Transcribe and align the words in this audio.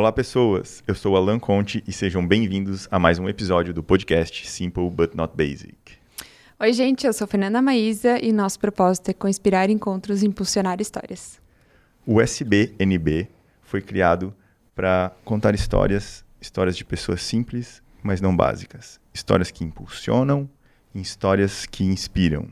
Olá, 0.00 0.10
pessoas. 0.10 0.82
Eu 0.88 0.94
sou 0.94 1.14
Alan 1.14 1.38
Conte 1.38 1.84
e 1.86 1.92
sejam 1.92 2.26
bem-vindos 2.26 2.88
a 2.90 2.98
mais 2.98 3.18
um 3.18 3.28
episódio 3.28 3.74
do 3.74 3.82
podcast 3.82 4.48
Simple 4.48 4.88
But 4.88 5.14
Not 5.14 5.36
Basic. 5.36 5.76
Oi, 6.58 6.72
gente. 6.72 7.06
Eu 7.06 7.12
sou 7.12 7.26
Fernanda 7.26 7.60
Maísa 7.60 8.18
e 8.18 8.32
nosso 8.32 8.58
propósito 8.58 9.10
é 9.10 9.12
conspirar 9.12 9.68
encontros 9.68 10.22
e 10.22 10.26
impulsionar 10.26 10.80
histórias. 10.80 11.38
O 12.06 12.18
SBNB 12.18 13.28
foi 13.60 13.82
criado 13.82 14.34
para 14.74 15.12
contar 15.22 15.54
histórias, 15.54 16.24
histórias 16.40 16.78
de 16.78 16.84
pessoas 16.86 17.20
simples, 17.20 17.82
mas 18.02 18.22
não 18.22 18.34
básicas. 18.34 18.98
Histórias 19.12 19.50
que 19.50 19.64
impulsionam, 19.64 20.48
histórias 20.94 21.66
que 21.66 21.84
inspiram. 21.84 22.48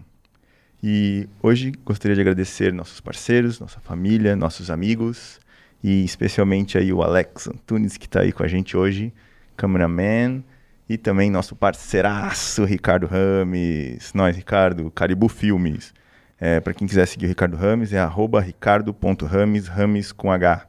E 0.83 1.27
hoje 1.42 1.73
gostaria 1.83 2.15
de 2.15 2.20
agradecer 2.20 2.75
nossos 2.75 3.01
parceiros, 3.01 3.59
nossa 3.59 3.80
família, 3.80 4.37
nossos 4.37 4.70
amigos 4.70 5.41
e 5.83 6.05
especialmente 6.05 6.77
aí 6.77 6.93
o 6.93 7.03
Alex 7.03 7.49
Antunes 7.49 7.97
que 7.97 8.07
está 8.07 8.21
aí 8.21 8.33
com 8.33 8.43
a 8.43 8.49
gente 8.49 8.77
hoje, 8.77 9.13
cameraman, 9.57 10.43
e 10.89 10.97
também 10.97 11.31
nosso 11.31 11.55
parceiraço 11.55 12.65
Ricardo 12.65 13.07
Rames. 13.07 14.12
Nós, 14.15 14.35
Ricardo, 14.37 14.91
Caribu 14.91 15.29
Filmes. 15.29 15.93
É, 16.41 16.61
Para 16.61 16.73
quem 16.73 16.87
quiser 16.87 17.07
seguir 17.07 17.27
o 17.27 17.29
Ricardo 17.29 17.57
Rames, 17.57 17.93
é 17.93 18.01
ricardo.rames, 18.45 19.67
Rames 19.67 20.12
com 20.12 20.31
H. 20.31 20.67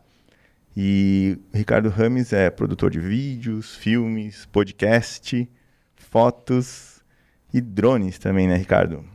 E 0.76 1.38
o 1.54 1.58
Ricardo 1.58 1.90
Rames 1.90 2.34
é 2.34 2.50
produtor 2.50 2.90
de 2.90 3.00
vídeos, 3.00 3.76
filmes, 3.76 4.46
podcast, 4.46 5.50
fotos 5.96 7.02
e 7.54 7.62
drones 7.62 8.18
também, 8.18 8.48
né, 8.48 8.56
Ricardo? 8.56 9.06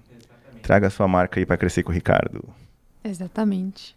Traga 0.63 0.87
a 0.87 0.91
sua 0.91 1.07
marca 1.07 1.41
aí 1.41 1.47
para 1.47 1.57
crescer 1.57 1.83
com 1.83 1.91
o 1.91 1.95
Ricardo. 1.95 2.49
Exatamente. 3.03 3.97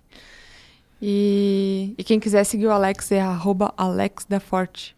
E, 1.02 1.94
e 1.98 2.04
quem 2.04 2.20
quiser 2.20 2.44
seguir 2.44 2.66
o 2.68 2.72
Alex 2.72 3.12
é 3.12 3.22
arroba 3.22 3.74
Alex 3.78 4.26
da 4.26 4.40
Forte. 4.40 4.96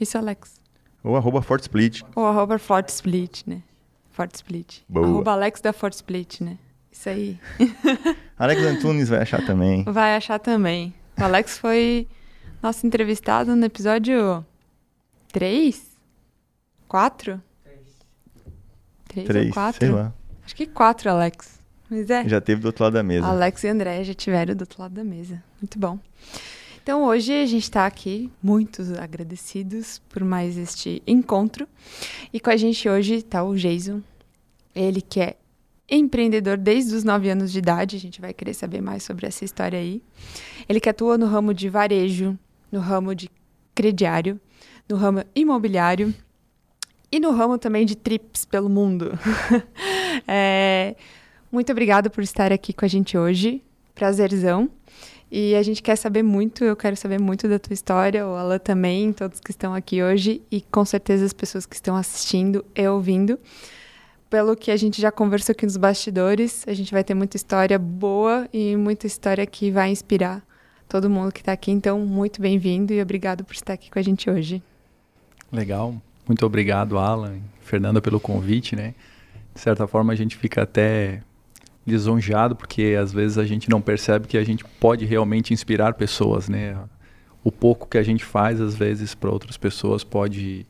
Isso, 0.00 0.16
Alex. 0.16 0.60
Ou 1.04 1.16
arroba 1.16 1.42
Forte 1.42 1.62
Split. 1.62 2.02
Ou 2.14 2.26
arroba 2.26 2.58
Forte 2.58 2.88
Split, 2.90 3.42
né? 3.46 3.62
Forte 4.10 4.36
Split. 4.36 4.80
Boa. 4.88 5.06
Arroba 5.06 5.32
Alex 5.32 5.60
da 5.60 5.72
Forte 5.72 5.94
Split, 5.94 6.40
né? 6.40 6.58
Isso 6.90 7.08
aí. 7.08 7.38
Alex 8.38 8.62
Antunes 8.62 9.08
vai 9.08 9.20
achar 9.20 9.44
também. 9.44 9.82
Vai 9.84 10.14
achar 10.16 10.38
também. 10.38 10.94
O 11.18 11.24
Alex 11.24 11.58
foi 11.58 12.06
nosso 12.62 12.86
entrevistado 12.86 13.56
no 13.56 13.64
episódio 13.64 14.44
3? 15.32 15.82
4? 16.88 17.42
3 19.08 19.26
Três, 19.26 19.46
ou 19.48 19.52
4? 19.54 19.78
sei 19.78 19.90
lá. 19.90 20.12
Acho 20.44 20.56
que 20.56 20.66
4, 20.66 21.10
Alex. 21.10 21.51
Mas 21.92 22.08
é. 22.08 22.26
Já 22.26 22.40
teve 22.40 22.62
do 22.62 22.68
outro 22.68 22.84
lado 22.84 22.94
da 22.94 23.02
mesa. 23.02 23.26
Alex 23.26 23.64
e 23.64 23.68
André 23.68 24.02
já 24.02 24.14
tiveram 24.14 24.54
do 24.54 24.62
outro 24.62 24.80
lado 24.80 24.94
da 24.94 25.04
mesa. 25.04 25.44
Muito 25.60 25.78
bom. 25.78 25.98
Então 26.82 27.04
hoje 27.04 27.34
a 27.34 27.44
gente 27.44 27.64
está 27.64 27.84
aqui 27.84 28.32
muito 28.42 28.82
agradecidos 28.98 30.00
por 30.08 30.24
mais 30.24 30.56
este 30.56 31.02
encontro. 31.06 31.68
E 32.32 32.40
com 32.40 32.48
a 32.48 32.56
gente 32.56 32.88
hoje 32.88 33.16
está 33.16 33.44
o 33.44 33.54
Jason. 33.54 34.00
Ele 34.74 35.02
que 35.02 35.20
é 35.20 35.36
empreendedor 35.86 36.56
desde 36.56 36.94
os 36.94 37.04
9 37.04 37.28
anos 37.28 37.52
de 37.52 37.58
idade. 37.58 37.96
A 37.96 38.00
gente 38.00 38.22
vai 38.22 38.32
querer 38.32 38.54
saber 38.54 38.80
mais 38.80 39.02
sobre 39.02 39.26
essa 39.26 39.44
história 39.44 39.78
aí. 39.78 40.02
Ele 40.66 40.80
que 40.80 40.88
atua 40.88 41.18
no 41.18 41.26
ramo 41.26 41.52
de 41.52 41.68
varejo, 41.68 42.38
no 42.70 42.80
ramo 42.80 43.14
de 43.14 43.30
crediário, 43.74 44.40
no 44.88 44.96
ramo 44.96 45.22
imobiliário 45.34 46.14
e 47.12 47.20
no 47.20 47.32
ramo 47.32 47.58
também 47.58 47.84
de 47.84 47.94
trips 47.94 48.46
pelo 48.46 48.70
mundo. 48.70 49.12
é, 50.26 50.96
muito 51.52 51.70
obrigada 51.70 52.08
por 52.08 52.24
estar 52.24 52.50
aqui 52.50 52.72
com 52.72 52.86
a 52.86 52.88
gente 52.88 53.16
hoje. 53.16 53.62
Prazerzão. 53.94 54.70
E 55.30 55.54
a 55.54 55.62
gente 55.62 55.82
quer 55.82 55.96
saber 55.96 56.22
muito, 56.22 56.64
eu 56.64 56.74
quero 56.74 56.96
saber 56.96 57.20
muito 57.20 57.46
da 57.48 57.58
tua 57.58 57.72
história, 57.72 58.26
o 58.26 58.34
Alan 58.34 58.58
também, 58.58 59.12
todos 59.12 59.38
que 59.38 59.50
estão 59.50 59.74
aqui 59.74 60.02
hoje 60.02 60.42
e 60.50 60.60
com 60.60 60.84
certeza 60.84 61.24
as 61.24 61.32
pessoas 61.32 61.64
que 61.64 61.74
estão 61.74 61.94
assistindo 61.94 62.64
e 62.74 62.86
ouvindo. 62.88 63.38
Pelo 64.28 64.56
que 64.56 64.70
a 64.70 64.76
gente 64.76 65.00
já 65.00 65.12
conversou 65.12 65.52
aqui 65.52 65.66
nos 65.66 65.76
bastidores, 65.76 66.64
a 66.66 66.72
gente 66.74 66.90
vai 66.92 67.04
ter 67.04 67.14
muita 67.14 67.36
história 67.36 67.78
boa 67.78 68.48
e 68.52 68.76
muita 68.76 69.06
história 69.06 69.46
que 69.46 69.70
vai 69.70 69.90
inspirar 69.90 70.42
todo 70.88 71.08
mundo 71.08 71.32
que 71.32 71.40
está 71.40 71.52
aqui. 71.52 71.70
Então, 71.70 72.00
muito 72.00 72.40
bem-vindo 72.40 72.92
e 72.92 73.00
obrigado 73.00 73.44
por 73.44 73.54
estar 73.54 73.74
aqui 73.74 73.90
com 73.90 73.98
a 73.98 74.02
gente 74.02 74.28
hoje. 74.28 74.62
Legal. 75.50 75.94
Muito 76.26 76.46
obrigado, 76.46 76.98
Alan, 76.98 77.38
Fernanda, 77.60 78.00
pelo 78.00 78.20
convite, 78.20 78.76
né? 78.76 78.94
De 79.54 79.60
certa 79.60 79.86
forma, 79.86 80.12
a 80.12 80.16
gente 80.16 80.36
fica 80.36 80.62
até 80.62 81.22
lisonjeado, 81.86 82.54
porque 82.54 82.96
às 83.00 83.12
vezes 83.12 83.38
a 83.38 83.44
gente 83.44 83.68
não 83.68 83.80
percebe 83.80 84.26
que 84.26 84.38
a 84.38 84.44
gente 84.44 84.64
pode 84.80 85.04
realmente 85.04 85.52
inspirar 85.52 85.94
pessoas, 85.94 86.48
né? 86.48 86.76
O 87.44 87.50
pouco 87.50 87.88
que 87.88 87.98
a 87.98 88.02
gente 88.02 88.24
faz, 88.24 88.60
às 88.60 88.74
vezes, 88.74 89.14
para 89.14 89.30
outras 89.30 89.56
pessoas 89.56 90.04
pode 90.04 90.64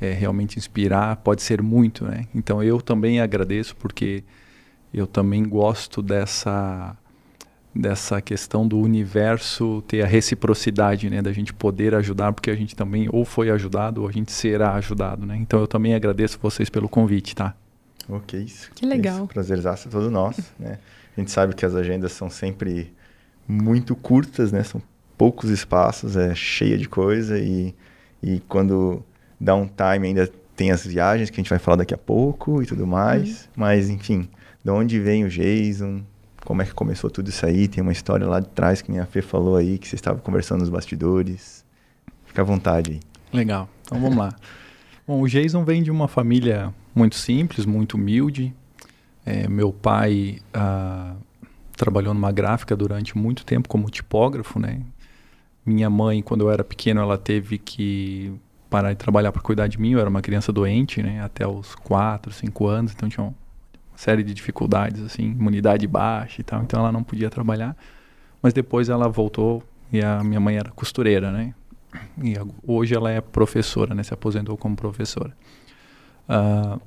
é, 0.00 0.12
realmente 0.12 0.58
inspirar, 0.58 1.16
pode 1.16 1.42
ser 1.42 1.62
muito, 1.62 2.04
né? 2.04 2.26
Então 2.34 2.62
eu 2.62 2.80
também 2.80 3.20
agradeço, 3.20 3.74
porque 3.76 4.24
eu 4.92 5.06
também 5.06 5.42
gosto 5.44 6.02
dessa 6.02 6.96
dessa 7.74 8.20
questão 8.20 8.68
do 8.68 8.78
universo 8.78 9.82
ter 9.88 10.02
a 10.02 10.06
reciprocidade, 10.06 11.08
né, 11.08 11.22
da 11.22 11.32
gente 11.32 11.54
poder 11.54 11.94
ajudar, 11.94 12.30
porque 12.34 12.50
a 12.50 12.54
gente 12.54 12.76
também 12.76 13.08
ou 13.10 13.24
foi 13.24 13.50
ajudado 13.50 14.02
ou 14.02 14.08
a 14.08 14.12
gente 14.12 14.30
será 14.30 14.74
ajudado, 14.74 15.24
né? 15.24 15.38
Então 15.38 15.58
eu 15.58 15.66
também 15.66 15.94
agradeço 15.94 16.38
vocês 16.42 16.68
pelo 16.68 16.86
convite, 16.86 17.34
tá? 17.34 17.54
Ok, 18.08 18.40
isso. 18.40 18.70
Que 18.74 18.86
legal. 18.86 19.18
Isso, 19.18 19.26
prazerzaço 19.26 19.88
todo 19.88 20.10
nosso, 20.10 20.42
né? 20.58 20.78
A 21.16 21.20
gente 21.20 21.30
sabe 21.30 21.54
que 21.54 21.64
as 21.64 21.74
agendas 21.74 22.12
são 22.12 22.30
sempre 22.30 22.92
muito 23.46 23.94
curtas, 23.94 24.50
né? 24.50 24.62
São 24.62 24.82
poucos 25.16 25.50
espaços, 25.50 26.16
é 26.16 26.34
cheia 26.34 26.78
de 26.78 26.88
coisa 26.88 27.38
e, 27.38 27.74
e 28.22 28.40
quando 28.48 29.04
dá 29.38 29.54
um 29.54 29.66
time 29.66 30.08
ainda 30.08 30.30
tem 30.56 30.70
as 30.70 30.86
viagens 30.86 31.30
que 31.30 31.40
a 31.40 31.42
gente 31.42 31.50
vai 31.50 31.58
falar 31.58 31.76
daqui 31.76 31.94
a 31.94 31.98
pouco 31.98 32.62
e 32.62 32.66
tudo 32.66 32.86
mais. 32.86 33.42
Uhum. 33.44 33.48
Mas, 33.56 33.88
enfim, 33.88 34.28
de 34.64 34.70
onde 34.70 34.98
vem 34.98 35.24
o 35.24 35.28
Jason? 35.28 36.02
Como 36.44 36.60
é 36.62 36.64
que 36.64 36.74
começou 36.74 37.10
tudo 37.10 37.28
isso 37.28 37.44
aí? 37.46 37.68
Tem 37.68 37.82
uma 37.82 37.92
história 37.92 38.26
lá 38.26 38.40
de 38.40 38.48
trás 38.48 38.82
que 38.82 38.90
minha 38.90 39.06
Fê 39.06 39.22
falou 39.22 39.56
aí, 39.56 39.78
que 39.78 39.86
vocês 39.86 39.98
estavam 39.98 40.20
conversando 40.20 40.60
nos 40.60 40.68
bastidores. 40.68 41.64
Fica 42.24 42.42
à 42.42 42.44
vontade 42.44 42.92
aí. 42.92 43.00
Legal. 43.32 43.68
Então 43.82 44.00
vamos 44.00 44.16
lá. 44.16 44.34
Bom, 45.06 45.20
o 45.20 45.28
Jason 45.28 45.64
vem 45.64 45.82
de 45.82 45.90
uma 45.90 46.08
família 46.08 46.72
muito 46.94 47.16
simples, 47.16 47.66
muito 47.66 47.94
humilde. 47.94 48.54
É, 49.24 49.48
meu 49.48 49.72
pai 49.72 50.40
ah, 50.52 51.14
trabalhou 51.76 52.12
numa 52.12 52.32
gráfica 52.32 52.76
durante 52.76 53.16
muito 53.16 53.44
tempo 53.44 53.68
como 53.68 53.88
tipógrafo, 53.90 54.58
né? 54.58 54.80
Minha 55.64 55.88
mãe, 55.88 56.22
quando 56.22 56.42
eu 56.42 56.50
era 56.50 56.64
pequeno, 56.64 57.00
ela 57.00 57.16
teve 57.16 57.56
que 57.58 58.32
parar 58.68 58.92
de 58.92 58.98
trabalhar 58.98 59.30
para 59.30 59.40
cuidar 59.40 59.68
de 59.68 59.80
mim. 59.80 59.92
Eu 59.92 60.00
era 60.00 60.10
uma 60.10 60.20
criança 60.22 60.52
doente, 60.52 61.02
né? 61.02 61.22
Até 61.22 61.46
os 61.46 61.74
4, 61.76 62.32
5 62.32 62.66
anos, 62.66 62.92
então 62.92 63.08
tinha 63.08 63.24
uma 63.24 63.34
série 63.94 64.22
de 64.22 64.34
dificuldades, 64.34 65.02
assim, 65.02 65.22
imunidade 65.22 65.86
baixa 65.86 66.40
e 66.40 66.44
tal. 66.44 66.62
Então 66.62 66.80
ela 66.80 66.90
não 66.90 67.04
podia 67.04 67.30
trabalhar. 67.30 67.76
Mas 68.42 68.52
depois 68.52 68.88
ela 68.88 69.08
voltou 69.08 69.62
e 69.92 70.02
a 70.02 70.24
minha 70.24 70.40
mãe 70.40 70.56
era 70.56 70.70
costureira, 70.70 71.30
né? 71.30 71.54
E 72.22 72.34
hoje 72.66 72.94
ela 72.94 73.10
é 73.10 73.20
professora, 73.20 73.94
né? 73.94 74.02
Se 74.02 74.12
aposentou 74.12 74.56
como 74.56 74.74
professora. 74.74 75.36
Uh, 76.28 76.80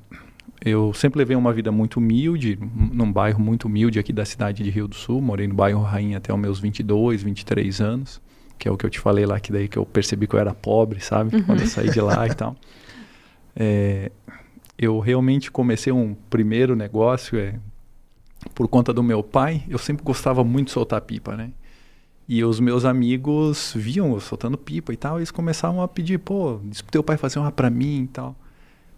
eu 0.64 0.92
sempre 0.94 1.18
levei 1.18 1.36
uma 1.36 1.52
vida 1.52 1.70
muito 1.70 1.98
humilde, 1.98 2.58
num 2.60 3.12
bairro 3.12 3.40
muito 3.40 3.66
humilde 3.66 3.98
aqui 3.98 4.12
da 4.12 4.24
cidade 4.24 4.62
de 4.62 4.70
Rio 4.70 4.88
do 4.88 4.94
Sul. 4.94 5.20
Morei 5.20 5.46
no 5.46 5.54
bairro 5.54 5.82
Rainha 5.82 6.18
até 6.18 6.32
os 6.32 6.40
meus 6.40 6.58
22, 6.58 7.22
23 7.22 7.80
anos, 7.80 8.20
que 8.58 8.66
é 8.66 8.70
o 8.70 8.76
que 8.76 8.84
eu 8.84 8.90
te 8.90 8.98
falei 8.98 9.26
lá, 9.26 9.38
que 9.38 9.52
daí 9.52 9.68
que 9.68 9.76
eu 9.76 9.86
percebi 9.86 10.26
que 10.26 10.34
eu 10.34 10.40
era 10.40 10.54
pobre, 10.54 11.00
sabe? 11.00 11.36
Uhum. 11.36 11.42
Quando 11.44 11.60
eu 11.60 11.66
saí 11.66 11.90
de 11.90 12.00
lá 12.00 12.26
e 12.26 12.34
tal. 12.34 12.56
É, 13.58 14.12
eu 14.76 15.00
realmente 15.00 15.50
comecei 15.50 15.90
um 15.90 16.14
primeiro 16.28 16.76
negócio 16.76 17.38
é, 17.38 17.58
por 18.54 18.68
conta 18.68 18.92
do 18.92 19.02
meu 19.02 19.22
pai. 19.22 19.62
Eu 19.66 19.78
sempre 19.78 20.04
gostava 20.04 20.44
muito 20.44 20.66
de 20.66 20.72
soltar 20.72 21.00
pipa, 21.00 21.34
né? 21.34 21.52
E 22.28 22.44
os 22.44 22.60
meus 22.60 22.84
amigos 22.84 23.72
viam 23.74 24.12
eu 24.12 24.20
soltando 24.20 24.58
pipa 24.58 24.92
e 24.92 24.96
tal, 24.98 25.16
e 25.16 25.20
eles 25.20 25.30
começavam 25.30 25.80
a 25.80 25.88
pedir, 25.88 26.18
pô, 26.18 26.60
diz 26.64 26.82
pro 26.82 26.92
teu 26.92 27.02
pai 27.02 27.16
fazer 27.16 27.38
uma 27.38 27.50
pra 27.50 27.70
mim 27.70 28.02
e 28.02 28.08
tal. 28.08 28.36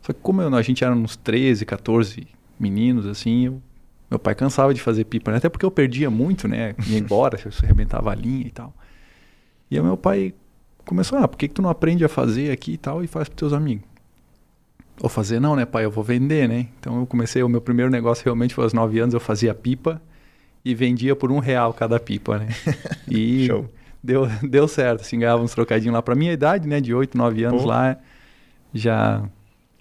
Só 0.09 0.15
que 0.15 0.21
como 0.21 0.41
eu, 0.41 0.55
a 0.55 0.63
gente 0.63 0.83
era 0.83 0.95
uns 0.95 1.17
13, 1.17 1.67
14 1.67 2.27
meninos, 2.59 3.05
assim, 3.05 3.45
eu, 3.45 3.63
meu 4.09 4.19
pai 4.19 4.35
cansava 4.35 4.73
de 4.73 4.81
fazer 4.81 5.05
pipa, 5.05 5.31
né? 5.31 5.37
até 5.37 5.51
porque 5.51 5.67
eu 5.67 5.71
perdia 5.71 6.09
muito, 6.09 6.49
né? 6.49 6.75
Ia 6.87 6.97
embora, 6.99 7.37
se 7.37 7.47
eu 7.47 7.53
arrebentava 7.63 8.11
a 8.11 8.15
linha 8.15 8.47
e 8.47 8.51
tal. 8.51 8.73
E 9.71 9.77
aí 9.77 9.83
meu 9.83 9.99
pai 9.99 10.33
começou, 10.87 11.19
ah, 11.19 11.29
por 11.29 11.37
que, 11.37 11.47
que 11.47 11.53
tu 11.53 11.61
não 11.61 11.69
aprende 11.69 12.07
a 12.07 12.09
fazer 12.09 12.51
aqui 12.51 12.73
e 12.73 12.77
tal 12.79 13.05
e 13.05 13.07
faz 13.07 13.29
pros 13.29 13.39
teus 13.39 13.53
amigos? 13.53 13.85
Ou 15.03 15.11
fazer 15.11 15.41
não, 15.41 15.55
né, 15.55 15.67
pai? 15.67 15.85
Eu 15.85 15.91
vou 15.91 16.03
vender, 16.03 16.49
né? 16.49 16.69
Então 16.81 17.01
eu 17.01 17.07
comecei, 17.07 17.43
o 17.43 17.49
meu 17.49 17.61
primeiro 17.61 17.91
negócio 17.91 18.25
realmente 18.25 18.55
foi 18.55 18.65
aos 18.65 18.73
9 18.73 18.99
anos, 18.99 19.13
eu 19.13 19.21
fazia 19.21 19.55
pipa 19.55 20.01
e 20.65 20.75
vendia 20.75 21.15
por 21.15 21.31
um 21.31 21.39
real 21.39 21.75
cada 21.75 22.01
pipa, 22.01 22.39
né? 22.39 22.49
E 23.07 23.47
Show. 23.47 23.69
deu, 24.03 24.27
deu 24.43 24.67
certo, 24.67 25.03
assim, 25.03 25.19
ganhava 25.19 25.43
uns 25.43 25.53
trocadinhos 25.53 25.93
lá. 25.93 26.01
Pra 26.01 26.15
minha 26.15 26.33
idade, 26.33 26.67
né, 26.67 26.81
de 26.81 26.95
8, 26.95 27.15
9 27.15 27.45
anos 27.45 27.61
Pô. 27.61 27.69
lá, 27.69 27.99
já 28.73 29.29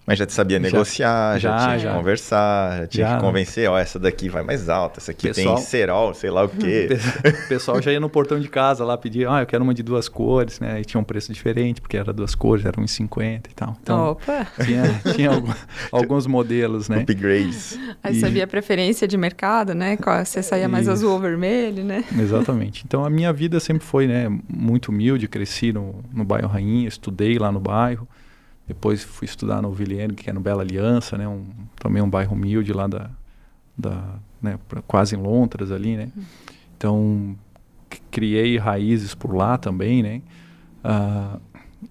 Mas 0.08 0.18
já 0.18 0.24
te 0.24 0.32
sabia 0.32 0.58
negociar, 0.58 1.38
já, 1.38 1.50
já, 1.58 1.64
tinha 1.66 1.78
já. 1.80 1.90
que 1.90 1.96
conversar, 1.98 2.78
já 2.80 2.86
tinha 2.86 3.06
Já. 3.08 3.16
que 3.16 3.20
convencer, 3.22 3.68
ó, 3.68 3.78
essa 3.78 3.98
daqui 3.98 4.30
vai 4.30 4.42
mais 4.42 4.70
alta, 4.70 5.00
essa 5.00 5.10
aqui 5.10 5.28
Pessoal- 5.28 5.56
tem 5.56 5.64
cerol, 5.64 6.14
sei 6.14 6.30
lá 6.30 6.44
o 6.44 6.48
quê. 6.48 6.88
O 7.44 7.48
pessoal 7.48 7.82
já 7.82 7.92
ia 7.92 8.00
no 8.00 8.08
portão 8.08 8.40
de 8.40 8.48
casa 8.48 8.84
lá 8.86 8.96
pedir, 8.96 9.28
ah, 9.28 9.40
eu 9.42 9.46
quero 9.46 9.62
uma 9.62 9.74
de 9.74 9.82
duas 9.82 10.08
cores, 10.08 10.60
né? 10.60 10.80
E 10.80 10.84
tinha 10.84 10.98
um 10.98 11.04
preço 11.04 11.30
diferente, 11.32 11.80
porque 11.82 11.96
era 11.98 12.10
duas 12.10 12.34
cores, 12.34 12.64
era 12.64 12.80
1,50 12.80 13.50
e 13.50 13.54
tal. 13.54 13.76
Então, 13.82 14.10
Opa! 14.12 14.46
tinha, 14.64 14.82
tinha 15.14 15.30
algum- 15.30 15.52
alguns 15.92 16.26
modelos, 16.26 16.88
né? 16.88 17.00
Upgrades. 17.02 17.78
Aí 18.02 18.16
E- 18.16 18.20
sabia 18.20 18.44
a 18.44 18.46
preferência 18.46 19.06
de 19.06 19.16
mercado, 19.18 19.74
né? 19.74 19.98
Você 20.24 20.42
saía 20.42 20.68
mais 20.68 20.84
Isso. 20.84 20.92
azul 20.92 21.12
ou 21.12 21.18
vermelho, 21.20 21.84
né? 21.84 22.02
Exatamente. 22.18 22.82
Então 22.86 23.04
a 23.04 23.10
minha 23.10 23.30
vida 23.32 23.60
sempre 23.60 23.84
foi, 23.86 24.06
né, 24.06 24.26
muito 24.48 24.88
humilde, 24.88 25.28
cresci 25.28 25.70
no, 25.72 25.96
no 26.12 26.24
bairro 26.24 26.48
Rainha, 26.48 26.88
estudei 26.88 27.38
lá 27.38 27.52
no 27.52 27.60
bairro. 27.60 28.08
Depois 28.68 29.02
fui 29.02 29.24
estudar 29.24 29.62
no 29.62 29.72
Villiers, 29.72 30.14
que 30.14 30.28
é 30.28 30.32
no 30.32 30.40
Bela 30.40 30.62
Aliança, 30.62 31.16
né, 31.16 31.26
um, 31.26 31.44
também 31.80 32.02
um 32.02 32.08
bairro 32.10 32.34
humilde 32.34 32.72
lá 32.72 32.86
da, 32.86 33.10
da 33.76 34.16
né, 34.42 34.58
quase 34.86 35.16
em 35.16 35.18
Londres 35.18 35.70
ali, 35.72 35.96
né. 35.96 36.10
Então 36.76 37.34
c- 37.92 38.00
criei 38.10 38.58
raízes 38.58 39.14
por 39.14 39.34
lá 39.34 39.56
também, 39.58 40.02
né. 40.02 40.22
Ah, 40.84 41.38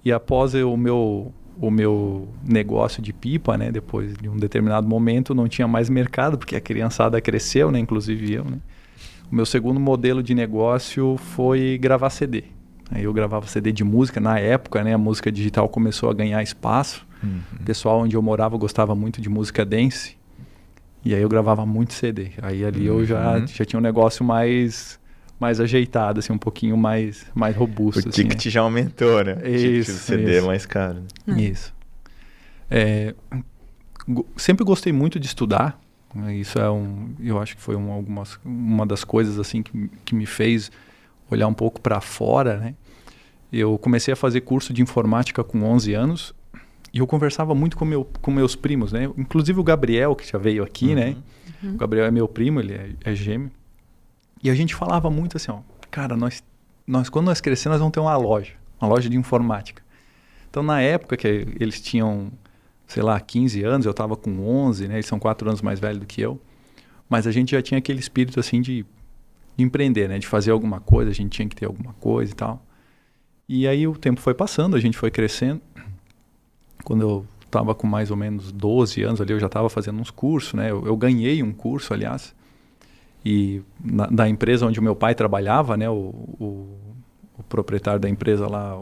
e 0.05 0.11
após 0.11 0.53
o 0.53 0.77
meu 0.77 1.33
o 1.59 1.71
meu 1.71 2.27
negócio 2.47 3.01
de 3.01 3.11
pipa, 3.11 3.57
né, 3.57 3.71
depois 3.71 4.13
de 4.15 4.29
um 4.29 4.37
determinado 4.37 4.87
momento 4.87 5.33
não 5.33 5.47
tinha 5.47 5.67
mais 5.67 5.89
mercado 5.89 6.37
porque 6.37 6.55
a 6.55 6.61
criançada 6.61 7.19
cresceu, 7.19 7.71
né, 7.71 7.79
inclusive 7.79 8.31
eu, 8.31 8.43
né. 8.45 8.59
O 9.31 9.35
meu 9.35 9.45
segundo 9.45 9.79
modelo 9.79 10.21
de 10.21 10.35
negócio 10.35 11.17
foi 11.17 11.77
gravar 11.81 12.11
CD. 12.11 12.43
Aí 12.89 13.03
eu 13.03 13.13
gravava 13.13 13.47
CD 13.47 13.71
de 13.71 13.83
música 13.83 14.19
na 14.19 14.39
época, 14.39 14.83
né? 14.83 14.93
A 14.93 14.97
música 14.97 15.31
digital 15.31 15.67
começou 15.67 16.09
a 16.09 16.13
ganhar 16.13 16.41
espaço. 16.41 17.05
O 17.59 17.63
pessoal 17.65 17.99
onde 18.01 18.15
eu 18.15 18.21
morava 18.21 18.55
gostava 18.57 18.95
muito 18.95 19.19
de 19.19 19.27
música 19.29 19.65
dance. 19.65 20.15
E 21.03 21.13
aí 21.13 21.21
eu 21.21 21.27
gravava 21.29 21.65
muito 21.65 21.93
CD. 21.93 22.31
Aí 22.41 22.63
ali 22.63 22.85
eu 22.85 23.05
já, 23.05 23.37
Uhum. 23.37 23.47
já 23.47 23.65
tinha 23.65 23.79
um 23.79 23.83
negócio 23.83 24.23
mais 24.23 24.99
mais 25.39 25.59
ajeitado, 25.59 26.19
assim, 26.19 26.33
um 26.33 26.37
pouquinho 26.37 26.75
mais 26.75 27.25
mais 27.35 27.55
robusto. 27.55 28.05
O 28.07 28.09
assim, 28.09 28.23
né? 28.23 28.29
ticket 28.29 28.51
já 28.51 28.61
aumentou, 28.61 29.23
né? 29.23 29.33
O 29.33 29.35
ticket 29.37 29.61
Isso, 29.77 29.91
do 29.91 29.97
CD 29.99 30.31
é 30.33 30.37
isso. 30.37 30.47
mais 30.47 30.65
caro. 30.65 31.03
né? 31.27 31.41
Isso. 31.41 31.73
É, 32.71 33.13
sempre 34.35 34.63
gostei 34.65 34.91
muito 34.93 35.19
de 35.19 35.27
estudar. 35.27 35.79
né, 36.15 36.35
Isso 36.35 36.57
é 36.59 36.69
um, 36.69 37.09
eu 37.19 37.39
acho 37.39 37.55
que 37.55 37.61
foi 37.61 37.75
um, 37.75 37.91
algumas, 37.91 38.39
uma 38.43 38.85
das 38.85 39.03
coisas 39.03 39.37
assim 39.39 39.61
que, 39.61 39.89
que 40.05 40.15
me 40.15 40.25
fez 40.25 40.71
olhar 41.29 41.47
um 41.47 41.53
pouco 41.53 41.81
para 41.81 41.99
fora, 42.01 42.57
né? 42.57 42.75
Eu 43.51 43.77
comecei 43.77 44.13
a 44.13 44.17
fazer 44.17 44.41
curso 44.41 44.73
de 44.73 44.81
informática 44.81 45.43
com 45.43 45.63
11 45.63 45.93
anos 45.93 46.35
e 46.93 46.99
eu 46.99 47.07
conversava 47.07 47.55
muito 47.55 47.77
com, 47.77 47.85
meu, 47.85 48.05
com 48.21 48.31
meus 48.31 48.55
primos, 48.55 48.91
né? 48.91 49.05
Inclusive 49.17 49.59
o 49.59 49.63
Gabriel, 49.63 50.15
que 50.15 50.29
já 50.29 50.37
veio 50.37 50.63
aqui, 50.63 50.93
né? 50.95 51.15
Uhum. 51.63 51.73
O 51.73 51.77
Gabriel 51.77 52.05
é 52.05 52.11
meu 52.11 52.27
primo, 52.27 52.59
ele 52.59 52.73
é, 52.73 52.89
é 53.03 53.15
gêmeo. 53.15 53.51
E 54.43 54.49
a 54.49 54.55
gente 54.55 54.75
falava 54.75 55.09
muito 55.09 55.37
assim, 55.37 55.51
ó, 55.51 55.59
cara, 55.89 56.15
nós, 56.15 56.43
nós 56.85 57.09
quando 57.09 57.25
nós 57.25 57.41
crescer, 57.41 57.69
nós 57.69 57.79
vamos 57.79 57.93
ter 57.93 57.99
uma 57.99 58.15
loja, 58.15 58.53
uma 58.79 58.89
loja 58.89 59.09
de 59.09 59.17
informática. 59.17 59.81
Então, 60.49 60.63
na 60.63 60.81
época 60.81 61.17
que 61.17 61.27
eles 61.59 61.81
tinham, 61.81 62.31
sei 62.85 63.03
lá, 63.03 63.19
15 63.19 63.63
anos, 63.63 63.85
eu 63.85 63.91
estava 63.91 64.15
com 64.15 64.31
11, 64.47 64.87
né? 64.87 64.95
Eles 64.95 65.05
são 65.05 65.19
quatro 65.19 65.47
anos 65.47 65.61
mais 65.61 65.79
velhos 65.79 65.99
do 65.99 66.05
que 66.05 66.21
eu. 66.21 66.39
Mas 67.09 67.27
a 67.27 67.31
gente 67.31 67.51
já 67.51 67.61
tinha 67.61 67.77
aquele 67.77 67.99
espírito, 67.99 68.39
assim, 68.39 68.61
de, 68.61 68.85
de 69.57 69.63
empreender, 69.63 70.07
né? 70.07 70.19
De 70.19 70.27
fazer 70.27 70.51
alguma 70.51 70.79
coisa, 70.79 71.09
a 71.09 71.13
gente 71.13 71.31
tinha 71.31 71.49
que 71.49 71.55
ter 71.55 71.65
alguma 71.65 71.93
coisa 71.93 72.31
e 72.31 72.35
tal. 72.35 72.63
E 73.49 73.67
aí 73.67 73.87
o 73.87 73.95
tempo 73.97 74.21
foi 74.21 74.33
passando, 74.33 74.75
a 74.75 74.79
gente 74.79 74.97
foi 74.97 75.09
crescendo. 75.09 75.61
Quando 76.83 77.01
eu 77.01 77.25
estava 77.45 77.73
com 77.73 77.87
mais 77.87 78.11
ou 78.11 78.17
menos 78.17 78.51
12 78.51 79.01
anos 79.01 79.19
ali, 79.19 79.33
eu 79.33 79.39
já 79.39 79.47
estava 79.47 79.69
fazendo 79.69 79.99
uns 79.99 80.11
cursos, 80.11 80.53
né? 80.53 80.69
Eu, 80.69 80.85
eu 80.85 80.95
ganhei 80.95 81.41
um 81.41 81.51
curso, 81.51 81.93
aliás, 81.93 82.35
e 83.25 83.61
na, 83.83 84.05
da 84.05 84.29
empresa 84.29 84.65
onde 84.65 84.79
o 84.79 84.83
meu 84.83 84.95
pai 84.95 85.15
trabalhava, 85.15 85.75
né? 85.75 85.89
O, 85.89 86.13
o, 86.39 86.77
o 87.37 87.43
proprietário 87.43 87.99
da 87.99 88.09
empresa 88.09 88.47
lá 88.47 88.81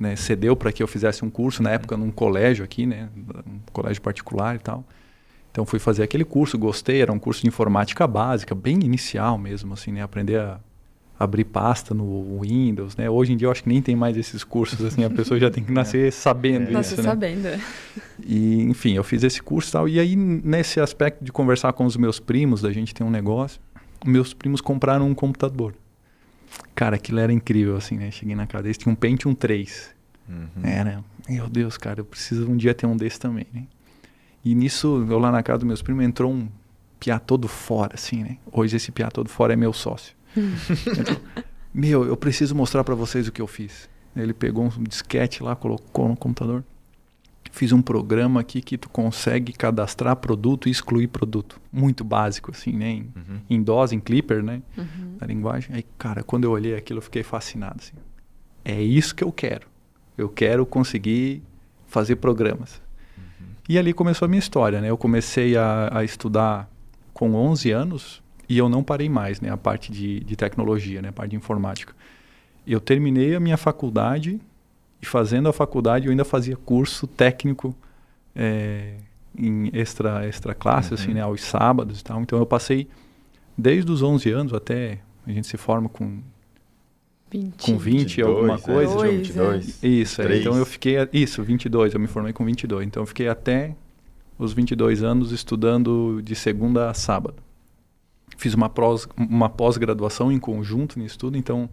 né, 0.00 0.14
cedeu 0.14 0.54
para 0.54 0.72
que 0.72 0.82
eu 0.82 0.86
fizesse 0.86 1.24
um 1.24 1.30
curso 1.30 1.62
na 1.62 1.70
época 1.70 1.96
num 1.96 2.10
colégio 2.10 2.64
aqui, 2.64 2.86
né? 2.86 3.08
Um 3.46 3.58
colégio 3.72 4.00
particular 4.00 4.56
e 4.56 4.58
tal. 4.58 4.84
Então 5.56 5.64
fui 5.64 5.78
fazer 5.78 6.02
aquele 6.02 6.22
curso, 6.22 6.58
gostei, 6.58 7.00
era 7.00 7.10
um 7.10 7.18
curso 7.18 7.40
de 7.40 7.48
informática 7.48 8.06
básica, 8.06 8.54
bem 8.54 8.74
inicial 8.84 9.38
mesmo, 9.38 9.72
assim, 9.72 9.90
né? 9.90 10.02
Aprender 10.02 10.38
a 10.38 10.60
abrir 11.18 11.44
pasta 11.44 11.94
no 11.94 12.42
Windows, 12.42 12.94
né? 12.94 13.08
Hoje 13.08 13.32
em 13.32 13.38
dia 13.38 13.46
eu 13.46 13.50
acho 13.50 13.62
que 13.62 13.68
nem 13.70 13.80
tem 13.80 13.96
mais 13.96 14.18
esses 14.18 14.44
cursos, 14.44 14.84
assim, 14.84 15.02
a 15.02 15.08
pessoa 15.08 15.40
já 15.40 15.50
tem 15.50 15.64
que 15.64 15.72
nascer 15.72 16.12
sabendo 16.12 16.76
É. 16.76 16.80
Isso, 16.82 16.98
né? 16.98 17.02
sabendo. 17.04 17.48
E, 18.22 18.64
enfim, 18.64 18.92
eu 18.96 19.02
fiz 19.02 19.22
esse 19.22 19.42
curso 19.42 19.70
e 19.70 19.72
tal. 19.72 19.88
E 19.88 19.98
aí, 19.98 20.14
nesse 20.14 20.78
aspecto 20.78 21.24
de 21.24 21.32
conversar 21.32 21.72
com 21.72 21.86
os 21.86 21.96
meus 21.96 22.20
primos, 22.20 22.60
da 22.60 22.70
gente 22.70 22.94
ter 22.94 23.02
um 23.02 23.10
negócio, 23.10 23.58
meus 24.04 24.34
primos 24.34 24.60
compraram 24.60 25.08
um 25.08 25.14
computador. 25.14 25.74
Cara, 26.74 26.96
aquilo 26.96 27.18
era 27.18 27.32
incrível, 27.32 27.78
assim, 27.78 27.96
né? 27.96 28.10
Cheguei 28.10 28.36
na 28.36 28.46
casa 28.46 28.64
deles, 28.64 28.76
tinha 28.76 28.92
um 28.92 28.96
Pentium 28.96 29.34
3. 29.34 29.88
Uhum. 30.28 30.62
Era, 30.62 31.02
meu 31.26 31.48
Deus, 31.48 31.78
cara, 31.78 32.00
eu 32.00 32.04
preciso 32.04 32.46
um 32.46 32.58
dia 32.58 32.74
ter 32.74 32.84
um 32.84 32.94
desse 32.94 33.18
também, 33.18 33.46
né? 33.54 33.62
E 34.46 34.54
nisso, 34.54 35.04
eu 35.10 35.18
lá 35.18 35.32
na 35.32 35.42
casa 35.42 35.58
dos 35.58 35.66
meus 35.66 35.82
primos, 35.82 36.04
entrou 36.04 36.32
um 36.32 36.48
piá 37.00 37.18
todo 37.18 37.48
fora, 37.48 37.94
assim, 37.94 38.22
né? 38.22 38.38
Hoje 38.52 38.76
esse 38.76 38.92
piá 38.92 39.10
todo 39.10 39.28
fora 39.28 39.52
é 39.54 39.56
meu 39.56 39.72
sócio. 39.72 40.14
Entrou, 40.36 41.20
meu, 41.74 42.04
eu 42.06 42.16
preciso 42.16 42.54
mostrar 42.54 42.84
pra 42.84 42.94
vocês 42.94 43.26
o 43.26 43.32
que 43.32 43.42
eu 43.42 43.48
fiz. 43.48 43.88
Ele 44.14 44.32
pegou 44.32 44.64
um 44.64 44.82
disquete 44.84 45.42
lá, 45.42 45.56
colocou 45.56 46.06
no 46.08 46.16
computador. 46.16 46.62
Fiz 47.50 47.72
um 47.72 47.82
programa 47.82 48.40
aqui 48.40 48.60
que 48.60 48.78
tu 48.78 48.88
consegue 48.88 49.52
cadastrar 49.52 50.14
produto 50.16 50.68
e 50.68 50.70
excluir 50.70 51.08
produto. 51.08 51.60
Muito 51.72 52.04
básico, 52.04 52.52
assim, 52.52 52.72
né? 52.72 52.88
Em, 52.90 53.00
Uhum. 53.16 53.40
em 53.50 53.62
DOS, 53.62 53.92
em 53.92 53.98
Clipper, 54.00 54.42
né? 54.44 54.62
Uhum. 54.78 55.16
na 55.20 55.26
linguagem. 55.26 55.74
Aí, 55.74 55.84
cara, 55.98 56.22
quando 56.22 56.44
eu 56.44 56.52
olhei 56.52 56.76
aquilo, 56.76 56.98
eu 56.98 57.02
fiquei 57.02 57.22
fascinado. 57.24 57.76
Assim. 57.78 57.94
É 58.64 58.80
isso 58.80 59.12
que 59.14 59.24
eu 59.24 59.32
quero. 59.32 59.66
Eu 60.16 60.28
quero 60.28 60.64
conseguir 60.64 61.42
fazer 61.86 62.16
programas. 62.16 62.80
E 63.68 63.78
ali 63.78 63.92
começou 63.92 64.26
a 64.26 64.28
minha 64.28 64.38
história, 64.38 64.80
né? 64.80 64.90
Eu 64.90 64.96
comecei 64.96 65.56
a, 65.56 65.90
a 65.92 66.04
estudar 66.04 66.70
com 67.12 67.34
11 67.34 67.70
anos 67.72 68.22
e 68.48 68.56
eu 68.56 68.68
não 68.68 68.82
parei 68.82 69.08
mais, 69.08 69.40
né? 69.40 69.50
A 69.50 69.56
parte 69.56 69.90
de, 69.90 70.20
de 70.20 70.36
tecnologia, 70.36 71.02
né? 71.02 71.08
A 71.08 71.12
parte 71.12 71.30
de 71.30 71.36
informática. 71.36 71.94
Eu 72.66 72.80
terminei 72.80 73.34
a 73.34 73.40
minha 73.40 73.56
faculdade 73.56 74.40
e 75.02 75.06
fazendo 75.06 75.48
a 75.48 75.52
faculdade 75.52 76.06
eu 76.06 76.10
ainda 76.10 76.24
fazia 76.24 76.56
curso 76.56 77.06
técnico 77.06 77.74
eh, 78.34 78.94
em 79.36 79.70
extra, 79.72 80.26
extra 80.26 80.54
classe, 80.54 80.94
assim, 80.94 81.08
Uhum. 81.08 81.14
né? 81.14 81.20
Aos 81.22 81.42
sábados 81.42 82.00
e 82.00 82.04
tal. 82.04 82.20
Então 82.22 82.38
eu 82.38 82.46
passei 82.46 82.88
desde 83.58 83.90
os 83.90 84.02
11 84.02 84.30
anos 84.30 84.52
até 84.54 84.98
a 85.26 85.32
gente 85.32 85.46
se 85.48 85.56
forma 85.56 85.88
com 85.88 86.20
20. 87.30 87.62
com 87.72 87.76
20 87.78 88.16
e 88.18 88.22
alguma 88.22 88.56
22, 88.56 88.64
coisa. 88.64 88.94
Dois, 88.94 89.16
22. 89.28 89.82
Isso, 89.82 90.22
é, 90.22 90.38
então 90.38 90.56
eu 90.56 90.66
fiquei. 90.66 90.96
Isso, 91.12 91.42
22, 91.42 91.94
eu 91.94 92.00
me 92.00 92.06
formei 92.06 92.32
com 92.32 92.44
22. 92.44 92.86
Então 92.86 93.02
eu 93.02 93.06
fiquei 93.06 93.28
até 93.28 93.74
os 94.38 94.52
22 94.52 95.02
anos 95.02 95.32
estudando 95.32 96.20
de 96.22 96.34
segunda 96.34 96.90
a 96.90 96.94
sábado. 96.94 97.42
Fiz 98.36 98.54
uma 98.54 98.68
pós- 98.68 99.08
uma 99.16 99.48
pós-graduação 99.48 100.30
em 100.30 100.38
conjunto 100.38 100.98
nisso 100.98 101.18
tudo, 101.18 101.38
então 101.38 101.68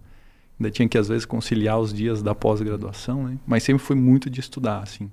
ainda 0.59 0.71
tinha 0.71 0.87
que 0.87 0.97
às 0.97 1.07
vezes 1.09 1.25
conciliar 1.25 1.79
os 1.79 1.93
dias 1.93 2.21
da 2.23 2.33
pós-graduação, 2.33 3.23
né? 3.27 3.37
Mas 3.45 3.63
sempre 3.63 3.83
fui 3.83 3.95
muito 3.95 4.29
de 4.29 4.39
estudar, 4.39 4.79
assim. 4.81 5.09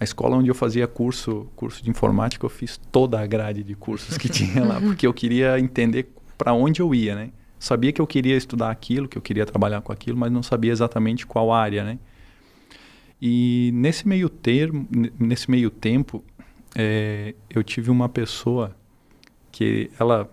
A 0.00 0.04
escola 0.04 0.36
onde 0.36 0.48
eu 0.48 0.54
fazia 0.54 0.86
curso, 0.86 1.46
curso 1.56 1.82
de 1.82 1.90
informática, 1.90 2.46
eu 2.46 2.48
fiz 2.50 2.78
toda 2.90 3.20
a 3.20 3.26
grade 3.26 3.62
de 3.64 3.74
cursos 3.74 4.16
que 4.16 4.28
tinha 4.28 4.64
lá, 4.64 4.80
porque 4.80 5.06
eu 5.06 5.12
queria 5.12 5.58
entender 5.58 6.08
para 6.38 6.52
onde 6.52 6.80
eu 6.80 6.94
ia, 6.94 7.14
né? 7.14 7.30
Sabia 7.58 7.92
que 7.92 8.00
eu 8.00 8.06
queria 8.06 8.36
estudar 8.36 8.70
aquilo, 8.70 9.08
que 9.08 9.18
eu 9.18 9.22
queria 9.22 9.44
trabalhar 9.44 9.80
com 9.80 9.92
aquilo, 9.92 10.16
mas 10.16 10.30
não 10.30 10.42
sabia 10.42 10.70
exatamente 10.72 11.26
qual 11.26 11.52
área, 11.52 11.84
né? 11.84 11.98
E 13.20 13.70
nesse 13.74 14.06
meio 14.06 14.28
termo, 14.28 14.86
nesse 15.18 15.50
meio 15.50 15.70
tempo, 15.70 16.22
eh, 16.76 17.34
eu 17.50 17.64
tive 17.64 17.90
uma 17.90 18.08
pessoa 18.08 18.76
que 19.50 19.90
ela 19.98 20.30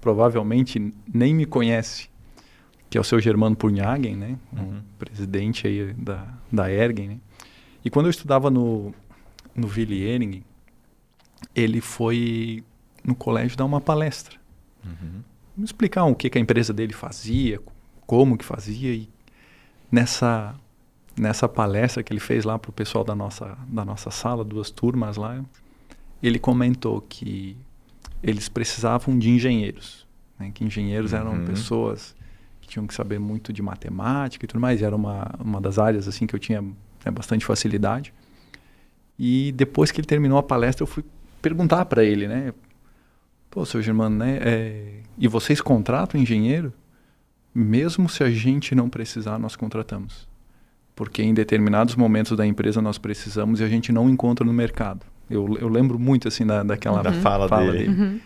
provavelmente 0.00 0.92
nem 1.12 1.34
me 1.34 1.44
conhece, 1.44 2.08
que 2.88 2.96
é 2.96 3.00
o 3.00 3.04
seu 3.04 3.20
Germano 3.20 3.54
Purnhagen, 3.54 4.16
né? 4.16 4.38
Um 4.52 4.60
Uhum. 4.60 4.82
presidente 4.98 5.66
aí 5.66 5.92
da, 5.92 6.26
da 6.50 6.70
Ergen, 6.70 7.08
né? 7.08 7.18
E 7.84 7.90
quando 7.90 8.06
eu 8.06 8.10
estudava 8.10 8.50
no, 8.50 8.94
no 9.54 9.68
Willi 9.68 10.42
ele 11.54 11.80
foi 11.80 12.62
no 13.04 13.14
colégio 13.14 13.56
dar 13.56 13.64
uma 13.64 13.80
palestra. 13.80 14.36
Uhum. 14.84 15.22
Me 15.62 15.66
explicar 15.66 16.04
o 16.06 16.14
que, 16.16 16.28
que 16.28 16.36
a 16.38 16.40
empresa 16.40 16.72
dele 16.72 16.92
fazia, 16.92 17.60
como 18.04 18.36
que 18.36 18.44
fazia. 18.44 18.92
E 18.92 19.08
nessa, 19.92 20.56
nessa 21.16 21.48
palestra 21.48 22.02
que 22.02 22.12
ele 22.12 22.18
fez 22.18 22.44
lá 22.44 22.58
para 22.58 22.70
o 22.70 22.72
pessoal 22.72 23.04
da 23.04 23.14
nossa, 23.14 23.56
da 23.68 23.84
nossa 23.84 24.10
sala, 24.10 24.42
duas 24.44 24.70
turmas 24.72 25.16
lá, 25.16 25.40
ele 26.20 26.40
comentou 26.40 27.00
que 27.00 27.56
eles 28.20 28.48
precisavam 28.48 29.16
de 29.16 29.30
engenheiros. 29.30 30.04
Né? 30.36 30.50
Que 30.52 30.64
engenheiros 30.64 31.12
eram 31.12 31.34
Uhum. 31.34 31.44
pessoas 31.44 32.12
que 32.60 32.66
tinham 32.66 32.84
que 32.84 32.92
saber 32.94 33.20
muito 33.20 33.52
de 33.52 33.62
matemática 33.62 34.44
e 34.44 34.48
tudo 34.48 34.60
mais. 34.60 34.80
E 34.80 34.84
era 34.84 34.96
uma, 34.96 35.30
uma 35.38 35.60
das 35.60 35.78
áreas 35.78 36.08
assim 36.08 36.26
que 36.26 36.34
eu 36.34 36.40
tinha 36.40 36.60
né, 36.60 37.10
bastante 37.12 37.44
facilidade. 37.44 38.12
E 39.16 39.52
depois 39.52 39.92
que 39.92 40.00
ele 40.00 40.08
terminou 40.08 40.38
a 40.38 40.42
palestra, 40.42 40.82
eu 40.82 40.88
fui 40.88 41.04
perguntar 41.40 41.84
para 41.84 42.02
ele, 42.02 42.26
né? 42.26 42.52
Pô, 43.52 43.66
seu 43.66 43.82
Germano, 43.82 44.16
né? 44.16 44.38
É... 44.40 44.84
E 45.18 45.28
vocês 45.28 45.60
contratam 45.60 46.18
engenheiro? 46.18 46.72
Mesmo 47.54 48.08
se 48.08 48.24
a 48.24 48.30
gente 48.30 48.74
não 48.74 48.88
precisar, 48.88 49.38
nós 49.38 49.54
contratamos. 49.54 50.26
Porque 50.96 51.22
em 51.22 51.34
determinados 51.34 51.94
momentos 51.94 52.34
da 52.34 52.46
empresa 52.46 52.80
nós 52.80 52.96
precisamos 52.96 53.60
e 53.60 53.64
a 53.64 53.68
gente 53.68 53.92
não 53.92 54.08
encontra 54.08 54.42
no 54.42 54.54
mercado. 54.54 55.04
Eu, 55.28 55.58
eu 55.60 55.68
lembro 55.68 55.98
muito 55.98 56.28
assim 56.28 56.46
da, 56.46 56.62
daquela 56.62 57.02
da 57.02 57.12
fala, 57.12 57.46
fala 57.46 57.72
dele. 57.72 57.88
dele. 57.88 58.02
Uhum. 58.02 58.20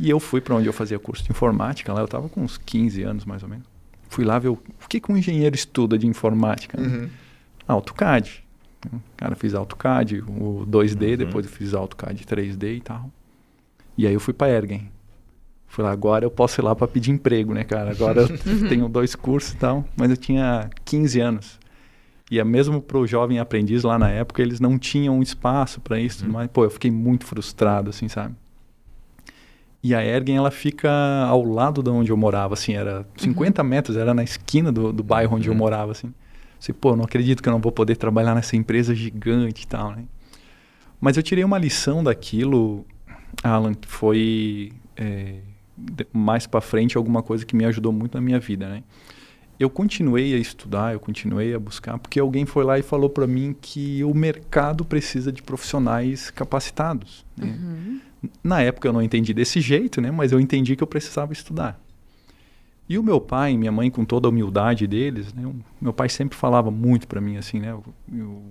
E 0.00 0.08
eu 0.08 0.18
fui 0.18 0.40
para 0.40 0.54
onde 0.54 0.66
eu 0.66 0.72
fazia 0.72 0.98
curso 0.98 1.22
de 1.22 1.30
informática, 1.30 1.92
lá 1.92 2.00
eu 2.00 2.06
estava 2.06 2.30
com 2.30 2.40
uns 2.42 2.56
15 2.56 3.02
anos 3.02 3.24
mais 3.26 3.42
ou 3.42 3.50
menos. 3.50 3.66
Fui 4.08 4.24
lá 4.24 4.38
ver 4.38 4.48
o, 4.48 4.54
o 4.54 4.88
que, 4.88 5.00
que 5.00 5.12
um 5.12 5.18
engenheiro 5.18 5.54
estuda 5.54 5.98
de 5.98 6.06
informática. 6.06 6.80
Né? 6.80 6.86
Uhum. 6.86 7.08
AutoCAD. 7.68 8.42
Cara, 9.18 9.36
fiz 9.36 9.54
AutoCAD, 9.54 10.22
o 10.22 10.66
2D, 10.66 11.10
uhum. 11.10 11.16
depois 11.18 11.44
eu 11.44 11.52
fiz 11.52 11.74
AutoCAD 11.74 12.24
3D 12.24 12.76
e 12.78 12.80
tal. 12.80 13.10
E 13.96 14.06
aí 14.06 14.14
eu 14.14 14.20
fui 14.20 14.34
para 14.34 14.50
Ergen. 14.50 14.90
Fui 15.66 15.82
lá, 15.82 15.90
agora 15.90 16.24
eu 16.24 16.30
posso 16.30 16.60
ir 16.60 16.62
lá 16.62 16.76
para 16.76 16.86
pedir 16.86 17.10
emprego, 17.10 17.54
né, 17.54 17.64
cara? 17.64 17.90
Agora 17.90 18.22
eu 18.22 18.28
tenho 18.68 18.88
dois 18.88 19.14
cursos 19.14 19.52
e 19.52 19.56
tal, 19.56 19.84
mas 19.96 20.10
eu 20.10 20.16
tinha 20.16 20.68
15 20.84 21.20
anos. 21.20 21.58
E 22.30 22.38
é 22.38 22.44
mesmo 22.44 22.80
para 22.80 22.98
o 22.98 23.06
jovem 23.06 23.38
aprendiz 23.38 23.82
lá 23.82 23.98
na 23.98 24.10
época, 24.10 24.40
eles 24.40 24.58
não 24.58 24.78
tinham 24.78 25.22
espaço 25.22 25.80
para 25.80 26.00
isso, 26.00 26.24
uhum. 26.24 26.32
mas 26.32 26.48
pô, 26.50 26.64
eu 26.64 26.70
fiquei 26.70 26.90
muito 26.90 27.26
frustrado, 27.26 27.90
assim, 27.90 28.08
sabe? 28.08 28.34
E 29.82 29.94
a 29.94 30.02
Ergen, 30.02 30.36
ela 30.36 30.50
fica 30.50 30.90
ao 31.26 31.42
lado 31.42 31.82
de 31.82 31.90
onde 31.90 32.10
eu 32.10 32.16
morava, 32.16 32.54
assim, 32.54 32.74
era 32.74 33.06
50 33.16 33.60
uhum. 33.60 33.68
metros, 33.68 33.96
era 33.96 34.14
na 34.14 34.22
esquina 34.22 34.70
do, 34.70 34.92
do 34.92 35.02
bairro 35.02 35.36
onde 35.36 35.48
uhum. 35.48 35.54
eu 35.54 35.58
morava, 35.58 35.92
assim. 35.92 36.14
Assim, 36.58 36.72
pô, 36.72 36.94
não 36.94 37.04
acredito 37.04 37.42
que 37.42 37.48
eu 37.48 37.52
não 37.52 37.60
vou 37.60 37.72
poder 37.72 37.96
trabalhar 37.96 38.34
nessa 38.34 38.56
empresa 38.56 38.94
gigante 38.94 39.64
e 39.64 39.66
tal, 39.66 39.90
né? 39.90 40.04
Mas 41.00 41.16
eu 41.16 41.22
tirei 41.22 41.42
uma 41.42 41.58
lição 41.58 42.04
daquilo, 42.04 42.86
Alan, 43.42 43.74
que 43.74 43.88
foi 43.88 44.72
é, 44.96 45.36
mais 46.12 46.46
para 46.46 46.60
frente 46.60 46.96
alguma 46.96 47.22
coisa 47.22 47.44
que 47.44 47.56
me 47.56 47.64
ajudou 47.64 47.92
muito 47.92 48.14
na 48.14 48.20
minha 48.20 48.38
vida, 48.38 48.68
né? 48.68 48.82
Eu 49.58 49.70
continuei 49.70 50.34
a 50.34 50.38
estudar, 50.38 50.92
eu 50.92 51.00
continuei 51.00 51.54
a 51.54 51.58
buscar, 51.58 51.98
porque 51.98 52.18
alguém 52.18 52.44
foi 52.44 52.64
lá 52.64 52.78
e 52.78 52.82
falou 52.82 53.08
para 53.08 53.26
mim 53.26 53.54
que 53.60 54.02
o 54.02 54.12
mercado 54.12 54.84
precisa 54.84 55.30
de 55.30 55.40
profissionais 55.42 56.30
capacitados. 56.30 57.24
Né? 57.36 57.46
Uhum. 57.46 58.00
Na 58.42 58.60
época 58.60 58.88
eu 58.88 58.92
não 58.92 59.02
entendi 59.02 59.32
desse 59.32 59.60
jeito, 59.60 60.00
né? 60.00 60.10
Mas 60.10 60.32
eu 60.32 60.40
entendi 60.40 60.74
que 60.74 60.82
eu 60.82 60.86
precisava 60.86 61.32
estudar. 61.32 61.80
E 62.88 62.98
o 62.98 63.02
meu 63.02 63.20
pai 63.20 63.52
e 63.52 63.58
minha 63.58 63.70
mãe, 63.70 63.90
com 63.90 64.04
toda 64.04 64.26
a 64.26 64.30
humildade 64.30 64.86
deles, 64.86 65.32
né? 65.32 65.48
meu 65.80 65.92
pai 65.92 66.08
sempre 66.08 66.36
falava 66.36 66.70
muito 66.70 67.06
para 67.06 67.20
mim 67.20 67.36
assim, 67.36 67.60
né? 67.60 67.70
Eu, 67.70 67.84
eu, 68.12 68.42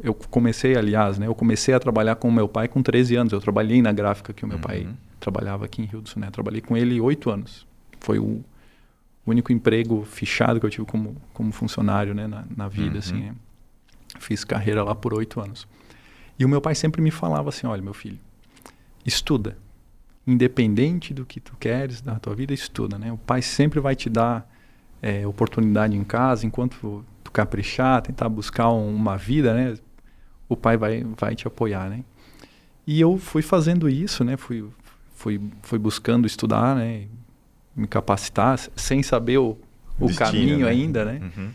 eu, 0.00 0.14
comecei, 0.14 0.76
aliás, 0.76 1.18
né? 1.18 1.26
Eu 1.26 1.34
comecei 1.34 1.74
a 1.74 1.80
trabalhar 1.80 2.16
com 2.16 2.28
o 2.28 2.32
meu 2.32 2.48
pai 2.48 2.68
com 2.68 2.82
13 2.82 3.16
anos. 3.16 3.32
Eu 3.32 3.40
trabalhei 3.40 3.82
na 3.82 3.92
gráfica 3.92 4.32
que 4.32 4.44
o 4.44 4.48
meu 4.48 4.56
uhum. 4.56 4.62
pai 4.62 4.88
trabalhava 5.18 5.64
aqui 5.64 5.82
em 5.82 5.84
Rio 5.84 6.00
do 6.00 6.08
Sul, 6.08 6.20
né? 6.20 6.30
Trabalhei 6.30 6.60
com 6.60 6.76
ele 6.76 7.00
oito 7.00 7.30
anos. 7.30 7.66
Foi 8.00 8.18
o 8.18 8.42
único 9.26 9.52
emprego 9.52 10.04
fechado 10.04 10.60
que 10.60 10.66
eu 10.66 10.70
tive 10.70 10.86
como, 10.86 11.16
como 11.32 11.52
funcionário, 11.52 12.14
né? 12.14 12.26
Na, 12.26 12.44
na 12.56 12.68
vida, 12.68 12.92
uhum. 12.92 12.98
assim. 12.98 13.20
Né? 13.20 13.34
Fiz 14.18 14.44
carreira 14.44 14.82
lá 14.82 14.94
por 14.94 15.12
oito 15.14 15.40
anos. 15.40 15.66
E 16.38 16.44
o 16.44 16.48
meu 16.48 16.60
pai 16.60 16.74
sempre 16.74 17.02
me 17.02 17.10
falava 17.10 17.48
assim, 17.48 17.66
olha, 17.66 17.82
meu 17.82 17.94
filho, 17.94 18.18
estuda 19.04 19.56
independente 20.28 21.14
do 21.14 21.24
que 21.24 21.40
tu 21.40 21.56
queres 21.58 22.02
da 22.02 22.18
tua 22.18 22.34
vida, 22.34 22.52
estuda, 22.52 22.98
né? 22.98 23.10
O 23.10 23.16
pai 23.16 23.40
sempre 23.40 23.80
vai 23.80 23.96
te 23.96 24.10
dar 24.10 24.46
é, 25.00 25.26
oportunidade 25.26 25.96
em 25.96 26.04
casa, 26.04 26.46
enquanto 26.46 27.02
tu 27.24 27.32
caprichar, 27.32 28.02
tentar 28.02 28.28
buscar 28.28 28.70
um, 28.70 28.94
uma 28.94 29.16
vida, 29.16 29.54
né? 29.54 29.74
O 30.48 30.56
pai 30.56 30.76
vai, 30.76 31.04
vai 31.16 31.34
te 31.34 31.46
apoiar, 31.46 31.88
né? 31.88 32.04
E 32.86 33.00
eu 33.00 33.18
fui 33.18 33.42
fazendo 33.42 33.88
isso, 33.88 34.24
né? 34.24 34.36
Fui, 34.36 34.64
fui, 35.14 35.40
fui 35.62 35.78
buscando 35.78 36.26
estudar, 36.26 36.74
né? 36.74 37.06
Me 37.76 37.86
capacitar, 37.86 38.58
sem 38.74 39.02
saber 39.02 39.38
o, 39.38 39.56
o 40.00 40.06
Destino, 40.06 40.30
caminho 40.30 40.58
né? 40.60 40.70
ainda, 40.70 41.04
né? 41.04 41.20
Uhum. 41.36 41.50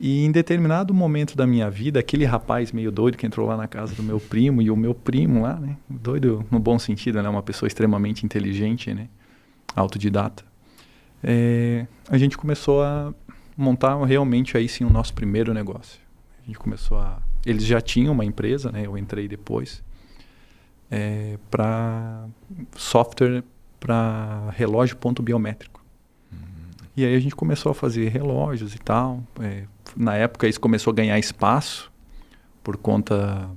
E 0.00 0.24
em 0.24 0.30
determinado 0.30 0.94
momento 0.94 1.36
da 1.36 1.46
minha 1.46 1.68
vida, 1.68 1.98
aquele 1.98 2.24
rapaz 2.24 2.70
meio 2.70 2.92
doido 2.92 3.16
que 3.16 3.26
entrou 3.26 3.48
lá 3.48 3.56
na 3.56 3.66
casa 3.66 3.94
do 3.94 4.02
meu 4.02 4.20
primo, 4.20 4.62
e 4.62 4.70
o 4.70 4.76
meu 4.76 4.94
primo 4.94 5.42
lá, 5.42 5.54
né? 5.54 5.76
Doido 5.88 6.46
no 6.50 6.60
bom 6.60 6.78
sentido, 6.78 7.20
né? 7.20 7.28
Uma 7.28 7.42
pessoa 7.42 7.66
extremamente 7.66 8.24
inteligente, 8.24 8.94
né? 8.94 9.08
Autodidata. 9.74 10.44
É, 11.22 11.86
a 12.08 12.16
gente 12.16 12.38
começou 12.38 12.82
a 12.82 13.12
montar 13.56 14.00
realmente 14.04 14.56
aí 14.56 14.68
sim 14.68 14.84
o 14.84 14.90
nosso 14.90 15.12
primeiro 15.12 15.52
negócio. 15.52 16.00
A 16.42 16.46
gente 16.46 16.58
começou 16.58 16.98
a... 16.98 17.20
Eles 17.48 17.64
já 17.64 17.80
tinham 17.80 18.12
uma 18.12 18.24
empresa, 18.24 18.70
né? 18.70 18.82
Eu 18.86 18.96
entrei 18.96 19.28
depois. 19.28 19.82
É, 20.90 21.38
para 21.50 22.26
software 22.76 23.44
para 23.78 24.50
relógio 24.56 24.96
ponto 24.96 25.22
biométrico. 25.22 25.84
Uhum. 26.32 26.38
E 26.96 27.04
aí 27.04 27.14
a 27.14 27.20
gente 27.20 27.36
começou 27.36 27.70
a 27.70 27.74
fazer 27.74 28.08
relógios 28.08 28.74
e 28.74 28.78
tal. 28.78 29.22
É, 29.40 29.64
na 29.96 30.16
época 30.16 30.48
isso 30.48 30.60
começou 30.60 30.90
a 30.90 30.94
ganhar 30.94 31.18
espaço 31.18 31.92
por 32.62 32.76
conta 32.76 33.48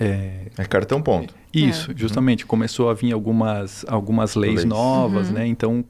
é, 0.00 0.46
é 0.56 0.64
cartão 0.64 1.02
ponto. 1.02 1.34
Isso, 1.52 1.92
é. 1.92 1.94
justamente. 1.96 2.46
Começou 2.46 2.88
a 2.88 2.94
vir 2.94 3.12
algumas, 3.12 3.84
algumas 3.86 4.34
leis, 4.34 4.56
leis. 4.56 4.64
novas, 4.64 5.28
uhum. 5.28 5.34
né? 5.34 5.46
Então 5.46 5.84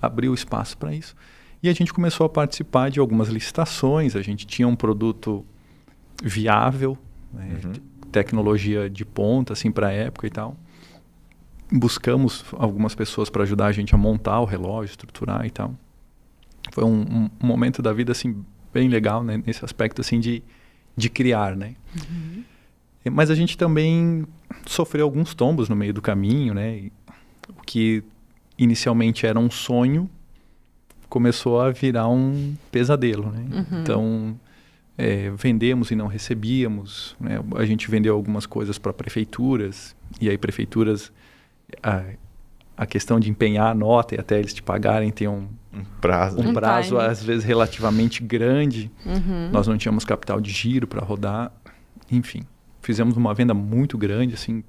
abriu 0.00 0.34
espaço 0.34 0.76
para 0.76 0.94
isso. 0.94 1.16
E 1.62 1.68
a 1.68 1.72
gente 1.72 1.92
começou 1.92 2.26
a 2.26 2.28
participar 2.28 2.90
de 2.90 3.00
algumas 3.00 3.28
licitações. 3.28 4.14
A 4.14 4.20
gente 4.20 4.46
tinha 4.46 4.68
um 4.68 4.76
produto 4.76 5.44
viável, 6.22 6.96
né? 7.32 7.58
uhum. 7.64 7.72
tecnologia 8.10 8.88
de 8.88 9.04
ponta, 9.04 9.52
assim, 9.52 9.70
para 9.70 9.88
a 9.88 9.92
época 9.92 10.26
e 10.26 10.30
tal. 10.30 10.56
Buscamos 11.70 12.44
algumas 12.52 12.94
pessoas 12.94 13.28
para 13.28 13.42
ajudar 13.42 13.66
a 13.66 13.72
gente 13.72 13.94
a 13.94 13.98
montar 13.98 14.40
o 14.40 14.44
relógio, 14.44 14.90
estruturar 14.90 15.44
e 15.46 15.50
tal. 15.50 15.74
Foi 16.72 16.84
um, 16.84 17.00
um, 17.00 17.30
um 17.42 17.46
momento 17.46 17.82
da 17.82 17.92
vida, 17.92 18.12
assim, 18.12 18.44
bem 18.72 18.88
legal 18.88 19.24
né, 19.24 19.42
nesse 19.44 19.64
aspecto 19.64 20.00
assim 20.00 20.20
de, 20.20 20.42
de 20.96 21.08
criar, 21.08 21.56
né? 21.56 21.74
Uhum. 21.94 22.44
Mas 23.10 23.30
a 23.30 23.34
gente 23.34 23.56
também 23.56 24.26
sofreu 24.66 25.04
alguns 25.04 25.34
tombos 25.34 25.68
no 25.68 25.76
meio 25.76 25.94
do 25.94 26.02
caminho, 26.02 26.52
né? 26.52 26.90
O 27.48 27.62
que 27.64 28.02
inicialmente 28.58 29.26
era 29.26 29.38
um 29.38 29.50
sonho 29.50 30.10
começou 31.08 31.60
a 31.60 31.70
virar 31.70 32.08
um 32.08 32.54
pesadelo, 32.70 33.30
né? 33.30 33.46
Uhum. 33.50 33.80
Então 33.80 34.40
é, 34.98 35.30
vendemos 35.30 35.90
e 35.90 35.96
não 35.96 36.06
recebíamos, 36.06 37.14
né? 37.20 37.38
A 37.56 37.64
gente 37.64 37.90
vendeu 37.90 38.14
algumas 38.14 38.46
coisas 38.46 38.78
para 38.78 38.92
prefeituras 38.92 39.94
e 40.20 40.30
aí 40.30 40.38
prefeituras 40.38 41.12
a, 41.82 42.02
a 42.76 42.86
questão 42.86 43.20
de 43.20 43.30
empenhar 43.30 43.70
a 43.70 43.74
nota 43.74 44.14
e 44.14 44.18
até 44.18 44.38
eles 44.38 44.54
te 44.54 44.62
pagarem 44.62 45.10
tem 45.10 45.28
um, 45.28 45.48
um 45.72 45.84
prazo, 46.00 46.40
um, 46.40 46.48
um 46.48 46.54
prazo 46.54 46.98
às 46.98 47.22
vezes 47.22 47.44
relativamente 47.44 48.22
grande. 48.22 48.90
Uhum. 49.04 49.50
Nós 49.52 49.66
não 49.66 49.76
tínhamos 49.76 50.04
capital 50.04 50.40
de 50.40 50.50
giro 50.50 50.86
para 50.86 51.04
rodar. 51.04 51.52
Enfim, 52.10 52.42
fizemos 52.80 53.16
uma 53.16 53.34
venda 53.34 53.52
muito 53.52 53.98
grande, 53.98 54.34
assim. 54.34 54.64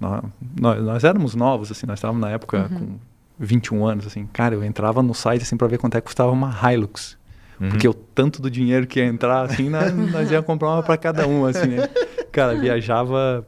Nós, 0.00 0.24
nós, 0.60 0.82
nós 0.82 1.04
éramos 1.04 1.34
novos, 1.36 1.70
assim, 1.70 1.86
nós 1.86 1.98
estávamos 1.98 2.20
na 2.20 2.30
época 2.30 2.68
uhum. 2.72 2.78
com 2.78 2.98
21 3.38 3.86
anos, 3.86 4.06
assim. 4.06 4.26
Cara, 4.32 4.54
eu 4.54 4.64
entrava 4.64 5.00
no 5.00 5.14
site 5.14 5.42
assim 5.42 5.56
para 5.56 5.68
ver 5.68 5.78
quanto 5.78 5.96
é 5.96 6.00
que 6.00 6.06
custava 6.06 6.32
uma 6.32 6.50
Hilux. 6.50 7.16
Uhum. 7.62 7.68
Porque 7.68 7.86
o 7.86 7.94
tanto 7.94 8.42
do 8.42 8.50
dinheiro 8.50 8.88
que 8.88 8.98
ia 8.98 9.06
entrar, 9.06 9.42
assim, 9.42 9.70
nós, 9.70 9.94
nós 10.10 10.28
ia 10.32 10.42
comprar 10.42 10.70
uma 10.70 10.82
para 10.82 10.96
cada 10.96 11.28
um, 11.28 11.46
assim, 11.46 11.68
né? 11.68 11.88
Cara, 12.32 12.56
viajava 12.56 13.46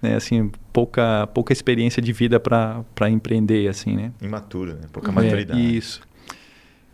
né, 0.00 0.16
assim, 0.16 0.50
pouca, 0.72 1.26
pouca 1.34 1.52
experiência 1.52 2.00
de 2.00 2.14
vida 2.14 2.40
para 2.40 3.10
empreender, 3.10 3.68
assim, 3.68 3.94
né? 3.94 4.12
Imaturo, 4.22 4.72
né? 4.72 4.86
Pouca 4.90 5.12
maturidade. 5.12 5.60
É, 5.60 5.62
isso. 5.62 6.00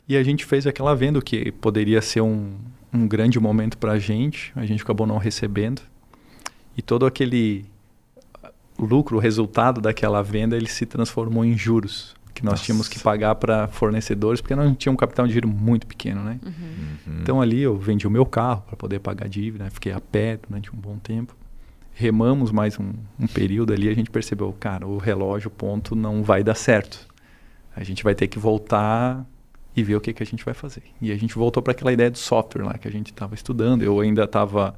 E 0.08 0.16
a 0.16 0.22
gente 0.24 0.44
fez 0.44 0.66
aquela 0.66 0.96
venda 0.96 1.22
que 1.22 1.52
poderia 1.52 2.02
ser 2.02 2.22
um, 2.22 2.56
um 2.92 3.06
grande 3.06 3.38
momento 3.38 3.78
para 3.78 3.92
a 3.92 3.98
gente, 4.00 4.52
a 4.56 4.66
gente 4.66 4.82
acabou 4.82 5.06
não 5.06 5.18
recebendo. 5.18 5.80
E 6.76 6.82
todo 6.82 7.06
aquele 7.06 7.64
lucro, 8.76 9.16
o 9.16 9.20
resultado 9.20 9.80
daquela 9.80 10.22
venda, 10.22 10.56
ele 10.56 10.68
se 10.68 10.86
transformou 10.86 11.44
em 11.44 11.56
juros 11.56 12.16
que 12.42 12.46
nós 12.46 12.54
Nossa. 12.54 12.64
tínhamos 12.64 12.88
que 12.88 12.98
pagar 12.98 13.36
para 13.36 13.68
fornecedores, 13.68 14.40
porque 14.40 14.54
nós 14.54 14.76
tínhamos 14.76 14.96
um 14.96 15.00
capital 15.00 15.26
de 15.26 15.32
giro 15.32 15.48
muito 15.48 15.86
pequeno, 15.86 16.24
né? 16.24 16.40
Uhum. 16.44 16.52
Uhum. 17.06 17.20
Então 17.22 17.40
ali 17.40 17.62
eu 17.62 17.78
vendi 17.78 18.06
o 18.06 18.10
meu 18.10 18.26
carro 18.26 18.62
para 18.66 18.76
poder 18.76 18.98
pagar 18.98 19.26
a 19.26 19.28
dívida, 19.28 19.64
né? 19.64 19.70
fiquei 19.70 19.92
a 19.92 20.00
pé 20.00 20.38
durante 20.48 20.74
um 20.74 20.78
bom 20.78 20.98
tempo 20.98 21.36
remamos 21.94 22.50
mais 22.50 22.80
um, 22.80 22.90
um, 23.20 23.26
período 23.26 23.72
ali, 23.72 23.88
a 23.88 23.94
gente 23.94 24.10
percebeu, 24.10 24.50
cara, 24.58 24.86
o 24.86 24.96
relógio 24.96 25.50
ponto 25.50 25.94
não 25.94 26.22
vai 26.22 26.42
dar 26.42 26.54
certo. 26.54 27.06
A 27.76 27.84
gente 27.84 28.02
vai 28.02 28.14
ter 28.14 28.28
que 28.28 28.38
voltar 28.38 29.26
e 29.76 29.82
ver 29.82 29.96
o 29.96 30.00
que, 30.00 30.12
que 30.12 30.22
a 30.22 30.26
gente 30.26 30.44
vai 30.44 30.54
fazer. 30.54 30.82
E 31.00 31.12
a 31.12 31.16
gente 31.16 31.34
voltou 31.34 31.62
para 31.62 31.72
aquela 31.72 31.92
ideia 31.92 32.10
do 32.10 32.18
software 32.18 32.64
lá 32.64 32.78
que 32.78 32.88
a 32.88 32.90
gente 32.90 33.10
estava 33.10 33.34
estudando. 33.34 33.82
Eu 33.82 34.00
ainda 34.00 34.24
estava 34.24 34.74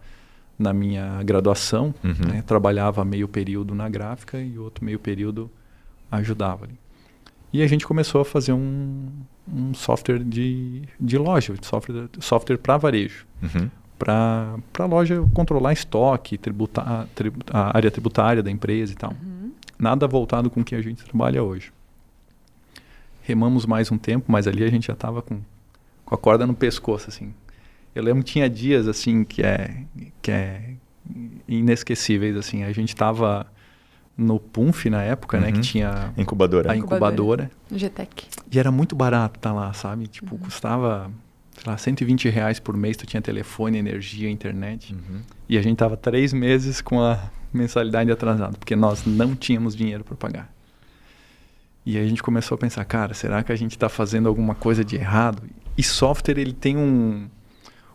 na 0.59 0.73
minha 0.73 1.23
graduação, 1.23 1.95
uhum. 2.03 2.29
né? 2.29 2.43
trabalhava 2.43 3.05
meio 3.05 3.27
período 3.27 3.75
na 3.75 3.89
gráfica 3.89 4.41
e 4.41 4.59
outro 4.59 4.85
meio 4.85 4.99
período 4.99 5.51
ajudava 6.11 6.65
ali. 6.65 6.79
E 7.55 7.63
a 7.63 7.67
gente 7.67 7.87
começou 7.87 8.21
a 8.21 8.25
fazer 8.25 8.53
um, 8.53 9.07
um 9.49 9.73
software 9.73 10.19
de, 10.19 10.83
de 11.01 11.17
loja, 11.17 11.55
software, 11.63 12.09
software 12.21 12.59
para 12.59 12.77
varejo. 12.77 13.25
Uhum 13.43 13.71
para 13.97 14.59
a 14.81 14.85
loja 14.85 15.25
controlar 15.33 15.73
estoque, 15.73 16.37
tributar, 16.37 17.07
tributar, 17.15 17.57
a 17.57 17.77
área 17.77 17.91
tributária 17.91 18.43
da 18.43 18.51
empresa 18.51 18.93
e 18.93 18.97
tal. 18.97 19.13
Uhum. 19.13 19.53
Nada 19.79 20.07
voltado 20.07 20.51
com 20.51 20.61
o 20.61 20.65
que 20.65 20.75
a 20.75 20.83
gente 20.83 21.05
trabalha 21.05 21.43
hoje. 21.43 21.73
Remamos 23.23 23.65
mais 23.65 23.91
um 23.91 23.97
tempo, 23.97 24.31
mas 24.31 24.47
ali 24.47 24.63
a 24.65 24.69
gente 24.69 24.89
já 24.89 24.93
estava 24.93 25.23
com, 25.23 25.41
com 26.05 26.15
a 26.15 26.19
corda 26.19 26.47
no 26.47 26.55
pescoço, 26.55 27.09
assim. 27.09 27.33
Eu 27.95 28.03
lembro 28.03 28.25
que 28.25 28.33
tinha 28.33 28.51
dias, 28.51 28.87
assim, 28.89 29.25
que 29.25 29.43
é, 29.43 29.85
que 30.21 30.31
é 30.31 30.75
inesquecíveis, 31.49 32.37
assim. 32.37 32.65
A 32.65 32.73
gente 32.73 32.91
estava 32.91 33.47
no 34.17 34.39
Punf 34.39 34.87
na 34.87 35.03
época, 35.03 35.41
né? 35.41 35.51
Que 35.51 35.57
Uhum. 35.59 35.63
tinha 35.63 36.13
Incubadora. 36.17 36.71
a 36.73 36.77
incubadora. 36.77 37.51
GTEC. 37.71 38.27
E 38.51 38.59
era 38.59 38.71
muito 38.71 38.95
barato 38.95 39.39
estar 39.39 39.53
lá, 39.53 39.73
sabe? 39.73 40.07
Tipo, 40.07 40.39
custava, 40.39 41.11
sei 41.53 41.65
lá, 41.67 41.77
120 41.77 42.29
reais 42.29 42.61
por 42.61 42.77
mês. 42.77 42.97
Tu 42.97 43.07
tinha 43.07 43.21
telefone, 43.21 43.77
energia, 43.79 44.31
internet. 44.31 44.95
Uhum. 44.95 45.21
E 45.49 45.59
a 45.59 45.63
gente 45.63 45.77
tava 45.79 45.97
três 45.97 46.33
meses 46.33 46.81
com 46.81 47.01
a 47.03 47.19
mensalidade 47.53 48.11
atrasada, 48.11 48.57
porque 48.57 48.77
nós 48.77 49.05
não 49.05 49.35
tínhamos 49.35 49.75
dinheiro 49.77 50.05
para 50.05 50.17
pagar. 50.17 50.53
E 51.87 51.99
aí 51.99 52.05
a 52.05 52.09
gente 52.09 52.23
começou 52.23 52.55
a 52.55 52.59
pensar, 52.59 52.85
cara, 52.85 53.13
será 53.15 53.43
que 53.43 53.53
a 53.53 53.57
gente 53.57 53.73
está 53.73 53.89
fazendo 53.89 54.29
alguma 54.29 54.55
coisa 54.55 54.85
de 54.85 54.97
errado? 54.97 55.43
E 55.77 55.83
software 55.83 56.39
ele 56.39 56.53
tem 56.53 56.77
um, 56.77 57.29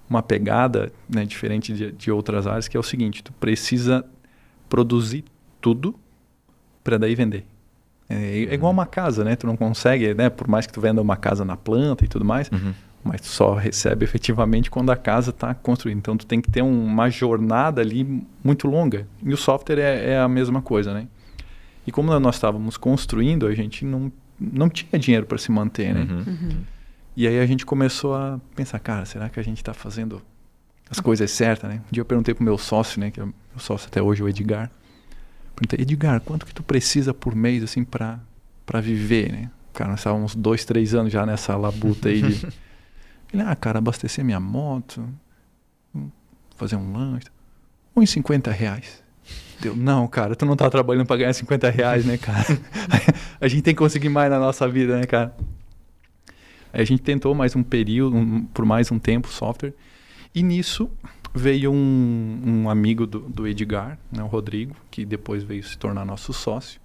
uma 0.09 0.21
pegada 0.21 0.91
né, 1.09 1.25
diferente 1.25 1.73
de, 1.73 1.91
de 1.93 2.11
outras 2.11 2.45
áreas, 2.45 2.67
que 2.67 2.77
é 2.77 2.79
o 2.79 2.83
seguinte: 2.83 3.23
tu 3.23 3.31
precisa 3.33 4.05
produzir 4.69 5.23
tudo 5.59 5.95
para 6.89 6.97
daí 6.97 7.13
vender. 7.13 7.45
É, 8.09 8.15
é 8.49 8.53
igual 8.55 8.71
uma 8.71 8.87
casa, 8.87 9.23
né? 9.23 9.35
Tu 9.35 9.45
não 9.45 9.55
consegue, 9.55 10.13
né? 10.15 10.29
Por 10.29 10.47
mais 10.47 10.65
que 10.65 10.73
tu 10.73 10.81
venda 10.81 10.99
uma 11.01 11.15
casa 11.15 11.45
na 11.45 11.55
planta 11.55 12.03
e 12.03 12.07
tudo 12.07 12.25
mais, 12.25 12.49
Uhum. 12.51 12.73
mas 13.03 13.21
tu 13.21 13.27
só 13.27 13.53
recebe 13.53 14.03
efetivamente 14.03 14.71
quando 14.71 14.89
a 14.91 14.95
casa 14.95 15.29
está 15.29 15.53
construída. 15.53 15.99
Então 15.99 16.17
tu 16.17 16.25
tem 16.25 16.41
que 16.41 16.49
ter 16.49 16.63
um- 16.63 16.85
uma 16.85 17.09
jornada 17.11 17.81
ali 17.81 18.23
muito 18.43 18.67
longa. 18.67 19.05
E 19.23 19.31
o 19.31 19.37
software 19.37 19.77
é, 19.79 20.11
é 20.13 20.19
a 20.19 20.27
mesma 20.27 20.61
coisa, 20.61 20.91
né? 20.93 21.07
E 21.85 21.91
como 21.91 22.17
nós 22.19 22.35
estávamos 22.35 22.77
construindo, 22.77 23.45
a 23.45 23.53
gente 23.53 23.85
não, 23.85 24.11
não 24.39 24.67
tinha 24.69 24.99
dinheiro 24.99 25.27
para 25.27 25.37
se 25.37 25.51
manter, 25.51 25.93
né? 25.93 26.07
Uhum. 26.09 26.17
Uhum. 26.33 26.49
E 27.15 27.27
aí 27.27 27.39
a 27.39 27.45
gente 27.45 27.63
começou 27.65 28.15
a 28.15 28.39
pensar, 28.55 28.79
cara, 28.79 29.05
será 29.05 29.29
que 29.29 29.39
a 29.39 29.43
gente 29.43 29.57
está 29.57 29.73
fazendo 29.73 30.19
as 30.89 30.99
coisas 30.99 31.29
certas, 31.29 31.69
né? 31.69 31.75
Um 31.87 31.91
dia 31.91 32.01
eu 32.01 32.05
perguntei 32.05 32.33
pro 32.33 32.43
meu 32.43 32.57
sócio, 32.57 32.99
né, 32.99 33.11
que 33.11 33.19
é 33.19 33.23
o 33.23 33.27
meu 33.27 33.59
sócio 33.59 33.87
até 33.87 34.01
hoje, 34.01 34.23
o 34.23 34.27
Edgar. 34.29 34.71
Perguntei, 35.59 35.81
Edgar, 35.81 36.21
quanto 36.21 36.45
que 36.45 36.53
tu 36.53 36.63
precisa 36.63 37.13
por 37.13 37.35
mês, 37.35 37.61
assim, 37.63 37.83
para 37.83 38.19
para 38.65 38.79
viver, 38.79 39.31
né? 39.31 39.51
Cara, 39.73 39.89
nós 39.91 39.99
estávamos 39.99 40.35
dois, 40.35 40.63
três 40.63 40.93
anos 40.93 41.11
já 41.11 41.25
nessa 41.25 41.57
labuta 41.57 42.07
aí 42.09 42.21
de... 42.21 42.45
Ele, 43.33 43.41
ah, 43.41 43.55
cara, 43.55 43.79
abastecer 43.79 44.23
minha 44.23 44.39
moto, 44.39 45.07
hum, 45.93 46.09
fazer 46.55 46.75
um 46.75 46.93
lanche, 46.93 47.25
uns 47.95 48.09
50 48.11 48.51
reais. 48.51 49.03
Deu, 49.59 49.75
não, 49.75 50.07
cara, 50.07 50.35
tu 50.35 50.45
não 50.45 50.55
tá 50.55 50.69
trabalhando 50.69 51.07
para 51.07 51.17
ganhar 51.17 51.33
50 51.33 51.69
reais, 51.69 52.05
né, 52.05 52.17
cara? 52.17 52.45
a 53.41 53.47
gente 53.47 53.63
tem 53.63 53.73
que 53.73 53.79
conseguir 53.79 54.09
mais 54.09 54.29
na 54.29 54.39
nossa 54.39 54.67
vida, 54.67 54.97
né, 54.99 55.05
cara? 55.05 55.35
Aí 56.71 56.81
a 56.81 56.85
gente 56.85 57.01
tentou 57.01 57.33
mais 57.33 57.55
um 57.55 57.63
período, 57.63 58.15
um- 58.15 58.45
por 58.45 58.65
mais 58.65 58.91
um 58.91 58.99
tempo, 58.99 59.27
software. 59.27 59.73
E 60.33 60.43
nisso 60.43 60.89
veio 61.33 61.71
um, 61.71 62.41
um 62.45 62.69
amigo 62.69 63.05
do, 63.05 63.19
do 63.19 63.47
Edgar, 63.47 63.97
né, 64.11 64.23
o 64.23 64.27
Rodrigo, 64.27 64.75
que 64.89 65.05
depois 65.05 65.43
veio 65.43 65.63
se 65.63 65.77
tornar 65.77 66.05
nosso 66.05 66.33
sócio. 66.33 66.79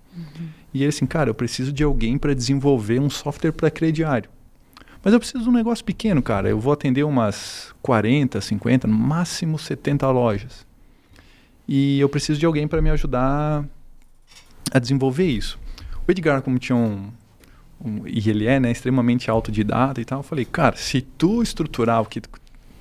E 0.72 0.80
ele 0.83 0.88
assim, 0.90 1.07
cara, 1.07 1.28
eu 1.30 1.35
preciso 1.35 1.72
de 1.72 1.83
alguém 1.83 2.16
para 2.18 2.35
desenvolver 2.35 3.00
um 3.00 3.11
software 3.11 3.52
para 3.52 3.70
crediário. 3.70 4.30
Mas 5.02 5.12
eu 5.12 5.18
preciso 5.18 5.44
de 5.44 5.50
um 5.50 5.52
negócio 5.52 5.85
pequeno, 5.85 6.22
cara. 6.22 6.48
Eu 6.48 6.59
vou 6.61 6.72
atender 6.72 7.02
umas 7.04 7.74
40, 7.83 8.40
50, 8.40 8.87
no 8.87 8.94
máximo 8.96 9.59
70 9.59 10.09
lojas. 10.11 10.64
E 11.66 11.98
eu 12.00 12.09
preciso 12.09 12.38
de 12.38 12.46
alguém 12.46 12.68
para 12.68 12.80
me 12.80 12.90
ajudar 12.90 13.64
a 14.70 14.78
desenvolver 14.78 15.26
isso. 15.26 15.59
O 16.07 16.11
Edgar, 16.11 16.42
como 16.42 16.59
tinha 16.59 16.76
um, 16.76 17.11
um- 17.85 18.07
e 18.07 18.28
ele 18.30 18.46
é 18.46 18.59
né, 18.61 18.70
extremamente 18.70 19.30
autodidata 19.30 20.00
e 20.00 20.04
tal, 20.04 20.20
eu 20.20 20.22
falei, 20.22 20.44
cara, 20.44 20.76
se 20.76 21.00
tu 21.00 21.42
estruturar 21.42 22.00
o 22.02 22.07
que 22.07 22.20
tu, 22.20 22.28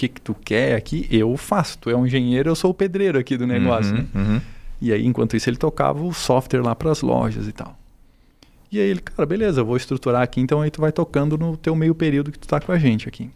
que, 0.07 0.15
que 0.15 0.21
tu 0.21 0.33
quer 0.33 0.75
aqui, 0.75 1.07
eu 1.11 1.35
faço. 1.37 1.77
Tu 1.79 1.89
é 1.89 1.95
um 1.95 2.05
engenheiro, 2.05 2.49
eu 2.49 2.55
sou 2.55 2.71
o 2.71 2.73
pedreiro 2.73 3.17
aqui 3.17 3.37
do 3.37 3.45
negócio, 3.47 3.93
né? 3.93 4.05
Uhum. 4.13 4.21
Uhum. 4.35 4.41
E 4.81 4.91
aí, 4.91 5.05
enquanto 5.05 5.35
isso, 5.37 5.49
ele 5.49 5.57
tocava 5.57 6.03
o 6.03 6.13
software 6.13 6.61
lá 6.61 6.75
para 6.75 6.91
as 6.91 7.01
lojas 7.01 7.47
e 7.47 7.51
tal. 7.53 7.77
E 8.71 8.79
aí 8.79 8.87
ele, 8.89 8.99
cara, 9.01 9.25
beleza, 9.25 9.61
eu 9.61 9.65
vou 9.65 9.77
estruturar 9.77 10.21
aqui, 10.23 10.41
então 10.41 10.59
aí 10.61 10.71
tu 10.71 10.81
vai 10.81 10.91
tocando 10.91 11.37
no 11.37 11.55
teu 11.55 11.75
meio 11.75 11.93
período 11.93 12.31
que 12.31 12.39
tu 12.39 12.47
tá 12.47 12.59
com 12.59 12.71
a 12.71 12.77
gente 12.79 13.07
aqui. 13.07 13.29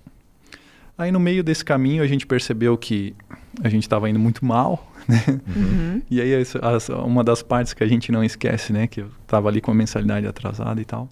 Aí 0.97 1.12
no 1.12 1.19
meio 1.19 1.43
desse 1.43 1.63
caminho 1.63 2.01
a 2.03 2.08
gente 2.08 2.25
percebeu 2.25 2.75
que 2.75 3.13
a 3.63 3.69
gente 3.69 3.84
estava 3.84 4.10
indo 4.10 4.17
muito 4.19 4.43
mal, 4.43 4.91
né? 5.08 5.23
Uhum. 5.56 6.01
E 6.10 6.19
aí 6.19 6.34
as- 6.36 6.56
as- 6.56 6.89
uma 6.89 7.23
das 7.23 7.43
partes 7.43 7.71
que 7.73 7.84
a 7.84 7.88
gente 7.88 8.12
não 8.12 8.23
esquece, 8.23 8.73
né, 8.73 8.88
que 8.88 9.01
eu 9.01 9.10
tava 9.27 9.47
ali 9.47 9.62
com 9.62 9.69
a 9.69 9.75
mensalidade 9.75 10.25
atrasada 10.25 10.82
e 10.82 10.86
tal. 10.86 11.08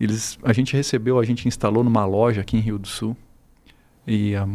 Eles, 0.00 0.38
a 0.42 0.52
gente 0.52 0.74
recebeu, 0.76 1.18
a 1.18 1.24
gente 1.24 1.46
instalou 1.46 1.84
numa 1.84 2.04
loja 2.04 2.40
aqui 2.40 2.56
em 2.56 2.60
Rio 2.60 2.78
do 2.78 2.88
Sul. 2.88 3.16
E 4.06 4.34
a, 4.34 4.46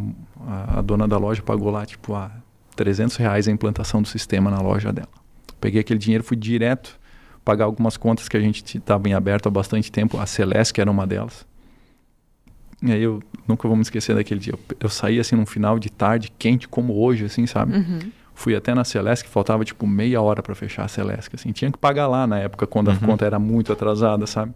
a, 0.47 0.79
a 0.79 0.81
dona 0.81 1.07
da 1.07 1.17
loja 1.17 1.41
pagou 1.41 1.69
lá, 1.71 1.85
tipo, 1.85 2.13
a 2.15 2.31
300 2.75 3.15
reais 3.15 3.47
a 3.47 3.51
implantação 3.51 4.01
do 4.01 4.07
sistema 4.07 4.49
na 4.51 4.59
loja 4.59 4.91
dela. 4.91 5.07
Peguei 5.61 5.81
aquele 5.81 5.99
dinheiro, 5.99 6.23
fui 6.23 6.35
direto 6.37 6.99
pagar 7.43 7.65
algumas 7.65 7.95
contas 7.95 8.27
que 8.27 8.35
a 8.35 8.39
gente 8.39 8.77
estava 8.77 9.07
em 9.07 9.13
aberto 9.13 9.47
há 9.47 9.51
bastante 9.51 9.91
tempo. 9.91 10.17
A 10.19 10.25
Celeste, 10.25 10.73
que 10.73 10.81
era 10.81 10.89
uma 10.89 11.05
delas. 11.05 11.45
E 12.81 12.91
aí 12.91 13.01
eu 13.03 13.21
nunca 13.47 13.67
vou 13.67 13.77
me 13.77 13.83
esquecer 13.83 14.15
daquele 14.15 14.39
dia. 14.39 14.53
Eu, 14.53 14.59
eu 14.81 14.89
saí 14.89 15.19
assim 15.19 15.35
num 15.35 15.45
final 15.45 15.77
de 15.79 15.89
tarde, 15.91 16.31
quente 16.37 16.67
como 16.67 16.93
hoje, 16.99 17.25
assim, 17.25 17.45
sabe? 17.45 17.77
Uhum. 17.77 17.99
Fui 18.33 18.55
até 18.55 18.73
na 18.73 18.83
Celeste, 18.83 19.25
que 19.25 19.29
faltava 19.31 19.63
tipo 19.63 19.87
meia 19.87 20.21
hora 20.21 20.43
para 20.43 20.53
fechar 20.55 20.83
a 20.85 20.87
Celeste. 20.87 21.35
Assim, 21.35 21.51
tinha 21.51 21.71
que 21.71 21.77
pagar 21.77 22.07
lá 22.07 22.27
na 22.27 22.39
época, 22.39 22.67
quando 22.67 22.89
a 22.89 22.93
Uhum. 22.93 22.99
conta 22.99 23.25
era 23.25 23.39
muito 23.39 23.71
atrasada, 23.71 24.25
sabe? 24.27 24.51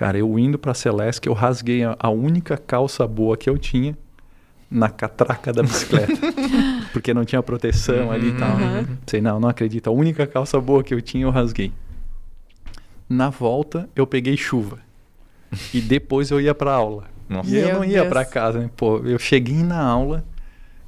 Cara, 0.00 0.16
eu 0.16 0.38
indo 0.38 0.58
pra 0.58 0.72
Celeste, 0.72 1.26
eu 1.28 1.34
rasguei 1.34 1.84
a, 1.84 1.94
a 1.98 2.08
única 2.08 2.56
calça 2.56 3.06
boa 3.06 3.36
que 3.36 3.50
eu 3.50 3.58
tinha 3.58 3.94
na 4.70 4.88
catraca 4.88 5.52
da 5.52 5.62
bicicleta. 5.62 6.14
porque 6.90 7.12
não 7.12 7.22
tinha 7.22 7.42
proteção 7.42 8.10
ali 8.10 8.28
e 8.30 8.32
tal. 8.32 8.56
Uhum. 8.56 8.86
Sei, 9.06 9.20
não, 9.20 9.38
não 9.38 9.50
acredito. 9.50 9.88
A 9.88 9.90
única 9.90 10.26
calça 10.26 10.58
boa 10.58 10.82
que 10.82 10.94
eu 10.94 11.02
tinha, 11.02 11.24
eu 11.24 11.30
rasguei. 11.30 11.70
Na 13.06 13.28
volta, 13.28 13.90
eu 13.94 14.06
peguei 14.06 14.38
chuva. 14.38 14.78
E 15.74 15.82
depois 15.82 16.30
eu 16.30 16.40
ia 16.40 16.54
pra 16.54 16.72
aula. 16.72 17.04
Nossa. 17.28 17.50
E 17.50 17.58
eu 17.58 17.74
não 17.74 17.84
ia 17.84 18.06
pra 18.06 18.24
casa, 18.24 18.58
né? 18.58 18.70
Pô, 18.74 19.00
eu 19.04 19.18
cheguei 19.18 19.62
na 19.62 19.82
aula. 19.82 20.24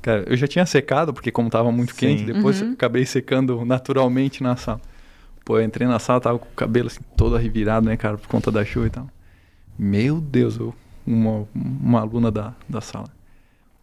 Cara, 0.00 0.24
eu 0.26 0.38
já 0.38 0.46
tinha 0.46 0.64
secado, 0.64 1.12
porque 1.12 1.30
como 1.30 1.50
tava 1.50 1.70
muito 1.70 1.92
Sim. 1.92 1.98
quente, 1.98 2.24
depois 2.24 2.62
Uhum. 2.62 2.72
acabei 2.72 3.04
secando 3.04 3.62
naturalmente 3.66 4.42
na 4.42 4.56
sala. 4.56 4.80
Pô, 5.44 5.58
eu 5.58 5.64
entrei 5.64 5.86
na 5.86 5.98
sala, 5.98 6.20
tava 6.20 6.38
com 6.38 6.46
o 6.46 6.54
cabelo 6.54 6.86
assim, 6.86 7.00
todo 7.16 7.36
revirado, 7.36 7.86
né, 7.86 7.96
cara, 7.96 8.16
por 8.16 8.28
conta 8.28 8.50
da 8.50 8.64
chuva 8.64 8.86
e 8.86 8.90
tal. 8.90 9.08
Meu 9.78 10.20
Deus, 10.20 10.58
eu, 10.58 10.74
uma, 11.06 11.46
uma 11.54 12.00
aluna 12.00 12.30
da, 12.30 12.54
da 12.68 12.80
sala. 12.80 13.08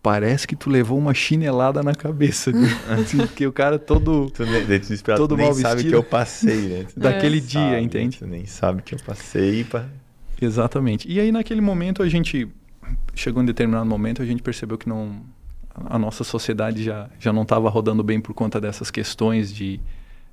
Parece 0.01 0.47
que 0.47 0.55
tu 0.55 0.69
levou 0.69 0.97
uma 0.97 1.13
chinelada 1.13 1.83
na 1.83 1.93
cabeça. 1.93 2.51
assim, 2.89 3.17
porque 3.17 3.45
o 3.45 3.51
cara 3.51 3.77
todo 3.77 4.29
Tu 4.31 4.45
nem, 4.45 4.65
Todo 5.17 5.35
nem 5.35 5.45
mal 5.45 5.53
sabe 5.53 5.75
vestido. 5.75 5.89
que 5.91 5.95
eu 5.97 6.03
passei, 6.03 6.67
né? 6.67 6.85
Tu 6.93 6.97
daquele 6.99 7.39
nem 7.39 7.45
dia, 7.45 7.61
sabe, 7.61 7.81
entende? 7.81 8.17
Tu 8.19 8.27
nem 8.27 8.45
sabe 8.45 8.81
que 8.81 8.95
eu 8.95 8.99
passei 9.05 9.65
pra... 9.65 9.85
Exatamente. 10.41 11.11
E 11.11 11.19
aí 11.19 11.33
naquele 11.33 11.59
momento 11.59 12.01
a 12.01 12.07
gente 12.07 12.47
chegou 13.13 13.43
em 13.43 13.45
determinado 13.45 13.85
momento 13.85 14.21
a 14.21 14.25
gente 14.25 14.41
percebeu 14.41 14.77
que 14.77 14.87
não 14.87 15.21
a 15.85 15.99
nossa 15.99 16.23
sociedade 16.23 16.83
já 16.83 17.09
já 17.19 17.31
não 17.31 17.43
estava 17.43 17.69
rodando 17.69 18.03
bem 18.03 18.19
por 18.19 18.33
conta 18.33 18.59
dessas 18.59 18.89
questões 18.89 19.53
de 19.53 19.79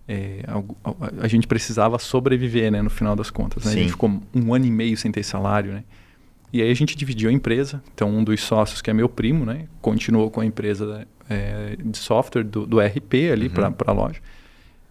é, 0.09 0.41
a, 0.47 1.25
a 1.25 1.29
gente 1.29 1.47
precisava 1.47 1.99
sobreviver, 1.99 2.71
né, 2.71 2.81
no 2.83 2.91
final 2.91 3.17
das 3.17 3.31
contas. 3.31 3.65
Né? 3.65 3.71
A 3.71 3.75
Sim. 3.75 3.81
gente 3.83 3.91
ficou 3.93 4.21
um 4.35 4.55
ano 4.55 4.65
e 4.67 4.71
meio 4.71 4.97
sem 4.97 5.11
ter 5.11 5.23
salário, 5.23 5.73
né? 5.73 5.85
E 6.53 6.63
aí 6.63 6.71
a 6.71 6.75
gente 6.75 6.97
dividiu 6.97 7.29
a 7.29 7.33
empresa. 7.33 7.83
Então 7.95 8.09
um 8.09 8.23
dos 8.25 8.41
sócios 8.41 8.81
que 8.81 8.89
é 8.89 8.95
meu 8.95 9.09
primo, 9.09 9.45
né, 9.45 9.67
continuou 9.83 10.31
com 10.31 10.41
a 10.41 10.47
empresa 10.47 11.07
é, 11.29 11.77
de 11.85 11.99
software 11.99 12.45
do, 12.45 12.67
do 12.67 12.79
RP 12.81 13.15
ali 13.33 13.49
Uhum. 13.49 13.73
para 13.73 13.91
a 13.91 13.93
loja. 13.93 14.21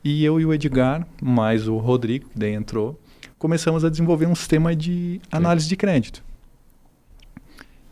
E 0.03 0.23
eu 0.23 0.39
e 0.39 0.45
o 0.45 0.53
Edgar, 0.53 1.07
mais 1.21 1.67
o 1.67 1.77
Rodrigo, 1.77 2.29
que 2.29 2.37
daí 2.37 2.53
entrou, 2.53 2.99
começamos 3.39 3.83
a 3.83 3.89
desenvolver 3.89 4.27
um 4.27 4.35
sistema 4.35 4.75
de 4.75 5.19
análise 5.31 5.67
de 5.67 5.75
crédito. 5.75 6.23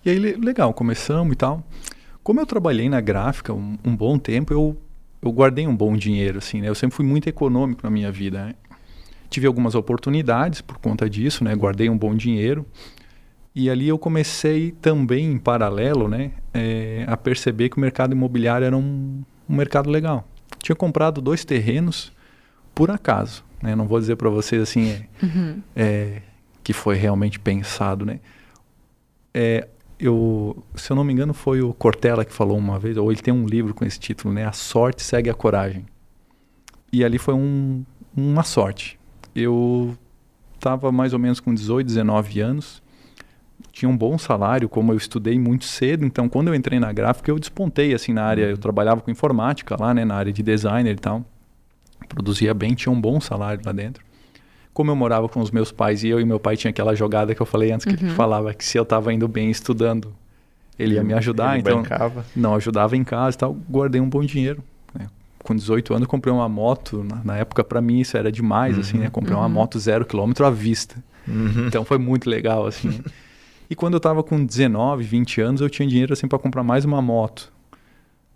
E 0.05 0.09
aí, 0.09 0.19
le- 0.19 0.35
legal, 0.35 0.73
começamos 0.73 1.33
e 1.33 1.35
tal. 1.35 1.63
Como 2.21 2.39
eu 2.39 2.45
trabalhei 2.45 2.87
na 2.89 3.01
gráfica 3.01 3.53
um, 3.53 3.77
um 3.83 3.95
bom 3.95 4.17
tempo, 4.19 4.53
eu, 4.53 4.77
eu 5.23 5.31
guardei 5.31 5.65
um 5.67 5.75
bom 5.75 5.95
dinheiro, 5.95 6.37
assim, 6.39 6.61
né? 6.61 6.67
Eu 6.69 6.75
sempre 6.75 6.95
fui 6.95 7.05
muito 7.05 7.27
econômico 7.27 7.81
na 7.83 7.89
minha 7.89 8.11
vida, 8.11 8.45
né? 8.45 8.55
Tive 9.29 9.47
algumas 9.47 9.73
oportunidades 9.75 10.61
por 10.61 10.77
conta 10.77 11.09
disso, 11.09 11.43
né? 11.43 11.55
Guardei 11.55 11.89
um 11.89 11.97
bom 11.97 12.13
dinheiro. 12.15 12.65
E 13.55 13.69
ali 13.69 13.87
eu 13.87 13.97
comecei 13.97 14.71
também, 14.71 15.31
em 15.31 15.37
paralelo, 15.37 16.07
né? 16.07 16.31
eh, 16.53 17.03
a 17.07 17.15
perceber 17.15 17.69
que 17.69 17.77
o 17.77 17.79
mercado 17.79 18.11
imobiliário 18.13 18.65
era 18.65 18.75
um, 18.77 19.23
um 19.47 19.55
mercado 19.55 19.89
legal. 19.89 20.27
Tinha 20.61 20.75
comprado 20.75 21.21
dois 21.21 21.45
terrenos 21.45 22.11
por 22.75 22.89
acaso, 22.91 23.43
né? 23.61 23.75
Não 23.75 23.87
vou 23.87 23.99
dizer 23.99 24.15
para 24.15 24.29
vocês 24.29 24.61
assim, 24.61 24.89
é, 24.91 25.05
Uhum. 25.23 25.61
é, 25.75 26.21
que 26.63 26.73
foi 26.73 26.95
realmente 26.95 27.39
pensado, 27.39 28.05
né? 28.05 28.19
É, 29.33 29.67
eu, 30.05 30.63
se 30.75 30.91
eu 30.91 30.95
não 30.95 31.03
me 31.03 31.13
engano, 31.13 31.33
foi 31.33 31.61
o 31.61 31.73
Cortella 31.73 32.25
que 32.25 32.33
falou 32.33 32.57
uma 32.57 32.77
vez, 32.77 32.97
ou 32.97 33.11
ele 33.11 33.21
tem 33.21 33.33
um 33.33 33.45
livro 33.45 33.73
com 33.73 33.85
esse 33.85 33.99
título, 33.99 34.33
né? 34.33 34.45
A 34.45 34.51
sorte 34.51 35.01
segue 35.01 35.29
a 35.29 35.33
coragem. 35.33 35.85
E 36.91 37.03
ali 37.03 37.17
foi 37.17 37.33
um, 37.33 37.83
uma 38.15 38.43
sorte. 38.43 38.99
Eu 39.33 39.97
estava 40.55 40.91
mais 40.91 41.13
ou 41.13 41.19
menos 41.19 41.39
com 41.39 41.53
18, 41.53 41.87
19 41.87 42.39
anos, 42.41 42.83
tinha 43.71 43.89
um 43.89 43.97
bom 43.97 44.17
salário, 44.17 44.67
como 44.67 44.91
eu 44.91 44.97
estudei 44.97 45.39
muito 45.39 45.65
cedo, 45.65 46.05
então 46.05 46.27
quando 46.27 46.49
eu 46.49 46.55
entrei 46.55 46.79
na 46.79 46.91
gráfica 46.91 47.31
eu 47.31 47.39
despontei 47.39 47.93
assim 47.93 48.13
na 48.13 48.23
área, 48.23 48.43
eu 48.43 48.57
trabalhava 48.57 49.01
com 49.01 49.09
informática 49.09 49.75
lá, 49.79 49.93
né, 49.93 50.05
na 50.05 50.15
área 50.15 50.31
de 50.31 50.43
designer 50.43 50.95
e 50.95 50.99
tal. 50.99 51.25
Produzia 52.07 52.53
bem, 52.53 52.75
tinha 52.75 52.91
um 52.91 52.99
bom 52.99 53.19
salário 53.19 53.61
lá 53.65 53.71
dentro 53.71 54.03
como 54.73 54.89
eu 54.89 54.95
morava 54.95 55.29
com 55.29 55.39
os 55.39 55.51
meus 55.51 55.71
pais 55.71 56.03
e 56.03 56.09
eu 56.09 56.19
e 56.19 56.25
meu 56.25 56.39
pai 56.39 56.57
tinha 56.57 56.71
aquela 56.71 56.95
jogada 56.95 57.35
que 57.35 57.41
eu 57.41 57.45
falei 57.45 57.71
antes 57.71 57.85
que 57.85 57.93
uhum. 57.93 58.07
ele 58.07 58.15
falava 58.15 58.53
que 58.53 58.65
se 58.65 58.77
eu 58.77 58.83
estava 58.83 59.13
indo 59.13 59.27
bem 59.27 59.51
estudando, 59.51 60.13
ele 60.77 60.95
ia 60.95 61.03
me 61.03 61.13
ajudar, 61.13 61.53
ele 61.53 61.61
então 61.61 61.83
bancava. 61.83 62.25
não 62.35 62.55
ajudava 62.55 62.97
em 62.97 63.03
casa 63.03 63.37
e 63.37 63.39
tal, 63.39 63.55
guardei 63.69 64.01
um 64.01 64.09
bom 64.09 64.23
dinheiro. 64.23 64.63
Né? 64.97 65.07
Com 65.43 65.55
18 65.55 65.93
anos 65.93 66.07
comprei 66.07 66.33
uma 66.33 66.49
moto, 66.49 67.03
na, 67.03 67.21
na 67.23 67.37
época 67.37 67.63
para 67.63 67.79
mim 67.81 67.99
isso 67.99 68.17
era 68.17 68.31
demais, 68.31 68.73
uhum. 68.75 68.81
assim, 68.81 68.97
né? 68.97 69.09
Comprei 69.11 69.35
uhum. 69.35 69.41
uma 69.41 69.49
moto 69.49 69.79
zero 69.79 70.05
quilômetro 70.05 70.45
à 70.45 70.49
vista. 70.49 70.95
Uhum. 71.27 71.67
Então 71.67 71.85
foi 71.85 71.99
muito 71.99 72.27
legal, 72.27 72.65
assim. 72.65 72.99
e 73.69 73.75
quando 73.75 73.93
eu 73.93 73.97
estava 73.97 74.23
com 74.23 74.43
19, 74.43 75.03
20 75.03 75.41
anos, 75.41 75.61
eu 75.61 75.69
tinha 75.69 75.87
dinheiro 75.87 76.13
assim 76.13 76.27
para 76.27 76.39
comprar 76.39 76.63
mais 76.63 76.83
uma 76.83 77.01
moto. 77.01 77.52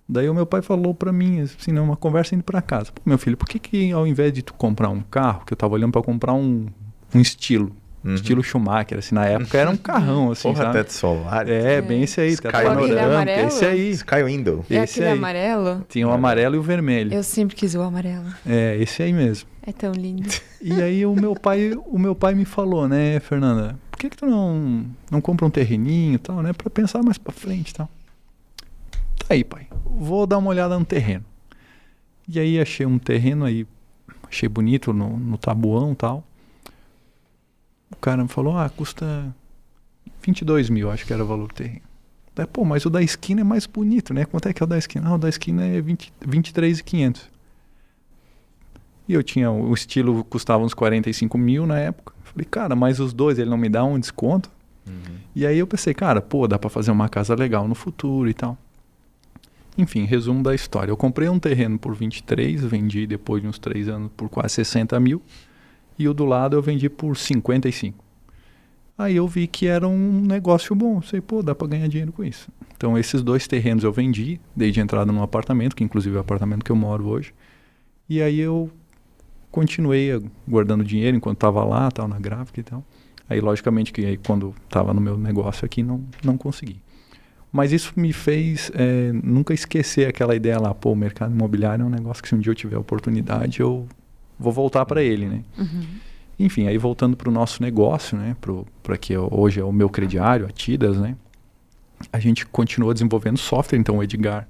Daí 0.10 0.30
o 0.30 0.34
meu 0.34 0.46
pai 0.46 0.62
falou 0.62 0.94
para 0.94 1.12
mim, 1.12 1.42
assim, 1.42 1.72
numa 1.72 1.98
conversa 1.98 2.34
indo 2.34 2.44
para 2.44 2.62
casa, 2.62 2.92
meu 3.06 3.18
filho, 3.18 3.36
por 3.36 3.48
que 3.48 3.60
que 3.60 3.92
ao 3.92 4.08
invés 4.08 4.32
de 4.32 4.42
tu 4.42 4.54
comprar 4.54 4.90
um 4.90 5.02
carro, 5.02 5.44
que 5.46 5.52
eu 5.52 5.58
tava 5.58 5.74
olhando 5.74 5.92
para 5.92 6.02
comprar 6.02 6.34
um, 6.34 6.68
um 7.14 7.20
estilo, 7.20 7.76
uhum. 8.06 8.16
estilo 8.16 8.42
Schumacher, 8.42 9.00
assim, 9.00 9.14
na 9.14 9.26
época 9.26 9.58
era 9.58 9.70
um 9.70 9.76
carrão, 9.76 10.32
assim, 10.32 10.44
Porra, 10.44 10.64
sabe? 10.64 10.78
teto 10.78 10.94
solar. 10.94 11.50
É, 11.50 11.76
é, 11.76 11.82
bem 11.82 12.04
esse 12.04 12.22
aí, 12.22 12.30
Sky 12.30 12.44
teto 12.44 12.54
panorâmico, 12.54 13.48
esse 13.48 13.66
aí. 13.66 13.90
Sky 13.92 14.24
Window. 14.24 14.66
É 14.70 14.76
esse 14.76 14.94
aquele 14.94 15.08
aí. 15.08 15.18
amarelo? 15.18 15.86
Tinha 15.90 16.08
o 16.08 16.12
amarelo 16.12 16.56
e 16.56 16.58
o 16.58 16.64
vermelho. 16.64 17.14
Eu 17.14 17.24
sempre 17.24 17.56
quis 17.56 17.76
o 17.76 17.82
amarelo. 17.82 18.28
É, 18.46 18.78
esse 18.78 19.04
aí 19.04 19.12
mesmo. 19.12 19.50
É 19.62 19.74
tão 19.74 19.92
lindo. 19.92 20.30
E 20.62 20.82
aí 20.82 21.06
o 21.06 21.14
meu 21.14 21.36
pai, 21.36 21.78
o 21.86 22.00
meu 22.00 22.16
pai 22.16 22.34
me 22.34 22.46
falou, 22.46 22.88
né, 22.88 23.20
Fernanda, 23.20 23.78
por 23.92 24.00
que 24.00 24.10
que 24.10 24.16
tu 24.16 24.26
não, 24.26 24.86
não 25.12 25.20
compra 25.20 25.46
um 25.46 25.50
terreninho 25.50 26.16
e 26.16 26.18
tal, 26.18 26.42
né, 26.42 26.54
para 26.54 26.70
pensar 26.70 27.04
mais 27.04 27.18
para 27.18 27.34
frente 27.34 27.72
e 27.72 27.74
tal. 27.74 27.90
Tá 29.18 29.34
aí, 29.34 29.44
pai. 29.44 29.68
Vou 29.86 30.26
dar 30.26 30.38
uma 30.38 30.50
olhada 30.50 30.78
no 30.78 30.86
terreno. 30.86 31.26
E 32.28 32.40
aí 32.40 32.60
achei 32.60 32.86
um 32.86 33.00
terreno 33.00 33.46
aí, 33.46 33.66
achei 34.28 34.50
bonito 34.50 34.92
no, 34.92 35.18
no 35.18 35.38
tabuão 35.38 35.94
e 35.94 35.96
tal. 35.96 36.24
O 37.90 37.96
cara 37.96 38.22
me 38.22 38.30
falou, 38.30 38.58
ah, 38.58 38.70
custa 38.70 39.34
22 40.22 40.70
mil, 40.70 40.92
acho 40.92 41.06
que 41.06 41.14
era 41.14 41.24
o 41.24 41.28
valor 41.28 41.48
do 41.48 41.54
terreno. 41.54 41.88
Daí, 42.36 42.46
pô, 42.46 42.64
mas 42.66 42.86
o 42.86 42.90
da 42.90 43.02
esquina 43.02 43.42
é 43.42 43.44
mais 43.44 43.66
bonito, 43.66 44.14
né? 44.14 44.26
Quanto 44.26 44.48
é 44.48 44.54
que 44.54 44.62
é 44.62 44.66
o 44.66 44.68
da 44.68 44.78
esquina? 44.78 45.08
Ah, 45.10 45.16
o 45.16 45.18
da 45.18 45.30
esquina 45.30 45.66
é 45.66 45.82
20, 45.82 46.14
23,500. 46.26 47.30
E 49.08 49.14
eu 49.14 49.24
tinha, 49.24 49.50
o 49.50 49.74
estilo 49.74 50.24
custava 50.26 50.64
uns 50.64 50.74
45 50.74 51.38
mil 51.38 51.66
na 51.66 51.80
época. 51.80 52.14
Falei, 52.24 52.46
cara, 52.46 52.76
mas 52.76 53.00
os 53.00 53.14
dois, 53.14 53.40
ele 53.40 53.50
não 53.50 53.58
me 53.58 53.70
dá 53.70 53.84
um 53.84 53.98
desconto? 53.98 54.52
Uhum. 54.86 55.16
E 55.34 55.48
aí 55.48 55.58
eu 55.58 55.66
pensei, 55.66 55.94
cara, 55.94 56.22
pô, 56.22 56.48
dá 56.48 56.60
pra 56.60 56.70
fazer 56.70 56.92
uma 56.92 57.08
casa 57.08 57.34
legal 57.34 57.68
no 57.68 57.74
futuro 57.74 58.30
e 58.30 58.34
tal. 58.34 58.58
Enfim, 59.78 60.06
resumo 60.06 60.42
da 60.42 60.56
história. 60.56 60.92
Eu 60.92 60.98
comprei 60.98 61.30
um 61.30 61.38
terreno 61.38 61.78
por 61.78 61.94
23, 61.94 62.64
vendi 62.66 63.06
depois 63.06 63.42
de 63.42 63.48
uns 63.48 63.60
3 63.60 63.88
anos 63.90 64.12
por 64.18 64.28
quase 64.28 64.56
60 64.56 65.00
mil. 65.00 65.22
E 66.00 66.08
o 66.08 66.14
do 66.14 66.26
lado 66.26 66.56
eu 66.56 66.62
vendi 66.62 66.90
por 66.90 67.16
55. 67.16 68.04
Aí 68.98 69.16
eu 69.16 69.28
vi 69.28 69.46
que 69.46 69.68
era 69.68 69.88
um 69.88 70.22
negócio 70.22 70.76
bom. 70.76 71.02
Sei, 71.02 71.22
pô, 71.22 71.44
dá 71.44 71.54
para 71.54 71.68
ganhar 71.68 71.88
dinheiro 71.88 72.12
com 72.12 72.24
isso. 72.24 72.50
Então 72.76 72.98
esses 72.98 73.22
dois 73.22 73.48
terrenos 73.48 73.84
eu 73.84 73.92
vendi, 73.92 74.40
dei 74.56 74.72
de 74.72 74.80
entrada 74.80 75.12
num 75.12 75.22
apartamento, 75.22 75.76
que 75.76 75.84
inclusive 75.84 76.16
é 76.16 76.18
o 76.18 76.22
apartamento 76.22 76.64
que 76.64 76.72
eu 76.72 76.76
moro 76.76 77.08
hoje. 77.08 77.34
E 78.10 78.22
aí 78.22 78.40
eu 78.40 78.72
continuei 79.52 80.10
guardando 80.48 80.84
dinheiro 80.84 81.16
enquanto 81.16 81.38
estava 81.38 81.64
lá, 81.64 81.90
tal, 81.92 82.08
na 82.08 82.20
gráfica 82.20 82.60
e 82.60 82.64
tal. 82.64 82.84
Aí 83.30 83.42
logicamente 83.42 83.92
que 83.92 84.06
aí, 84.06 84.18
quando 84.18 84.56
estava 84.64 84.94
no 84.94 85.02
meu 85.02 85.18
negócio 85.18 85.66
aqui 85.66 85.84
não, 85.84 86.04
não 86.24 86.38
consegui. 86.38 86.82
Mas 87.52 87.72
isso 87.72 87.94
me 87.96 88.12
fez 88.12 88.72
é, 88.76 89.12
nunca 89.14 89.54
esquecer 89.54 90.08
aquela 90.08 90.36
ideia 90.36 90.60
lá, 90.60 90.74
pô, 90.74 90.92
o 90.92 90.96
mercado 90.96 91.34
imobiliário 91.34 91.84
é 91.84 91.86
um 91.86 91.90
negócio 91.90 92.22
que 92.22 92.30
se 92.30 92.36
um 92.36 92.40
dia 92.40 92.52
eu 92.52 92.56
tiver 92.56 92.78
oportunidade, 92.78 93.62
eu 93.62 93.88
vou 94.38 94.52
voltar 94.52 94.86
para 94.86 95.02
ele, 95.02 95.26
né? 95.26 95.44
Uhum. 95.58 95.86
Enfim, 96.40 96.68
aí 96.68 96.78
voltando 96.78 97.18
para 97.18 97.30
o 97.30 97.32
nosso 97.32 97.64
negócio, 97.64 98.18
né? 98.18 98.36
Para 98.84 98.98
que 98.98 99.18
hoje 99.18 99.60
é 99.60 99.64
o 99.64 99.72
meu 99.72 99.90
crediário, 99.90 100.46
a 100.46 100.50
Tidas, 100.50 101.00
né? 101.00 101.16
A 102.14 102.20
gente 102.20 102.46
continuou 102.46 102.94
desenvolvendo 102.94 103.38
software, 103.38 103.80
então 103.80 103.98
o 103.98 104.04
Edgar, 104.04 104.48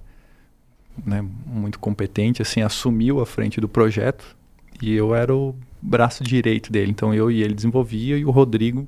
né, 1.06 1.24
muito 1.46 1.80
competente, 1.80 2.42
assim, 2.42 2.62
assumiu 2.62 3.22
a 3.22 3.26
frente 3.26 3.62
do 3.62 3.70
projeto 3.70 4.36
e 4.82 4.94
eu 4.94 5.16
era 5.16 5.34
o 5.34 5.56
braço 5.82 6.24
direito 6.24 6.72
dele. 6.72 6.92
Então 6.92 7.14
eu 7.14 7.32
e 7.32 7.42
ele 7.42 7.54
desenvolvia 7.54 8.18
e 8.18 8.26
o 8.26 8.32
Rodrigo 8.32 8.88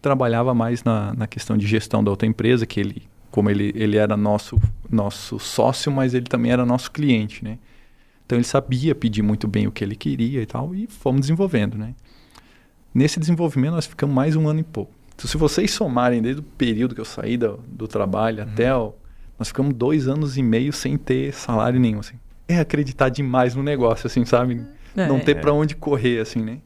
trabalhava 0.00 0.54
mais 0.54 0.84
na, 0.84 1.12
na 1.14 1.26
questão 1.26 1.56
de 1.56 1.66
gestão 1.66 2.04
da 2.04 2.10
outra 2.10 2.28
empresa, 2.28 2.64
que 2.64 2.78
ele 2.78 3.02
como 3.30 3.48
ele, 3.50 3.72
ele 3.74 3.96
era 3.96 4.16
nosso, 4.16 4.60
nosso 4.90 5.38
sócio, 5.38 5.90
mas 5.90 6.14
ele 6.14 6.26
também 6.26 6.52
era 6.52 6.66
nosso 6.66 6.90
cliente, 6.90 7.44
né? 7.44 7.58
Então 8.26 8.36
ele 8.36 8.44
sabia 8.44 8.94
pedir 8.94 9.22
muito 9.22 9.48
bem 9.48 9.66
o 9.66 9.72
que 9.72 9.82
ele 9.82 9.96
queria 9.96 10.42
e 10.42 10.46
tal, 10.46 10.74
e 10.74 10.86
fomos 10.86 11.22
desenvolvendo, 11.22 11.76
né? 11.76 11.94
Nesse 12.94 13.20
desenvolvimento 13.20 13.74
nós 13.74 13.86
ficamos 13.86 14.14
mais 14.14 14.36
um 14.36 14.48
ano 14.48 14.60
e 14.60 14.64
pouco. 14.64 14.92
Então 15.14 15.28
se 15.28 15.36
vocês 15.36 15.70
somarem 15.70 16.22
desde 16.22 16.40
o 16.40 16.44
período 16.44 16.94
que 16.94 17.00
eu 17.00 17.04
saí 17.04 17.36
do, 17.36 17.58
do 17.66 17.86
trabalho 17.86 18.42
uhum. 18.42 18.50
até 18.50 18.74
o, 18.74 18.94
nós 19.38 19.48
ficamos 19.48 19.74
dois 19.74 20.06
anos 20.06 20.36
e 20.36 20.42
meio 20.42 20.72
sem 20.72 20.96
ter 20.96 21.32
salário 21.32 21.80
nenhum, 21.80 22.00
assim. 22.00 22.16
É 22.46 22.58
acreditar 22.58 23.08
demais 23.08 23.54
no 23.54 23.62
negócio, 23.62 24.06
assim, 24.06 24.24
sabe? 24.24 24.64
É. 24.96 25.06
Não 25.06 25.20
ter 25.20 25.40
para 25.40 25.52
onde 25.52 25.76
correr, 25.76 26.20
assim, 26.20 26.40
né? 26.40 26.58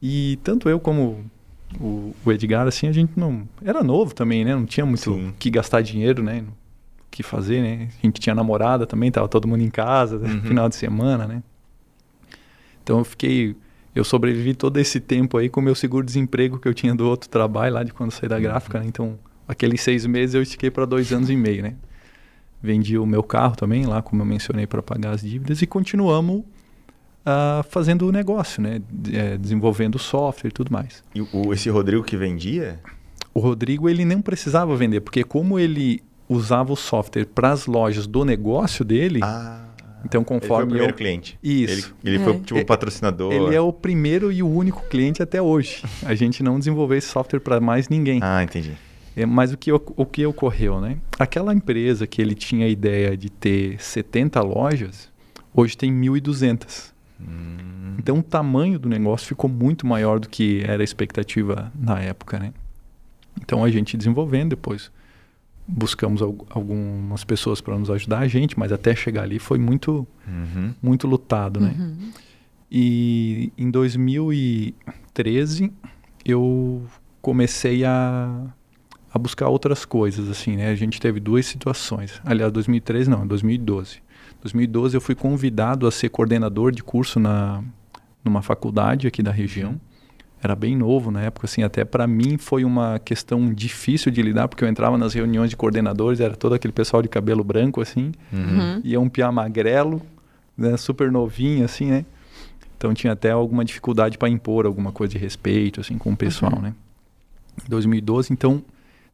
E 0.00 0.38
tanto 0.42 0.68
eu 0.68 0.80
como 0.80 1.30
o, 1.80 2.14
o, 2.24 2.32
Edgar, 2.32 2.66
assim, 2.66 2.86
a 2.86 2.92
gente 2.92 3.12
não. 3.16 3.46
Era 3.64 3.82
novo 3.82 4.14
também, 4.14 4.44
né? 4.44 4.54
Não 4.54 4.64
tinha 4.64 4.86
muito 4.86 5.12
o 5.12 5.32
que 5.38 5.50
gastar 5.50 5.82
dinheiro, 5.82 6.22
né? 6.22 6.40
O 6.40 7.10
que 7.10 7.22
fazer, 7.22 7.60
né? 7.60 7.88
A 8.02 8.06
gente 8.06 8.20
tinha 8.20 8.34
namorada 8.34 8.86
também, 8.86 9.10
tava 9.10 9.28
todo 9.28 9.48
mundo 9.48 9.62
em 9.62 9.70
casa, 9.70 10.16
uhum. 10.16 10.42
final 10.42 10.68
de 10.68 10.76
semana, 10.76 11.26
né? 11.26 11.42
Então 12.82 12.98
eu 12.98 13.04
fiquei. 13.04 13.56
Eu 13.94 14.04
sobrevivi 14.04 14.54
todo 14.54 14.76
esse 14.76 15.00
tempo 15.00 15.38
aí 15.38 15.48
com 15.48 15.58
o 15.58 15.62
meu 15.62 15.74
seguro-desemprego 15.74 16.58
que 16.58 16.68
eu 16.68 16.74
tinha 16.74 16.94
do 16.94 17.08
outro 17.08 17.30
trabalho 17.30 17.74
lá 17.74 17.82
de 17.82 17.94
quando 17.94 18.10
saí 18.10 18.28
da 18.28 18.38
gráfica, 18.38 18.78
uhum. 18.78 18.84
né? 18.84 18.88
Então, 18.88 19.18
aqueles 19.48 19.80
seis 19.80 20.04
meses 20.06 20.34
eu 20.34 20.42
estiquei 20.42 20.70
para 20.70 20.84
dois 20.84 21.12
anos 21.12 21.30
e 21.30 21.36
meio, 21.36 21.62
né? 21.62 21.74
Vendi 22.62 22.98
o 22.98 23.06
meu 23.06 23.22
carro 23.22 23.56
também 23.56 23.86
lá, 23.86 24.02
como 24.02 24.22
eu 24.22 24.26
mencionei, 24.26 24.66
para 24.66 24.82
pagar 24.82 25.10
as 25.10 25.22
dívidas 25.22 25.62
e 25.62 25.66
continuamos 25.66 26.44
uh, 27.26 27.62
fazendo 27.68 28.06
o 28.08 28.12
negócio, 28.12 28.62
né? 28.62 28.80
É, 29.12 29.36
desenvolvendo 29.36 29.98
software 29.98 30.50
e 30.50 30.52
tudo 30.52 30.72
mais. 30.72 31.02
E 31.14 31.20
o, 31.20 31.52
esse 31.52 31.68
Rodrigo 31.68 32.02
que 32.02 32.16
vendia? 32.16 32.80
O 33.34 33.40
Rodrigo 33.40 33.88
ele 33.88 34.04
não 34.04 34.22
precisava 34.22 34.74
vender, 34.76 35.00
porque 35.00 35.24
como 35.24 35.58
ele 35.58 36.02
usava 36.28 36.72
o 36.72 36.76
software 36.76 37.26
para 37.26 37.50
as 37.50 37.66
lojas 37.66 38.06
do 38.06 38.24
negócio 38.24 38.84
dele, 38.84 39.20
ah, 39.22 39.66
então 40.04 40.24
conforme 40.24 40.44
ele 40.44 40.48
foi 40.48 40.64
o 40.64 40.66
primeiro 40.68 40.92
eu... 40.92 40.96
cliente. 40.96 41.38
Isso. 41.42 41.94
Ele, 42.02 42.16
ele 42.16 42.22
é. 42.22 42.24
foi 42.24 42.40
tipo 42.40 42.60
o 42.60 42.64
patrocinador. 42.64 43.32
Ele 43.32 43.54
é 43.54 43.60
o 43.60 43.72
primeiro 43.72 44.32
e 44.32 44.42
o 44.42 44.48
único 44.48 44.82
cliente 44.88 45.22
até 45.22 45.42
hoje. 45.42 45.82
A 46.04 46.14
gente 46.14 46.42
não 46.42 46.58
desenvolveu 46.58 46.96
esse 46.96 47.08
software 47.08 47.40
para 47.40 47.60
mais 47.60 47.88
ninguém. 47.88 48.20
Ah, 48.22 48.42
entendi. 48.42 48.72
É, 49.14 49.24
mas 49.24 49.52
o 49.52 49.56
que, 49.56 49.72
o 49.72 50.04
que 50.04 50.26
ocorreu, 50.26 50.78
né? 50.78 50.98
Aquela 51.18 51.54
empresa 51.54 52.06
que 52.06 52.20
ele 52.20 52.34
tinha 52.34 52.66
a 52.66 52.68
ideia 52.68 53.16
de 53.16 53.30
ter 53.30 53.82
70 53.82 54.42
lojas, 54.42 55.10
hoje 55.54 55.74
tem 55.74 55.90
1.200. 55.90 56.95
Hum. 57.20 57.96
Então 57.98 58.18
o 58.18 58.22
tamanho 58.22 58.78
do 58.78 58.88
negócio 58.88 59.26
ficou 59.26 59.50
muito 59.50 59.86
maior 59.86 60.20
do 60.20 60.28
que 60.28 60.62
era 60.64 60.82
a 60.82 60.84
expectativa 60.84 61.72
na 61.74 62.00
época, 62.00 62.38
né? 62.38 62.52
Então 63.40 63.64
a 63.64 63.70
gente 63.70 63.96
desenvolvendo 63.96 64.50
depois 64.50 64.90
buscamos 65.68 66.22
algumas 66.22 67.24
pessoas 67.24 67.60
para 67.60 67.76
nos 67.76 67.90
ajudar 67.90 68.20
a 68.20 68.28
gente, 68.28 68.56
mas 68.58 68.70
até 68.70 68.94
chegar 68.94 69.24
ali 69.24 69.40
foi 69.40 69.58
muito 69.58 70.06
uhum. 70.26 70.72
muito 70.80 71.08
lutado, 71.08 71.60
né? 71.60 71.74
Uhum. 71.76 72.12
E 72.70 73.52
em 73.58 73.68
2013 73.70 75.72
eu 76.24 76.86
comecei 77.20 77.84
a, 77.84 78.46
a 79.12 79.18
buscar 79.18 79.48
outras 79.48 79.84
coisas, 79.84 80.28
assim, 80.28 80.56
né? 80.56 80.70
A 80.70 80.74
gente 80.74 81.00
teve 81.00 81.18
duas 81.18 81.46
situações. 81.46 82.20
Aliás, 82.24 82.52
2013 82.52 83.10
não, 83.10 83.26
2012. 83.26 84.05
2012 84.46 84.96
eu 84.96 85.00
fui 85.00 85.14
convidado 85.14 85.86
a 85.86 85.90
ser 85.90 86.08
coordenador 86.08 86.70
de 86.70 86.82
curso 86.82 87.18
na 87.18 87.62
numa 88.24 88.42
faculdade 88.42 89.06
aqui 89.06 89.22
da 89.22 89.30
região. 89.30 89.80
Era 90.42 90.54
bem 90.54 90.76
novo 90.76 91.10
na 91.10 91.22
época, 91.22 91.46
assim, 91.46 91.62
até 91.62 91.84
para 91.84 92.06
mim 92.06 92.36
foi 92.36 92.64
uma 92.64 92.98
questão 92.98 93.52
difícil 93.52 94.10
de 94.10 94.20
lidar, 94.20 94.48
porque 94.48 94.64
eu 94.64 94.68
entrava 94.68 94.98
nas 94.98 95.14
reuniões 95.14 95.48
de 95.48 95.56
coordenadores, 95.56 96.20
era 96.20 96.34
todo 96.34 96.54
aquele 96.54 96.72
pessoal 96.72 97.02
de 97.02 97.08
cabelo 97.08 97.42
branco, 97.42 97.80
assim, 97.80 98.12
uhum. 98.32 98.80
e 98.84 98.96
um 98.98 99.08
piá 99.08 99.30
magrelo, 99.30 100.02
né, 100.56 100.76
super 100.76 101.10
novinho, 101.10 101.64
assim, 101.64 101.90
né? 101.90 102.04
Então 102.76 102.92
tinha 102.92 103.12
até 103.12 103.30
alguma 103.30 103.64
dificuldade 103.64 104.18
para 104.18 104.28
impor 104.28 104.66
alguma 104.66 104.92
coisa 104.92 105.12
de 105.12 105.18
respeito, 105.18 105.80
assim, 105.80 105.96
com 105.96 106.12
o 106.12 106.16
pessoal, 106.16 106.54
uhum. 106.56 106.62
né? 106.62 106.74
Em 107.64 107.70
2012, 107.70 108.32
então, 108.32 108.62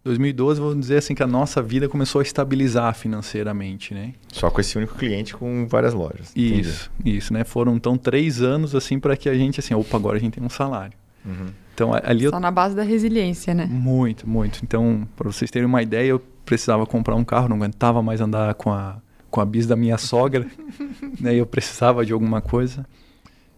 2012, 0.04 0.60
vamos 0.60 0.80
dizer 0.80 0.96
assim 0.96 1.14
que 1.14 1.22
a 1.22 1.26
nossa 1.26 1.62
vida 1.62 1.88
começou 1.88 2.18
a 2.18 2.22
estabilizar 2.22 2.92
financeiramente, 2.94 3.94
né? 3.94 4.14
Só 4.28 4.50
com 4.50 4.60
esse 4.60 4.76
único 4.76 4.96
cliente 4.96 5.34
com 5.34 5.66
várias 5.68 5.94
lojas. 5.94 6.32
Isso, 6.34 6.90
entendi. 6.98 7.16
isso, 7.18 7.32
né? 7.32 7.44
Foram 7.44 7.76
então 7.76 7.96
três 7.96 8.42
anos 8.42 8.74
assim 8.74 8.98
para 8.98 9.16
que 9.16 9.28
a 9.28 9.34
gente 9.34 9.60
assim, 9.60 9.74
opa, 9.74 9.96
agora 9.96 10.16
a 10.16 10.20
gente 10.20 10.34
tem 10.34 10.44
um 10.44 10.48
salário. 10.48 10.94
Uhum. 11.24 11.46
Então 11.72 11.94
ali 11.94 12.28
só 12.28 12.36
eu... 12.36 12.40
na 12.40 12.50
base 12.50 12.74
da 12.74 12.82
resiliência, 12.82 13.54
né? 13.54 13.66
Muito, 13.70 14.28
muito. 14.28 14.60
Então, 14.62 15.06
para 15.16 15.30
vocês 15.30 15.50
terem 15.50 15.66
uma 15.66 15.82
ideia, 15.82 16.08
eu 16.08 16.22
precisava 16.44 16.84
comprar 16.84 17.14
um 17.14 17.24
carro, 17.24 17.48
não 17.48 17.56
aguentava 17.56 18.02
mais 18.02 18.20
andar 18.20 18.54
com 18.54 18.72
a 18.72 18.96
com 19.30 19.40
a 19.40 19.46
bis 19.46 19.66
da 19.66 19.74
minha 19.74 19.96
sogra, 19.96 20.46
né? 21.18 21.34
Eu 21.34 21.46
precisava 21.46 22.04
de 22.04 22.12
alguma 22.12 22.42
coisa. 22.42 22.84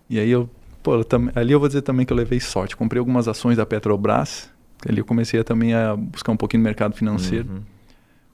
E 0.09 0.21
aí 0.21 0.31
eu, 0.31 0.49
pô, 0.83 0.95
eu 0.95 1.05
tam... 1.05 1.29
ali 1.35 1.53
eu 1.53 1.59
vou 1.59 1.69
dizer 1.69 1.83
também 1.83 2.07
que 2.07 2.13
eu 2.13 2.17
levei 2.17 2.39
sorte. 2.39 2.77
Comprei 2.77 3.01
algumas 3.01 3.27
ações 3.27 3.57
da 3.57 3.67
Petrobras 3.67 4.54
Ali 4.89 4.99
eu 4.99 5.05
comecei 5.05 5.41
a, 5.41 5.45
também 5.45 5.75
a 5.75 5.97
buscar 5.97 6.33
um 6.33 6.37
pouquinho 6.37 6.63
no 6.63 6.65
mercado 6.65 6.95
financeiro. 6.95 7.49
Uhum. 7.49 7.63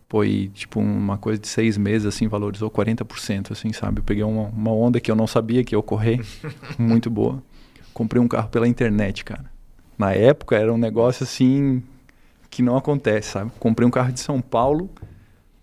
Pô, 0.09 0.25
e 0.25 0.49
tipo, 0.49 0.81
uma 0.81 1.17
coisa 1.17 1.41
de 1.41 1.47
seis 1.47 1.79
meses, 1.79 2.05
assim, 2.05 2.27
valorizou 2.27 2.69
40%, 2.69 3.53
assim, 3.53 3.73
sabe? 3.73 4.01
Eu 4.01 4.03
peguei 4.03 4.25
uma, 4.25 4.49
uma 4.49 4.73
onda 4.73 4.99
que 4.99 5.09
eu 5.09 5.15
não 5.15 5.27
sabia 5.27 5.63
que 5.63 5.75
ia 5.75 5.79
ocorrer, 5.79 6.21
muito 6.77 7.09
boa. 7.09 7.41
Comprei 7.95 8.21
um 8.21 8.27
carro 8.27 8.49
pela 8.49 8.67
internet, 8.67 9.25
cara. 9.25 9.45
Na 9.97 10.13
época 10.13 10.57
era 10.57 10.73
um 10.73 10.79
negócio, 10.79 11.23
assim, 11.23 11.81
que 12.51 12.61
não 12.61 12.77
acontece, 12.77 13.31
sabe? 13.31 13.53
Comprei 13.61 13.87
um 13.87 13.91
carro 13.91 14.11
de 14.11 14.19
São 14.19 14.41
Paulo, 14.41 14.91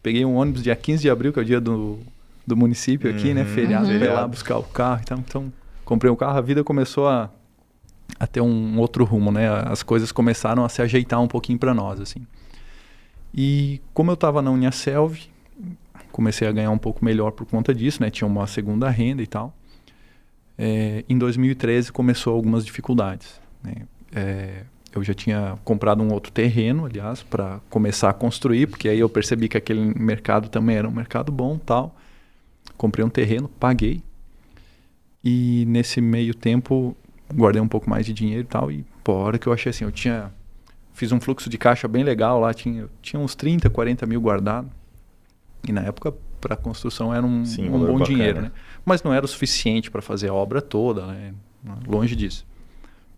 peguei 0.02 0.24
um 0.24 0.36
ônibus 0.36 0.64
dia 0.64 0.76
15 0.76 1.02
de 1.02 1.10
abril, 1.10 1.34
que 1.34 1.40
é 1.40 1.42
o 1.42 1.46
dia 1.46 1.60
do, 1.60 2.00
do 2.46 2.56
município 2.56 3.12
aqui, 3.12 3.34
né? 3.34 3.42
uhum. 3.42 3.48
né? 3.48 3.54
Feriado, 3.54 3.88
uhum. 3.88 4.14
lá 4.14 4.26
buscar 4.26 4.58
o 4.58 4.64
carro. 4.64 5.02
Então, 5.04 5.18
então, 5.28 5.54
comprei 5.84 6.10
um 6.10 6.16
carro, 6.16 6.38
a 6.38 6.42
vida 6.42 6.64
começou 6.64 7.10
a 7.10 7.30
a 8.20 8.26
ter 8.26 8.42
um 8.42 8.80
outro 8.80 9.04
rumo, 9.04 9.32
né? 9.32 9.48
As 9.50 9.84
coisas 9.84 10.12
começaram 10.12 10.64
a 10.64 10.70
se 10.70 10.82
ajeitar 10.82 11.22
um 11.22 11.28
pouquinho 11.28 11.60
para 11.60 11.74
nós, 11.74 12.00
assim. 12.00 12.26
E 13.34 13.82
como 13.94 14.12
eu 14.12 14.16
estava 14.16 14.42
na 14.42 14.50
Uniaselv, 14.52 15.20
comecei 16.12 16.48
a 16.48 16.52
ganhar 16.52 16.72
um 16.72 16.78
pouco 16.78 17.04
melhor 17.04 17.32
por 17.32 17.46
conta 17.46 17.74
disso, 17.74 18.02
né? 18.02 18.10
Tinha 18.10 18.28
uma 18.28 18.48
segunda 18.48 18.90
renda 18.90 19.22
e 19.22 19.28
tal. 19.28 19.54
É, 20.58 21.04
em 21.08 21.18
2013 21.18 21.92
começou 21.92 22.34
algumas 22.34 22.66
dificuldades. 22.66 23.40
Né? 23.64 23.76
É, 24.16 24.64
eu 24.96 25.04
já 25.04 25.14
tinha 25.14 25.58
comprado 25.64 26.02
um 26.02 26.12
outro 26.12 26.32
terreno, 26.32 26.86
aliás, 26.86 27.22
para 27.22 27.60
começar 27.70 28.10
a 28.10 28.14
construir, 28.14 28.68
porque 28.68 28.90
aí 28.90 29.00
eu 29.00 29.08
percebi 29.08 29.48
que 29.48 29.58
aquele 29.58 29.94
mercado 30.00 30.50
também 30.50 30.76
era 30.76 30.88
um 30.88 30.92
mercado 30.92 31.32
bom, 31.32 31.58
tal. 31.58 31.96
Comprei 32.76 33.06
um 33.06 33.10
terreno, 33.10 33.48
paguei. 33.48 34.02
E 35.24 35.66
nesse 35.68 36.02
meio 36.02 36.34
tempo 36.34 36.96
guardei 37.34 37.62
um 37.62 37.68
pouco 37.68 37.90
mais 37.90 38.06
de 38.06 38.14
dinheiro 38.14 38.42
e 38.42 38.46
tal. 38.46 38.72
E, 38.72 38.86
pô, 39.04 39.14
a 39.14 39.16
hora 39.16 39.40
que 39.40 39.48
eu 39.48 39.54
achei 39.54 39.70
assim, 39.70 39.86
eu 39.86 39.92
tinha. 39.92 40.32
Fiz 40.94 41.12
um 41.12 41.20
fluxo 41.20 41.50
de 41.50 41.58
caixa 41.58 41.88
bem 41.88 42.04
legal 42.04 42.40
lá, 42.40 42.54
tinha, 42.54 42.88
tinha 43.02 43.20
uns 43.20 43.36
30, 43.36 43.70
40 43.70 44.06
mil 44.08 44.20
guardado. 44.20 44.70
E 45.68 45.72
na 45.72 45.82
época, 45.82 46.14
para 46.42 46.56
construção 46.56 47.14
era 47.14 47.26
um, 47.26 47.46
Sim, 47.46 47.70
um 47.70 47.72
bom 47.72 47.80
bacana. 47.80 48.06
dinheiro, 48.06 48.42
né? 48.42 48.52
Mas 48.84 49.04
não 49.04 49.14
era 49.14 49.24
o 49.24 49.28
suficiente 49.28 49.92
para 49.92 50.02
fazer 50.02 50.30
a 50.30 50.34
obra 50.34 50.60
toda, 50.62 51.06
né? 51.06 51.34
Longe 51.86 52.16
disso. 52.16 52.48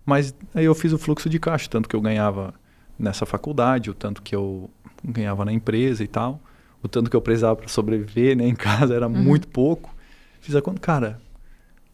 Mas 0.05 0.33
aí 0.53 0.65
eu 0.65 0.75
fiz 0.75 0.91
o 0.91 0.97
fluxo 0.97 1.29
de 1.29 1.39
caixa, 1.39 1.69
tanto 1.69 1.87
que 1.87 1.95
eu 1.95 2.01
ganhava 2.01 2.53
nessa 2.97 3.25
faculdade, 3.25 3.89
o 3.89 3.93
tanto 3.93 4.21
que 4.21 4.35
eu 4.35 4.69
ganhava 5.03 5.45
na 5.45 5.53
empresa 5.53 6.03
e 6.03 6.07
tal, 6.07 6.41
o 6.83 6.87
tanto 6.87 7.09
que 7.09 7.15
eu 7.15 7.21
precisava 7.21 7.55
para 7.55 7.67
sobreviver, 7.67 8.35
né, 8.35 8.45
em 8.45 8.55
casa 8.55 8.93
era 8.93 9.07
uhum. 9.07 9.13
muito 9.13 9.47
pouco. 9.47 9.95
Fiz 10.41 10.55
a 10.55 10.61
conta, 10.61 10.81
cara, 10.81 11.21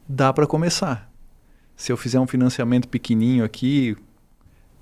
dá 0.08 0.34
para 0.34 0.48
começar 0.48 1.12
se 1.76 1.92
eu 1.92 1.98
fizer 1.98 2.20
um 2.20 2.28
financiamento 2.28 2.88
pequenininho 2.88 3.44
aqui, 3.44 3.96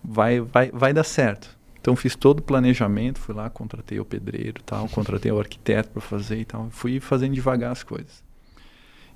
vai, 0.04 0.40
vai, 0.40 0.72
vai 0.72 0.94
dar 0.94 1.04
certo. 1.04 1.58
Então 1.80 1.96
fiz 1.96 2.16
todo 2.16 2.40
o 2.40 2.42
planejamento, 2.42 3.20
fui 3.20 3.36
lá, 3.36 3.50
contratei 3.50 4.00
o 4.00 4.06
pedreiro, 4.06 4.62
tal, 4.64 4.88
contratei 4.88 5.32
o 5.32 5.40
arquiteto 5.40 5.90
para 5.90 6.02
fazer 6.02 6.40
e 6.40 6.46
tal, 6.46 6.70
fui 6.70 7.00
fazendo 7.00 7.34
devagar 7.34 7.72
as 7.72 7.84
coisas. 7.84 8.24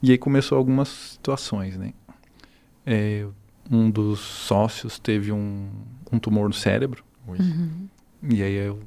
E 0.04 0.12
aí 0.12 0.18
começou 0.18 0.58
algumas 0.58 0.90
situações, 0.90 1.78
né? 1.78 1.94
É, 2.86 3.26
um 3.72 3.90
dos 3.90 4.20
sócios 4.20 5.00
teve 5.00 5.32
um, 5.32 5.70
um 6.12 6.20
tumor 6.20 6.48
no 6.48 6.54
cérebro. 6.54 7.04
Uhum. 7.28 7.88
E 8.30 8.44
aí 8.44 8.54
eu 8.54 8.80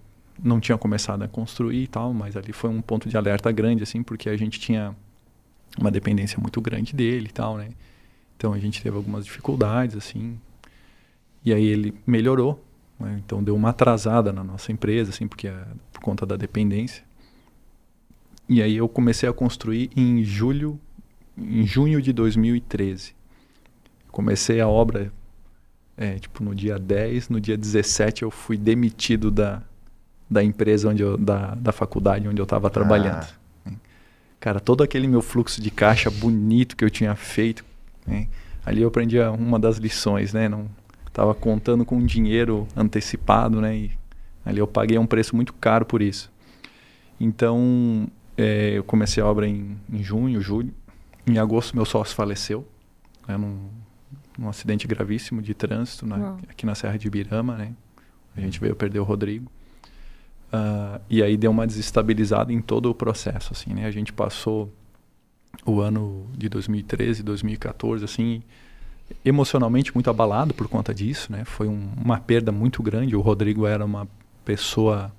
não 0.43 0.61
tinha 0.61 0.77
começado 0.79 1.23
a 1.23 1.29
construir 1.29 1.85
e 1.85 1.87
tal, 1.87 2.13
mas 2.13 2.37
ali 2.37 2.53
foi 2.53 2.71
um 2.71 2.81
ponto 2.81 3.09
de 3.09 3.17
alerta 3.17 3.51
grande, 3.53 3.83
assim, 3.83 4.03
porque 4.03 4.29
a 4.29 4.37
gente 4.37 4.59
tinha 4.59 4.95
uma 5.79 5.91
dependência 5.91 6.39
muito 6.39 6.61
grande 6.61 6.95
dele 6.95 7.27
e 7.29 7.33
tal, 7.33 7.57
né? 7.57 7.69
Então 8.41 8.55
a 8.55 8.59
gente 8.59 8.83
teve 8.83 8.97
algumas 8.97 9.27
dificuldades, 9.27 9.95
assim. 9.95 10.41
E 11.45 11.53
aí 11.53 11.63
ele 11.63 11.93
melhorou. 12.07 12.65
Né? 12.99 13.21
Então 13.23 13.45
deu 13.45 13.55
uma 13.55 13.69
atrasada 13.69 14.33
na 14.33 14.43
nossa 14.43 14.73
empresa, 14.73 15.11
assim, 15.11 15.29
porque 15.29 15.47
é 15.47 15.63
por 15.93 16.01
conta 16.01 16.25
da 16.25 16.37
dependência. 16.37 17.05
E 18.49 18.63
aí 18.63 18.79
eu 18.79 18.89
comecei 18.89 19.29
a 19.29 19.33
construir 19.35 19.91
em 19.95 20.25
julho, 20.25 20.81
em 21.37 21.67
junho 21.67 22.01
de 22.01 22.15
2013. 22.15 23.15
Comecei 24.11 24.59
a 24.59 24.67
obra, 24.67 25.13
é, 25.95 26.15
tipo, 26.19 26.43
no 26.43 26.55
dia 26.55 26.79
10, 26.79 27.29
no 27.29 27.39
dia 27.39 27.59
17 27.59 28.23
eu 28.23 28.31
fui 28.31 28.57
demitido 28.57 29.31
da, 29.31 29.63
da 30.31 30.43
empresa 30.43 30.89
onde 30.89 31.03
eu, 31.03 31.19
da, 31.19 31.55
da 31.57 31.73
faculdade 31.73 32.27
onde 32.27 32.41
eu 32.41 32.45
estava 32.45 32.71
trabalhando. 32.71 33.29
Ah. 33.67 33.73
Cara, 34.41 34.59
todo 34.59 34.83
aquele 34.83 35.07
meu 35.07 35.21
fluxo 35.21 35.61
de 35.61 35.71
caixa 35.71 36.11
bonito 36.11 36.75
que 36.75 36.83
eu 36.83 36.89
tinha 36.89 37.15
feito, 37.15 37.63
né? 38.11 38.29
Ali 38.65 38.83
eu 38.83 38.89
aprendi 38.89 39.19
uma 39.19 39.59
das 39.59 39.79
lições, 39.79 40.33
né? 40.33 40.49
Não 40.49 40.69
estava 41.07 41.35
contando 41.35 41.85
com 41.85 42.05
dinheiro 42.05 42.67
antecipado, 42.77 43.61
né? 43.61 43.77
E 43.77 43.99
ali 44.45 44.59
eu 44.59 44.67
paguei 44.67 44.99
um 44.99 45.07
preço 45.07 45.35
muito 45.35 45.53
caro 45.55 45.85
por 45.85 46.03
isso. 46.03 46.31
Então 47.19 48.09
é, 48.37 48.73
eu 48.79 48.85
comecei 48.85 49.23
a 49.23 49.27
obra 49.27 49.47
em, 49.47 49.77
em, 49.93 50.03
junho, 50.03 50.41
julho. 50.41 50.73
Em 51.27 51.39
agosto 51.39 51.75
meu 51.75 51.85
sócio 51.85 52.15
faleceu, 52.15 52.67
né? 53.27 53.37
num, 53.37 53.69
num 54.39 54.49
acidente 54.49 54.87
gravíssimo 54.87 55.43
de 55.43 55.55
trânsito 55.55 56.07
na, 56.07 56.37
aqui 56.49 56.65
na 56.67 56.75
Serra 56.75 56.99
de 56.99 57.07
Ibirama, 57.07 57.57
né? 57.57 57.73
A 58.37 58.41
gente 58.41 58.61
veio 58.61 58.75
perder 58.77 59.01
o 59.01 59.05
Rodrigo. 59.05 59.51
Uh, 60.53 61.01
e 61.09 61.23
aí 61.23 61.37
deu 61.37 61.51
uma 61.51 61.67
desestabilizada 61.67 62.53
em 62.53 62.61
todo 62.61 62.91
o 62.91 62.95
processo, 62.95 63.53
assim, 63.53 63.73
né? 63.73 63.87
A 63.87 63.91
gente 63.91 64.13
passou 64.13 64.73
o 65.65 65.81
ano 65.81 66.27
de 66.37 66.49
2013, 66.49 67.23
2014, 67.23 68.05
assim, 68.05 68.43
emocionalmente 69.25 69.93
muito 69.95 70.09
abalado 70.09 70.55
por 70.55 70.69
conta 70.69 70.95
disso, 70.95 71.31
né? 71.33 71.45
Foi 71.45 71.69
um, 71.69 71.91
uma 72.03 72.19
perda 72.19 72.53
muito 72.53 72.83
grande. 72.83 73.17
O 73.17 73.21
Rodrigo 73.21 73.67
era 73.67 73.85
uma 73.85 74.09
pessoa 74.45 75.13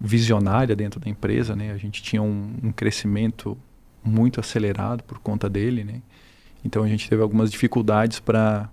visionária 0.00 0.74
dentro 0.76 1.00
da 1.00 1.08
empresa, 1.08 1.54
né? 1.54 1.72
A 1.72 1.76
gente 1.76 2.02
tinha 2.02 2.22
um, 2.22 2.54
um 2.62 2.72
crescimento 2.72 3.56
muito 4.04 4.40
acelerado 4.40 5.02
por 5.02 5.18
conta 5.18 5.48
dele, 5.48 5.84
né? 5.84 6.02
Então 6.64 6.82
a 6.82 6.88
gente 6.88 7.08
teve 7.08 7.22
algumas 7.22 7.50
dificuldades 7.50 8.20
para 8.20 8.70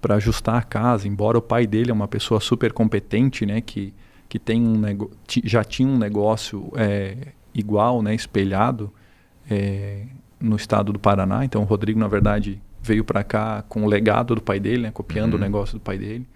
para 0.00 0.14
ajustar 0.14 0.56
a 0.56 0.62
casa, 0.62 1.06
embora 1.06 1.36
o 1.36 1.42
pai 1.42 1.66
dele 1.66 1.90
é 1.90 1.92
uma 1.92 2.08
pessoa 2.08 2.40
super 2.40 2.72
competente, 2.72 3.44
né? 3.44 3.60
Que 3.60 3.92
que 4.28 4.38
tem 4.38 4.62
um 4.62 4.80
já 5.44 5.64
tinha 5.64 5.88
um 5.88 5.98
negócio 5.98 6.70
é, 6.76 7.32
igual, 7.52 8.00
né? 8.00 8.14
Espelhado 8.14 8.92
é, 9.50 10.04
no 10.40 10.56
estado 10.56 10.92
do 10.92 10.98
Paraná. 10.98 11.44
Então, 11.44 11.62
o 11.62 11.64
Rodrigo, 11.64 11.98
na 11.98 12.08
verdade, 12.08 12.60
veio 12.82 13.04
para 13.04 13.24
cá 13.24 13.62
com 13.68 13.84
o 13.84 13.86
legado 13.86 14.34
do 14.34 14.40
pai 14.40 14.60
dele, 14.60 14.84
né, 14.84 14.90
copiando 14.90 15.34
uhum. 15.34 15.38
o 15.38 15.42
negócio 15.42 15.78
do 15.78 15.80
pai 15.80 15.98
dele. 15.98 16.26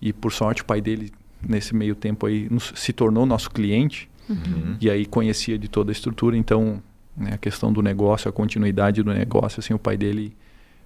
E, 0.00 0.12
por 0.12 0.32
sorte, 0.32 0.62
o 0.62 0.64
pai 0.64 0.80
dele, 0.80 1.12
nesse 1.46 1.74
meio 1.74 1.94
tempo 1.94 2.26
aí, 2.26 2.48
nos, 2.50 2.72
se 2.76 2.92
tornou 2.92 3.26
nosso 3.26 3.50
cliente. 3.50 4.08
Uhum. 4.28 4.76
E 4.80 4.88
aí 4.88 5.04
conhecia 5.04 5.58
de 5.58 5.68
toda 5.68 5.90
a 5.90 5.92
estrutura. 5.92 6.36
Então, 6.36 6.80
né, 7.16 7.32
a 7.34 7.38
questão 7.38 7.72
do 7.72 7.82
negócio, 7.82 8.28
a 8.28 8.32
continuidade 8.32 9.02
do 9.02 9.12
negócio, 9.12 9.58
assim, 9.60 9.74
o 9.74 9.78
pai 9.78 9.96
dele, 9.96 10.36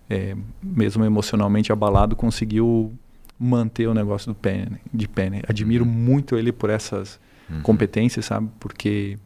é, 0.09 0.35
mesmo 0.63 1.05
emocionalmente 1.05 1.71
abalado, 1.71 2.17
conseguiu 2.17 2.93
manter 3.39 3.87
o 3.89 3.95
negócio 3.95 4.33
do 4.33 4.35
pé, 4.35 4.67
né, 4.71 4.79
de 4.93 5.07
pé. 5.07 5.29
Né? 5.29 5.43
Admiro 5.47 5.85
uhum. 5.85 5.91
muito 5.91 6.37
ele 6.37 6.53
por 6.53 6.71
essas 6.71 7.21
uhum. 7.51 7.61
competências, 7.61 8.25
sabe? 8.25 8.49
Porque 8.59 9.19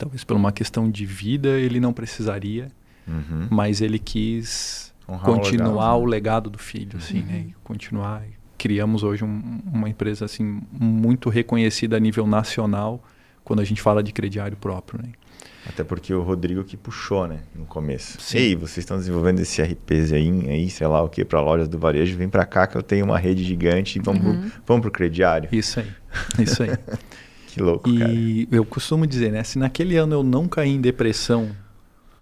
Talvez 0.00 0.24
por 0.24 0.34
uma 0.34 0.50
questão 0.50 0.90
de 0.90 1.04
vida 1.04 1.60
ele 1.60 1.78
não 1.78 1.92
precisaria, 1.92 2.68
uhum. 3.06 3.48
mas 3.50 3.82
ele 3.82 3.98
quis 3.98 4.94
Honrar 5.06 5.26
continuar 5.26 5.68
o 5.68 5.74
legado, 5.74 6.00
o 6.00 6.04
legado, 6.06 6.50
do 6.50 6.58
filho, 6.58 6.96
assim, 6.96 7.20
uhum. 7.20 7.26
né? 7.26 7.44
E 7.50 7.54
continuar. 7.62 8.22
Criamos 8.56 9.02
hoje 9.02 9.22
um, 9.22 9.60
uma 9.70 9.90
empresa 9.90 10.24
assim 10.24 10.62
muito 10.72 11.28
reconhecida 11.28 11.98
a 11.98 12.00
nível 12.00 12.26
nacional 12.26 13.04
quando 13.44 13.60
a 13.60 13.64
gente 13.64 13.82
fala 13.82 14.02
de 14.02 14.10
crediário 14.10 14.56
próprio, 14.56 15.02
né? 15.02 15.10
Até 15.68 15.84
porque 15.84 16.14
o 16.14 16.22
Rodrigo 16.22 16.64
que 16.64 16.78
puxou, 16.78 17.28
né, 17.28 17.40
no 17.54 17.66
começo. 17.66 18.18
Sim. 18.22 18.38
Ei, 18.38 18.56
vocês 18.56 18.78
estão 18.78 18.96
desenvolvendo 18.96 19.40
esse 19.40 19.60
RPZ 19.60 20.14
aí, 20.14 20.30
aí 20.48 20.70
sei 20.70 20.86
lá 20.86 21.02
o 21.02 21.10
que, 21.10 21.26
para 21.26 21.42
lojas 21.42 21.68
do 21.68 21.78
varejo, 21.78 22.16
vem 22.16 22.30
para 22.30 22.46
cá 22.46 22.66
que 22.66 22.74
eu 22.74 22.82
tenho 22.82 23.04
uma 23.04 23.18
rede 23.18 23.44
gigante, 23.44 24.00
vamos, 24.00 24.24
uhum. 24.24 24.40
pro, 24.40 24.50
vamos 24.66 24.80
pro 24.80 24.90
crediário. 24.90 25.50
Isso 25.52 25.78
aí, 25.78 25.92
isso 26.42 26.62
aí. 26.62 26.70
Que 27.52 27.60
louco, 27.60 27.88
e 27.88 27.98
cara. 27.98 28.12
E 28.12 28.48
eu 28.50 28.64
costumo 28.64 29.06
dizer, 29.06 29.32
né? 29.32 29.42
Se 29.42 29.58
naquele 29.58 29.96
ano 29.96 30.14
eu 30.14 30.22
não 30.22 30.46
caí 30.46 30.70
em 30.70 30.80
depressão 30.80 31.50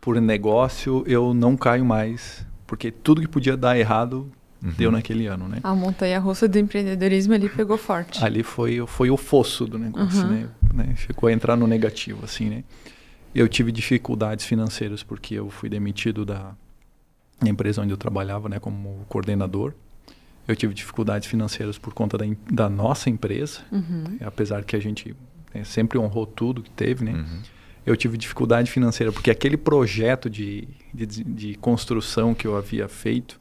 por 0.00 0.20
negócio, 0.20 1.04
eu 1.06 1.34
não 1.34 1.56
caio 1.56 1.84
mais. 1.84 2.46
Porque 2.66 2.90
tudo 2.90 3.20
que 3.20 3.28
podia 3.28 3.56
dar 3.56 3.78
errado, 3.78 4.30
uhum. 4.62 4.72
deu 4.76 4.90
naquele 4.90 5.26
ano, 5.26 5.48
né? 5.48 5.58
A 5.62 5.74
montanha-russa 5.74 6.48
do 6.48 6.58
empreendedorismo 6.58 7.34
ali 7.34 7.48
pegou 7.48 7.76
forte. 7.76 8.24
Ali 8.24 8.42
foi, 8.42 8.84
foi 8.86 9.10
o 9.10 9.16
fosso 9.16 9.66
do 9.66 9.78
negócio, 9.78 10.22
uhum. 10.22 10.28
né? 10.28 10.48
né? 10.74 10.94
Chegou 10.96 11.28
a 11.28 11.32
entrar 11.32 11.56
no 11.56 11.66
negativo, 11.66 12.24
assim, 12.24 12.48
né? 12.48 12.64
Eu 13.34 13.48
tive 13.48 13.70
dificuldades 13.70 14.44
financeiras 14.44 15.02
porque 15.02 15.34
eu 15.34 15.50
fui 15.50 15.68
demitido 15.68 16.24
da 16.24 16.54
empresa 17.46 17.82
onde 17.82 17.92
eu 17.92 17.96
trabalhava, 17.96 18.48
né, 18.48 18.58
como 18.58 19.04
coordenador. 19.08 19.74
Eu 20.48 20.56
tive 20.56 20.72
dificuldades 20.72 21.28
financeiras 21.28 21.76
por 21.76 21.92
conta 21.92 22.16
da, 22.16 22.24
da 22.50 22.68
nossa 22.70 23.10
empresa, 23.10 23.60
uhum. 23.70 24.16
apesar 24.22 24.64
que 24.64 24.74
a 24.74 24.80
gente 24.80 25.14
né, 25.54 25.62
sempre 25.62 25.98
honrou 25.98 26.26
tudo 26.26 26.62
que 26.62 26.70
teve, 26.70 27.04
né? 27.04 27.12
Uhum. 27.12 27.42
Eu 27.84 27.94
tive 27.94 28.16
dificuldade 28.16 28.70
financeira 28.70 29.12
porque 29.12 29.30
aquele 29.30 29.58
projeto 29.58 30.30
de, 30.30 30.66
de, 30.92 31.06
de, 31.06 31.54
construção 31.56 32.34
que 32.34 32.46
eu 32.46 32.56
havia 32.56 32.88
feito, 32.88 33.38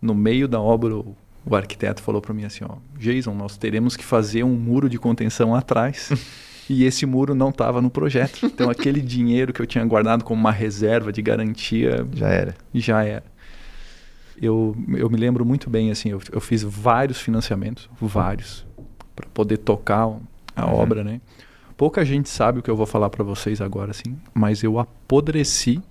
no 0.00 0.14
meio 0.14 0.48
da 0.48 0.58
obra, 0.58 0.96
o, 0.96 1.14
o 1.44 1.54
arquiteto 1.54 2.02
falou 2.02 2.22
para 2.22 2.32
mim 2.32 2.44
assim, 2.44 2.64
ó, 2.64 2.76
Jason, 2.98 3.34
nós 3.34 3.58
teremos 3.58 3.94
que 3.94 4.04
fazer 4.04 4.42
um 4.42 4.54
muro 4.54 4.88
de 4.88 4.98
contenção 4.98 5.54
atrás. 5.54 6.10
e 6.68 6.84
esse 6.84 7.04
muro 7.04 7.34
não 7.34 7.50
estava 7.50 7.82
no 7.82 7.90
projeto. 7.90 8.44
Então 8.44 8.70
aquele 8.70 9.00
dinheiro 9.00 9.52
que 9.52 9.60
eu 9.60 9.66
tinha 9.66 9.84
guardado 9.84 10.24
como 10.24 10.40
uma 10.40 10.52
reserva 10.52 11.12
de 11.12 11.20
garantia 11.20 12.06
já 12.14 12.28
era. 12.28 12.54
Já 12.74 13.04
era 13.04 13.35
eu, 14.40 14.76
eu 14.94 15.08
me 15.08 15.16
lembro 15.16 15.44
muito 15.44 15.68
bem, 15.70 15.90
assim, 15.90 16.10
eu, 16.10 16.20
eu 16.30 16.40
fiz 16.40 16.62
vários 16.62 17.20
financiamentos, 17.20 17.88
vários, 18.00 18.66
para 19.14 19.26
poder 19.28 19.58
tocar 19.58 20.02
a 20.54 20.66
uhum. 20.66 20.74
obra, 20.74 21.04
né? 21.04 21.20
Pouca 21.76 22.04
gente 22.04 22.28
sabe 22.28 22.58
o 22.58 22.62
que 22.62 22.70
eu 22.70 22.76
vou 22.76 22.86
falar 22.86 23.10
para 23.10 23.22
vocês 23.22 23.60
agora, 23.60 23.90
assim, 23.90 24.16
mas 24.32 24.62
eu 24.62 24.78
apodreci 24.78 25.82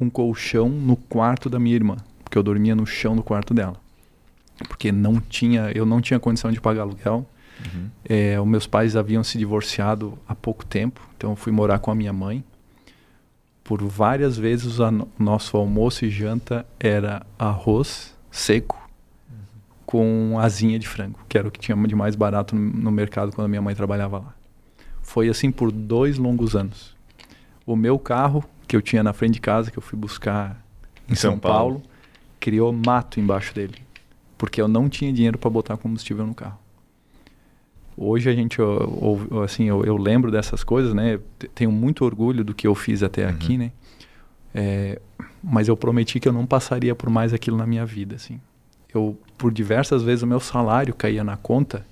um 0.00 0.10
colchão 0.10 0.68
no 0.68 0.96
quarto 0.96 1.48
da 1.48 1.58
minha 1.58 1.76
irmã, 1.76 1.96
porque 2.24 2.36
eu 2.36 2.42
dormia 2.42 2.74
no 2.74 2.86
chão 2.86 3.14
do 3.14 3.22
quarto 3.22 3.54
dela, 3.54 3.76
porque 4.66 4.90
não 4.90 5.20
tinha, 5.20 5.70
eu 5.74 5.86
não 5.86 6.00
tinha 6.00 6.18
condição 6.18 6.50
de 6.50 6.60
pagar 6.60 6.82
aluguel. 6.82 7.26
Uhum. 7.64 7.88
É, 8.08 8.40
os 8.40 8.46
meus 8.46 8.66
pais 8.66 8.96
haviam 8.96 9.22
se 9.22 9.38
divorciado 9.38 10.18
há 10.26 10.34
pouco 10.34 10.64
tempo, 10.64 11.00
então 11.16 11.30
eu 11.30 11.36
fui 11.36 11.52
morar 11.52 11.78
com 11.78 11.90
a 11.90 11.94
minha 11.94 12.12
mãe 12.12 12.42
por 13.64 13.82
várias 13.82 14.36
vezes 14.36 14.78
o 14.78 15.08
nosso 15.18 15.56
almoço 15.56 16.04
e 16.04 16.10
janta 16.10 16.66
era 16.78 17.24
arroz 17.38 18.16
seco 18.30 18.80
com 19.86 20.38
asinha 20.38 20.78
de 20.78 20.88
frango, 20.88 21.18
que 21.28 21.36
era 21.36 21.46
o 21.46 21.50
que 21.50 21.60
tinha 21.60 21.76
de 21.86 21.94
mais 21.94 22.16
barato 22.16 22.56
no, 22.56 22.60
no, 22.60 22.90
mercado 22.90 23.30
quando 23.32 23.48
minha 23.48 23.60
mãe 23.60 23.74
trabalhava 23.74 24.18
lá. 24.18 24.34
Foi 25.02 25.28
assim 25.28 25.50
por 25.50 25.70
dois 25.70 26.16
longos 26.16 26.56
anos. 26.56 26.96
O 27.66 27.76
meu 27.76 27.98
carro, 27.98 28.42
que 28.66 28.74
eu 28.74 28.80
tinha 28.80 29.02
na 29.02 29.12
frente 29.12 29.34
de 29.34 29.40
casa, 29.40 29.70
que 29.70 29.78
eu 29.78 29.82
fui 29.82 29.98
buscar 29.98 30.64
em, 31.06 31.12
em 31.12 31.14
São, 31.14 31.32
São 31.32 31.38
Paulo, 31.38 31.80
Paulo, 31.80 31.82
criou 32.40 32.72
mato 32.72 33.20
embaixo 33.20 33.54
dele, 33.54 33.82
porque 34.38 34.62
eu 34.62 34.66
não 34.66 34.88
tinha 34.88 35.12
dinheiro 35.12 35.36
para 35.36 35.50
botar 35.50 35.76
combustível 35.76 36.26
no 36.26 36.34
carro. 36.34 36.61
Hoje 37.96 38.30
a 38.30 38.34
gente, 38.34 38.58
eu, 38.58 39.42
assim, 39.44 39.64
eu, 39.64 39.84
eu, 39.84 39.96
lembro 39.96 40.30
dessas 40.30 40.64
coisas, 40.64 40.94
né? 40.94 41.18
Tenho 41.54 41.70
muito 41.70 42.04
orgulho 42.04 42.42
do 42.42 42.54
que 42.54 42.66
eu 42.66 42.74
fiz 42.74 43.02
até 43.02 43.24
uhum. 43.24 43.30
aqui, 43.30 43.58
né? 43.58 43.72
É, 44.54 45.00
mas 45.42 45.68
eu 45.68 45.76
prometi 45.76 46.18
que 46.18 46.28
eu 46.28 46.32
não 46.32 46.46
passaria 46.46 46.94
por 46.94 47.10
mais 47.10 47.32
aquilo 47.32 47.56
na 47.56 47.66
minha 47.66 47.84
vida, 47.84 48.16
assim. 48.16 48.40
Eu, 48.92 49.18
por 49.36 49.52
diversas 49.52 50.02
vezes, 50.02 50.22
o 50.22 50.26
meu 50.26 50.40
salário 50.40 50.94
caía 50.94 51.24
na 51.24 51.36
conta 51.36 51.86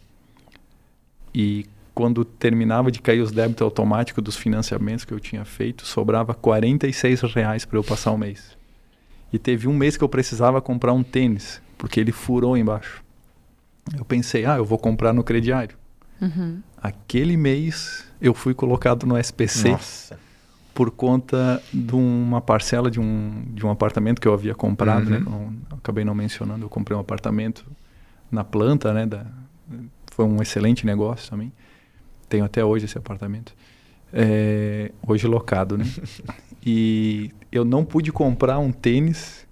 e 1.35 1.67
quando 1.95 2.25
terminava 2.25 2.91
de 2.91 3.01
cair 3.01 3.21
os 3.21 3.31
débitos 3.31 3.63
automáticos 3.63 4.23
dos 4.23 4.37
financiamentos 4.37 5.05
que 5.05 5.13
eu 5.13 5.21
tinha 5.21 5.45
feito, 5.45 5.87
sobrava 5.87 6.35
46 6.35 7.23
reais 7.23 7.65
para 7.65 7.79
eu 7.79 7.85
passar 7.85 8.13
o 8.13 8.19
mês. 8.19 8.57
E 9.33 9.39
teve 9.39 9.69
um 9.69 9.75
mês 9.75 9.97
que 9.97 10.05
eu 10.05 10.09
precisava 10.09 10.61
comprar 10.61 10.93
um 10.93 11.03
tênis, 11.03 11.61
porque 11.79 12.01
ele 12.01 12.13
furou 12.13 12.57
embaixo. 12.57 13.03
Eu 13.97 14.05
pensei, 14.05 14.45
ah, 14.45 14.57
eu 14.57 14.65
vou 14.65 14.79
comprar 14.79 15.13
no 15.13 15.23
crediário. 15.23 15.77
Uhum. 16.21 16.63
Aquele 16.77 17.37
mês 17.37 18.05
eu 18.21 18.35
fui 18.35 18.53
colocado 18.53 19.07
no 19.07 19.17
SPC 19.17 19.71
Nossa. 19.71 20.19
por 20.75 20.91
conta 20.91 21.63
de 21.73 21.95
uma 21.95 22.41
parcela 22.41 22.91
de 22.91 23.01
um, 23.01 23.45
de 23.55 23.65
um 23.65 23.71
apartamento 23.71 24.21
que 24.21 24.29
eu 24.29 24.35
havia 24.35 24.55
comprado, 24.55 25.09
né? 25.09 25.19
uhum. 25.19 25.25
né? 25.25 25.57
Não, 25.71 25.79
acabei 25.79 26.05
não 26.05 26.15
mencionando, 26.15 26.65
eu 26.65 26.69
comprei 26.69 26.97
um 26.97 27.01
apartamento 27.01 27.65
na 28.31 28.45
planta, 28.45 28.93
né? 28.93 29.07
Da, 29.07 29.25
foi 30.13 30.25
um 30.25 30.43
excelente 30.43 30.85
negócio 30.85 31.31
também. 31.31 31.53
Tenho 32.29 32.45
até 32.45 32.65
hoje 32.65 32.85
esse 32.85 32.99
apartamento. 32.99 33.55
É, 34.13 34.93
hoje 35.07 35.27
locado, 35.27 35.79
né? 35.79 35.85
e 36.65 37.31
eu 37.51 37.65
não 37.65 37.85
pude 37.85 38.13
comprar 38.13 38.59
um 38.59 38.71
tênis 38.71 39.47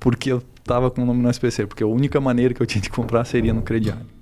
porque 0.00 0.32
eu 0.32 0.42
estava 0.58 0.90
com 0.90 1.02
o 1.02 1.06
nome 1.06 1.22
no 1.22 1.30
SPC, 1.30 1.66
porque 1.66 1.82
a 1.82 1.86
única 1.86 2.20
maneira 2.20 2.54
que 2.54 2.60
eu 2.62 2.66
tinha 2.66 2.80
de 2.80 2.90
comprar 2.90 3.24
seria 3.24 3.52
no 3.52 3.62
crediário. 3.62 4.13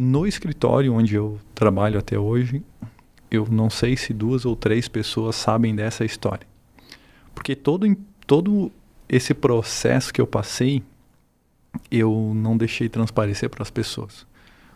No 0.00 0.28
escritório 0.28 0.94
onde 0.94 1.16
eu 1.16 1.40
trabalho 1.56 1.98
até 1.98 2.16
hoje, 2.16 2.62
eu 3.28 3.48
não 3.50 3.68
sei 3.68 3.96
se 3.96 4.14
duas 4.14 4.46
ou 4.46 4.54
três 4.54 4.86
pessoas 4.86 5.34
sabem 5.34 5.74
dessa 5.74 6.04
história. 6.04 6.46
Porque 7.34 7.56
todo, 7.56 7.84
todo 8.24 8.70
esse 9.08 9.34
processo 9.34 10.14
que 10.14 10.20
eu 10.20 10.26
passei, 10.26 10.84
eu 11.90 12.32
não 12.32 12.56
deixei 12.56 12.88
transparecer 12.88 13.50
para 13.50 13.60
as 13.60 13.72
pessoas. 13.72 14.24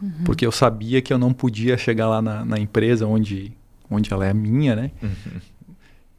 Uhum. 0.02 0.24
Porque 0.24 0.44
eu 0.44 0.50
sabia 0.50 1.00
que 1.00 1.12
eu 1.12 1.18
não 1.18 1.32
podia 1.32 1.78
chegar 1.78 2.08
lá 2.08 2.20
na, 2.20 2.44
na 2.44 2.58
empresa 2.58 3.06
onde, 3.06 3.52
onde 3.88 4.12
ela 4.12 4.26
é 4.26 4.34
minha, 4.34 4.74
né? 4.74 4.90
Uhum. 5.00 5.40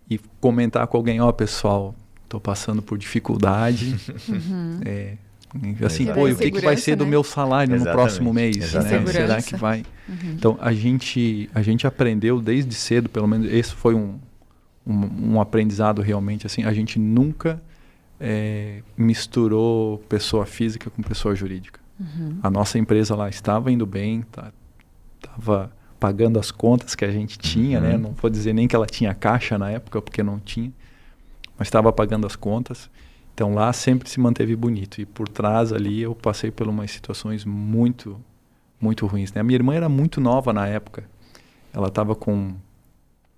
E 0.10 0.18
comentar 0.40 0.88
com 0.88 0.96
alguém, 0.96 1.20
ó, 1.20 1.28
oh, 1.28 1.34
pessoal, 1.34 1.94
estou 2.24 2.40
passando 2.40 2.82
por 2.82 2.98
dificuldade. 2.98 3.98
Uhum. 4.30 4.80
É, 4.86 5.18
Assim, 5.86 6.08
pô, 6.08 6.28
o 6.28 6.36
que, 6.36 6.50
que 6.50 6.62
vai 6.62 6.76
ser 6.76 6.92
né? 6.92 6.98
do 6.98 7.06
meu 7.06 7.24
salário 7.24 7.76
Exatamente. 7.76 7.96
no 7.96 8.02
próximo 8.02 8.34
mês? 8.34 8.58
Né? 8.58 9.04
Será 9.12 9.42
que 9.42 9.56
vai? 9.56 9.84
Uhum. 10.10 10.32
Então, 10.34 10.58
a 10.60 10.74
gente, 10.74 11.50
a 11.54 11.62
gente 11.62 11.86
aprendeu 11.86 12.42
desde 12.42 12.74
cedo, 12.74 13.08
pelo 13.08 13.28
menos 13.28 13.52
esse 13.52 13.74
foi 13.74 13.94
um, 13.94 14.18
um, 14.86 15.34
um 15.34 15.42
aprendizado 15.42 16.02
realmente, 16.02 16.48
assim, 16.48 16.64
a 16.64 16.74
gente 16.74 16.98
nunca 16.98 17.62
é, 18.20 18.82
misturou 18.98 20.00
pessoa 20.10 20.46
física 20.46 20.90
com 20.90 21.04
pessoa 21.04 21.36
jurídica. 21.36 21.80
Uhum. 22.00 22.40
A 22.42 22.50
nossa 22.50 22.80
empresa 22.80 23.16
lá 23.16 23.30
estava 23.30 23.72
indo 23.72 23.86
bem, 23.86 24.26
estava 25.22 25.68
tá, 25.68 25.72
pagando 26.00 26.40
as 26.40 26.50
contas 26.50 26.96
que 26.96 27.06
a 27.06 27.12
gente 27.12 27.38
tinha, 27.38 27.80
né? 27.80 27.90
uhum. 27.90 27.94
né? 27.94 28.00
Não 28.00 28.12
vou 28.14 28.30
dizer 28.30 28.54
nem 28.54 28.68
que 28.68 28.76
ela 28.76 28.88
tinha 28.88 29.14
caixa 29.14 29.58
na 29.58 29.70
época, 29.70 30.02
porque 30.02 30.24
não 30.24 30.40
tinha, 30.40 30.72
mas 31.58 31.68
estava 31.68 31.94
pagando 31.94 32.26
as 32.26 32.36
contas. 32.36 32.90
Então 33.34 33.54
lá 33.54 33.74
sempre 33.74 34.10
se 34.10 34.20
manteve 34.20 34.56
bonito 34.56 35.02
e 35.02 35.06
por 35.06 35.28
trás 35.28 35.74
ali 35.74 36.02
eu 36.02 36.14
passei 36.14 36.52
por 36.52 36.68
umas 36.68 36.92
situações 36.92 37.44
muito 37.44 38.20
muito 38.80 39.08
ruins. 39.08 39.32
Né? 39.34 39.42
A 39.42 39.44
minha 39.44 39.56
irmã 39.56 39.74
era 39.74 39.90
muito 39.90 40.20
nova 40.20 40.52
na 40.52 40.68
época. 40.68 41.06
Ela 41.74 41.88
estava 41.88 42.14
com 42.16 42.54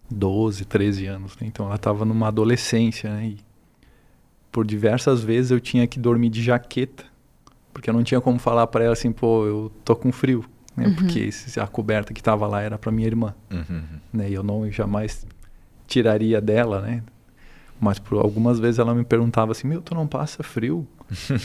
12, 0.09 0.65
13 0.65 1.05
anos, 1.05 1.37
né? 1.37 1.47
então 1.47 1.67
ela 1.67 1.75
estava 1.75 2.03
numa 2.03 2.27
adolescência. 2.27 3.09
Né? 3.11 3.27
E 3.27 3.37
por 4.51 4.65
diversas 4.65 5.23
vezes 5.23 5.51
eu 5.51 5.59
tinha 5.59 5.85
que 5.85 5.99
dormir 5.99 6.29
de 6.29 6.41
jaqueta, 6.41 7.05
porque 7.73 7.89
eu 7.89 7.93
não 7.93 8.03
tinha 8.03 8.19
como 8.19 8.39
falar 8.39 8.65
para 8.67 8.85
ela 8.85 8.93
assim, 8.93 9.11
pô, 9.11 9.45
eu 9.45 9.71
tô 9.83 9.95
com 9.95 10.11
frio, 10.11 10.45
né? 10.77 10.87
Uhum. 10.87 10.95
Porque 10.95 11.29
a 11.59 11.67
coberta 11.67 12.13
que 12.13 12.21
estava 12.21 12.47
lá 12.47 12.61
era 12.61 12.77
para 12.77 12.89
minha 12.89 13.05
irmã, 13.05 13.35
uhum. 13.51 13.83
né? 14.13 14.29
E 14.29 14.33
eu 14.33 14.41
não 14.41 14.71
jamais 14.71 15.27
tiraria 15.85 16.39
dela, 16.39 16.81
né? 16.81 17.03
Mas 17.79 17.99
por 17.99 18.17
algumas 18.17 18.59
vezes 18.59 18.79
ela 18.79 18.95
me 18.95 19.03
perguntava 19.03 19.51
assim: 19.51 19.67
Meu, 19.67 19.81
tu 19.81 19.93
não 19.93 20.07
passa 20.07 20.41
frio? 20.43 20.87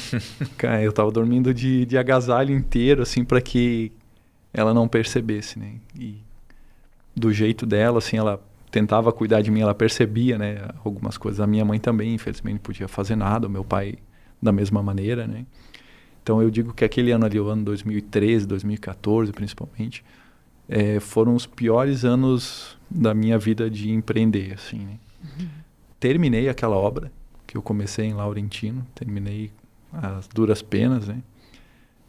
Cara, 0.57 0.83
eu 0.83 0.93
tava 0.93 1.11
dormindo 1.11 1.53
de, 1.53 1.85
de 1.85 1.99
agasalho 1.99 2.55
inteiro, 2.55 3.03
assim, 3.03 3.25
para 3.25 3.41
que 3.41 3.93
ela 4.53 4.73
não 4.73 4.87
percebesse, 4.87 5.59
né? 5.59 5.75
E 5.99 6.19
do 7.15 7.33
jeito 7.33 7.67
dela, 7.67 7.99
assim, 7.99 8.17
ela 8.17 8.43
tentava 8.71 9.13
cuidar 9.13 9.43
de 9.43 9.51
mim, 9.51 9.61
ela 9.61 9.75
percebia, 9.75 10.39
né? 10.39 10.69
Algumas 10.85 11.19
coisas. 11.19 11.41
A 11.41 11.47
minha 11.47 11.65
mãe 11.65 11.81
também, 11.81 12.15
infelizmente, 12.15 12.55
não 12.55 12.61
podia 12.61 12.87
fazer 12.87 13.17
nada, 13.17 13.49
o 13.49 13.51
meu 13.51 13.65
pai 13.65 13.97
da 14.41 14.53
mesma 14.53 14.83
maneira, 14.83 15.27
né? 15.27 15.45
Então 16.23 16.41
eu 16.41 16.51
digo 16.51 16.73
que 16.73 16.85
aquele 16.85 17.11
ano 17.11 17.27
ali, 17.27 17.41
o 17.41 17.49
ano 17.49 17.65
2013, 17.65 18.47
2014 18.47 19.33
principalmente, 19.33 20.05
é, 20.69 21.01
foram 21.01 21.35
os 21.35 21.45
piores 21.45 22.05
anos 22.05 22.79
da 22.89 23.13
minha 23.13 23.37
vida 23.37 23.69
de 23.69 23.91
empreender, 23.91 24.53
assim, 24.55 24.79
né? 24.79 24.95
Uhum 25.25 25.60
terminei 26.01 26.49
aquela 26.49 26.77
obra 26.77 27.13
que 27.47 27.57
eu 27.57 27.63
comecei 27.63 28.07
em 28.07 28.15
Laurentino, 28.15 28.87
terminei 28.95 29.53
as 29.93 30.27
duras 30.29 30.63
penas, 30.63 31.07
né? 31.07 31.23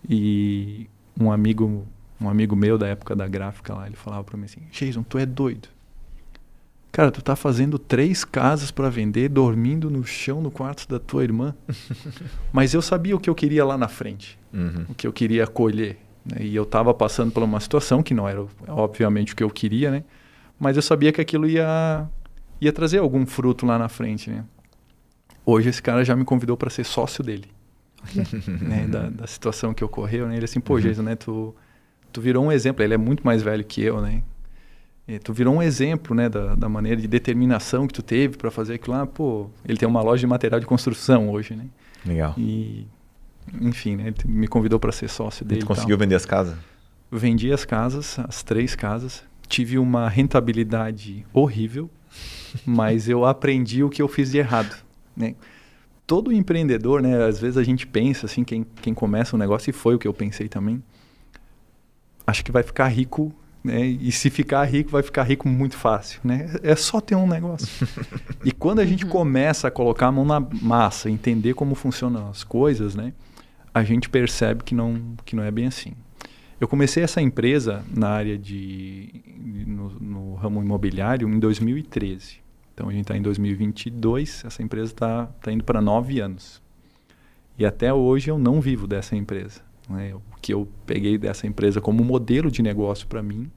E 0.10 0.88
um 1.20 1.32
amigo, 1.32 1.86
um 2.20 2.30
amigo 2.30 2.56
meu 2.56 2.78
da 2.78 2.88
época 2.88 3.16
da 3.16 3.28
gráfica 3.28 3.74
lá, 3.74 3.86
ele 3.86 3.96
falava 3.96 4.24
para 4.24 4.38
mim 4.38 4.46
assim: 4.46 4.62
"Jason, 4.72 5.04
tu 5.04 5.18
é 5.18 5.26
doido. 5.26 5.68
Cara, 6.92 7.10
tu 7.10 7.22
tá 7.22 7.36
fazendo 7.36 7.80
três 7.80 8.26
casas 8.26 8.70
para 8.70 8.90
vender, 8.90 9.30
dormindo 9.30 9.90
no 9.90 10.04
chão 10.04 10.42
no 10.42 10.52
quarto 10.52 10.88
da 10.90 11.00
tua 11.00 11.24
irmã. 11.24 11.56
Mas 12.52 12.74
eu 12.74 12.82
sabia 12.82 13.16
o 13.16 13.20
que 13.20 13.30
eu 13.30 13.36
queria 13.36 13.64
lá 13.64 13.78
na 13.78 13.88
frente, 13.88 14.38
uhum. 14.54 14.86
o 14.90 14.94
que 14.94 15.08
eu 15.08 15.14
queria 15.14 15.48
colher. 15.48 15.98
Né? 16.26 16.46
E 16.46 16.56
eu 16.56 16.64
estava 16.64 16.94
passando 16.94 17.32
por 17.32 17.42
uma 17.44 17.62
situação 17.62 18.04
que 18.04 18.14
não 18.14 18.28
era, 18.28 18.46
obviamente, 18.68 19.32
o 19.32 19.36
que 19.36 19.44
eu 19.44 19.50
queria, 19.50 19.90
né? 19.90 20.04
Mas 20.60 20.76
eu 20.76 20.82
sabia 20.82 21.14
que 21.14 21.22
aquilo 21.22 21.48
ia 21.48 22.08
ia 22.62 22.72
trazer 22.72 23.00
algum 23.00 23.26
fruto 23.26 23.66
lá 23.66 23.78
na 23.78 23.90
frente, 23.90 24.30
né? 24.30 24.46
Hoje 25.44 25.70
esse 25.70 25.82
cara 25.82 26.06
já 26.06 26.16
me 26.16 26.24
convidou 26.24 26.56
para 26.56 26.70
ser 26.70 26.86
sócio 26.86 27.24
dele. 27.24 27.46
né, 28.62 28.88
da, 28.88 29.10
da, 29.10 29.28
situação 29.28 29.74
que 29.74 29.84
ocorreu, 29.84 30.28
né? 30.28 30.36
Ele 30.36 30.46
assim, 30.46 30.60
pô, 30.60 30.76
uhum. 30.76 30.80
Jason, 30.80 31.04
né, 31.04 31.16
tu, 31.16 31.56
tu 32.12 32.22
virou 32.22 32.46
um 32.46 32.52
exemplo. 32.52 32.84
Ele 32.84 32.94
é 32.94 32.98
muito 32.98 33.26
mais 33.26 33.42
velho 33.42 33.64
que 33.64 33.82
eu, 33.82 34.02
né? 34.02 34.24
E 35.08 35.20
tu 35.20 35.34
virou 35.34 35.56
um 35.56 35.62
exemplo, 35.62 36.16
né, 36.16 36.30
da, 36.30 36.56
da 36.56 36.70
maneira 36.70 37.02
de 37.02 37.08
determinação 37.08 37.88
que 37.88 37.94
tu 37.94 38.02
teve 38.02 38.38
para 38.38 38.50
fazer 38.50 38.76
aquilo 38.76 38.96
lá. 38.96 39.06
Pô, 39.06 39.50
ele 39.66 39.78
tem 39.78 39.88
uma 39.88 40.02
loja 40.02 40.22
de 40.22 40.28
material 40.28 40.60
de 40.60 40.66
construção 40.66 41.30
hoje, 41.30 41.56
né? 41.56 41.66
Legal. 42.06 42.34
E, 42.38 42.88
enfim, 43.60 43.96
né, 43.96 44.08
ele 44.08 44.16
me 44.26 44.48
convidou 44.48 44.80
para 44.80 44.92
ser 44.92 45.10
sócio 45.10 45.44
dele. 45.46 45.62
E 45.62 45.64
tu 45.64 45.68
conseguiu 45.68 45.98
vender 45.98 46.16
as 46.16 46.26
casas? 46.26 46.56
Vendi 47.12 47.52
as 47.52 47.66
casas, 47.66 48.18
as 48.20 48.42
três 48.42 48.76
casas. 48.76 49.24
Tive 49.48 49.78
uma 49.78 50.08
rentabilidade 50.08 51.26
horrível, 51.34 51.90
mas 52.66 53.08
eu 53.08 53.26
aprendi 53.26 53.84
o 53.84 53.90
que 53.90 54.02
eu 54.02 54.08
fiz 54.08 54.32
de 54.32 54.38
errado, 54.38 54.76
né? 55.16 55.36
Todo 56.06 56.32
empreendedor, 56.32 57.02
né, 57.02 57.24
às 57.24 57.40
vezes 57.40 57.58
a 57.58 57.64
gente 57.64 57.88
pensa 57.88 58.26
assim, 58.26 58.44
quem, 58.44 58.66
quem 58.82 58.94
começa 58.94 59.36
um 59.36 59.40
negócio, 59.40 59.70
e 59.70 59.74
foi 59.74 59.96
o 59.96 60.00
que 60.00 60.08
eu 60.08 60.14
pensei 60.14 60.50
também, 60.50 60.84
acho 62.28 62.44
que 62.44 62.52
vai 62.52 62.64
ficar 62.64 62.88
rico 62.88 63.34
né? 63.64 63.86
E 63.86 64.12
se 64.12 64.30
ficar 64.30 64.64
rico, 64.66 64.90
vai 64.90 65.04
ficar 65.04 65.24
rico 65.24 65.48
muito 65.48 65.78
fácil, 65.78 66.20
né? 66.24 66.50
É 66.64 66.76
só 66.76 67.00
ter 67.00 67.16
um 67.16 67.28
negócio. 67.28 67.88
e 68.44 68.52
quando 68.52 68.80
a 68.80 68.86
gente 68.86 69.06
uhum. 69.06 69.12
começa 69.12 69.68
a 69.68 69.72
colocar 69.72 70.08
a 70.08 70.12
mão 70.12 70.26
na 70.26 70.40
massa, 70.40 71.10
entender 71.10 71.54
como 71.54 71.76
funcionam 71.76 72.30
as 72.30 72.44
coisas, 72.44 72.96
né? 72.96 73.14
A 73.74 73.84
gente 73.84 74.10
percebe 74.10 74.64
que 74.64 74.74
não, 74.74 75.16
que 75.24 75.36
não 75.36 75.44
é 75.44 75.52
bem 75.52 75.68
assim. 75.68 75.94
Eu 76.62 76.68
comecei 76.68 77.02
essa 77.02 77.20
empresa 77.20 77.84
na 77.92 78.10
área 78.10 78.38
de 78.38 79.10
no, 79.66 79.90
no 80.00 80.36
ramo 80.36 80.62
imobiliário 80.62 81.28
em 81.28 81.40
2013. 81.40 82.38
Então 82.72 82.88
a 82.88 82.92
gente 82.92 83.02
está 83.02 83.18
em 83.18 83.22
2022. 83.24 84.46
Essa 84.46 84.62
empresa 84.62 84.92
está 84.92 85.26
tá 85.26 85.52
indo 85.52 85.64
para 85.64 85.82
nove 85.82 86.20
anos. 86.20 86.62
E 87.58 87.66
até 87.66 87.92
hoje 87.92 88.30
eu 88.30 88.38
não 88.38 88.62
vivo 88.62 88.86
dessa 88.86 89.16
empresa. 89.16 89.60
Né? 89.90 90.14
O 90.14 90.22
que 90.40 90.54
eu 90.54 90.68
peguei 90.86 91.18
dessa 91.18 91.48
empresa 91.48 91.82
como 91.82 92.04
modelo 92.04 92.52
de 92.52 92.62
negócio 92.62 93.08
para 93.08 93.24
mim 93.24 93.50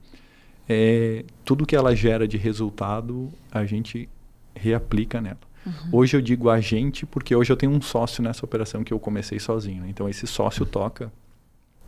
é 0.66 1.26
tudo 1.44 1.66
que 1.66 1.76
ela 1.76 1.94
gera 1.94 2.26
de 2.26 2.38
resultado 2.38 3.30
a 3.52 3.66
gente 3.66 4.08
reaplica 4.54 5.20
nela. 5.20 5.36
Uhum. 5.66 5.72
Hoje 5.92 6.16
eu 6.16 6.22
digo 6.22 6.48
a 6.48 6.58
gente 6.58 7.04
porque 7.04 7.36
hoje 7.36 7.52
eu 7.52 7.56
tenho 7.56 7.72
um 7.72 7.82
sócio 7.82 8.22
nessa 8.22 8.46
operação 8.46 8.82
que 8.82 8.94
eu 8.94 8.98
comecei 8.98 9.38
sozinho. 9.38 9.82
Né? 9.82 9.90
Então 9.90 10.08
esse 10.08 10.26
sócio 10.26 10.64
toca 10.64 11.12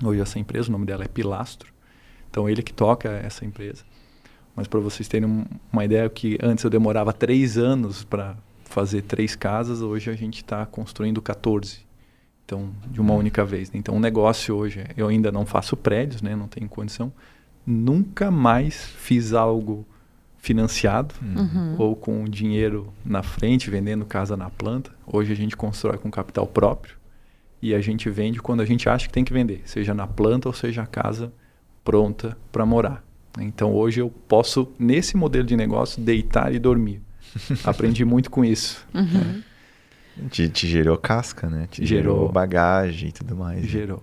hoje 0.03 0.21
essa 0.21 0.39
empresa, 0.39 0.69
o 0.69 0.73
nome 0.73 0.87
dela 0.87 1.05
é 1.05 1.09
Pilastro. 1.09 1.73
Então 2.31 2.49
ele 2.49 2.63
que 2.63 2.73
toca 2.73 3.09
essa 3.09 3.45
empresa. 3.45 3.85
Mas 4.55 4.67
para 4.67 4.81
vocês 4.81 5.07
terem 5.07 5.47
uma 5.73 5.85
ideia 5.85 6.09
que 6.09 6.39
antes 6.43 6.65
eu 6.65 6.71
demorava 6.71 7.13
três 7.13 7.59
anos 7.59 8.05
para 8.05 8.37
fazer 8.65 9.03
três 9.03 9.37
casas, 9.37 9.83
hoje 9.83 10.11
a 10.11 10.15
gente 10.15 10.37
está 10.37 10.65
construindo 10.65 11.21
14. 11.21 11.85
Então, 12.45 12.71
de 12.91 13.01
uma 13.01 13.13
única 13.13 13.45
vez. 13.45 13.71
Né? 13.71 13.79
Então, 13.79 13.97
o 13.97 14.01
negócio 14.01 14.55
hoje, 14.55 14.85
eu 14.97 15.09
ainda 15.09 15.33
não 15.33 15.45
faço 15.45 15.77
prédios, 15.77 16.23
né? 16.23 16.37
não 16.37 16.47
tenho 16.47 16.69
condição. 16.69 17.13
Nunca 17.67 18.31
mais 18.31 18.77
fiz 18.77 19.33
algo 19.33 19.85
financiado 20.39 21.13
uhum. 21.21 21.75
ou 21.77 21.97
com 21.97 22.25
dinheiro 22.25 22.93
na 23.05 23.23
frente, 23.23 23.69
vendendo 23.69 24.05
casa 24.05 24.37
na 24.37 24.49
planta. 24.49 24.93
Hoje 25.07 25.33
a 25.33 25.37
gente 25.37 25.57
constrói 25.57 25.99
com 25.99 26.09
capital 26.11 26.47
próprio 26.47 26.97
e 27.61 27.75
a 27.75 27.81
gente 27.81 28.09
vende 28.11 28.41
quando 28.41 28.61
a 28.61 28.65
gente 28.65 28.89
acha 28.89 29.07
que 29.07 29.13
tem 29.13 29.25
que 29.25 29.33
vender, 29.33 29.63
seja 29.65 29.95
na 29.95 30.07
planta 30.07 30.49
ou 30.49 30.55
seja 30.55 30.83
a 30.83 30.87
casa 30.87 31.33
pronta 31.85 32.37
para 32.51 32.67
morar. 32.67 33.05
Então 33.39 33.73
hoje 33.75 34.01
eu 34.01 34.11
posso, 34.11 34.73
nesse 34.79 35.17
modelo 35.17 35.47
de 35.47 35.57
negócio, 35.57 36.03
deitar 36.03 36.55
e 36.55 36.59
dormir. 36.59 37.01
Aprendi 37.65 38.05
muito 38.05 38.31
com 38.31 38.45
isso. 38.45 38.87
Uhum. 38.95 39.03
Né? 39.03 39.43
Te, 40.31 40.49
te, 40.49 40.67
gerou 40.67 40.97
casca, 40.97 41.49
né? 41.49 41.69
Te 41.71 41.85
gerou, 41.85 42.17
gerou 42.17 42.33
bagagem 42.33 43.11
e 43.11 43.13
tudo 43.13 43.37
mais. 43.37 43.61
Né? 43.61 43.69
Gerou. 43.69 44.03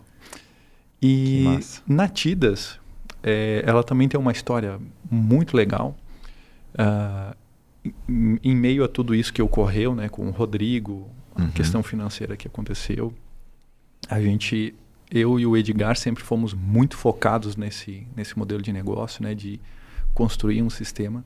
E 1.02 1.60
Natidas, 1.88 2.80
é, 3.22 3.64
ela 3.66 3.84
também 3.84 4.08
tem 4.08 4.20
uma 4.20 4.32
história 4.32 4.80
muito 5.10 5.58
legal. 5.58 5.98
Uh, 6.76 7.36
em, 8.08 8.40
em, 8.44 8.56
meio 8.56 8.84
a 8.84 8.88
tudo 8.88 9.14
isso 9.14 9.34
que 9.34 9.42
ocorreu, 9.42 9.94
né, 9.94 10.08
com 10.08 10.28
o 10.28 10.32
Rodrigo, 10.32 11.10
a 11.36 11.42
uhum. 11.42 11.52
questão 11.52 11.84
financeira 11.84 12.38
que 12.38 12.48
aconteceu, 12.48 13.14
a 14.10 14.22
gente, 14.22 14.74
eu 15.12 15.40
e 15.40 15.46
o 15.46 15.56
Edgar 15.56 15.96
sempre 15.96 16.24
fomos 16.24 16.54
muito 16.54 16.98
focados 16.98 17.56
nesse, 17.56 18.06
nesse 18.16 18.38
modelo 18.38 18.62
de 18.62 18.72
negócio, 18.72 19.24
né, 19.24 19.34
de 19.34 19.60
construir 20.14 20.62
um 20.62 20.70
sistema. 20.70 21.24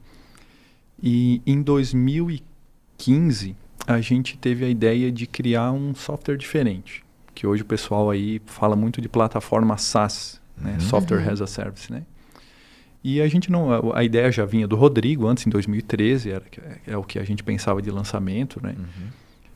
E 1.01 1.41
em 1.45 1.61
2015 1.61 3.55
a 3.85 4.01
gente 4.01 4.37
teve 4.37 4.65
a 4.65 4.69
ideia 4.69 5.11
de 5.11 5.25
criar 5.25 5.71
um 5.71 5.95
software 5.95 6.37
diferente, 6.37 7.05
que 7.33 7.47
hoje 7.47 7.61
o 7.61 7.65
pessoal 7.65 8.09
aí 8.09 8.41
fala 8.45 8.75
muito 8.75 8.99
de 8.99 9.07
plataforma 9.07 9.77
SaaS, 9.77 10.41
né? 10.57 10.73
Uhum. 10.73 10.79
Software 10.79 11.29
as 11.29 11.41
a 11.41 11.47
Service, 11.47 11.91
né? 11.91 12.03
E 13.03 13.21
a 13.21 13.27
gente 13.27 13.49
não, 13.49 13.93
a, 13.93 14.03
ideia 14.03 14.29
já 14.31 14.43
vinha 14.43 14.67
do 14.67 14.75
Rodrigo 14.75 15.27
antes 15.27 15.45
em 15.47 15.49
2013, 15.49 16.31
era 16.31 16.43
é, 16.61 16.91
é 16.93 16.97
o 16.97 17.03
que 17.03 17.17
a 17.19 17.23
gente 17.23 17.43
pensava 17.43 17.81
de 17.81 17.89
lançamento, 17.89 18.61
né? 18.61 18.75
Uhum. 18.77 19.07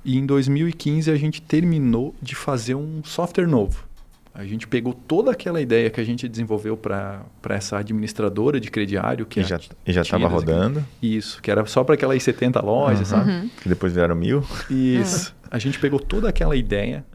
E 0.03 0.17
em 0.17 0.25
2015 0.25 1.11
a 1.11 1.15
gente 1.15 1.41
terminou 1.41 2.15
de 2.21 2.35
fazer 2.35 2.75
um 2.75 3.03
software 3.03 3.47
novo. 3.47 3.85
A 4.33 4.45
gente 4.45 4.65
pegou 4.65 4.93
toda 4.93 5.31
aquela 5.31 5.59
ideia 5.59 5.89
que 5.89 5.99
a 5.99 6.03
gente 6.03 6.27
desenvolveu 6.27 6.77
para 6.77 7.25
essa 7.49 7.77
administradora 7.77 8.59
de 8.61 8.71
crediário. 8.71 9.25
Que 9.25 9.41
e 9.41 9.43
já 9.43 10.01
estava 10.01 10.27
rodando. 10.27 10.83
Isso, 11.01 11.41
que 11.41 11.51
era 11.51 11.65
só 11.65 11.83
para 11.83 11.95
aquelas 11.95 12.23
70 12.23 12.61
lojas, 12.61 13.11
uhum. 13.11 13.17
sabe? 13.17 13.31
Uhum. 13.31 13.49
Que 13.61 13.67
depois 13.67 13.93
vieram 13.93 14.15
mil. 14.15 14.43
Isso. 14.69 15.29
Uhum. 15.29 15.49
A 15.51 15.59
gente 15.59 15.77
pegou 15.79 15.99
toda 15.99 16.29
aquela 16.29 16.55
ideia 16.55 17.05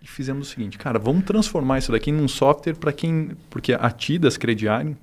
e 0.00 0.06
fizemos 0.06 0.48
o 0.48 0.50
seguinte, 0.50 0.78
cara, 0.78 0.98
vamos 0.98 1.24
transformar 1.24 1.78
isso 1.78 1.92
daqui 1.92 2.10
num 2.10 2.26
software 2.26 2.74
para 2.74 2.92
quem... 2.92 3.32
Porque 3.50 3.74
a 3.74 3.90
Tidas 3.90 4.38
Crediário, 4.38 4.96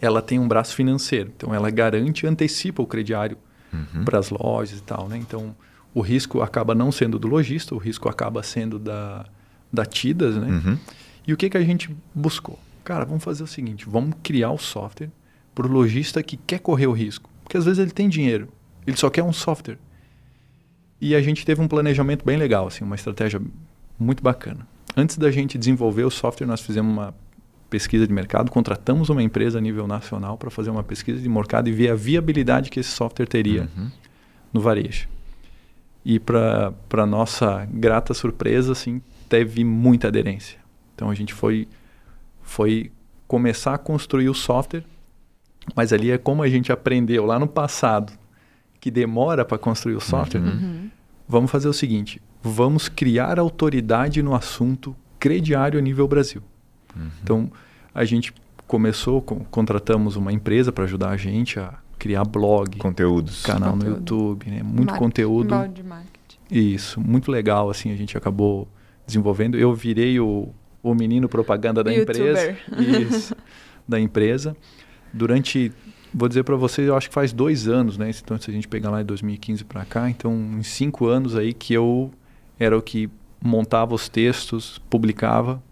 ela 0.00 0.22
tem 0.22 0.38
um 0.38 0.48
braço 0.48 0.74
financeiro. 0.74 1.30
Então, 1.36 1.54
ela 1.54 1.70
garante 1.70 2.24
e 2.24 2.28
antecipa 2.28 2.82
o 2.82 2.86
crediário 2.86 3.36
uhum. 3.70 4.04
para 4.04 4.18
as 4.18 4.30
lojas 4.30 4.78
e 4.78 4.82
tal, 4.82 5.06
né? 5.06 5.18
Então, 5.18 5.54
o 5.98 6.00
risco 6.00 6.40
acaba 6.40 6.74
não 6.74 6.92
sendo 6.92 7.18
do 7.18 7.26
lojista, 7.26 7.74
o 7.74 7.78
risco 7.78 8.08
acaba 8.08 8.42
sendo 8.42 8.78
da 8.78 9.26
da 9.70 9.84
Tidas, 9.84 10.36
né? 10.36 10.46
Uhum. 10.46 10.78
E 11.26 11.32
o 11.32 11.36
que, 11.36 11.50
que 11.50 11.56
a 11.56 11.62
gente 11.62 11.94
buscou? 12.14 12.58
Cara, 12.82 13.04
vamos 13.04 13.22
fazer 13.22 13.42
o 13.42 13.46
seguinte, 13.46 13.84
vamos 13.86 14.16
criar 14.22 14.50
o 14.50 14.56
software 14.56 15.10
para 15.54 15.66
o 15.66 15.70
lojista 15.70 16.22
que 16.22 16.38
quer 16.38 16.58
correr 16.60 16.86
o 16.86 16.92
risco. 16.92 17.28
Porque 17.42 17.56
às 17.56 17.66
vezes 17.66 17.78
ele 17.78 17.90
tem 17.90 18.08
dinheiro, 18.08 18.48
ele 18.86 18.96
só 18.96 19.10
quer 19.10 19.22
um 19.22 19.32
software. 19.32 19.78
E 21.00 21.14
a 21.14 21.20
gente 21.20 21.44
teve 21.44 21.60
um 21.60 21.68
planejamento 21.68 22.24
bem 22.24 22.38
legal, 22.38 22.66
assim, 22.66 22.82
uma 22.82 22.94
estratégia 22.94 23.40
muito 23.98 24.22
bacana. 24.22 24.66
Antes 24.96 25.18
da 25.18 25.30
gente 25.30 25.58
desenvolver 25.58 26.04
o 26.04 26.10
software, 26.10 26.46
nós 26.46 26.62
fizemos 26.62 26.90
uma 26.90 27.14
pesquisa 27.68 28.06
de 28.06 28.12
mercado, 28.12 28.50
contratamos 28.50 29.10
uma 29.10 29.22
empresa 29.22 29.58
a 29.58 29.60
nível 29.60 29.86
nacional 29.86 30.38
para 30.38 30.50
fazer 30.50 30.70
uma 30.70 30.82
pesquisa 30.82 31.20
de 31.20 31.28
mercado 31.28 31.68
e 31.68 31.72
ver 31.72 31.90
a 31.90 31.94
viabilidade 31.94 32.70
que 32.70 32.80
esse 32.80 32.90
software 32.90 33.26
teria 33.26 33.68
uhum. 33.76 33.90
no 34.52 34.60
varejo. 34.62 35.08
E 36.04 36.18
para 36.18 37.06
nossa 37.06 37.66
grata 37.70 38.14
surpresa, 38.14 38.72
assim, 38.72 39.02
teve 39.28 39.62
muita 39.64 40.08
aderência. 40.08 40.58
Então 40.94 41.10
a 41.10 41.14
gente 41.14 41.34
foi, 41.34 41.68
foi 42.42 42.90
começar 43.26 43.74
a 43.74 43.78
construir 43.78 44.28
o 44.28 44.34
software, 44.34 44.84
mas 45.74 45.92
ali 45.92 46.10
é 46.10 46.18
como 46.18 46.42
a 46.42 46.48
gente 46.48 46.72
aprendeu 46.72 47.26
lá 47.26 47.38
no 47.38 47.46
passado 47.46 48.12
que 48.80 48.90
demora 48.90 49.44
para 49.44 49.58
construir 49.58 49.96
o 49.96 50.00
software. 50.00 50.40
Uhum. 50.40 50.48
uhum. 50.48 50.90
Vamos 51.28 51.50
fazer 51.50 51.68
o 51.68 51.74
seguinte: 51.74 52.22
vamos 52.42 52.88
criar 52.88 53.38
autoridade 53.38 54.22
no 54.22 54.34
assunto 54.34 54.96
crediário 55.18 55.78
a 55.78 55.82
nível 55.82 56.08
Brasil. 56.08 56.42
Uhum. 56.96 57.10
Então 57.22 57.52
a 57.94 58.04
gente 58.04 58.32
começou, 58.66 59.20
com, 59.20 59.44
contratamos 59.44 60.16
uma 60.16 60.32
empresa 60.32 60.72
para 60.72 60.84
ajudar 60.84 61.10
a 61.10 61.16
gente 61.16 61.58
a 61.58 61.78
criar 61.98 62.24
blog, 62.24 62.78
conteúdos, 62.78 63.42
canal 63.42 63.72
Conteúdo. 63.72 63.90
no 63.90 63.96
YouTube, 63.96 64.50
né? 64.50 64.62
muito 64.62 64.92
Mar 64.92 64.98
conteúdo. 64.98 65.68
De 65.68 65.82
marketing. 65.82 66.38
Isso, 66.50 67.00
muito 67.00 67.30
legal 67.30 67.68
assim, 67.68 67.92
a 67.92 67.96
gente 67.96 68.16
acabou 68.16 68.68
desenvolvendo. 69.06 69.58
Eu 69.58 69.74
virei 69.74 70.20
o, 70.20 70.48
o 70.82 70.94
menino 70.94 71.28
propaganda 71.28 71.82
da 71.82 71.94
empresa. 71.94 72.56
Isso, 72.78 73.34
da 73.86 73.98
empresa. 73.98 74.56
Durante, 75.12 75.72
vou 76.12 76.28
dizer 76.28 76.44
para 76.44 76.56
vocês, 76.56 76.86
eu 76.86 76.96
acho 76.96 77.08
que 77.08 77.14
faz 77.14 77.32
dois 77.32 77.66
anos, 77.66 77.98
né? 77.98 78.10
Então, 78.10 78.38
se 78.38 78.50
a 78.50 78.54
gente 78.54 78.68
pegar 78.68 78.90
lá 78.90 78.98
de 78.98 79.06
2015 79.06 79.64
para 79.64 79.84
cá, 79.84 80.08
então, 80.08 80.32
em 80.58 80.62
cinco 80.62 81.06
anos 81.06 81.34
aí 81.34 81.52
que 81.52 81.72
eu 81.72 82.10
era 82.58 82.76
o 82.76 82.82
que 82.82 83.10
montava 83.42 83.94
os 83.94 84.08
textos, 84.08 84.80
publicava, 84.90 85.62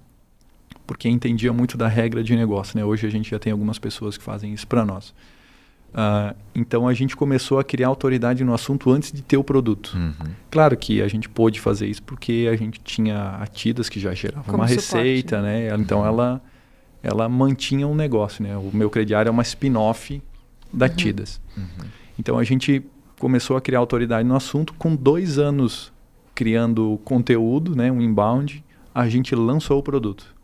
porque 0.87 1.09
entendia 1.09 1.53
muito 1.53 1.77
da 1.77 1.89
regra 1.89 2.23
de 2.23 2.35
negócio, 2.35 2.79
né? 2.79 2.85
Hoje 2.85 3.07
a 3.07 3.11
gente 3.11 3.31
já 3.31 3.39
tem 3.39 3.53
algumas 3.53 3.79
pessoas 3.79 4.17
que 4.17 4.25
fazem 4.25 4.55
isso 4.55 4.67
para 4.67 4.85
nós. 4.85 5.13
Uh, 5.97 6.37
então 6.55 6.87
a 6.87 6.93
gente 6.93 7.17
começou 7.17 7.59
a 7.59 7.65
criar 7.65 7.89
autoridade 7.89 8.45
no 8.45 8.53
assunto 8.53 8.91
antes 8.91 9.11
de 9.11 9.23
ter 9.23 9.39
o 9.39 9.45
produto. 9.45 9.95
Uhum. 9.97 10.13
Claro 10.51 10.77
que 10.77 11.01
a 11.01 11.09
gente 11.09 11.27
pôde 11.27 11.59
fazer 11.59 11.87
isso 11.87 12.03
porque 12.03 12.47
a 12.53 12.55
gente 12.55 12.79
tinha 12.81 13.31
atidas 13.41 13.89
que 13.89 13.99
já 13.99 14.13
geravam 14.13 14.45
Como 14.45 14.59
uma 14.59 14.69
suporte, 14.69 14.97
receita, 14.97 15.41
né? 15.41 15.71
né? 15.71 15.77
Então 15.79 16.01
uhum. 16.01 16.07
ela 16.07 16.43
ela 17.03 17.29
mantinha 17.29 17.87
um 17.87 17.95
negócio, 17.95 18.45
né? 18.45 18.55
O 18.57 18.71
meu 18.75 18.91
crediário 18.91 19.29
é 19.29 19.33
uma 19.33 19.43
spin-off 19.43 20.23
da 20.71 20.87
uhum. 20.87 20.95
Tidas. 20.95 21.41
Uhum. 21.57 21.87
Então 22.19 22.37
a 22.39 22.45
gente 22.45 22.85
começou 23.19 23.57
a 23.57 23.61
criar 23.61 23.79
autoridade 23.79 24.29
no 24.29 24.37
assunto 24.37 24.75
com 24.75 24.95
dois 24.95 25.39
anos 25.39 25.93
criando 26.35 27.01
conteúdo, 27.03 27.75
né, 27.75 27.91
um 27.91 28.03
inbound, 28.03 28.63
a 28.95 29.09
gente 29.09 29.35
lançou 29.35 29.79
o 29.79 29.83
produto. 29.83 30.35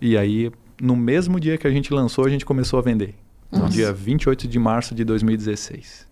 E 0.00 0.18
aí, 0.18 0.50
no 0.82 0.96
mesmo 0.96 1.38
dia 1.38 1.56
que 1.56 1.68
a 1.68 1.70
gente 1.70 1.94
lançou, 1.94 2.24
a 2.24 2.28
gente 2.28 2.44
começou 2.44 2.80
a 2.80 2.82
vender. 2.82 3.14
No 3.50 3.60
Nossa. 3.60 3.72
dia 3.72 3.92
28 3.92 4.46
de 4.46 4.58
março 4.58 4.94
de 4.94 5.04
2016. 5.04 6.06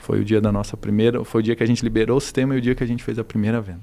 Foi 0.00 0.20
o 0.20 0.24
dia 0.24 0.40
da 0.40 0.50
nossa 0.52 0.76
primeira, 0.76 1.24
foi 1.24 1.40
o 1.40 1.44
dia 1.44 1.54
que 1.56 1.62
a 1.62 1.66
gente 1.66 1.82
liberou 1.82 2.16
o 2.16 2.20
sistema 2.20 2.54
e 2.54 2.58
o 2.58 2.60
dia 2.60 2.74
que 2.74 2.82
a 2.82 2.86
gente 2.86 3.02
fez 3.02 3.18
a 3.18 3.24
primeira 3.24 3.60
venda. 3.60 3.80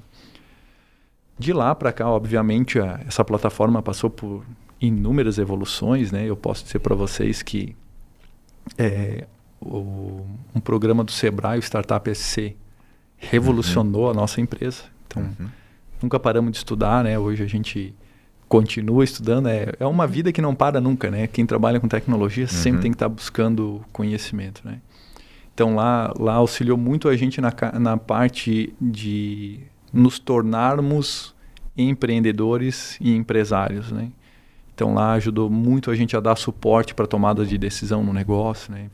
De 1.40 1.54
lá 1.54 1.74
para 1.74 1.92
cá, 1.92 2.08
obviamente, 2.10 2.80
a- 2.80 3.00
essa 3.08 3.24
plataforma 3.26 3.82
passou 3.82 4.10
por 4.10 4.44
inúmeras 4.80 5.38
evoluções, 5.38 6.12
né? 6.12 6.26
Eu 6.26 6.36
posso 6.36 6.64
dizer 6.66 6.80
para 6.80 6.94
vocês 6.94 7.42
que 7.42 7.76
é, 8.78 9.26
o- 9.60 10.26
um 10.54 10.60
programa 10.60 11.04
do 11.04 11.12
Sebrae, 11.12 11.58
o 11.58 11.64
Startup 11.64 12.08
SC, 12.10 12.56
revolucionou 13.18 14.10
a 14.10 14.14
nossa 14.14 14.42
empresa. 14.42 14.84
Então, 15.08 15.24
Uhum. 15.24 15.48
nunca 16.04 16.20
paramos 16.20 16.52
de 16.52 16.58
estudar, 16.58 17.04
né? 17.04 17.18
Hoje 17.18 17.42
a 17.44 17.48
gente 17.48 17.94
continua 18.52 19.02
estudando. 19.06 19.48
É, 19.48 19.72
é 19.80 19.86
uma 19.86 20.06
vida 20.06 20.30
que 20.34 20.42
não 20.42 20.54
para 20.54 20.82
nunca, 20.82 21.10
né? 21.10 21.26
Quem 21.26 21.46
trabalha 21.46 21.80
com 21.80 21.88
tecnologia 21.88 22.48
sempre 22.48 22.78
Uhum. 22.80 22.82
tem 22.82 22.92
que 22.92 22.96
estar 22.98 23.08
buscando 23.08 23.80
conhecimento, 23.94 24.62
né? 24.66 24.82
Então 25.54 25.74
lá, 25.74 26.14
lá 26.20 26.34
auxiliou 26.34 26.78
muito 26.78 27.08
a 27.08 27.16
gente 27.16 27.40
na, 27.40 27.54
na 27.80 27.96
parte 27.96 28.74
de 28.80 29.60
nos 29.94 30.20
tornarmos 30.20 31.34
empreendedores 31.78 32.98
e 33.00 33.16
empresários, 33.16 33.90
né? 33.90 34.12
Então 34.76 34.94
lá 34.94 35.14
ajudou 35.14 35.50
muito 35.50 35.90
a 35.90 35.96
gente 35.96 36.18
a 36.18 36.20
dar 36.20 36.36
suporte 36.36 36.94
para 36.94 37.08
tomada 37.08 37.46
de 37.46 37.58
decisão 37.58 38.04
no 38.04 38.12
negócio, 38.12 38.74
né? 38.74 38.90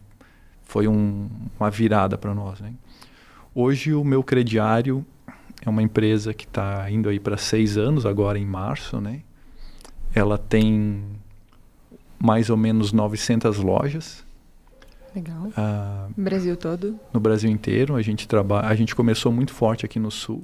Foi 0.65 0.87
um- 0.87 1.29
uma 1.59 1.71
virada 1.71 2.15
para 2.15 2.31
nós, 2.33 2.59
né? 2.59 2.73
Hoje 3.55 3.91
o 3.93 4.03
meu 4.03 4.21
crediário 4.23 5.03
é 5.65 5.69
uma 5.69 5.81
empresa 5.81 6.31
que 6.31 6.45
está 6.45 6.89
indo 6.91 7.09
aí 7.09 7.19
para 7.19 7.37
seis 7.37 7.75
anos 7.75 8.05
agora 8.05 8.37
em 8.37 8.45
março, 8.45 9.01
né? 9.01 9.21
Ela 10.17 10.37
tem 10.37 11.03
mais 12.19 12.49
ou 12.49 12.57
menos 12.57 12.91
900 12.91 13.57
lojas 13.59 14.25
Legal. 15.15 15.51
ah, 15.55 16.07
Brasil 16.17 16.57
todo. 16.57 16.99
no 17.13 17.19
Brasil 17.19 17.49
inteiro. 17.49 17.95
A 17.95 18.01
gente 18.01 18.27
trabalha, 18.27 18.67
a 18.67 18.75
gente 18.75 18.95
começou 18.95 19.31
muito 19.31 19.53
forte 19.53 19.85
aqui 19.85 19.99
no 19.99 20.09
Sul. 20.09 20.43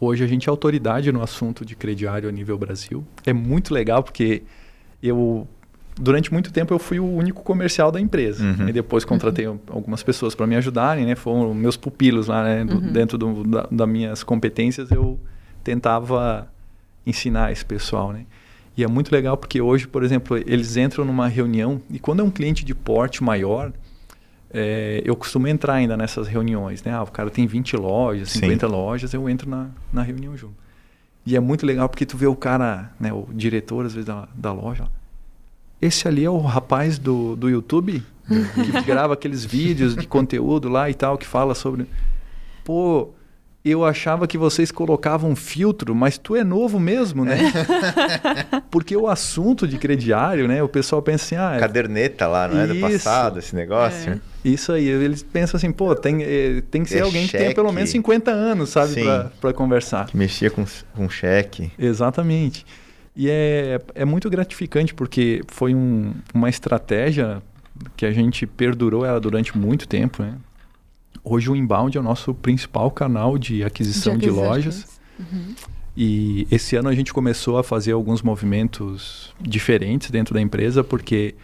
Hoje 0.00 0.22
a 0.22 0.26
gente 0.26 0.48
é 0.48 0.50
autoridade 0.50 1.10
no 1.10 1.22
assunto 1.22 1.64
de 1.64 1.74
crediário 1.74 2.28
a 2.28 2.32
nível 2.32 2.58
Brasil. 2.58 3.04
É 3.24 3.32
muito 3.32 3.72
legal 3.72 4.02
porque 4.02 4.42
eu 5.02 5.46
durante 5.98 6.30
muito 6.30 6.52
tempo 6.52 6.74
eu 6.74 6.78
fui 6.78 6.98
o 6.98 7.06
único 7.06 7.42
comercial 7.42 7.90
da 7.90 8.00
empresa. 8.00 8.44
Uhum. 8.44 8.68
E 8.68 8.72
depois 8.72 9.04
contratei 9.04 9.46
algumas 9.46 10.02
pessoas 10.02 10.34
para 10.34 10.46
me 10.46 10.54
ajudarem, 10.56 11.06
né? 11.06 11.14
Foram 11.14 11.54
meus 11.54 11.76
pupilos 11.76 12.26
lá, 12.26 12.44
né? 12.44 12.62
Uhum. 12.64 12.92
Dentro 12.92 13.16
do, 13.16 13.44
da, 13.44 13.68
das 13.70 13.88
minhas 13.88 14.22
competências 14.22 14.90
eu 14.90 15.18
tentava 15.64 16.48
ensinar 17.06 17.52
esse 17.52 17.64
pessoal, 17.64 18.12
né? 18.12 18.26
E 18.76 18.84
é 18.84 18.86
muito 18.86 19.10
legal 19.10 19.36
porque 19.36 19.60
hoje, 19.60 19.86
por 19.86 20.02
exemplo, 20.02 20.36
eles 20.36 20.76
entram 20.76 21.04
numa 21.04 21.28
reunião 21.28 21.80
e 21.88 21.98
quando 21.98 22.20
é 22.20 22.22
um 22.22 22.30
cliente 22.30 22.64
de 22.64 22.74
porte 22.74 23.24
maior, 23.24 23.72
é, 24.50 25.02
eu 25.04 25.16
costumo 25.16 25.48
entrar 25.48 25.74
ainda 25.74 25.96
nessas 25.96 26.26
reuniões, 26.28 26.82
né? 26.82 26.92
Ah, 26.92 27.02
o 27.02 27.10
cara 27.10 27.30
tem 27.30 27.46
20 27.46 27.76
lojas, 27.76 28.30
Sim. 28.30 28.40
50 28.40 28.66
lojas, 28.66 29.14
eu 29.14 29.28
entro 29.28 29.48
na, 29.48 29.68
na 29.92 30.02
reunião 30.02 30.36
junto. 30.36 30.54
E 31.24 31.34
é 31.34 31.40
muito 31.40 31.64
legal 31.64 31.88
porque 31.88 32.06
tu 32.06 32.16
vê 32.16 32.26
o 32.26 32.36
cara, 32.36 32.92
né, 33.00 33.12
o 33.12 33.26
diretor 33.32 33.84
às 33.84 33.94
vezes 33.94 34.06
da, 34.06 34.28
da 34.34 34.52
loja, 34.52 34.88
esse 35.80 36.06
ali 36.06 36.24
é 36.24 36.30
o 36.30 36.38
rapaz 36.38 36.98
do, 36.98 37.34
do 37.34 37.48
YouTube 37.48 38.02
que 38.28 38.82
grava 38.82 39.14
aqueles 39.14 39.44
vídeos 39.44 39.94
de 39.96 40.06
conteúdo 40.06 40.68
lá 40.68 40.88
e 40.88 40.94
tal, 40.94 41.18
que 41.18 41.26
fala 41.26 41.54
sobre. 41.54 41.86
Pô, 42.64 43.10
eu 43.70 43.84
achava 43.84 44.26
que 44.26 44.36
vocês 44.38 44.70
colocavam 44.70 45.34
filtro, 45.34 45.94
mas 45.94 46.16
tu 46.18 46.36
é 46.36 46.44
novo 46.44 46.78
mesmo, 46.78 47.24
né? 47.24 47.38
Porque 48.70 48.96
o 48.96 49.08
assunto 49.08 49.66
de 49.66 49.78
crediário, 49.78 50.46
né? 50.48 50.62
O 50.62 50.68
pessoal 50.68 51.02
pensa 51.02 51.24
assim, 51.24 51.36
ah, 51.36 51.56
é 51.56 51.60
Caderneta 51.60 52.26
lá, 52.26 52.48
não 52.48 52.60
é? 52.60 52.66
Do 52.66 52.76
passado, 52.80 53.38
esse 53.38 53.54
negócio. 53.54 54.12
É. 54.12 54.20
isso 54.48 54.72
aí. 54.72 54.86
Eles 54.86 55.22
pensam 55.22 55.56
assim, 55.58 55.72
pô, 55.72 55.94
tem, 55.94 56.22
eh, 56.22 56.62
tem 56.70 56.82
que 56.82 56.90
ser 56.90 56.98
É 56.98 57.02
alguém 57.02 57.26
que 57.26 57.36
tenha 57.36 57.54
pelo 57.54 57.66
cheque. 57.68 57.74
menos 57.74 57.90
50 57.90 58.30
anos, 58.30 58.70
sabe? 58.70 58.94
Pra 59.40 59.52
conversar. 59.52 60.06
Que 60.06 60.16
mexia 60.16 60.50
com, 60.50 60.64
com 60.94 61.08
cheque. 61.08 61.70
Exatamente. 61.78 62.64
E 63.16 63.28
é, 63.30 63.80
é 63.94 64.04
muito 64.04 64.28
gratificante 64.28 64.92
porque 64.94 65.42
foi 65.48 65.74
um- 65.74 66.12
uma 66.34 66.48
estratégia 66.50 67.42
que 67.96 68.04
a 68.04 68.12
gente 68.12 68.46
perdurou 68.46 69.04
ela 69.04 69.18
durante 69.18 69.56
muito 69.56 69.88
tempo. 69.88 70.22
Né? 70.22 70.34
Hoje 71.28 71.50
o 71.50 71.56
inbound 71.56 71.96
é 71.96 72.00
o 72.00 72.04
nosso 72.04 72.32
principal 72.32 72.88
canal 72.88 73.36
de 73.36 73.64
aquisição 73.64 74.16
de, 74.16 74.26
aquisição 74.26 74.48
lojas. 74.48 75.00
Uhum. 75.18 75.54
E 75.96 76.46
esse 76.52 76.76
ano 76.76 76.88
a 76.88 76.94
gente 76.94 77.12
começou 77.12 77.58
a 77.58 77.64
fazer 77.64 77.90
alguns 77.90 78.22
movimentos 78.22 79.34
diferentes 79.40 80.08
dentro 80.08 80.32
da 80.32 80.40
empresa, 80.40 80.84
porque 80.84 81.34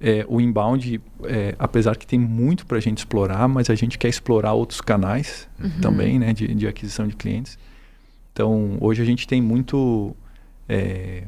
é, 0.00 0.24
o 0.28 0.40
inbound, 0.40 1.00
é, 1.24 1.56
apesar 1.58 1.96
que 1.96 2.06
tem 2.06 2.18
muito 2.18 2.64
para 2.64 2.76
a 2.76 2.80
gente 2.80 2.98
explorar, 2.98 3.48
mas 3.48 3.68
a 3.68 3.74
gente 3.74 3.98
quer 3.98 4.08
explorar 4.08 4.52
outros 4.52 4.80
canais 4.80 5.48
Uhum. 5.58 5.80
também 5.80 6.16
né, 6.16 6.32
de, 6.32 6.54
de 6.54 6.68
aquisição 6.68 7.08
de 7.08 7.16
clientes. 7.16 7.58
Então, 8.32 8.78
hoje 8.80 9.02
a 9.02 9.04
gente 9.04 9.26
tem 9.26 9.42
muito, 9.42 10.14
é, 10.68 11.24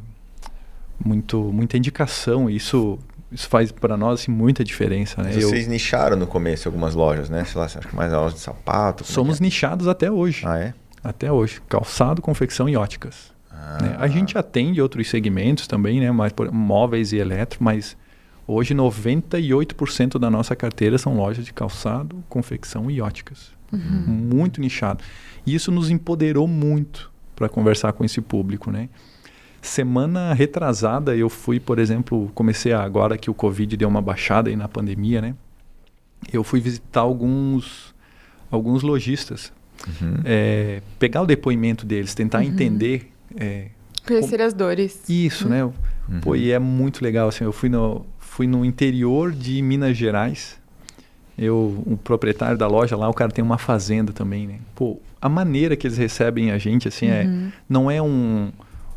muito 1.05 1.41
muita 1.53 1.77
indicação 1.77 2.49
isso, 2.49 3.01
isso 3.33 3.49
faz 3.49 3.73
para 3.73 3.97
nós 3.97 4.21
assim, 4.21 4.31
muita 4.31 4.63
diferença. 4.65 5.23
Né? 5.23 5.31
Eu- 5.35 5.49
Vocês 5.49 5.67
nicharam 5.67 6.17
no 6.17 6.27
começo 6.27 6.69
algumas 6.69 6.95
lojas, 6.95 7.29
né? 7.29 7.45
Sei 7.45 7.59
lá, 7.59 7.65
acho 7.67 7.79
que 7.81 7.95
mais 7.97 8.13
a 8.13 8.21
loja 8.21 8.35
de 8.35 8.41
sapato. 8.41 9.03
é 9.05 9.07
somos 9.07 9.41
é? 9.41 9.45
nichados 9.45 9.89
até 9.89 10.11
hoje. 10.11 10.43
Ah, 10.47 10.59
é? 10.59 10.75
Até 11.03 11.31
hoje. 11.31 11.61
Calçado, 11.69 12.21
confecção 12.23 12.69
e 12.69 12.77
óticas. 12.77 13.33
Ah, 13.51 13.79
né? 13.83 13.97
A 13.99 14.07
gente 14.09 14.37
atende 14.39 14.81
outros 14.83 15.09
segmentos 15.09 15.67
também, 15.67 16.01
né? 16.01 16.11
Mas, 16.11 16.33
por- 16.33 16.51
móveis 16.53 17.13
e 17.13 17.17
eletro, 17.17 17.59
mas 17.63 17.97
hoje 18.47 18.75
98% 18.75 20.19
da 20.19 20.31
nossa 20.31 20.55
carteira 20.55 20.99
são 20.99 21.17
lojas 21.17 21.45
de 21.45 21.53
calçado, 21.53 22.23
confecção 22.29 22.91
e 22.91 23.01
óticas. 23.01 23.51
Uhum. 23.73 23.81
Muito 24.07 24.61
nichado. 24.61 25.03
E 25.45 25.55
isso 25.55 25.71
nos 25.73 25.91
empoderou 25.91 26.47
muito 26.47 27.11
para 27.35 27.49
conversar 27.49 27.93
com 27.93 28.05
esse 28.05 28.21
público, 28.21 28.71
né? 28.71 28.89
Semana 29.69 30.33
retrasada 30.33 31.15
eu 31.17 31.29
fui, 31.29 31.59
por 31.61 31.79
exemplo, 31.79 32.31
comecei 32.35 32.73
agora 32.73 33.19
que 33.19 33.31
o 33.31 33.35
Covid 33.35 33.77
deu 33.77 33.89
uma 33.89 34.01
baixada 34.01 34.49
aí 34.49 34.57
na 34.57 34.69
pandemia, 34.69 35.21
né? 35.21 35.35
Eu 36.33 36.43
fui 36.45 36.61
visitar 36.61 37.01
alguns 37.01 37.95
alguns 38.51 38.83
lojistas, 38.83 39.53
Uhum. 39.87 40.15
é, 40.25 40.81
pegar 40.99 41.21
o 41.23 41.27
depoimento 41.27 41.85
deles, 41.85 42.15
tentar 42.15 42.39
Uhum. 42.39 42.45
entender 42.45 43.11
é, 43.39 43.67
Conhecer 44.07 44.41
as 44.41 44.55
dores. 44.55 45.03
isso, 45.09 45.49
né? 45.49 45.65
Uhum. 45.65 46.21
Pô, 46.23 46.37
e 46.37 46.53
é 46.53 46.59
muito 46.61 47.03
legal, 47.03 47.29
assim, 47.29 47.43
eu 47.45 47.53
fui 47.53 47.69
no, 47.69 48.07
fui 48.21 48.47
no 48.47 48.65
interior 48.65 49.33
de 49.33 49.61
Minas 49.61 49.97
Gerais, 49.97 50.59
eu, 51.37 51.83
o 51.85 51.99
proprietário 52.03 52.57
da 52.57 52.67
loja 52.69 52.97
lá, 52.97 53.09
o 53.09 53.13
cara 53.15 53.31
tem 53.33 53.45
uma 53.45 53.59
fazenda 53.59 54.13
também, 54.13 54.47
né? 54.47 54.59
Pô, 54.75 54.99
a 55.21 55.29
maneira 55.29 55.77
que 55.77 55.87
eles 55.87 55.99
recebem 55.99 56.51
a 56.53 56.57
gente, 56.59 56.87
assim, 56.89 57.09
é, 57.09 57.25
Uhum. 57.25 57.51
não 57.69 57.91
é 57.91 58.01
um, 58.01 58.51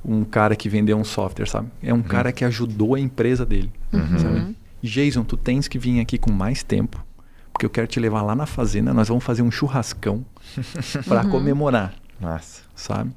um 0.04 0.24
cara 0.24 0.56
que 0.56 0.70
vendeu 0.70 0.98
um 0.98 1.04
software, 1.04 1.46
sabe? 1.48 1.70
É 1.84 1.94
um 1.94 2.02
cara 2.02 2.32
que 2.32 2.46
ajudou 2.46 2.96
a 2.96 3.00
empresa 3.00 3.46
dele, 3.46 3.72
Uhum. 3.92 4.18
sabe? 4.20 4.56
Jason, 4.82 5.24
tu 5.24 5.36
tens 5.36 5.68
que 5.68 5.78
vir 5.78 6.00
aqui 6.00 6.18
com 6.18 6.32
mais 6.32 6.64
tempo, 6.64 7.04
porque 7.52 7.66
eu 7.66 7.70
quero 7.70 7.88
te 7.88 8.00
levar 8.00 8.22
lá 8.22 8.34
na 8.36 8.46
fazenda, 8.46 8.94
nós 8.94 9.08
vamos 9.10 9.24
fazer 9.24 9.42
um 9.42 9.52
churrascão 9.52 10.26
para 11.08 11.24
Uhum. 11.24 11.30
comemorar 11.30 11.94
Massa. 12.20 12.62
sabe? 12.76 13.12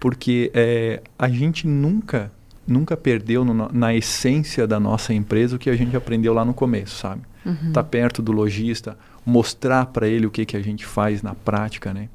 Porque 0.00 0.50
é, 0.52 1.00
a 1.18 1.28
gente 1.28 1.66
nunca, 1.68 2.32
nunca 2.66 2.96
perdeu 2.96 3.44
no- 3.44 3.70
na 3.72 3.94
essência 3.94 4.66
da 4.66 4.78
nossa 4.80 5.14
empresa 5.14 5.56
o 5.56 5.58
que 5.58 5.70
a 5.70 5.76
gente 5.76 5.96
aprendeu 5.96 6.34
lá 6.34 6.44
no 6.44 6.52
começo, 6.52 6.96
sabe? 6.96 7.22
Uhum. 7.46 7.72
Tá 7.72 7.82
perto 7.84 8.20
do 8.20 8.32
lojista, 8.32 8.98
mostrar 9.24 9.86
para 9.86 10.08
ele 10.08 10.26
o 10.26 10.30
que, 10.30 10.44
que 10.44 10.56
a 10.56 10.62
gente 10.62 10.84
faz 10.84 11.22
na 11.22 11.34
prática, 11.34 11.94
né? 11.94 12.08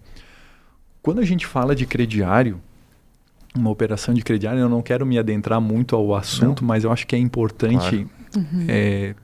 Quando 1.02 1.20
a 1.20 1.26
gente 1.26 1.48
fala 1.48 1.74
de 1.76 1.86
crediário, 1.86 2.60
uma 3.56 3.70
operação 3.70 4.14
de 4.14 4.22
crediário, 4.22 4.60
eu 4.60 4.70
não 4.70 4.82
quero 4.82 5.06
me 5.06 5.18
adentrar 5.18 5.60
muito 5.60 5.96
ao 5.96 6.16
assunto, 6.16 6.64
mas 6.64 6.84
eu 6.84 6.92
acho 6.92 7.06
que 7.08 7.16
é 7.16 7.20
importante 7.20 8.08
Uhum. 8.36 8.66
é, 8.68 9.16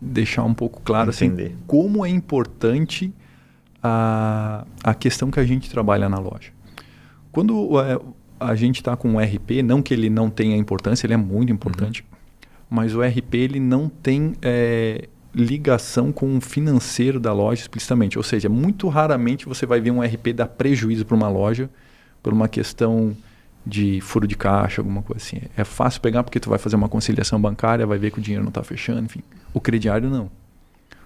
deixar 0.00 0.44
um 0.44 0.54
pouco 0.54 0.80
claro 0.82 1.10
assim, 1.10 1.26
Entender. 1.26 1.56
como 1.66 2.06
é 2.06 2.08
importante 2.08 3.12
a, 3.82 4.64
a 4.84 4.94
questão 4.94 5.30
que 5.30 5.40
a 5.40 5.44
gente 5.44 5.68
trabalha 5.68 6.08
na 6.08 6.18
loja. 6.18 6.50
Quando 7.32 7.80
é, 7.80 7.98
a 8.38 8.54
gente 8.54 8.76
está 8.76 8.96
com 8.96 9.10
um 9.10 9.18
RP, 9.18 9.62
não 9.64 9.82
que 9.82 9.92
ele 9.92 10.08
não 10.08 10.30
tenha 10.30 10.56
importância, 10.56 11.06
ele 11.06 11.14
é 11.14 11.18
muito 11.18 11.52
importante, 11.52 12.04
mas 12.70 12.94
o 12.94 13.02
RP 13.02 13.34
ele 13.34 13.60
não 13.60 13.88
tem 13.88 14.34
é, 14.42 15.08
ligação 15.34 16.12
com 16.12 16.36
o 16.36 16.40
financeiro 16.40 17.20
da 17.20 17.32
loja 17.32 17.62
explicitamente. 17.62 18.16
Ou 18.16 18.24
seja, 18.24 18.48
muito 18.48 18.88
raramente 18.88 19.46
você 19.46 19.66
vai 19.66 19.80
ver 19.80 19.90
um 19.90 20.00
RP 20.02 20.32
dar 20.34 20.46
prejuízo 20.48 21.04
para 21.04 21.16
uma 21.16 21.28
loja 21.28 21.68
por 22.22 22.32
uma 22.32 22.48
questão 22.48 23.14
de 23.66 24.00
furo 24.00 24.28
de 24.28 24.36
caixa, 24.36 24.80
alguma 24.80 25.02
coisa 25.02 25.22
assim. 25.24 25.40
É 25.56 25.64
fácil 25.64 26.00
pegar 26.00 26.22
porque 26.22 26.38
tu 26.38 26.48
vai 26.48 26.58
fazer 26.58 26.76
uma 26.76 26.88
conciliação 26.88 27.40
bancária, 27.40 27.84
vai 27.84 27.98
ver 27.98 28.12
que 28.12 28.18
o 28.18 28.22
dinheiro 28.22 28.44
não 28.44 28.50
está 28.50 28.62
fechando, 28.62 29.04
enfim. 29.04 29.22
O 29.52 29.60
crediário 29.60 30.08
não. 30.08 30.26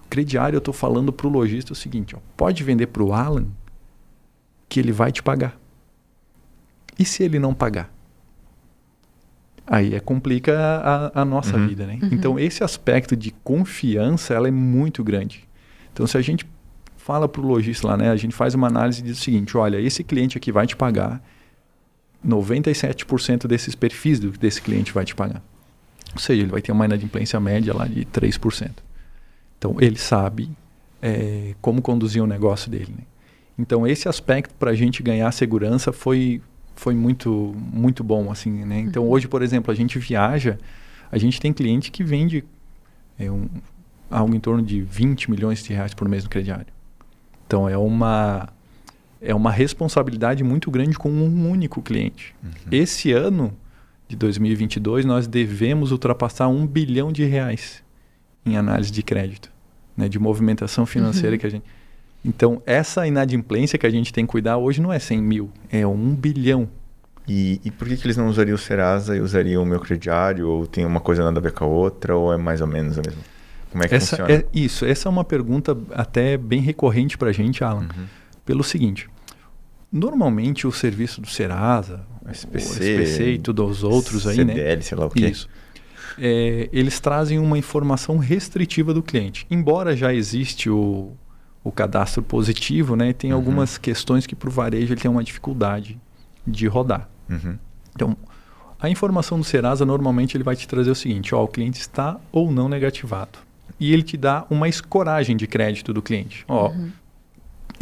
O 0.05 0.09
crediário 0.09 0.55
eu 0.57 0.59
estou 0.59 0.73
falando 0.73 1.11
para 1.11 1.25
o 1.25 1.29
lojista 1.29 1.73
o 1.73 1.75
seguinte, 1.75 2.15
ó, 2.15 2.19
pode 2.37 2.63
vender 2.63 2.87
para 2.87 3.01
o 3.01 3.13
Alan 3.13 3.47
que 4.69 4.79
ele 4.79 4.91
vai 4.91 5.11
te 5.11 5.23
pagar. 5.23 5.57
E 6.99 7.03
se 7.03 7.23
ele 7.23 7.39
não 7.39 7.53
pagar? 7.53 7.91
Aí 9.65 9.95
é 9.95 9.99
complica 9.99 10.53
a, 10.59 11.21
a 11.21 11.25
nossa 11.25 11.55
Uhum. 11.57 11.67
vida, 11.67 11.85
né? 11.87 11.97
Uhum. 12.01 12.09
Então 12.11 12.39
esse 12.39 12.63
aspecto 12.63 13.15
de 13.15 13.31
confiança, 13.43 14.33
ela 14.33 14.47
é 14.47 14.51
muito 14.51 15.03
grande. 15.03 15.47
Então 15.93 16.05
se 16.05 16.17
a 16.17 16.21
gente 16.21 16.45
fala 16.97 17.27
para 17.27 17.41
o 17.41 17.45
lojista 17.45 17.87
lá, 17.87 17.97
né? 17.97 18.11
A 18.11 18.15
gente 18.15 18.35
faz 18.35 18.53
uma 18.53 18.67
análise 18.67 19.01
e 19.01 19.03
diz 19.03 19.17
o 19.17 19.21
seguinte, 19.21 19.57
olha, 19.57 19.79
esse 19.79 20.03
cliente 20.03 20.37
aqui 20.37 20.51
vai 20.51 20.67
te 20.67 20.75
pagar 20.75 21.21
97% 22.25 23.47
desses 23.47 23.75
perfis 23.75 24.19
do, 24.19 24.31
desse 24.31 24.61
cliente 24.61 24.91
vai 24.91 25.05
te 25.05 25.15
pagar. 25.15 25.41
Ou 26.13 26.19
seja, 26.19 26.41
ele 26.41 26.51
vai 26.51 26.61
ter 26.61 26.71
uma 26.71 26.85
inadimplência 26.85 27.39
média 27.39 27.73
lá 27.73 27.87
de 27.87 28.05
3%. 28.05 28.71
Então 29.57 29.75
ele 29.79 29.97
sabe 29.97 30.49
é, 31.01 31.55
como 31.61 31.81
conduzir 31.81 32.21
o 32.21 32.27
negócio 32.27 32.69
dele. 32.69 32.93
Né? 32.97 33.03
Então 33.57 33.87
esse 33.87 34.07
aspecto 34.07 34.53
para 34.55 34.71
a 34.71 34.75
gente 34.75 35.01
ganhar 35.01 35.31
segurança 35.31 35.91
foi 35.91 36.41
foi 36.75 36.95
muito 36.95 37.53
muito 37.71 38.03
bom 38.03 38.31
assim, 38.31 38.65
né? 38.65 38.79
Então 38.79 39.07
hoje, 39.07 39.27
por 39.27 39.43
exemplo, 39.43 39.71
a 39.71 39.75
gente 39.75 39.99
viaja, 39.99 40.57
a 41.11 41.17
gente 41.17 41.39
tem 41.39 41.53
cliente 41.53 41.91
que 41.91 42.03
vende 42.03 42.43
é, 43.19 43.29
um, 43.29 43.47
algo 44.09 44.33
em 44.33 44.39
torno 44.39 44.63
de 44.63 44.81
20 44.81 45.29
milhões 45.29 45.63
de 45.63 45.73
reais 45.73 45.93
por 45.93 46.07
mês 46.09 46.23
no 46.23 46.29
crediário. 46.29 46.67
Então 47.45 47.69
é 47.69 47.77
uma 47.77 48.49
é 49.21 49.33
uma 49.35 49.51
responsabilidade 49.51 50.43
muito 50.43 50.71
grande 50.71 50.97
com 50.97 51.09
um 51.09 51.49
único 51.49 51.81
cliente. 51.81 52.35
Esse 52.71 53.11
ano 53.11 53.53
de 54.07 54.15
2022 54.15 55.05
nós 55.05 55.27
devemos 55.27 55.91
ultrapassar 55.91 56.47
um 56.47 56.65
bilhão 56.65 57.11
de 57.11 57.23
reais 57.23 57.83
em 58.45 58.57
análise 58.57 58.91
de 58.91 59.03
crédito, 59.03 59.51
né, 59.95 60.09
de 60.09 60.17
movimentação 60.19 60.85
financeira 60.85 61.35
Uhum. 61.35 61.39
que 61.39 61.45
a 61.47 61.49
gente. 61.49 61.63
Então 62.25 62.61
essa 62.65 63.05
inadimplência 63.07 63.77
que 63.79 63.85
a 63.85 63.89
gente 63.89 64.11
tem 64.11 64.25
que 64.25 64.31
cuidar 64.31 64.57
hoje 64.57 64.81
não 64.81 64.91
é 64.91 64.99
100 64.99 65.21
mil, 65.21 65.51
é 65.71 65.85
um 65.85 66.13
bilhão. 66.15 66.67
E, 67.27 67.61
e 67.63 67.69
por 67.71 67.87
que, 67.87 67.95
que 67.97 68.05
eles 68.07 68.17
não 68.17 68.27
usariam 68.27 68.55
o 68.55 68.57
Serasa 68.57 69.15
e 69.15 69.21
usariam 69.21 69.61
o 69.61 69.65
meu 69.65 69.79
crediário? 69.79 70.49
Ou 70.49 70.65
tem 70.65 70.83
uma 70.85 70.99
coisa 70.99 71.23
nada 71.23 71.39
a 71.39 71.41
ver 71.41 71.51
com 71.51 71.63
a 71.63 71.67
outra? 71.67 72.15
Ou 72.15 72.33
é 72.33 72.37
mais 72.37 72.61
ou 72.61 72.67
menos 72.67 72.97
a 72.97 73.01
mesma? 73.05 73.21
Como 73.69 73.83
é 73.83 73.87
que 73.87 73.93
Essa 73.95 74.17
funciona? 74.17 74.33
é 74.33 74.45
isso. 74.53 74.83
Essa 74.85 75.07
é 75.07 75.09
uma 75.09 75.23
pergunta 75.23 75.77
até 75.91 76.35
bem 76.35 76.59
recorrente 76.61 77.17
para 77.19 77.29
a 77.29 77.31
gente, 77.31 77.63
Alan. 77.63 77.81
Uhum. 77.95 78.05
Pelo 78.43 78.63
seguinte, 78.63 79.07
normalmente 79.91 80.65
o 80.67 80.71
serviço 80.71 81.19
do 81.21 81.27
Serasa, 81.27 82.05
SPC, 82.29 82.69
o 82.69 83.01
SPC 83.03 83.31
e 83.33 83.39
todos 83.39 83.77
os 83.77 83.83
outros 83.83 84.27
aí, 84.27 84.43
né? 84.43 84.53
CDL, 84.53 84.81
sei 84.83 84.97
lá 84.97 85.05
o 85.05 85.09
quê. 85.09 85.27
Isso. 85.27 85.49
É, 86.19 86.69
eles 86.71 86.99
trazem 86.99 87.39
uma 87.39 87.57
informação 87.57 88.17
restritiva 88.17 88.93
do 88.93 89.01
cliente. 89.01 89.45
Embora 89.49 89.95
já 89.95 90.13
existe 90.13 90.69
o, 90.69 91.11
o 91.63 91.71
cadastro 91.71 92.21
positivo, 92.21 92.95
né? 92.95 93.13
Tem 93.13 93.31
Uhum. 93.31 93.37
algumas 93.37 93.77
questões 93.77 94.25
que 94.27 94.35
para 94.35 94.49
o 94.49 94.51
varejo 94.51 94.93
ele 94.93 95.01
tem 95.01 95.09
uma 95.09 95.23
dificuldade 95.23 95.99
de 96.45 96.67
rodar. 96.67 97.09
Uhum. 97.29 97.57
Então, 97.95 98.17
a 98.79 98.89
informação 98.89 99.37
do 99.37 99.43
Serasa 99.43 99.85
normalmente 99.85 100.35
ele 100.35 100.43
vai 100.43 100.55
te 100.55 100.67
trazer 100.67 100.91
o 100.91 100.95
seguinte: 100.95 101.33
ó, 101.33 101.43
o 101.43 101.47
cliente 101.47 101.79
está 101.79 102.19
ou 102.31 102.51
não 102.51 102.67
negativado. 102.67 103.39
E 103.79 103.93
ele 103.93 104.03
te 104.03 104.15
dá 104.17 104.45
uma 104.49 104.67
escoragem 104.67 105.35
de 105.35 105.47
crédito 105.47 105.91
do 105.93 106.01
cliente. 106.01 106.43
Ó, 106.47 106.69
Uhum. 106.69 106.91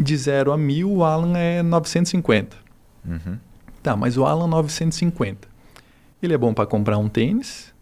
De 0.02 0.18
0 0.18 0.52
a 0.52 0.58
1000, 0.58 0.90
o 0.92 1.04
Alan 1.04 1.38
é 1.38 1.62
950. 1.64 2.56
Uhum. 3.06 3.38
Tá, 3.84 3.96
mas 3.96 4.18
o 4.18 4.26
Alan 4.26 4.48
950. 4.48 5.48
Ele 6.22 6.34
é 6.34 6.38
bom 6.38 6.54
para 6.54 6.66
comprar 6.66 6.98
um 6.98 7.08
tênis 7.08 7.74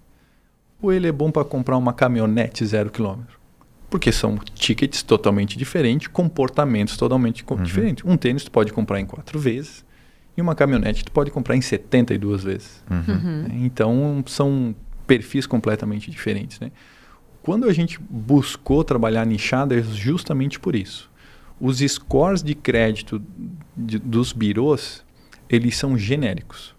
ou 0.82 0.94
ele 0.94 1.08
é 1.08 1.12
bom 1.12 1.32
para 1.32 1.44
comprar 1.44 1.76
uma 1.78 1.92
caminhonete 1.94 2.66
zero 2.66 2.90
quilômetro? 2.92 3.38
Porque 3.90 4.12
são 4.12 4.38
tickets 4.54 5.02
totalmente 5.02 5.58
diferentes, 5.58 6.08
comportamentos 6.08 6.98
totalmente 6.98 7.44
Uhum. 7.50 7.64
diferentes. 7.64 8.04
Um 8.06 8.16
tênis 8.18 8.44
tu 8.44 8.52
pode 8.52 8.72
comprar 8.74 9.00
em 9.00 9.06
quatro 9.06 9.40
vezes 9.40 9.84
e 10.36 10.42
uma 10.42 10.54
caminhonete 10.54 11.04
tu 11.06 11.12
pode 11.12 11.32
comprar 11.32 11.56
em 11.56 11.62
72 11.62 12.44
vezes. 12.44 12.84
Uhum. 12.92 13.04
Uhum. 13.08 13.42
né? 13.44 13.50
Então 13.64 14.24
são 14.28 14.76
perfis 15.08 15.48
completamente 15.48 16.12
diferentes. 16.12 16.60
Né? 16.60 16.72
Quando 17.42 17.66
a 17.68 17.74
gente 17.74 17.98
buscou 18.10 18.84
trabalhar 18.84 19.26
nichado 19.26 19.74
é 19.74 19.82
justamente 19.82 20.60
por 20.60 20.76
isso. 20.76 21.10
Os 21.60 21.80
scores 21.80 22.44
de 22.44 22.54
crédito 22.54 23.22
de- 23.76 24.00
dos 24.00 24.32
birôs, 24.34 25.04
eles 25.50 25.76
são 25.78 25.98
genéricos. 25.98 26.76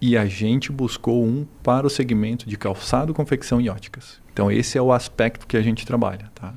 E 0.00 0.16
a 0.16 0.24
gente 0.24 0.72
buscou 0.72 1.22
um 1.24 1.46
para 1.62 1.86
o 1.86 1.90
segmento 1.90 2.48
de 2.48 2.56
calçado, 2.56 3.12
confecção 3.12 3.60
e 3.60 3.68
óticas. 3.68 4.20
Então 4.32 4.50
esse 4.50 4.78
é 4.78 4.82
o 4.82 4.92
aspecto 4.92 5.46
que 5.46 5.56
a 5.56 5.62
gente 5.62 5.84
trabalha. 5.84 6.30
Tá? 6.34 6.54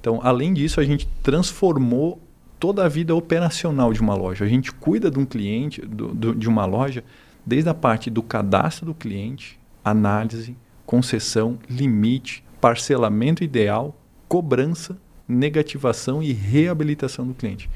Então, 0.00 0.20
além 0.22 0.54
disso, 0.54 0.80
a 0.80 0.84
gente 0.84 1.06
transformou 1.22 2.20
toda 2.58 2.84
a 2.84 2.88
vida 2.88 3.14
operacional 3.14 3.92
de 3.92 4.00
uma 4.00 4.14
loja. 4.14 4.44
A 4.44 4.48
gente 4.48 4.72
cuida 4.72 5.10
de 5.10 5.18
um 5.18 5.26
cliente, 5.26 5.82
do- 5.82 6.14
do- 6.14 6.34
de 6.34 6.48
uma 6.48 6.64
loja, 6.64 7.04
desde 7.44 7.68
a 7.68 7.74
parte 7.74 8.08
do 8.08 8.22
cadastro 8.22 8.86
do 8.86 8.94
cliente, 8.94 9.58
análise, 9.84 10.56
concessão, 10.86 11.58
limite, 11.68 12.42
parcelamento 12.60 13.44
ideal, 13.44 13.94
cobrança, 14.28 14.96
negativação 15.28 16.22
e 16.22 16.32
reabilitação 16.32 17.26
do 17.26 17.34
cliente. 17.34 17.68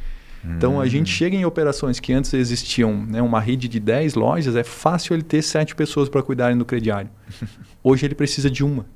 Então 0.57 0.80
a 0.80 0.86
gente 0.86 1.11
chega 1.11 1.34
em 1.34 1.44
operações 1.44 1.99
que 1.99 2.12
antes 2.12 2.32
existiam 2.32 3.05
né, 3.05 3.20
uma 3.20 3.40
rede 3.40 3.66
de 3.66 3.80
10 3.80 4.14
lojas, 4.14 4.55
é 4.55 4.62
fácil 4.62 5.14
ele 5.14 5.22
ter 5.24 5.42
7 5.42 5.74
pessoas 5.74 6.09
para 6.09 6.22
cuidarem 6.22 6.57
do 6.57 6.64
crediário. 6.64 7.11
Hoje 7.82 8.07
ele 8.07 8.14
precisa 8.14 8.49
de 8.49 8.62
uma, 8.64 8.86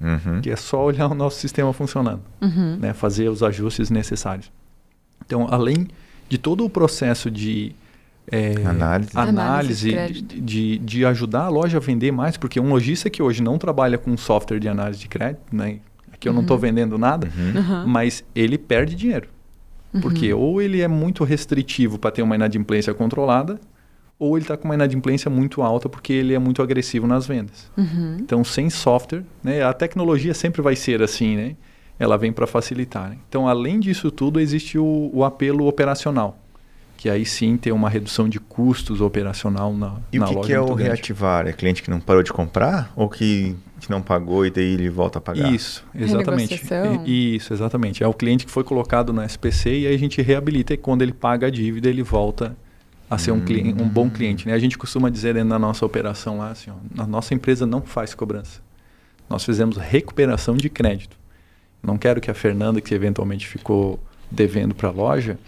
Uhum. 0.00 0.40
que 0.42 0.50
é 0.50 0.54
só 0.54 0.84
olhar 0.84 1.10
o 1.10 1.14
nosso 1.14 1.40
sistema 1.40 1.72
funcionando, 1.72 2.20
Uhum. 2.42 2.76
né, 2.76 2.92
fazer 2.92 3.28
os 3.30 3.42
ajustes 3.42 3.88
necessários. 3.90 4.52
Então, 5.24 5.48
além 5.50 5.88
de 6.28 6.36
todo 6.38 6.64
o 6.64 6.68
processo 6.70 7.30
de 7.30 7.72
é, 8.30 8.52
Análise. 8.66 9.10
Análise 9.14 9.88
de 9.90 9.96
análise, 9.96 10.20
de, 10.22 10.78
de 10.78 11.04
ajudar 11.06 11.44
a 11.44 11.48
loja 11.48 11.78
a 11.78 11.80
vender 11.80 12.12
mais, 12.12 12.36
porque 12.36 12.60
um 12.60 12.68
lojista 12.68 13.08
que 13.08 13.22
hoje 13.22 13.42
não 13.42 13.56
trabalha 13.56 13.96
com 13.96 14.14
software 14.18 14.58
de 14.60 14.68
análise 14.68 15.00
de 15.00 15.08
crédito, 15.08 15.40
né, 15.50 15.78
aqui 16.18 16.28
eu 16.28 16.32
não 16.32 16.42
estou 16.42 16.58
vendendo 16.58 16.98
nada, 16.98 17.28
Uhum. 17.36 17.60
Uhum. 17.60 17.86
mas 17.86 18.24
ele 18.34 18.58
perde 18.58 18.94
dinheiro. 18.94 19.28
Porque 20.02 20.32
ou 20.34 20.60
ele 20.60 20.82
é 20.82 20.88
muito 20.88 21.24
restritivo 21.24 21.98
para 21.98 22.10
ter 22.10 22.20
uma 22.22 22.34
inadimplência 22.34 22.92
controlada, 22.92 23.58
ou 24.18 24.36
ele 24.36 24.44
está 24.44 24.56
com 24.56 24.66
uma 24.66 24.74
inadimplência 24.74 25.30
muito 25.30 25.62
alta 25.62 25.88
porque 25.88 26.12
ele 26.12 26.34
é 26.34 26.38
muito 26.38 26.60
agressivo 26.60 27.06
nas 27.06 27.26
vendas. 27.26 27.70
Uhum. 27.76 28.16
Então, 28.20 28.44
sem 28.44 28.68
software, 28.68 29.22
né, 29.42 29.62
a 29.62 29.72
tecnologia 29.72 30.34
sempre 30.34 30.60
vai 30.60 30.76
ser 30.76 31.00
assim, 31.02 31.36
né? 31.36 31.56
Ela 31.98 32.16
vem 32.18 32.32
para 32.32 32.46
facilitar. 32.46 33.08
né? 33.10 33.16
Então, 33.28 33.48
além 33.48 33.80
disso 33.80 34.10
tudo, 34.10 34.38
existe 34.38 34.78
o, 34.78 35.10
o 35.12 35.24
apelo 35.24 35.66
operacional, 35.66 36.38
que 36.96 37.08
aí 37.08 37.24
sim 37.24 37.56
tem 37.56 37.72
uma 37.72 37.88
redução 37.88 38.28
de 38.28 38.38
custos 38.38 39.00
operacional 39.00 39.72
na, 39.72 39.94
E 40.12 40.18
na 40.18 40.26
o 40.26 40.28
que, 40.28 40.34
loja 40.34 40.46
que 40.48 40.52
é 40.52 40.60
o 40.60 40.66
grande. 40.66 40.82
reativar? 40.82 41.46
É 41.46 41.52
cliente 41.52 41.82
que 41.82 41.90
não 41.90 41.98
parou 41.98 42.22
de 42.22 42.32
comprar? 42.32 42.92
Ou 42.94 43.08
que, 43.08 43.56
que 43.80 43.90
não 43.90 44.02
pagou 44.02 44.44
e 44.44 44.50
daí 44.50 44.74
ele 44.74 44.88
volta 44.88 45.18
a 45.18 45.20
pagar? 45.20 45.52
Isso, 45.54 45.84
exatamente. 45.94 46.54
E- 47.06 47.36
Isso, 47.36 47.52
exatamente. 47.52 48.02
É 48.02 48.06
o 48.08 48.12
cliente 48.14 48.44
que 48.44 48.50
foi 48.52 48.64
colocado 48.64 49.12
no 49.12 49.22
SPC 49.22 49.70
e 49.80 49.86
aí 49.86 49.94
a 49.94 49.98
gente 49.98 50.20
reabilita 50.20 50.74
e 50.74 50.76
quando 50.76 51.02
ele 51.02 51.12
paga 51.12 51.46
a 51.46 51.50
dívida, 51.50 51.88
ele 51.88 52.02
volta 52.02 52.56
a 53.10 53.16
ser 53.16 53.30
um, 53.32 53.40
clien- 53.40 53.74
um 53.80 53.88
bom 53.88 54.10
cliente. 54.10 54.46
Né? 54.46 54.52
A 54.52 54.58
gente 54.58 54.76
costuma 54.76 55.08
dizer 55.08 55.32
dentro 55.34 55.48
da 55.50 55.58
nossa 55.58 55.86
operação 55.86 56.38
lá 56.38 56.50
assim, 56.50 56.70
ó, 56.70 57.02
a 57.02 57.06
nossa 57.06 57.32
empresa 57.32 57.64
não 57.66 57.80
faz 57.80 58.14
cobrança. 58.14 58.60
Nós 59.30 59.44
fizemos 59.44 59.76
recuperação 59.78 60.56
de 60.56 60.68
crédito. 60.68 61.16
Não 61.82 61.96
quero 61.96 62.20
que 62.20 62.30
a 62.30 62.34
Fernanda, 62.34 62.80
que 62.80 62.92
eventualmente 62.94 63.46
ficou 63.46 63.98
devendo 64.30 64.74
para 64.74 64.88
a 64.90 64.92
loja, 64.92 65.38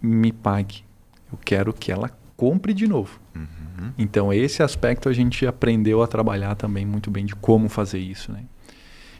me 0.00 0.32
pague. 0.32 0.82
Eu 1.30 1.38
quero 1.44 1.72
que 1.72 1.92
ela 1.92 2.10
compre 2.36 2.72
de 2.72 2.86
novo. 2.86 3.19
Uhum. 3.80 3.92
Então, 3.98 4.32
esse 4.32 4.62
aspecto 4.62 5.08
a 5.08 5.12
gente 5.12 5.46
aprendeu 5.46 6.02
a 6.02 6.06
trabalhar 6.06 6.54
também 6.54 6.84
muito 6.84 7.10
bem 7.10 7.24
de 7.24 7.34
como 7.34 7.68
fazer 7.68 7.98
isso. 7.98 8.30
Né? 8.32 8.44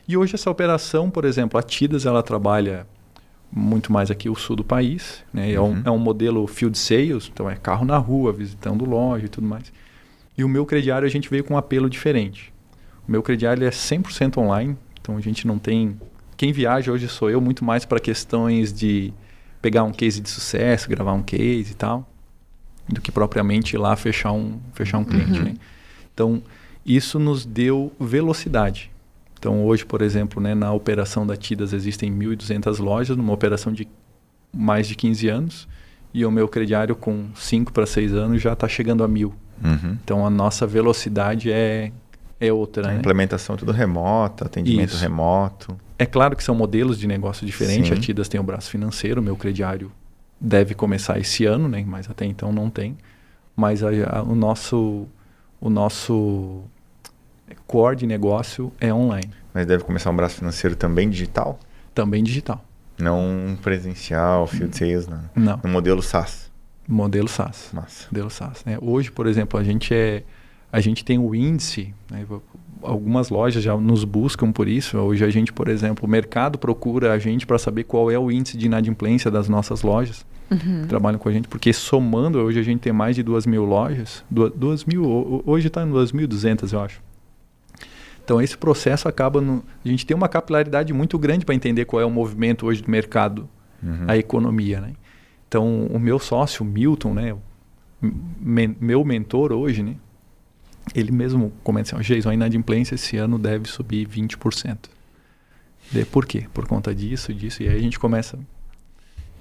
E 0.06 0.16
hoje 0.16 0.34
essa 0.34 0.50
operação, 0.50 1.10
por 1.10 1.24
exemplo, 1.24 1.58
a 1.58 1.62
Tidas, 1.62 2.06
ela 2.06 2.22
trabalha 2.22 2.86
muito 3.52 3.92
mais 3.92 4.10
aqui 4.10 4.28
o 4.28 4.34
sul 4.34 4.56
do 4.56 4.64
país. 4.64 5.24
Né? 5.32 5.52
É, 5.52 5.60
um, 5.60 5.64
Uhum. 5.70 5.82
é 5.84 5.90
um 5.90 5.98
modelo 5.98 6.46
field 6.46 6.76
sales, 6.78 7.30
então 7.32 7.48
é 7.48 7.56
carro 7.56 7.84
na 7.84 7.96
rua, 7.96 8.32
visitando 8.32 8.84
loja 8.84 9.26
e 9.26 9.28
tudo 9.28 9.46
mais. 9.46 9.72
E 10.36 10.44
o 10.44 10.48
meu 10.48 10.64
crediário 10.64 11.06
a 11.06 11.10
gente 11.10 11.28
veio 11.28 11.44
com 11.44 11.54
um 11.54 11.58
apelo 11.58 11.90
diferente. 11.90 12.52
O 13.06 13.10
meu 13.10 13.22
crediário 13.22 13.64
é 13.66 13.70
100% 13.70 14.38
online, 14.38 14.76
então 15.00 15.16
a 15.16 15.20
gente 15.20 15.46
não 15.46 15.58
tem... 15.58 15.98
Quem 16.36 16.52
viaja 16.52 16.90
hoje 16.90 17.06
sou 17.08 17.28
eu, 17.28 17.40
muito 17.40 17.64
mais 17.64 17.84
para 17.84 18.00
questões 18.00 18.72
de 18.72 19.12
pegar 19.60 19.82
um 19.84 19.92
case 19.92 20.20
de 20.20 20.30
sucesso, 20.30 20.88
gravar 20.88 21.12
um 21.12 21.22
case 21.22 21.72
e 21.72 21.74
tal, 21.74 22.08
do 22.94 23.00
que 23.00 23.10
propriamente 23.12 23.74
ir 23.76 23.78
lá 23.78 23.96
fechar 23.96 24.32
um, 24.32 24.58
fechar 24.72 24.98
um 24.98 25.04
cliente. 25.04 25.38
Uhum. 25.38 25.44
Né? 25.46 25.54
Então, 26.12 26.42
isso 26.84 27.18
nos 27.18 27.44
deu 27.46 27.92
velocidade. 27.98 28.90
Então, 29.38 29.64
hoje, 29.64 29.84
por 29.86 30.02
exemplo, 30.02 30.42
né, 30.42 30.54
na 30.54 30.72
operação 30.72 31.26
da 31.26 31.36
Tidas 31.36 31.72
existem 31.72 32.12
1.200 32.12 32.78
lojas, 32.78 33.16
numa 33.16 33.32
operação 33.32 33.72
de 33.72 33.88
mais 34.52 34.86
de 34.86 34.94
15 34.94 35.28
anos, 35.28 35.68
e 36.12 36.26
o 36.26 36.30
meu 36.30 36.48
crediário 36.48 36.94
com 36.94 37.26
5 37.34 37.72
para 37.72 37.86
6 37.86 38.12
anos 38.14 38.42
já 38.42 38.52
está 38.52 38.68
chegando 38.68 39.02
a 39.02 39.08
mil. 39.08 39.32
Uhum. 39.64 39.96
Então, 40.04 40.26
a 40.26 40.30
nossa 40.30 40.66
velocidade 40.66 41.50
é, 41.50 41.92
é 42.38 42.52
outra. 42.52 42.88
A 42.88 42.92
Né? 42.92 42.98
implementação 42.98 43.56
tudo 43.56 43.72
remota, 43.72 44.46
atendimento 44.46 44.90
Isso. 44.90 45.00
remoto. 45.00 45.76
É 45.98 46.04
claro 46.04 46.34
que 46.34 46.42
são 46.42 46.54
modelos 46.54 46.98
de 46.98 47.06
negócio 47.06 47.46
diferentes. 47.46 47.88
Sim. 47.88 47.94
A 47.94 48.00
Tidas 48.00 48.28
tem 48.28 48.40
o 48.40 48.44
braço 48.44 48.70
financeiro, 48.70 49.20
o 49.20 49.24
meu 49.24 49.36
crediário 49.36 49.90
deve 50.40 50.74
começar 50.74 51.18
esse 51.18 51.44
ano, 51.44 51.68
né? 51.68 51.84
Mas 51.86 52.08
até 52.08 52.24
então 52.24 52.52
não 52.52 52.70
tem. 52.70 52.96
Mas 53.54 53.82
a, 53.82 53.88
a, 54.08 54.22
o 54.22 54.34
nosso 54.34 55.06
o 55.60 55.68
nosso 55.68 56.62
core 57.66 57.96
de 57.96 58.06
negócio 58.06 58.72
é 58.80 58.92
online. 58.92 59.30
Mas 59.52 59.66
deve 59.66 59.84
começar 59.84 60.10
um 60.10 60.16
braço 60.16 60.36
financeiro 60.36 60.74
também 60.76 61.10
digital? 61.10 61.58
Também 61.94 62.22
digital. 62.22 62.64
Não 62.98 63.58
presencial, 63.62 64.46
field 64.46 64.76
sales, 64.76 65.06
não. 65.06 65.22
Não. 65.34 65.60
No 65.62 65.70
modelo 65.70 66.02
SaaS. 66.02 66.50
Modelo 66.86 67.28
SaaS. 67.28 67.70
Massa. 67.72 68.06
Modelo 68.10 68.30
SaaS. 68.30 68.64
né? 68.64 68.78
Hoje, 68.80 69.10
por 69.10 69.26
exemplo, 69.26 69.58
a 69.58 69.64
gente 69.64 69.94
é 69.94 70.22
a 70.72 70.80
gente 70.80 71.04
tem 71.04 71.18
o 71.18 71.34
índice, 71.34 71.92
né? 72.10 72.24
Algumas 72.82 73.28
lojas 73.30 73.62
já 73.62 73.76
nos 73.76 74.04
buscam 74.04 74.50
por 74.52 74.68
isso. 74.68 74.96
Hoje 74.98 75.24
a 75.24 75.30
gente, 75.30 75.52
por 75.52 75.68
exemplo, 75.68 76.06
o 76.06 76.08
mercado 76.10 76.58
procura 76.58 77.12
a 77.12 77.18
gente 77.18 77.46
para 77.46 77.58
saber 77.58 77.84
qual 77.84 78.10
é 78.10 78.18
o 78.18 78.30
índice 78.30 78.56
de 78.56 78.66
inadimplência 78.66 79.30
das 79.30 79.48
nossas 79.48 79.82
lojas. 79.82 80.24
Uhum. 80.50 80.86
Trabalham 80.88 81.18
com 81.18 81.28
a 81.28 81.32
gente, 81.32 81.46
porque 81.48 81.72
somando, 81.72 82.38
hoje 82.40 82.58
a 82.58 82.62
gente 82.62 82.80
tem 82.80 82.92
mais 82.92 83.14
de 83.16 83.22
duas 83.22 83.46
mil 83.46 83.64
lojas. 83.64 84.24
Duas, 84.30 84.52
duas 84.52 84.84
mil, 84.84 85.04
ho- 85.04 85.42
hoje 85.46 85.68
está 85.68 85.82
em 85.84 85.90
2.200, 85.90 86.72
eu 86.72 86.80
acho. 86.80 87.00
Então 88.24 88.40
esse 88.40 88.56
processo 88.56 89.08
acaba. 89.08 89.40
No, 89.40 89.62
a 89.84 89.88
gente 89.88 90.04
tem 90.06 90.16
uma 90.16 90.28
capilaridade 90.28 90.92
muito 90.92 91.18
grande 91.18 91.44
para 91.44 91.54
entender 91.54 91.84
qual 91.84 92.00
é 92.00 92.04
o 92.04 92.10
movimento 92.10 92.66
hoje 92.66 92.82
do 92.82 92.90
mercado, 92.90 93.48
Uhum. 93.82 94.04
a 94.08 94.16
economia, 94.16 94.80
né? 94.80 94.92
Então 95.48 95.86
o 95.86 95.98
meu 95.98 96.18
sócio, 96.18 96.64
Milton, 96.64 97.14
né? 97.14 97.32
o 97.32 97.40
men- 98.40 98.76
meu 98.80 99.04
mentor 99.04 99.52
hoje, 99.52 99.82
né? 99.82 99.96
Ele 100.94 101.12
mesmo 101.12 101.52
comenta 101.62 101.94
assim, 101.94 101.96
ó, 101.96 102.02
Jason, 102.02 102.30
a 102.30 102.34
inadimplência 102.34 102.94
esse 102.94 103.16
ano 103.16 103.38
deve 103.38 103.68
subir 103.68 104.06
20%. 104.08 104.76
De, 105.92 106.04
por 106.04 106.26
quê? 106.26 106.46
Por 106.52 106.66
conta 106.66 106.94
disso, 106.94 107.32
disso. 107.34 107.62
E 107.62 107.68
aí 107.68 107.76
a 107.76 107.80
gente 107.80 107.98
começa... 107.98 108.38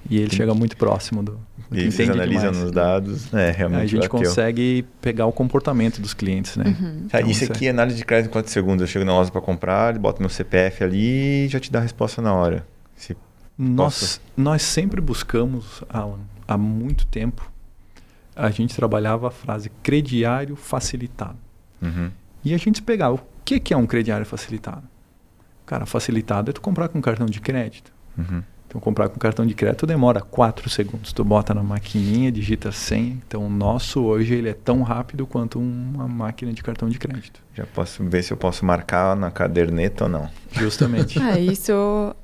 E 0.09 0.17
ele 0.17 0.29
Sim. 0.29 0.37
chega 0.37 0.53
muito 0.53 0.77
próximo 0.77 1.21
do... 1.21 1.37
do 1.69 1.77
E 1.77 1.91
vocês 1.91 2.09
analisam 2.09 2.51
demais. 2.51 2.63
nos 2.63 2.71
dados, 2.71 3.33
é, 3.33 3.49
Aí 3.49 3.51
realmente 3.51 3.81
a 3.83 3.85
gente 3.87 4.07
bateu. 4.07 4.09
consegue 4.29 4.85
pegar 5.01 5.25
o 5.25 5.31
comportamento 5.31 5.99
dos 5.99 6.13
clientes, 6.13 6.55
né? 6.55 6.63
Uhum. 6.79 7.03
Então, 7.05 7.19
isso 7.29 7.43
é- 7.43 7.47
aqui 7.47 7.67
é 7.67 7.69
análise 7.69 7.97
de 7.97 8.05
crédito 8.05 8.29
em 8.29 8.31
quantos 8.31 8.53
segundos? 8.53 8.81
Eu 8.81 8.87
chego 8.87 9.03
na 9.03 9.11
loja 9.13 9.29
para 9.29 9.41
comprar, 9.41 9.89
ele 9.89 9.99
bota 9.99 10.21
meu 10.21 10.29
CPF 10.29 10.85
ali 10.85 11.45
e 11.45 11.47
já 11.49 11.59
te 11.59 11.69
dá 11.69 11.79
a 11.79 11.81
resposta 11.81 12.21
na 12.21 12.33
hora. 12.33 12.65
Se- 12.95 13.15
Nós, 13.57 14.21
nós 14.37 14.61
sempre 14.61 15.01
buscamos, 15.01 15.83
Alan, 15.89 16.19
há 16.47 16.57
muito 16.57 17.05
tempo, 17.05 17.51
a 18.39 18.49
gente 18.49 18.75
trabalhava 18.75 19.27
a 19.27 19.31
frase 19.31 19.69
crediário 19.83 20.55
facilitado. 20.55 21.37
Uhum. 21.81 22.09
E 22.43 22.53
a 22.53 22.57
gente 22.57 22.81
pegava, 22.81 23.15
o 23.15 23.21
que, 23.43 23.59
que 23.59 23.73
é 23.73 23.77
um 23.77 23.85
crediário 23.85 24.25
facilitado? 24.25 24.83
Cara, 25.65 25.85
facilitado 25.85 26.49
é 26.49 26.53
tu 26.53 26.61
comprar 26.61 26.87
com 26.87 27.01
cartão 27.01 27.25
de 27.25 27.41
crédito. 27.41 27.91
Uhum. 28.17 28.41
Então, 28.67 28.79
comprar 28.79 29.09
com 29.09 29.19
cartão 29.19 29.47
de 29.47 29.55
crédito 29.55 29.87
demora 29.87 30.21
4 30.21 30.69
segundos. 30.69 31.11
Tu 31.11 31.23
bota 31.23 31.55
na 31.55 31.63
maquininha, 31.63 32.31
digita 32.31 32.69
a 32.69 32.71
senha. 32.71 33.17
Então, 33.27 33.47
o 33.47 33.49
nosso 33.49 34.01
hoje 34.03 34.35
ele 34.35 34.47
é 34.47 34.53
tão 34.53 34.83
rápido 34.83 35.25
quanto 35.25 35.59
uma 35.59 36.07
máquina 36.07 36.53
de 36.53 36.61
cartão 36.61 36.87
de 36.87 36.99
crédito. 36.99 37.41
Já 37.55 37.65
posso 37.65 38.03
ver 38.03 38.23
se 38.23 38.31
eu 38.31 38.37
posso 38.37 38.63
marcar 38.63 39.15
na 39.15 39.31
caderneta 39.31 40.03
ou 40.03 40.09
não. 40.09 40.29
Justamente. 40.51 41.19
Ah, 41.29 41.37
isso 41.37 42.15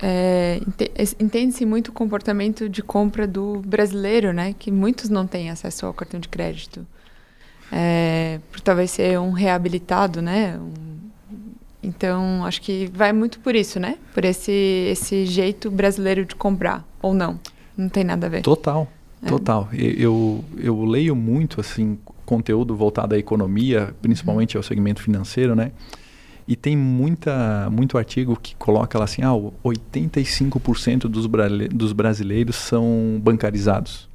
é, 0.00 0.60
ente- 0.66 0.90
es- 0.98 1.16
entende-se 1.20 1.64
muito 1.64 1.88
o 1.88 1.92
comportamento 1.92 2.68
de 2.68 2.82
compra 2.82 3.26
do 3.26 3.60
brasileiro, 3.66 4.32
né? 4.32 4.54
Que 4.58 4.70
muitos 4.70 5.08
não 5.08 5.26
têm 5.26 5.50
acesso 5.50 5.86
ao 5.86 5.94
cartão 5.94 6.18
de 6.20 6.28
crédito. 6.28 6.86
É, 7.72 8.38
por 8.52 8.60
talvez 8.60 8.90
ser 8.90 9.18
um 9.18 9.30
reabilitado, 9.32 10.20
né? 10.22 10.58
Um- 10.58 10.94
então, 11.82 12.44
acho 12.44 12.62
que 12.62 12.90
vai 12.94 13.12
muito 13.12 13.38
por 13.40 13.54
isso, 13.54 13.78
né? 13.78 13.98
Por 14.14 14.24
esse, 14.24 14.52
esse 14.90 15.26
jeito 15.26 15.70
brasileiro 15.70 16.24
de 16.24 16.34
comprar, 16.34 16.86
ou 17.02 17.12
não. 17.12 17.38
Não 17.76 17.88
tem 17.88 18.04
nada 18.04 18.26
a 18.26 18.30
ver. 18.30 18.42
Total, 18.42 18.88
É. 19.22 19.26
total. 19.28 19.68
Eu, 19.72 20.42
eu 20.56 20.84
leio 20.84 21.14
muito 21.14 21.60
assim 21.60 21.98
conteúdo 22.24 22.74
voltado 22.74 23.14
à 23.14 23.18
economia, 23.18 23.94
principalmente 24.00 24.56
ao 24.56 24.62
segmento 24.62 25.02
financeiro, 25.02 25.54
né? 25.54 25.72
E 26.46 26.54
tem 26.54 26.76
muita, 26.76 27.68
muito 27.70 27.96
artigo 27.96 28.38
que 28.40 28.54
coloca 28.56 28.98
lá 28.98 29.04
assim, 29.04 29.22
ah, 29.22 29.32
o 29.32 29.52
85% 29.64 31.08
dos, 31.08 31.26
dos 31.70 31.92
brasileiros 31.92 32.56
são 32.56 33.18
bancarizados. 33.22 34.08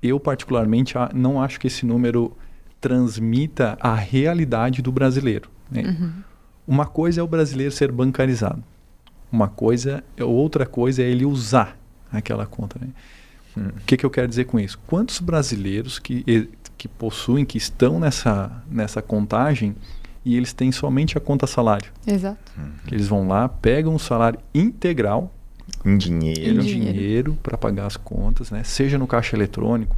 Eu, 0.00 0.20
particularmente, 0.20 0.94
não 1.12 1.42
acho 1.42 1.58
que 1.58 1.66
esse 1.66 1.84
número 1.84 2.36
transmita 2.80 3.76
a 3.80 3.94
realidade 3.94 4.80
do 4.80 4.90
brasileiro. 4.90 5.50
né? 5.70 5.82
Uhum. 5.82 6.12
Uma 6.66 6.86
coisa 6.86 7.20
é 7.20 7.24
o 7.24 7.26
brasileiro 7.26 7.72
ser 7.72 7.90
bancarizado. 7.90 8.62
Uma 9.30 9.48
coisa, 9.48 10.02
outra 10.20 10.64
coisa 10.64 11.02
é 11.02 11.06
ele 11.06 11.24
usar 11.24 11.76
aquela 12.12 12.46
conta. 12.46 12.78
Né? 12.80 12.88
Hum. 13.56 13.68
O 13.76 13.84
que, 13.84 13.96
que 13.96 14.06
eu 14.06 14.10
quero 14.10 14.28
dizer 14.28 14.44
com 14.44 14.58
isso? 14.58 14.78
Quantos 14.86 15.18
brasileiros 15.18 15.98
que, 15.98 16.48
que 16.78 16.88
possuem, 16.88 17.44
que 17.44 17.58
estão 17.58 17.98
nessa, 17.98 18.62
nessa 18.70 19.02
contagem 19.02 19.74
e 20.24 20.36
eles 20.36 20.52
têm 20.52 20.70
somente 20.72 21.16
a 21.16 21.20
conta 21.20 21.46
salário? 21.46 21.90
Exato. 22.06 22.38
Que 22.86 22.94
eles 22.94 23.08
vão 23.08 23.26
lá, 23.28 23.48
pegam 23.48 23.94
o 23.94 23.98
salário 23.98 24.38
integral 24.54 25.32
Em 25.84 25.96
dinheiro. 25.96 26.40
em 26.40 26.64
Dinheiro. 26.64 26.92
dinheiro 26.92 27.38
para 27.42 27.56
pagar 27.56 27.86
as 27.86 27.96
contas, 27.96 28.50
né? 28.50 28.62
seja 28.64 28.98
no 28.98 29.06
caixa 29.06 29.34
eletrônico, 29.36 29.96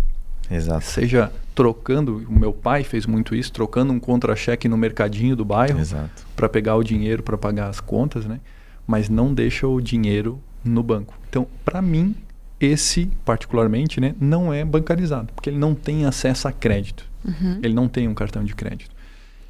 Exato. 0.51 0.85
seja 0.85 1.33
trocando. 1.55 2.25
O 2.29 2.33
meu 2.39 2.53
pai 2.53 2.85
fez 2.85 3.07
muito 3.07 3.35
isso, 3.35 3.53
trocando 3.53 3.93
um 3.93 3.99
contra-cheque 4.01 4.69
no 4.69 4.77
mercadinho 4.77 5.35
do 5.35 5.45
bairro 5.45 5.81
Exato. 5.81 6.25
para 6.37 6.49
pegar 6.49 6.77
o 6.77 6.83
dinheiro 6.85 7.23
para 7.23 7.37
pagar 7.39 7.69
as 7.69 7.81
contas, 7.81 8.25
né? 8.27 8.39
Mas 8.87 9.09
não 9.09 9.33
deixa 9.33 9.67
o 9.67 9.81
dinheiro 9.81 10.41
no 10.65 10.83
banco. 10.83 11.15
Então, 11.29 11.47
para 11.65 11.81
mim, 11.81 12.15
esse 12.61 13.11
particularmente, 13.25 14.01
né, 14.01 14.15
não 14.21 14.53
é 14.53 14.65
bancarizado, 14.65 15.33
porque 15.35 15.51
ele 15.51 15.59
não 15.59 15.75
tem 15.75 16.05
acesso 16.05 16.47
a 16.47 16.53
crédito. 16.53 17.05
Uhum. 17.25 17.59
Ele 17.63 17.75
não 17.75 17.89
tem 17.89 18.07
um 18.09 18.15
cartão 18.15 18.45
de 18.45 18.55
crédito. 18.55 18.91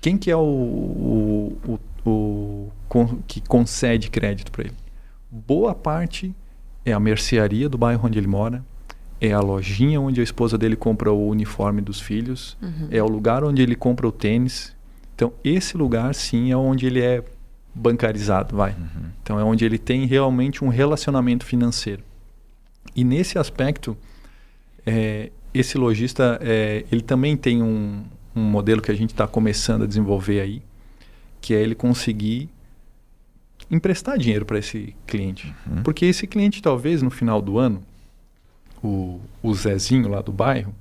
Quem 0.02 0.18
que 0.18 0.30
é 0.30 0.36
o, 0.36 0.40
o, 0.40 1.78
o, 2.04 2.10
o 2.10 2.72
con- 2.88 3.20
que 3.26 3.40
concede 3.40 4.10
crédito 4.10 4.50
para 4.52 4.64
ele? 4.64 4.74
Boa 5.30 5.74
parte 5.74 6.34
é 6.84 6.92
a 6.92 7.00
mercearia 7.00 7.68
do 7.68 7.78
bairro 7.78 8.06
onde 8.06 8.18
ele 8.18 8.26
mora, 8.26 8.62
é 9.20 9.32
a 9.32 9.38
lojinha 9.40 10.00
onde 10.00 10.20
a 10.20 10.24
esposa 10.24 10.58
dele 10.58 10.74
compra 10.76 11.12
o 11.12 11.28
uniforme 11.28 11.80
dos 11.80 12.00
filhos, 12.00 12.56
Uhum. 12.60 12.88
é 12.90 13.00
o 13.02 13.06
lugar 13.08 13.44
onde 13.44 13.62
ele 13.62 13.76
compra 13.76 14.06
o 14.06 14.12
tênis. 14.12 14.74
Então, 15.14 15.32
esse 15.44 15.76
lugar, 15.76 16.12
sim, 16.16 16.50
é 16.50 16.56
onde 16.56 16.84
ele 16.86 17.00
é 17.00 17.22
bancarizado, 17.72 18.56
vai. 18.56 18.72
Uhum. 18.72 19.10
Então, 19.22 19.38
é 19.38 19.44
onde 19.44 19.64
ele 19.64 19.78
tem 19.78 20.04
realmente 20.04 20.64
um 20.64 20.68
relacionamento 20.68 21.46
financeiro. 21.46 22.02
E 22.96 23.04
nesse 23.04 23.38
aspecto, 23.38 23.96
é, 24.84 25.30
esse 25.54 25.78
lojista, 25.78 26.38
é, 26.42 26.84
ele 26.90 27.02
também 27.02 27.36
tem 27.36 27.62
um, 27.62 28.02
um 28.34 28.42
modelo 28.42 28.80
que 28.82 28.90
a 28.90 28.94
gente 28.94 29.10
está 29.10 29.26
começando 29.26 29.82
a 29.82 29.86
desenvolver 29.86 30.40
aí, 30.40 30.62
que 31.40 31.54
é 31.54 31.60
ele 31.60 31.74
conseguir 31.74 32.48
emprestar 33.70 34.18
dinheiro 34.18 34.44
para 34.44 34.58
esse 34.58 34.94
cliente. 35.06 35.54
Uhum. 35.66 35.82
Porque 35.82 36.04
esse 36.06 36.26
cliente, 36.26 36.60
talvez, 36.62 37.02
no 37.02 37.10
final 37.10 37.40
do 37.40 37.58
ano, 37.58 37.82
o, 38.82 39.20
o 39.42 39.54
Zezinho 39.54 40.08
lá 40.08 40.20
do 40.20 40.32
bairro, 40.32 40.74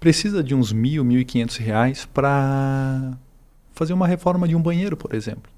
precisa 0.00 0.42
de 0.42 0.54
uns 0.54 0.72
mil, 0.72 1.04
mil 1.04 1.20
e 1.20 1.24
quinhentos 1.24 1.56
reais 1.56 2.04
para 2.12 3.16
fazer 3.72 3.92
uma 3.92 4.06
reforma 4.06 4.46
de 4.46 4.54
um 4.54 4.60
banheiro, 4.60 4.96
por 4.96 5.14
exemplo. 5.14 5.50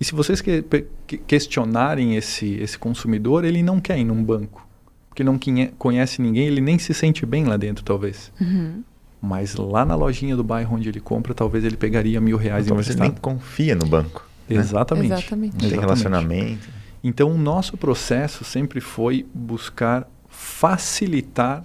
E 0.00 0.04
se 0.04 0.14
vocês 0.14 0.40
que, 0.40 0.64
que- 1.06 1.18
questionarem 1.18 2.16
esse, 2.16 2.54
esse 2.54 2.78
consumidor, 2.78 3.44
ele 3.44 3.62
não 3.62 3.80
quer 3.80 3.98
ir 3.98 4.04
num 4.04 4.22
banco. 4.22 4.66
Porque 5.08 5.22
não 5.22 5.38
conhece 5.78 6.20
ninguém, 6.20 6.46
ele 6.46 6.60
nem 6.60 6.78
se 6.78 6.92
sente 6.92 7.24
bem 7.24 7.44
lá 7.44 7.56
dentro, 7.56 7.84
talvez. 7.84 8.32
Uhum. 8.40 8.82
Mas 9.24 9.54
lá 9.56 9.84
na 9.84 9.94
lojinha 9.94 10.36
do 10.36 10.44
bairro 10.44 10.76
onde 10.76 10.88
ele 10.88 11.00
compra, 11.00 11.32
talvez 11.34 11.64
ele 11.64 11.76
pegaria 11.76 12.20
mil 12.20 12.36
reais 12.36 12.66
Talvez 12.66 12.88
ele 12.90 13.00
nem 13.00 13.08
emprestado. 13.08 13.22
confia 13.34 13.74
no 13.74 13.86
banco. 13.86 14.26
Exatamente. 14.48 15.06
Exatamente. 15.12 15.52
Não 15.54 15.58
tem 15.60 15.68
Exatamente. 15.68 15.80
relacionamento. 15.80 16.68
Então, 17.02 17.30
o 17.30 17.38
nosso 17.38 17.76
processo 17.76 18.44
sempre 18.44 18.80
foi 18.80 19.26
buscar 19.34 20.06
facilitar 20.28 21.64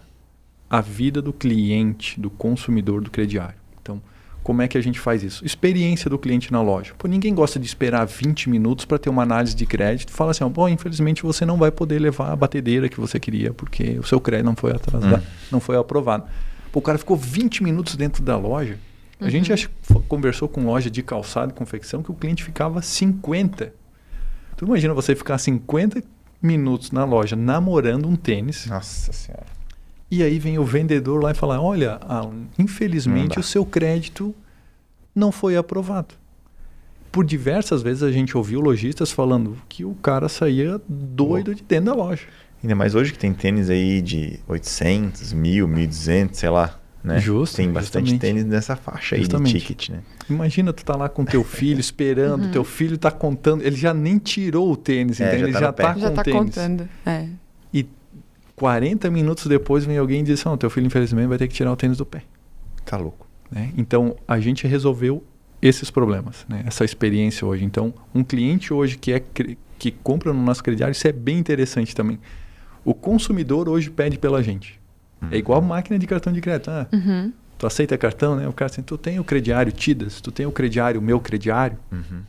a 0.70 0.82
vida 0.82 1.22
do 1.22 1.34
cliente, 1.34 2.20
do 2.20 2.30
consumidor, 2.30 3.02
do 3.02 3.10
crediário. 3.10 3.56
Então, 3.82 4.02
como 4.44 4.62
é 4.62 4.68
que 4.68 4.78
a 4.78 4.82
gente 4.82 5.00
faz 5.00 5.24
isso? 5.24 5.46
Experiência 5.46 6.10
do 6.10 6.18
cliente 6.20 6.52
na 6.52 6.62
loja. 6.62 6.94
Pô, 6.98 7.08
ninguém 7.08 7.34
gosta 7.34 7.60
de 7.60 7.66
esperar 7.66 8.06
20 8.06 8.50
minutos 8.50 8.86
para 8.86 8.98
ter 9.00 9.10
uma 9.10 9.24
análise 9.24 9.56
de 9.56 9.66
crédito. 9.66 10.12
Fala 10.12 10.32
assim, 10.32 10.44
ó, 10.44 10.50
pô, 10.50 10.68
infelizmente 10.70 11.24
você 11.24 11.46
não 11.46 11.58
vai 11.58 11.72
poder 11.72 12.00
levar 12.00 12.32
a 12.32 12.36
batedeira 12.36 12.88
que 12.90 13.00
você 13.00 13.20
queria 13.20 13.54
porque 13.54 13.98
o 14.00 14.04
seu 14.04 14.20
crédito 14.20 14.46
não 14.46 14.56
foi 14.56 14.72
atrasado, 14.72 15.18
Hum. 15.24 15.28
não 15.52 15.60
foi 15.60 15.76
aprovado. 15.78 16.26
Pô, 16.72 16.80
o 16.80 16.82
cara 16.82 16.98
ficou 16.98 17.18
20 17.18 17.64
minutos 17.64 17.96
dentro 17.96 18.22
da 18.24 18.38
loja. 18.38 18.78
A 19.20 19.26
Uhum. 19.26 19.30
gente 19.30 19.52
acho 19.52 19.70
que 19.70 19.76
fo- 19.82 20.02
conversou 20.02 20.48
com 20.48 20.66
loja 20.66 20.90
de 20.90 21.02
calçado 21.04 21.52
e 21.52 21.56
confecção 21.56 22.02
que 22.04 22.12
o 22.12 22.14
cliente 22.14 22.44
ficava 22.44 22.82
50. 22.82 23.74
Tu 24.56 24.66
imagina 24.66 24.94
você 24.94 25.16
ficar 25.16 25.38
50 25.38 26.02
minutos 26.42 26.92
na 26.92 27.04
loja 27.04 27.36
namorando 27.36 28.08
um 28.08 28.16
tênis 28.16 28.66
Nossa 28.68 29.12
senhora. 29.12 29.46
e 30.10 30.24
aí 30.24 30.40
vem 30.40 30.58
o 30.58 30.64
vendedor 30.64 31.22
lá 31.22 31.32
e 31.32 31.34
fala: 31.34 31.60
Olha, 31.62 32.00
Alan, 32.08 32.44
infelizmente 32.58 33.40
o 33.40 33.44
seu 33.44 33.66
crédito 33.66 34.34
não 35.14 35.32
foi 35.32 35.58
aprovado. 35.58 36.16
por 37.12 37.26
diversas 37.26 37.82
vezes 37.82 38.04
a 38.04 38.12
gente 38.12 38.38
ouviu 38.38 38.62
lojistas 38.62 39.12
falando 39.12 39.58
que 39.68 39.84
o 39.84 39.96
cara 39.96 40.30
saía 40.30 40.80
doido 40.88 41.56
de 41.56 41.64
dentro 41.64 41.86
da 41.88 41.94
loja. 41.96 42.28
Ainda 42.64 42.76
mais 42.76 42.94
hoje 42.96 43.12
que 43.14 43.20
tem 43.20 43.34
tênis 43.34 43.70
aí 43.70 44.02
de 44.02 44.40
800, 44.48 45.34
1000, 45.34 45.68
1200, 45.68 46.40
sei 46.40 46.50
lá. 46.50 46.78
Né? 47.02 47.18
Justo, 47.20 47.56
tem 47.56 47.72
bastante 47.72 48.10
justamente. 48.10 48.20
tênis 48.20 48.46
nessa 48.46 48.76
faixa 48.76 49.16
aí 49.16 49.22
Justamente. 49.22 49.54
de 49.58 49.66
ticket, 49.66 49.90
né? 49.90 50.00
Imagina 50.30 50.74
tu 50.74 50.84
tá 50.84 50.98
lá 50.98 51.08
com 51.08 51.24
teu 51.24 51.46
filho 51.46 51.80
esperando, 51.80 52.52
teu 52.52 52.66
filho 52.66 52.98
tá 52.98 53.10
contando, 53.10 53.62
ele 53.64 53.78
já 53.78 53.94
nem 53.94 54.18
tirou 54.18 54.70
o 54.70 54.76
tênis, 54.76 55.22
É, 55.22 55.28
entende? 55.28 55.40
já 55.40 55.46
ele 55.46 55.54
tá 55.54 55.60
já 55.62 55.72
tá 55.72 55.94
com 55.94 56.00
Já 56.02 56.12
tá 56.12 56.24
tênis. 56.24 56.40
contando. 56.40 56.90
É. 57.06 57.26
E 57.74 57.88
40 58.56 59.10
minutos 59.10 59.48
depois 59.48 59.86
vem 59.86 59.98
alguém 59.98 60.20
e 60.20 60.24
diz: 60.24 60.44
Não, 60.44 60.58
teu 60.58 60.70
filho 60.70 60.88
infelizmente 60.88 61.28
vai 61.28 61.38
ter 61.38 61.48
que 61.48 61.54
tirar 61.54 61.72
o 61.72 61.76
tênis 61.78 61.98
do 61.98 62.06
pé. 62.06 62.24
Tá 62.86 62.98
louco. 62.98 63.26
né? 63.50 63.72
Então 63.78 64.18
a 64.28 64.38
gente 64.42 64.68
resolveu 64.68 65.24
esses 65.62 65.90
problemas, 65.90 66.46
né? 66.50 66.64
essa 66.68 66.84
experiência 66.84 67.48
hoje. 67.48 67.64
Então, 67.64 67.94
um 68.14 68.24
cliente 68.26 68.74
hoje 68.74 68.98
que, 68.98 69.14
é, 69.14 69.24
que 69.78 69.92
compra 69.92 70.34
no 70.34 70.42
nosso 70.44 70.62
crediário, 70.64 70.92
isso 70.92 71.08
é 71.08 71.12
bem 71.14 71.38
interessante 71.38 71.96
também. 71.96 72.20
O 72.86 72.94
consumidor 72.94 73.68
hoje 73.70 73.90
pede 73.90 74.18
pela 74.18 74.42
gente. 74.44 74.80
É 75.32 75.38
igual 75.38 75.62
máquina 75.62 76.00
de 76.00 76.08
cartão 76.08 76.32
de 76.32 76.40
crédito. 76.40 76.70
Ah, 76.72 76.88
Uhum. 76.94 77.34
tu 77.58 77.68
aceita 77.68 77.98
cartão, 77.98 78.36
né? 78.38 78.48
O 78.48 78.54
cara 78.54 78.72
assim, 78.72 78.82
tu 78.82 78.98
tem 78.98 79.20
o 79.20 79.24
crediário 79.24 79.70
Tidas, 79.72 80.22
tu 80.22 80.32
tem 80.32 80.46
o 80.46 80.52
crediário 80.52 81.02
Meu 81.02 81.20
Crediário, 81.20 81.78
Uhum. 81.92 82.22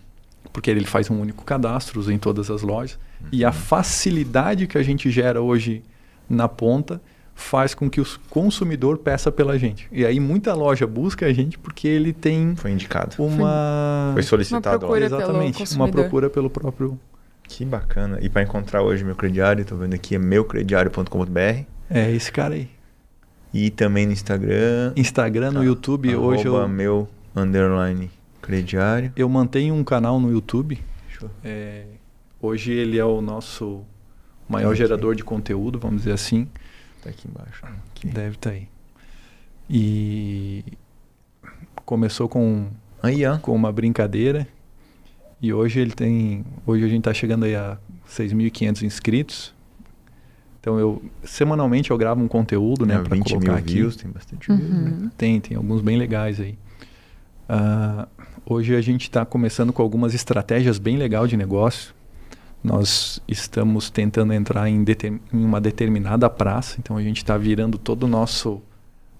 porque 0.52 0.68
ele 0.70 0.84
faz 0.84 1.08
um 1.08 1.20
único 1.20 1.44
cadastro 1.44 2.10
em 2.12 2.18
todas 2.18 2.50
as 2.50 2.62
lojas. 2.62 2.98
E 3.30 3.44
a 3.44 3.52
facilidade 3.52 4.66
que 4.66 4.76
a 4.76 4.82
gente 4.82 5.08
gera 5.10 5.40
hoje 5.40 5.82
na 6.28 6.48
ponta 6.48 7.00
faz 7.34 7.74
com 7.74 7.88
que 7.88 8.00
o 8.00 8.06
consumidor 8.28 8.98
peça 8.98 9.30
pela 9.30 9.58
gente. 9.58 9.86
E 9.92 10.04
aí 10.04 10.18
muita 10.20 10.52
loja 10.54 10.86
busca 10.86 11.26
a 11.26 11.32
gente 11.32 11.56
porque 11.58 11.86
ele 11.88 12.12
tem 12.12 12.54
Foi 12.56 12.70
indicado. 12.72 13.14
uma 13.18 14.10
Foi 14.14 14.22
solicitado. 14.22 14.68
Uma 14.68 14.78
procura. 14.78 15.04
exatamente 15.06 15.74
uma 15.76 15.88
procura 15.88 16.28
pelo 16.28 16.50
próprio 16.50 16.98
Que 17.52 17.64
bacana. 17.64 18.18
E 18.22 18.28
para 18.28 18.42
encontrar 18.42 18.80
hoje 18.82 19.02
meu 19.04 19.16
crediário, 19.16 19.64
tô 19.64 19.74
vendo 19.76 19.94
aqui 19.94 20.14
é 20.14 20.18
meucrediário.com.br 20.18 21.64
é 21.90 22.10
esse 22.12 22.30
cara 22.30 22.54
aí. 22.54 22.70
e 23.52 23.70
também 23.70 24.06
no 24.06 24.12
Instagram. 24.12 24.92
Instagram, 24.96 25.50
no 25.50 25.58
Tá. 25.60 25.64
YouTube, 25.66 26.14
hoje 26.14 26.46
eu, 26.46 26.68
meu 26.68 27.08
underline 27.34 28.08
crediário. 28.40 29.12
eu 29.16 29.28
mantenho 29.28 29.74
um 29.74 29.82
canal 29.82 30.20
no 30.20 30.30
YouTube. 30.30 30.78
É, 31.44 31.84
hoje 32.40 32.72
ele 32.72 32.96
é 32.98 33.04
o 33.04 33.20
nosso 33.20 33.82
maior 34.48 34.68
Ok. 34.72 34.78
gerador 34.78 35.14
de 35.16 35.24
conteúdo, 35.24 35.78
vamos 35.78 35.98
dizer 36.02 36.12
assim. 36.12 36.48
Tá 37.02 37.10
aqui 37.10 37.26
embaixo. 37.28 37.64
Aqui. 37.66 38.06
Deve 38.06 38.36
estar 38.36 38.50
aí. 38.50 38.68
E 39.68 40.64
começou 41.84 42.28
com, 42.28 42.68
Aí, 43.02 43.26
ó. 43.26 43.38
com 43.38 43.52
uma 43.54 43.72
brincadeira 43.72 44.46
e 45.40 45.52
hoje 45.52 45.80
ele 45.80 45.92
tem, 45.92 46.44
hoje 46.66 46.84
a 46.84 46.88
gente 46.88 46.98
está 47.00 47.14
chegando 47.14 47.44
aí 47.44 47.54
a 47.54 47.78
6.500 48.08 48.82
inscritos. 48.82 49.54
Então 50.60 50.78
eu 50.78 51.02
semanalmente 51.24 51.90
eu 51.90 51.96
gravo 51.96 52.22
um 52.22 52.28
conteúdo, 52.28 52.84
né, 52.84 52.96
É, 52.96 52.98
para 52.98 53.16
20 53.16 53.28
colocar 53.30 53.52
mil 53.52 53.58
aqui. 53.58 53.74
views, 53.74 53.96
tem 53.96 54.10
bastante 54.10 54.46
views, 54.52 54.70
né? 54.70 54.90
Uhum. 54.90 55.10
Tem, 55.16 55.40
tem 55.40 55.56
alguns 55.56 55.80
bem 55.80 55.96
legais 55.96 56.38
aí. 56.38 56.58
Ah, 57.48 58.06
hoje 58.44 58.74
a 58.76 58.80
gente 58.80 59.02
está 59.02 59.24
começando 59.24 59.72
com 59.72 59.82
algumas 59.82 60.14
estratégias 60.14 60.78
bem 60.78 60.96
legais 60.98 61.30
de 61.30 61.36
negócio. 61.36 61.94
Nós 62.62 63.22
estamos 63.26 63.88
tentando 63.88 64.34
entrar 64.34 64.68
em, 64.68 64.84
em 65.32 65.44
uma 65.44 65.60
determinada 65.60 66.28
praça, 66.28 66.76
então 66.78 66.96
a 66.98 67.02
gente 67.02 67.16
está 67.18 67.38
virando 67.38 67.78
todo 67.78 68.02
o 68.04 68.06
nosso 68.06 68.60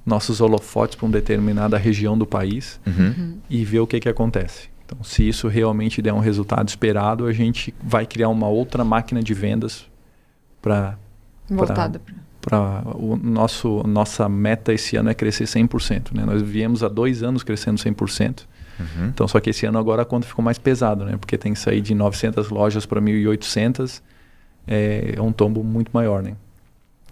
nossos 0.05 0.41
holofotes 0.41 0.97
para 0.97 1.07
uma 1.07 1.13
determinada 1.13 1.77
região 1.79 2.17
do 2.19 2.27
país 2.27 2.81
Uhum. 2.87 3.37
e 3.49 3.65
ver 3.65 3.81
o 3.81 3.87
que, 3.87 4.01
que 4.01 4.09
acontece. 4.09 4.69
Então, 4.91 5.05
se 5.05 5.27
isso 5.29 5.47
realmente 5.47 6.03
der 6.03 6.13
um 6.13 6.19
resultado 6.19 6.69
esperado, 6.69 7.27
a 7.27 7.33
gente 7.33 7.73
vai 7.81 8.05
criar 8.05 8.29
uma 8.29 8.49
outra 8.49 8.83
máquina 8.83 9.23
de 9.23 9.33
vendas 9.33 9.87
para 10.61 10.99
Voltado 11.49 12.01
pra... 12.41 12.83
para 12.83 12.97
o 12.97 13.17
nosso 13.17 13.85
nossa 13.87 14.29
meta 14.29 14.73
esse 14.73 14.97
ano 14.97 15.09
é 15.09 15.15
crescer 15.15 15.45
100%, 15.45 16.13
né? 16.13 16.25
Nós 16.25 16.43
viemos 16.43 16.83
há 16.83 16.89
dois 16.89 17.23
anos 17.23 17.45
crescendo 17.45 17.79
100%. 17.79 18.41
Uhum. 18.81 19.07
Então 19.07 19.29
só 19.29 19.39
que 19.39 19.51
esse 19.51 19.65
ano 19.65 19.79
agora 19.79 20.03
a 20.03 20.05
conta 20.05 20.27
ficou 20.27 20.45
mais 20.45 20.59
pesado, 20.59 21.05
né? 21.05 21.17
Porque 21.17 21.39
tem 21.39 21.53
que 21.53 21.61
sair 21.61 21.81
de 21.81 21.95
900 21.95 22.49
lojas 22.51 22.85
para 22.85 23.01
1.800 23.01 24.03
é, 24.67 25.15
é 25.17 25.23
um 25.23 25.31
tombo 25.31 25.63
muito 25.63 25.91
maior, 25.93 26.21
né? 26.21 26.35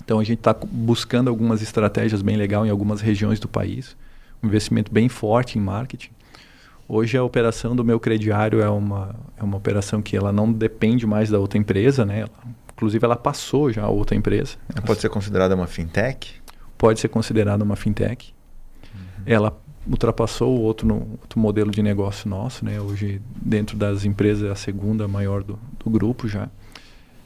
Então 0.05 0.19
a 0.19 0.25
gente 0.25 0.39
está 0.39 0.53
buscando 0.53 1.29
algumas 1.29 1.63
estratégias 1.63 2.23
bem 2.23 2.37
legais 2.37 2.67
em 2.67 2.71
algumas 2.71 3.01
regiões 3.01 3.39
do 3.39 3.47
país, 3.47 3.97
um 4.43 4.49
investimento 4.49 4.93
bem 4.93 5.09
forte 5.09 5.59
em 5.59 5.63
marketing. 5.63 6.11
Hoje 6.89 7.19
a 7.19 7.23
operação 7.23 7.77
do 7.77 7.85
meu 7.85 8.01
crediário 8.01 8.61
é 8.63 8.69
uma 8.71 9.15
é 9.37 9.43
uma 9.43 9.57
operação 9.57 10.01
que 10.01 10.17
ela 10.17 10.33
não 10.33 10.51
depende 10.51 11.07
mais 11.07 11.29
da 11.31 11.39
outra 11.39 11.59
empresa, 11.59 12.05
né? 12.05 12.21
Ela- 12.21 12.31
inclusive 12.73 13.05
ela 13.05 13.17
passou 13.17 13.71
já 13.73 13.83
a 13.85 13.89
outra 13.89 14.17
empresa. 14.17 14.57
Ela 14.75 14.83
Pode 14.87 15.01
ser 15.01 15.09
considerada 15.09 15.55
uma 15.55 15.67
fintech? 15.67 16.35
pode 16.79 17.01
ser 17.01 17.09
considerada 17.09 17.63
uma 17.65 17.75
fintech. 17.77 18.33
Ela 19.27 19.53
ultrapassou 19.87 20.57
o 20.57 20.61
outro, 20.63 20.89
outro 21.21 21.39
modelo 21.41 21.71
de 21.73 21.83
negócio 21.83 22.29
nosso, 22.31 22.65
né? 22.65 22.81
Hoje, 22.81 23.21
dentro 23.35 23.77
das 23.77 24.05
empresas, 24.05 24.45
é 24.49 24.51
a 24.51 24.55
segunda 24.55 25.09
maior 25.09 25.43
do, 25.43 25.59
do 25.85 25.91
grupo 25.91 26.29
já. 26.29 26.49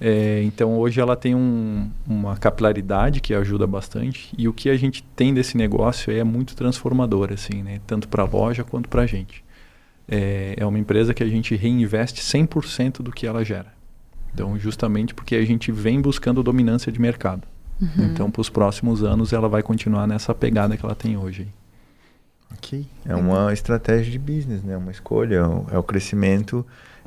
É, 0.00 0.42
então, 0.42 0.78
hoje 0.78 1.00
ela 1.00 1.14
tem 1.14 1.34
um- 1.34 1.90
uma 2.06 2.36
capilaridade 2.36 3.20
que 3.20 3.34
ajuda 3.34 3.66
bastante. 3.66 4.32
E 4.38 4.48
o 4.48 4.52
que 4.52 4.70
a 4.70 4.76
gente 4.76 5.02
tem 5.14 5.32
desse 5.34 5.56
negócio 5.56 6.10
é 6.12 6.24
muito 6.24 6.56
transformador, 6.56 7.30
assim, 7.32 7.62
né? 7.62 7.78
Tanto 7.86 8.08
para 8.08 8.22
a 8.22 8.26
loja 8.26 8.64
quanto 8.64 8.88
para 8.88 9.02
a 9.02 9.06
gente. 9.06 9.44
É, 10.08 10.54
é 10.58 10.66
uma 10.66 10.78
empresa 10.78 11.14
que 11.14 11.22
a 11.22 11.28
gente 11.28 11.54
reinveste 11.54 12.20
100% 12.22 13.02
do 13.02 13.10
que 13.12 13.26
ela 13.26 13.44
gera. 13.44 13.72
Então, 14.34 14.58
justamente 14.58 15.14
porque 15.14 15.34
a 15.36 15.44
gente 15.44 15.70
vem 15.70 16.00
buscando 16.00 16.42
dominância 16.42 16.90
de 16.90 17.00
mercado. 17.00 17.42
Uhum. 17.80 17.88
Então, 18.06 18.30
para 18.30 18.40
os 18.40 18.48
próximos 18.48 19.02
anos, 19.02 19.32
ela 19.32 19.48
vai 19.48 19.62
continuar 19.62 20.06
nessa 20.06 20.34
pegada 20.34 20.76
que 20.76 20.84
ela 20.84 20.94
tem 20.94 21.16
hoje. 21.16 21.48
Ok. 22.52 22.86
É 23.06 23.14
uma 23.14 23.52
estratégia 23.52 24.10
de 24.12 24.18
business, 24.18 24.62
né? 24.62 24.76
Uma 24.76 24.90
escolha, 24.90 25.36
é 25.36 25.46
o- 25.46 25.66
é 25.72 25.78
o 25.78 25.82
crescimento, 25.82 26.64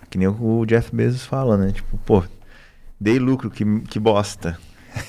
que 0.10 0.18
nem 0.18 0.28
o 0.28 0.66
Jeff 0.66 0.94
Bezos 0.96 1.26
fala, 1.26 1.56
né? 1.58 1.72
Tipo, 1.72 1.98
pô, 2.00 2.24
dei 3.00 3.20
lucro, 3.20 3.50
que, 3.50 3.64
que 3.82 4.00
bosta. 4.00 4.58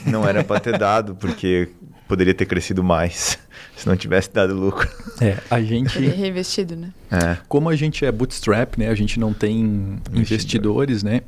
Não 0.04 0.26
era 0.26 0.42
pra 0.44 0.58
ter 0.60 0.76
dado, 0.78 1.14
porque 1.14 1.68
poderia 2.08 2.34
ter 2.34 2.46
crescido 2.46 2.82
mais 2.84 3.38
se 3.76 3.86
não 3.86 3.96
tivesse 3.96 4.30
dado 4.32 4.54
lucro. 4.54 4.88
É, 5.20 5.38
a 5.50 5.60
gente, 5.60 5.98
reinvestido, 5.98 6.76
né? 6.76 6.92
É. 7.10 7.36
como 7.48 7.68
a 7.68 7.76
gente 7.76 8.04
é 8.04 8.12
bootstrap, 8.12 8.76
né? 8.78 8.88
A 8.88 8.94
gente 8.94 9.18
não 9.20 9.32
tem 9.32 9.98
investidores, 10.14 11.02
né? 11.02 11.22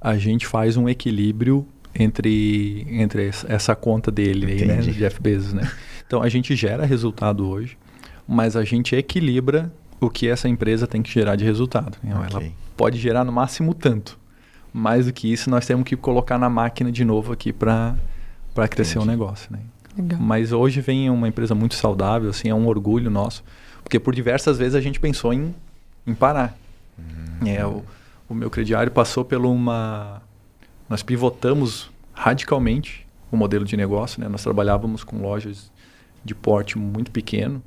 A 0.00 0.16
gente 0.18 0.46
faz 0.46 0.76
um 0.76 0.88
equilíbrio 0.88 1.66
entre, 1.94 2.86
entre 2.90 3.30
essa- 3.48 3.74
conta 3.74 4.10
dele, 4.10 4.46
aí, 4.52 4.64
né? 4.66 4.76
Do 4.76 4.92
Jeff 4.92 5.20
Bezos, 5.20 5.52
né? 5.52 5.70
Então, 6.06 6.22
a 6.22 6.28
gente 6.28 6.54
gera 6.54 6.84
resultado 6.84 7.48
hoje, 7.48 7.78
mas 8.26 8.56
a 8.56 8.64
gente 8.64 8.94
equilibra 8.94 9.72
o 10.00 10.10
que 10.10 10.28
essa 10.28 10.48
empresa 10.48 10.86
tem 10.86 11.02
que 11.02 11.10
gerar 11.10 11.36
de 11.36 11.44
resultado. 11.44 11.96
Então, 12.04 12.22
Ela 12.24 12.38
Ok. 12.38 12.52
pode 12.76 12.98
gerar 12.98 13.24
no 13.24 13.32
máximo 13.32 13.72
tanto. 13.72 14.18
Mais 14.72 15.06
do 15.06 15.12
que 15.12 15.32
isso, 15.32 15.48
nós 15.48 15.64
temos 15.66 15.84
que 15.84 15.96
colocar 15.96 16.36
na 16.36 16.50
máquina 16.50 16.90
de 16.90 17.04
novo 17.04 17.32
aqui 17.32 17.52
para 17.52 17.96
crescer 18.68 18.98
o 18.98 19.02
Entendi. 19.02 19.10
negócio, 19.12 19.52
né? 19.52 19.60
Legal. 19.96 20.20
Mas 20.20 20.52
hoje 20.52 20.80
vem 20.80 21.08
uma 21.10 21.28
empresa 21.28 21.54
muito 21.54 21.74
saudável, 21.74 22.30
assim, 22.30 22.48
é 22.48 22.54
um 22.54 22.66
orgulho 22.66 23.10
nosso, 23.10 23.44
porque 23.82 23.98
por 23.98 24.14
diversas 24.14 24.58
vezes 24.58 24.74
a 24.74 24.80
gente 24.80 24.98
pensou 24.98 25.32
em, 25.32 25.54
em 26.06 26.14
parar. 26.14 26.56
É, 27.46 27.64
o, 27.66 27.84
o 28.28 28.34
meu 28.34 28.50
crediário 28.50 28.90
passou 28.90 29.24
por 29.24 29.44
uma... 29.44 30.22
Nós 30.88 31.02
pivotamos 31.02 31.90
radicalmente 32.12 33.06
o 33.30 33.36
modelo 33.36 33.64
de 33.64 33.76
negócio, 33.76 34.20
né? 34.20 34.28
Nós 34.28 34.42
trabalhávamos 34.42 35.02
com 35.02 35.20
lojas 35.20 35.70
de 36.24 36.34
porte 36.34 36.78
muito 36.78 37.10
pequeno 37.10 37.62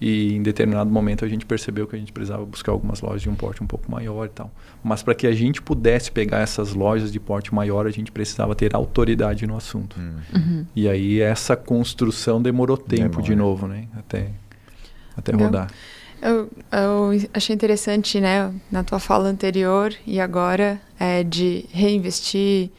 e 0.00 0.34
em 0.34 0.42
determinado 0.42 0.90
momento 0.90 1.24
a 1.24 1.28
gente 1.28 1.44
percebeu 1.44 1.86
que 1.86 1.96
a 1.96 1.98
gente 1.98 2.12
precisava 2.12 2.44
buscar 2.44 2.72
algumas 2.72 3.00
lojas 3.00 3.22
de 3.22 3.28
um 3.28 3.34
porte 3.34 3.62
um 3.62 3.66
pouco 3.66 3.90
maior 3.90 4.26
e 4.26 4.28
tal. 4.28 4.50
Mas 4.82 5.02
para 5.02 5.14
que 5.14 5.26
a 5.26 5.32
gente 5.32 5.60
pudesse 5.60 6.10
pegar 6.10 6.38
essas 6.38 6.72
lojas 6.72 7.10
de 7.10 7.18
porte 7.18 7.54
maior, 7.54 7.86
a 7.86 7.90
gente 7.90 8.12
precisava 8.12 8.54
ter 8.54 8.74
autoridade 8.74 9.46
no 9.46 9.56
assunto. 9.56 9.96
Hum. 9.98 10.16
Uhum. 10.34 10.66
E 10.74 10.88
aí 10.88 11.20
essa 11.20 11.56
construção 11.56 12.40
demorou 12.40 12.76
tempo 12.76 13.16
Demora. 13.16 13.22
de 13.22 13.34
novo, 13.34 13.66
né? 13.66 13.86
Até, 13.96 14.30
até 15.16 15.32
rodar. 15.32 15.68
Eu, 16.20 16.50
eu 16.72 17.28
achei 17.32 17.54
interessante, 17.54 18.20
né, 18.20 18.52
na 18.70 18.82
tua 18.82 18.98
fala 18.98 19.28
anterior 19.28 19.94
e 20.04 20.20
agora, 20.20 20.80
é, 20.98 21.22
de 21.22 21.64
reinvestir, 21.70 22.70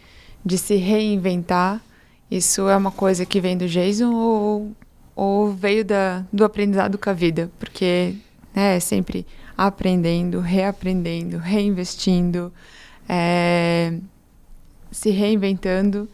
de 0.46 0.58
se 0.58 0.76
reinventar. 0.76 1.82
Isso 2.30 2.68
é 2.68 2.76
uma 2.76 2.92
coisa 2.92 3.26
que 3.26 3.40
vem 3.40 3.58
do 3.58 3.68
Jason 3.68 4.14
ou, 4.14 4.76
ou 5.20 5.52
veio 5.52 5.84
da, 5.84 6.24
do 6.32 6.46
aprendizado 6.46 6.98
com 6.98 7.10
a 7.10 7.14
vida? 7.14 7.52
Porque 7.60 8.16
né, 8.56 8.78
é 8.78 8.80
sempre 8.80 9.28
aprendendo, 9.58 10.40
reaprendendo, 10.40 11.38
reinvestindo, 11.38 12.54
é, 13.08 13.96
se 14.90 15.10
reinventando 15.10 16.08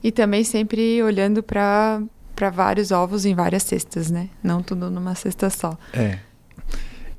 e 0.00 0.12
também 0.12 0.44
sempre 0.44 1.02
olhando 1.02 1.42
para 1.42 2.06
vários 2.54 2.92
ovos 2.92 3.26
em 3.26 3.34
várias 3.34 3.64
cestas, 3.64 4.12
né? 4.12 4.28
Não 4.40 4.62
tudo 4.62 4.88
numa 4.88 5.16
cesta 5.16 5.50
só. 5.50 5.76
É. 5.92 6.20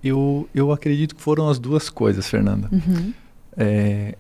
Eu, 0.02 0.48
eu 0.56 0.72
acredito 0.72 1.14
que 1.14 1.22
foram 1.22 1.50
as 1.50 1.60
duas 1.60 1.90
coisas, 1.90 2.26
Fernanda. 2.26 2.70
Uhum. 2.72 3.14
É, 3.58 4.16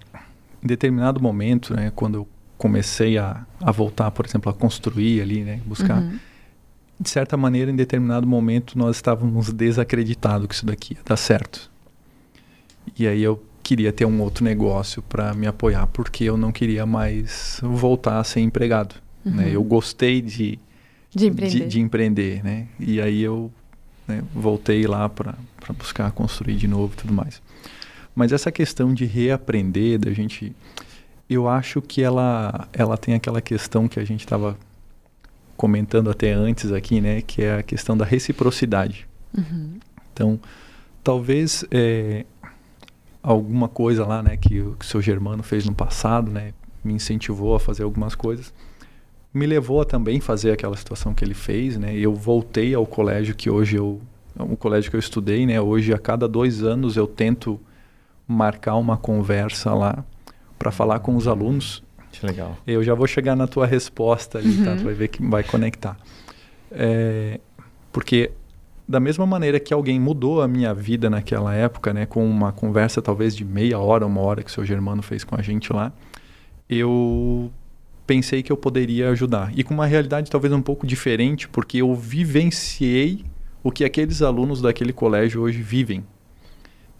em 0.61 0.67
determinado 0.67 1.21
momento, 1.21 1.74
né, 1.74 1.89
quando 1.95 2.15
eu 2.15 2.28
comecei 2.57 3.17
a, 3.17 3.45
a 3.61 3.71
voltar, 3.71 4.11
por 4.11 4.26
exemplo, 4.26 4.51
a 4.51 4.53
construir 4.53 5.21
ali, 5.21 5.41
né, 5.45 5.61
buscar, 5.65 6.01
Uhum. 6.01 6.19
De 7.04 7.10
certa 7.10 7.36
maneira, 7.36 7.70
em 7.70 7.76
determinado 7.76 8.26
momento, 8.26 8.78
nós 8.78 8.95
estávamos 8.95 9.51
desacreditados 9.51 10.47
que 10.47 10.56
isso 10.56 10.66
daqui 10.66 10.93
ia 10.93 10.99
dar 11.06 11.18
certo. 11.18 11.70
E 12.97 13.08
aí 13.08 13.22
eu 13.22 13.43
queria 13.62 13.91
ter 13.93 14.06
um 14.06 14.22
outro 14.22 14.43
negócio 14.43 15.01
para 15.01 15.34
me 15.34 15.45
apoiar, 15.45 15.88
porque 15.88 16.24
eu 16.24 16.38
não 16.38 16.51
queria 16.51 16.86
mais 16.86 17.60
voltar 17.62 18.20
a 18.20 18.24
ser 18.24 18.39
empregado. 18.39 18.95
Né? 19.24 19.45
Uhum. 19.45 19.49
Eu 19.49 19.64
gostei 19.64 20.22
de, 20.22 20.58
De 21.14 21.28
empreender. 21.28 21.60
de, 21.60 21.68
de 21.68 21.80
empreender, 21.80 22.43
né? 22.43 22.68
E 22.80 22.99
aí 22.99 23.22
eu 23.22 23.51
né, 24.08 24.24
voltei 24.34 24.86
lá 24.88 25.08
para 25.08 25.36
buscar 25.78 26.12
construir 26.12 26.56
de 26.56 26.68
novo 26.68 26.93
e 26.93 26.97
tudo 26.97 27.14
mais. 27.14 27.41
Mas 28.16 28.32
essa 28.32 28.51
questão 28.51 28.93
de 28.93 29.06
reaprender, 29.06 29.99
da 29.99 30.12
gente, 30.12 30.54
eu 31.30 31.47
acho 31.47 31.82
que 31.82 32.01
ela, 32.01 32.68
ela 32.74 32.97
tem 32.97 33.14
aquela 33.14 33.41
questão 33.41 33.88
que 33.88 33.99
a 33.99 34.06
gente 34.06 34.22
estava 34.22 34.58
comentando 35.56 36.10
até 36.10 36.32
antes 36.32 36.72
aqui, 36.72 36.99
né? 37.01 37.22
Que 37.22 37.43
é 37.43 37.60
a 37.60 37.64
questão 37.64 37.95
da 37.95 38.06
reciprocidade. 38.06 39.08
Uhum. 39.38 39.80
Então, 40.12 40.39
talvez 41.04 41.66
é, 41.72 42.26
alguma 43.22 43.68
coisa 43.68 44.06
lá, 44.06 44.22
né, 44.22 44.38
que 44.38 44.60
o, 44.62 44.76
que 44.76 44.86
o 44.86 44.88
seu 44.88 45.01
Germano 45.01 45.41
fez 45.41 45.66
no 45.66 45.74
passado, 45.74 46.30
né, 46.30 46.54
me 46.84 46.93
incentivou 46.93 47.56
a 47.56 47.60
fazer 47.60 47.84
algumas 47.84 48.14
coisas, 48.14 48.54
me 49.34 49.47
levou 49.47 49.82
a 49.82 49.86
também 49.86 50.20
fazer 50.20 50.51
aquela 50.51 50.78
situação 50.78 51.14
que 51.14 51.26
ele 51.26 51.34
fez, 51.34 51.78
né. 51.78 51.95
Eu 51.95 52.14
voltei 52.14 52.76
ao 52.76 52.86
colégio 52.86 53.34
que 53.34 53.49
hoje 53.49 53.78
eu, 53.78 53.99
o 54.38 54.56
colégio 54.56 54.91
que 54.91 54.95
eu 54.95 54.99
estudei, 54.99 55.45
né. 55.45 55.60
Hoje 55.60 55.93
a 55.93 55.97
cada 55.97 56.28
dois 56.28 56.62
anos 56.62 56.95
eu 56.95 57.08
tento 57.08 57.60
marcar 58.28 58.76
uma 58.76 58.97
conversa 58.97 59.74
lá 59.74 60.06
para 60.60 60.72
falar 60.72 60.99
com 60.99 61.16
os 61.16 61.28
alunos 61.28 61.84
legal. 62.26 62.57
eu 62.65 62.84
já 62.84 62.93
vou 62.93 63.07
chegar 63.07 63.36
na 63.36 63.47
tua 63.47 63.65
resposta 63.65 64.38
ali, 64.38 64.63
tá? 64.63 64.71
Uhum. 64.71 64.78
Tu 64.78 64.84
vai 64.84 64.93
ver 64.93 65.07
que 65.07 65.24
vai 65.24 65.43
conectar. 65.43 65.97
É, 66.71 67.39
porque 67.91 68.32
da 68.88 68.99
mesma 68.99 69.26
maneira 69.26 69.59
que 69.59 69.74
alguém 69.74 69.99
mudou 69.99 70.41
a 70.41 70.47
minha 70.47 70.74
vida 70.74 71.09
naquela 71.09 71.53
época, 71.53 71.93
né, 71.93 72.05
com 72.05 72.26
uma 72.26 72.51
conversa 72.51 73.01
talvez 73.01 73.36
de 73.36 73.45
meia 73.45 73.80
hora, 73.80 74.05
uma 74.05 74.21
hora 74.21 74.43
que 74.43 74.49
o 74.49 74.53
seu 74.53 74.65
Germano 74.65 75.01
fez 75.01 75.24
com 75.24 75.36
a 75.36 75.41
gente 75.41 75.71
lá, 75.71 75.91
eu 76.69 77.51
pensei 78.05 78.43
que 78.43 78.51
eu 78.51 78.57
poderia 78.57 79.09
ajudar. 79.09 79.51
E 79.55 79.63
com 79.63 79.74
uma 79.74 79.86
realidade 79.86 80.30
talvez 80.30 80.53
um 80.53 80.61
pouco 80.61 80.86
diferente, 80.86 81.47
porque 81.47 81.78
eu 81.78 81.93
vivenciei 81.95 83.24
o 83.63 83.71
que 83.71 83.86
aqueles 83.86 84.21
alunos 84.21 84.61
daquele 84.61 84.91
colégio 84.91 85.41
hoje 85.41 85.61
vivem. 85.61 86.03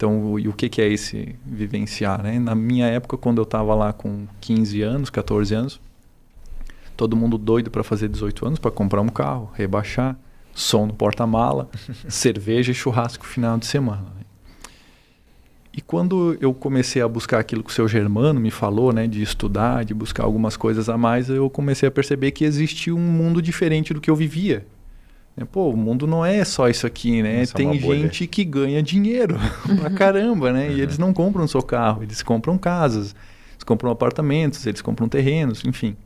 Então, 0.04 0.32
o- 0.32 0.38
e 0.38 0.48
o 0.48 0.52
que, 0.52 0.68
que 0.68 0.82
é 0.82 0.86
esse 0.88 1.34
vivenciar? 1.46 2.22
Né? 2.22 2.38
Na 2.38 2.54
minha 2.54 2.86
época, 2.86 3.16
quando 3.16 3.38
eu 3.38 3.44
estava 3.44 3.74
lá 3.74 3.90
com 3.90 4.26
15 4.38 4.82
anos, 4.82 5.08
14 5.08 5.54
anos, 5.54 5.80
todo 6.94 7.16
mundo 7.16 7.38
doido 7.38 7.70
para 7.70 7.82
fazer 7.82 8.08
18 8.10 8.46
anos, 8.46 8.58
para 8.58 8.70
comprar 8.70 9.00
um 9.00 9.08
carro, 9.08 9.50
rebaixar, 9.54 10.14
som 10.54 10.84
no 10.84 10.92
porta-mala, 10.92 11.70
cerveja 12.06 12.70
e 12.70 12.74
churrasco 12.74 13.24
final 13.24 13.56
de 13.56 13.64
semana. 13.64 14.04
E 15.72 15.80
quando 15.80 16.36
eu 16.38 16.52
comecei 16.52 17.00
a 17.00 17.08
buscar 17.08 17.38
aquilo 17.40 17.64
que 17.64 17.70
o 17.70 17.74
seu 17.74 17.88
Germano 17.88 18.38
me 18.38 18.50
falou, 18.50 18.92
né, 18.92 19.06
de 19.06 19.22
estudar, 19.22 19.86
de 19.86 19.94
buscar 19.94 20.24
algumas 20.24 20.54
coisas 20.54 20.90
a 20.90 20.98
mais, 20.98 21.30
eu 21.30 21.48
comecei 21.48 21.88
a 21.88 21.90
perceber 21.90 22.30
que 22.32 22.44
existia 22.44 22.94
um 22.94 23.00
mundo 23.00 23.40
diferente 23.40 23.94
do 23.94 24.02
que 24.02 24.10
eu 24.10 24.14
vivia. 24.14 24.66
Né, 25.36 25.44
Pô, 25.50 25.70
o 25.70 25.76
mundo 25.76 26.06
não 26.06 26.24
é 26.24 26.44
só 26.44 26.68
isso 26.68 26.86
aqui, 26.86 27.22
né? 27.22 27.42
é 27.42 27.46
Tem 27.46 27.78
bolha. 27.80 28.00
gente 28.00 28.26
que 28.26 28.44
ganha 28.44 28.82
dinheiro 28.82 29.36
pra 29.80 29.90
caramba, 29.90 30.52
né? 30.52 30.72
E 30.72 30.80
eles 30.80 30.98
não 30.98 31.12
compram 31.12 31.46
só 31.48 31.60
carro, 31.60 32.02
eles 32.02 32.22
compram 32.22 32.56
casas, 32.56 33.14
eles 33.52 33.64
compram 33.64 33.90
apartamentos, 33.90 34.64
eles 34.66 34.80
compram 34.80 35.08
terrenos, 35.08 35.64
enfim. 35.64 35.96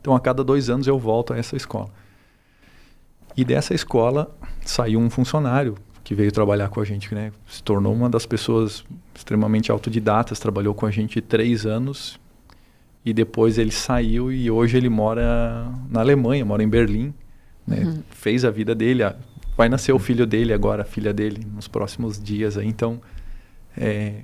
Então, 0.00 0.14
a 0.14 0.20
cada 0.20 0.42
dois 0.42 0.68
anos 0.70 0.86
eu 0.86 0.98
volto 0.98 1.32
a 1.32 1.38
essa 1.38 1.56
escola. 1.56 1.90
E 3.36 3.44
dessa 3.44 3.72
escola 3.74 4.34
saiu 4.64 4.98
um 4.98 5.08
funcionário 5.10 5.76
que 6.02 6.14
veio 6.14 6.32
trabalhar 6.32 6.68
com 6.70 6.80
a 6.80 6.84
gente, 6.84 7.14
né? 7.14 7.30
Se 7.46 7.62
tornou 7.62 7.92
uma 7.92 8.08
das 8.08 8.24
pessoas 8.24 8.84
extremamente 9.14 9.70
autodidatas, 9.70 10.40
trabalhou 10.40 10.74
com 10.74 10.86
a 10.86 10.90
gente 10.90 11.20
três 11.20 11.66
anos 11.66 12.18
e 13.04 13.12
depois 13.12 13.58
ele 13.58 13.70
saiu 13.70 14.32
e 14.32 14.50
hoje 14.50 14.76
ele 14.76 14.88
mora 14.88 15.70
na 15.90 16.00
Alemanha, 16.00 16.44
mora 16.44 16.62
em 16.62 16.68
Berlim, 16.68 17.12
né? 17.68 17.84
Uhum. 17.84 18.02
Fez 18.10 18.44
a 18.44 18.50
vida 18.50 18.74
dele, 18.74 19.02
a- 19.02 19.14
vai 19.56 19.68
nascer 19.68 19.92
o 19.92 19.98
filho 19.98 20.26
dele 20.26 20.52
agora, 20.52 20.82
a 20.82 20.84
filha 20.84 21.12
dele, 21.12 21.46
nos 21.54 21.68
próximos 21.68 22.22
dias 22.22 22.56
aí. 22.56 22.66
Então, 22.66 23.00
é, 23.76 24.22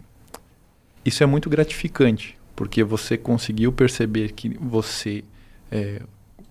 isso 1.05 1.23
é 1.23 1.27
muito 1.27 1.51
gratificante, 1.51 2.37
porque 2.57 2.83
você 2.83 3.17
conseguiu 3.17 3.73
perceber 3.73 4.33
que 4.33 4.49
você, 4.61 5.23
é, 5.71 6.01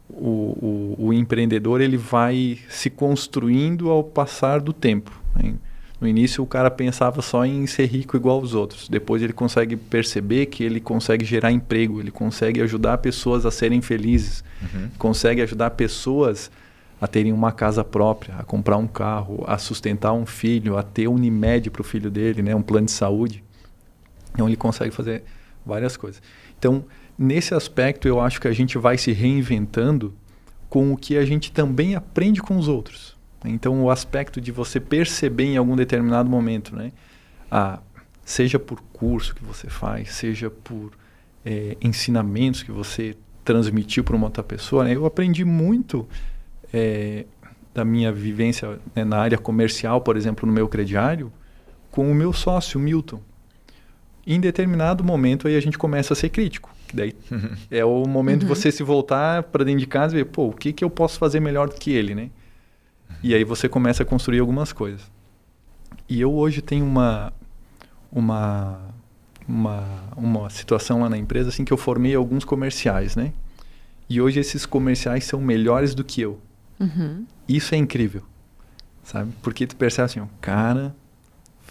o, 0.09 0.95
o, 0.97 1.07
o 1.07 1.13
empreendedor, 1.13 1.81
ele 1.81 1.97
vai 1.97 2.59
se 2.69 2.89
construindo 2.89 3.89
ao 3.89 4.03
passar 4.03 4.59
do 4.61 4.71
tempo. 4.73 5.11
né? 5.35 5.55
No 5.99 6.07
início, 6.07 6.43
o 6.43 6.47
cara 6.47 6.69
pensava 6.69 7.21
só 7.21 7.45
em 7.45 7.65
ser 7.65 7.85
rico 7.85 8.17
igual 8.17 8.37
aos 8.41 8.53
outros. 8.53 8.89
Depois, 8.89 9.21
ele 9.23 9.31
consegue 9.31 9.77
perceber 9.77 10.47
que 10.47 10.61
ele 10.61 10.81
consegue 10.81 11.23
gerar 11.23 11.49
emprego, 11.51 12.01
ele 12.01 12.11
consegue 12.11 12.61
ajudar 12.61 12.97
pessoas 12.97 13.45
a 13.45 13.51
serem 13.51 13.81
felizes, 13.81 14.43
Uhum. 14.61 14.89
consegue 14.97 15.41
ajudar 15.41 15.69
pessoas 15.71 16.51
a 16.99 17.07
terem 17.07 17.33
uma 17.33 17.51
casa 17.51 17.83
própria, 17.83 18.35
a 18.35 18.43
comprar 18.43 18.77
um 18.77 18.87
carro, 18.87 19.43
a 19.47 19.57
sustentar 19.57 20.13
um 20.13 20.25
filho, 20.25 20.77
a 20.77 20.83
ter 20.83 21.07
Unimed 21.07 21.69
para 21.69 21.81
o 21.81 21.83
filho 21.83 22.09
dele, 22.09 22.41
né, 22.41 22.55
um 22.55 22.61
plano 22.61 22.85
de 22.85 22.91
saúde. 22.91 23.43
Então 24.33 24.47
ele 24.47 24.55
consegue 24.55 24.91
fazer 24.91 25.23
várias 25.65 25.97
coisas. 25.97 26.21
Então, 26.57 26.85
nesse 27.17 27.53
aspecto, 27.53 28.07
eu 28.07 28.19
acho 28.19 28.39
que 28.39 28.47
a 28.47 28.53
gente 28.53 28.77
vai 28.77 28.97
se 28.97 29.11
reinventando 29.11 30.13
com 30.69 30.91
o 30.91 30.97
que 30.97 31.17
a 31.17 31.25
gente 31.25 31.51
também 31.51 31.95
aprende 31.95 32.41
com 32.41 32.57
os 32.57 32.67
outros. 32.67 33.15
Então, 33.45 33.83
o 33.83 33.91
aspecto 33.91 34.39
de 34.39 34.51
você 34.51 34.79
perceber 34.79 35.45
em 35.45 35.57
algum 35.57 35.75
determinado 35.75 36.29
momento, 36.29 36.75
né, 36.75 36.91
a, 37.51 37.79
seja 38.23 38.57
por 38.57 38.81
curso 38.93 39.35
que 39.35 39.43
você 39.43 39.69
faz, 39.69 40.13
seja 40.13 40.49
por 40.49 40.91
eh, 41.45 41.75
ensinamentos 41.81 42.63
que 42.63 42.71
você 42.71 43.15
transmitiu 43.43 44.03
para 44.03 44.15
uma 44.15 44.27
outra 44.27 44.41
pessoa, 44.41 44.85
né, 44.85 44.95
eu 44.95 45.05
aprendi 45.05 45.43
muito 45.43 46.07
eh, 46.73 47.25
da 47.73 47.85
minha 47.85 48.11
vivência 48.11 48.79
né, 48.95 49.03
na 49.05 49.17
área 49.19 49.37
comercial, 49.37 50.01
por 50.01 50.17
exemplo, 50.17 50.45
no 50.47 50.53
meu 50.53 50.67
crediário, 50.67 51.31
com 51.91 52.11
o 52.11 52.15
meu 52.15 52.33
sócio, 52.33 52.79
Milton. 52.79 53.21
Em 54.25 54.39
determinado 54.39 55.03
momento 55.03 55.47
aí 55.47 55.55
a 55.55 55.59
gente 55.59 55.77
começa 55.77 56.13
a 56.13 56.15
ser 56.15 56.29
crítico. 56.29 56.73
Daí 56.93 57.13
é 57.71 57.83
o 57.85 58.05
momento 58.07 58.41
de 58.41 58.45
Uhum. 58.45 58.55
você 58.55 58.71
se 58.71 58.83
voltar 58.83 59.43
para 59.43 59.63
dentro 59.63 59.79
de 59.81 59.87
casa 59.87 60.13
e 60.15 60.23
ver, 60.23 60.25
pô, 60.29 60.47
o 60.47 60.53
que, 60.53 60.71
que 60.73 60.83
eu 60.83 60.89
posso 60.89 61.17
fazer 61.19 61.39
melhor 61.39 61.67
do 61.69 61.75
que 61.75 61.91
ele, 61.91 62.15
né? 62.15 62.29
E 63.21 63.33
aí 63.33 63.43
você 63.43 63.69
começa 63.69 64.03
a 64.03 64.05
construir 64.05 64.39
algumas 64.39 64.73
coisas. 64.73 65.01
E 66.09 66.19
eu 66.21 66.33
hoje 66.33 66.61
tenho 66.61 66.85
uma 66.85 67.31
uma 68.11 68.79
uma, 69.47 69.83
uma 70.15 70.49
situação 70.49 71.01
lá 71.01 71.09
na 71.09 71.17
empresa 71.17 71.49
assim 71.49 71.65
que 71.65 71.73
eu 71.73 71.77
formei 71.77 72.15
alguns 72.15 72.45
comerciais, 72.45 73.15
né? 73.15 73.33
E 74.09 74.21
hoje 74.21 74.39
esses 74.39 74.65
comerciais 74.65 75.25
são 75.25 75.41
melhores 75.41 75.93
do 75.95 76.03
que 76.03 76.21
eu. 76.21 76.39
Uhum. 76.83 77.25
Isso 77.47 77.73
é 77.75 77.77
incrível, 77.77 78.23
sabe? 79.03 79.31
Porque 79.41 79.65
tu 79.67 79.75
percebe 79.75 80.05
assim, 80.05 80.19
o 80.19 80.29
cara 80.41 80.95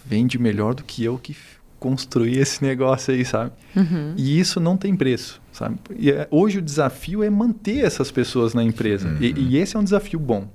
vende 0.05 0.37
melhor 0.39 0.73
do 0.73 0.83
que 0.83 1.03
eu 1.03 1.17
que 1.17 1.35
construí 1.79 2.37
esse 2.37 2.63
negócio 2.63 3.13
aí, 3.13 3.25
sabe? 3.25 3.51
Uhum. 3.75 4.13
E 4.17 4.39
isso 4.39 4.59
não 4.59 4.77
tem 4.77 4.95
preço, 4.95 5.41
sabe? 5.51 5.77
E 5.97 6.09
é- 6.11 6.27
hoje 6.31 6.59
o 6.59 6.61
desafio 6.61 7.23
é 7.23 7.29
manter 7.29 7.83
essas 7.85 8.09
pessoas 8.11 8.53
na 8.53 8.63
empresa. 8.63 9.09
E, 9.19 9.31
Uhum. 9.31 9.37
e 9.37 9.57
esse 9.57 9.75
é 9.75 9.79
um 9.79 9.83
desafio 9.83 10.19
bom. 10.19 10.47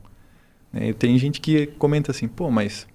né? 0.73 0.93
Tem 0.93 1.19
gente 1.19 1.41
que 1.41 1.67
comenta 1.79 2.11
assim, 2.11 2.29
pô, 2.29 2.51
mas 2.51 2.87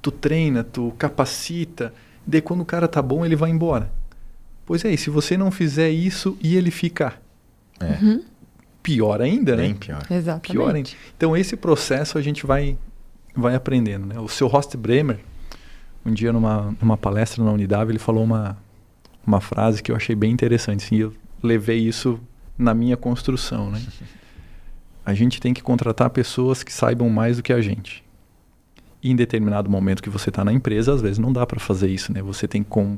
tu 0.00 0.10
treina, 0.10 0.64
tu 0.64 0.92
capacita, 0.98 1.92
daí 2.26 2.40
quando 2.40 2.60
o 2.62 2.64
cara 2.64 2.88
tá 2.88 3.00
bom, 3.02 3.24
ele 3.24 3.36
vai 3.36 3.50
embora. 3.50 3.90
Pois 4.64 4.84
é, 4.84 4.92
e 4.92 4.96
se 4.98 5.10
você 5.10 5.36
não 5.36 5.50
fizer 5.50 5.90
isso 5.90 6.36
e 6.42 6.56
ele 6.56 6.70
ficar? 6.70 7.20
É, 7.80 8.02
Uhum. 8.02 8.22
Pior 8.82 9.20
ainda, 9.20 9.56
né? 9.56 9.62
bem 9.62 9.74
pior. 9.74 10.02
Exatamente. 10.10 10.52
Pior 10.52 10.74
ainda. 10.74 10.90
Então 11.16 11.36
esse 11.36 11.56
processo 11.56 12.18
a 12.18 12.22
gente 12.22 12.46
vai 12.46 12.76
vai 13.34 13.54
aprendendo, 13.54 14.06
né? 14.06 14.18
O 14.20 14.28
seu 14.28 14.46
Horst 14.46 14.76
Bremer, 14.76 15.18
um 16.04 16.12
dia 16.12 16.32
numa, 16.32 16.74
numa 16.80 16.96
palestra 16.96 17.42
na 17.42 17.50
Unidade, 17.50 17.90
ele 17.90 17.98
falou 17.98 18.24
uma 18.24 18.56
uma 19.26 19.40
frase 19.40 19.82
que 19.82 19.92
eu 19.92 19.96
achei 19.96 20.16
bem 20.16 20.32
interessante, 20.32 20.84
assim, 20.84 20.96
eu 20.96 21.14
levei 21.42 21.78
isso 21.78 22.20
na 22.58 22.74
minha 22.74 22.96
construção, 22.96 23.70
né? 23.70 23.80
A 25.04 25.14
gente 25.14 25.40
tem 25.40 25.52
que 25.52 25.60
contratar 25.60 26.10
pessoas 26.10 26.62
que 26.62 26.72
saibam 26.72 27.10
mais 27.10 27.36
do 27.36 27.42
que 27.42 27.52
a 27.52 27.60
gente. 27.60 28.04
E 29.02 29.10
em 29.10 29.16
determinado 29.16 29.68
momento 29.68 30.00
que 30.00 30.08
você 30.08 30.28
está 30.28 30.44
na 30.44 30.52
empresa, 30.52 30.94
às 30.94 31.02
vezes 31.02 31.18
não 31.18 31.32
dá 31.32 31.44
para 31.44 31.58
fazer 31.58 31.88
isso, 31.88 32.12
né? 32.12 32.22
Você 32.22 32.46
tem 32.46 32.62
que 32.62 32.70
com, 32.70 32.96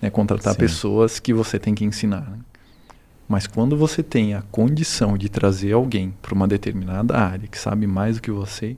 né, 0.00 0.10
contratar 0.10 0.52
Sim. 0.52 0.58
pessoas 0.58 1.18
que 1.18 1.32
você 1.32 1.58
tem 1.58 1.74
que 1.74 1.86
ensinar. 1.86 2.30
né? 2.30 2.38
Mas 3.32 3.46
quando 3.46 3.78
você 3.78 4.02
tem 4.02 4.34
a 4.34 4.42
condição 4.42 5.16
de 5.16 5.26
trazer 5.30 5.72
alguém 5.72 6.12
para 6.20 6.34
uma 6.34 6.46
determinada 6.46 7.16
área 7.16 7.48
que 7.48 7.58
sabe 7.58 7.86
mais 7.86 8.16
do 8.16 8.22
que 8.22 8.30
você, 8.30 8.76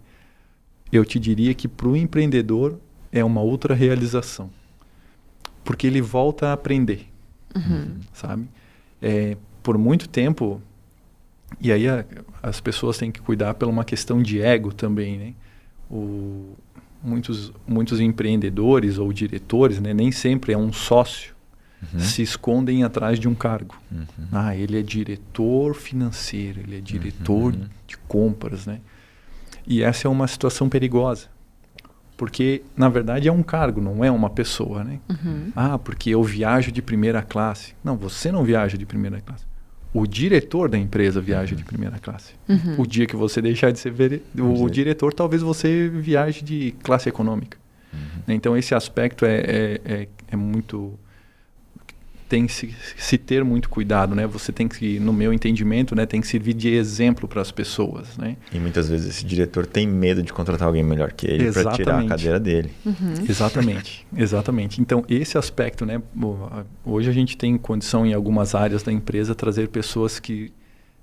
eu 0.93 1.05
te 1.05 1.19
diria 1.19 1.53
que 1.55 1.67
para 1.67 1.89
o 1.89 1.97
empreendedor 1.97 2.79
é 3.11 3.25
uma 3.25 3.41
outra 3.41 3.75
realização. 3.75 4.49
Porque 5.65 5.89
ele 5.89 6.01
volta 6.01 6.51
a 6.51 6.53
aprender, 6.53 7.09
Uhum. 7.57 7.97
sabe? 8.13 8.47
É, 9.03 9.37
por 9.61 9.77
muito 9.77 10.09
tempo, 10.09 10.63
e 11.61 11.73
aí 11.73 11.89
a, 11.89 12.05
as 12.41 12.61
pessoas 12.61 12.97
têm 12.97 13.11
que 13.11 13.21
cuidar 13.21 13.55
pela 13.55 13.73
uma 13.73 13.85
questão 13.85 14.23
de 14.23 14.41
ego 14.41 14.73
também, 14.73 15.19
né? 15.19 15.35
O, 15.91 16.53
muitos, 17.03 17.53
muitos 17.67 17.99
empreendedores 17.99 18.99
ou 18.99 19.13
diretores, 19.13 19.81
né, 19.81 19.93
nem 19.93 20.13
sempre 20.13 20.53
é 20.53 20.57
um 20.57 20.73
sócio, 20.73 21.34
Uhum. 21.93 22.01
se 22.01 22.23
escondem 22.23 22.83
atrás 22.85 23.19
de 23.21 23.29
um 23.29 23.35
cargo. 23.35 23.75
Uhum. 23.93 24.07
Ah, 24.33 24.57
ele 24.57 24.79
é 24.79 24.83
diretor 24.83 25.75
financeiro, 25.75 26.61
ele 26.61 26.79
é 26.79 26.81
diretor 26.81 27.53
Uhum. 27.55 27.67
de 27.87 27.97
compras, 28.09 28.67
né? 28.67 28.81
E 29.67 29.83
essa 29.83 30.07
é 30.07 30.11
uma 30.11 30.27
situação 30.29 30.69
perigosa. 30.69 31.27
Porque, 32.17 32.63
na 32.77 32.89
verdade, 32.89 33.27
é 33.27 33.33
um 33.33 33.43
cargo, 33.43 33.81
não 33.81 34.05
é 34.05 34.11
uma 34.11 34.31
pessoa, 34.31 34.85
né? 34.85 35.01
Uhum. 35.11 35.49
Ah, 35.57 35.77
porque 35.79 36.11
eu 36.11 36.23
viajo 36.23 36.71
de 36.71 36.81
primeira 36.81 37.21
classe. 37.23 37.75
Não, 37.83 37.97
você 37.97 38.31
não 38.31 38.45
viaja 38.45 38.79
de 38.79 38.87
primeira 38.87 39.21
classe. 39.21 39.45
O 39.93 40.07
diretor 40.07 40.69
da 40.69 40.79
empresa 40.79 41.21
viaja 41.21 41.57
de 41.57 41.65
primeira 41.65 41.99
classe. 41.99 42.35
Uhum. 42.49 42.77
O 42.81 42.87
dia 42.87 43.07
que 43.07 43.17
você 43.17 43.41
deixar 43.43 43.73
de 43.73 43.79
ser 43.81 43.91
vere- 43.93 44.23
o 44.39 44.53
Dizer. 44.55 44.71
diretor, 44.71 45.13
talvez 45.13 45.43
você 45.43 45.89
viaje 45.89 46.43
de 46.45 46.73
classe 46.83 47.09
econômica. 47.09 47.59
Uhum. 47.93 47.99
Então 48.35 48.57
esse 48.57 48.75
aspecto 48.75 49.25
é, 49.25 49.39
é, 49.41 49.81
é, 49.85 50.09
é 50.33 50.37
muito 50.37 50.99
tem 52.29 52.47
que 52.47 52.53
se, 52.53 52.75
se 52.97 53.19
ter 53.19 53.45
muito 53.45 53.69
cuidado, 53.69 54.15
né? 54.15 54.27
Você 54.27 54.53
tem 54.53 54.67
que, 54.67 54.99
no 54.99 55.13
meu 55.13 55.33
entendimento, 55.33 55.95
né, 55.95 56.07
tem 56.07 56.21
que 56.21 56.27
servir 56.27 56.55
de 56.55 56.75
exemplo 56.75 57.29
para 57.29 57.41
as 57.41 57.51
pessoas, 57.51 58.17
né? 58.17 58.37
E 58.53 58.59
muitas 58.59 58.89
vezes 58.89 59.09
esse 59.09 59.25
diretor 59.25 59.67
tem 59.67 59.87
medo 59.87 60.23
de 60.23 60.33
contratar 60.33 60.67
alguém 60.67 60.83
melhor 60.83 61.13
que 61.13 61.27
ele 61.27 61.53
para 61.53 61.73
tirar 61.73 62.01
a 62.01 62.07
cadeira 62.07 62.41
dele. 62.41 62.71
Uhum. 62.85 63.15
Exatamente, 63.29 64.07
exatamente. 64.17 64.81
Então 64.81 65.05
esse 65.09 65.37
aspecto, 65.39 65.85
né? 65.85 66.03
Hoje 66.85 67.11
a 67.11 67.13
gente 67.13 67.37
tem 67.37 67.57
condição 67.59 68.07
em 68.07 68.15
algumas 68.15 68.55
áreas 68.55 68.83
da 68.83 68.93
empresa 68.93 69.35
trazer 69.35 69.69
pessoas 69.69 70.19
que 70.19 70.53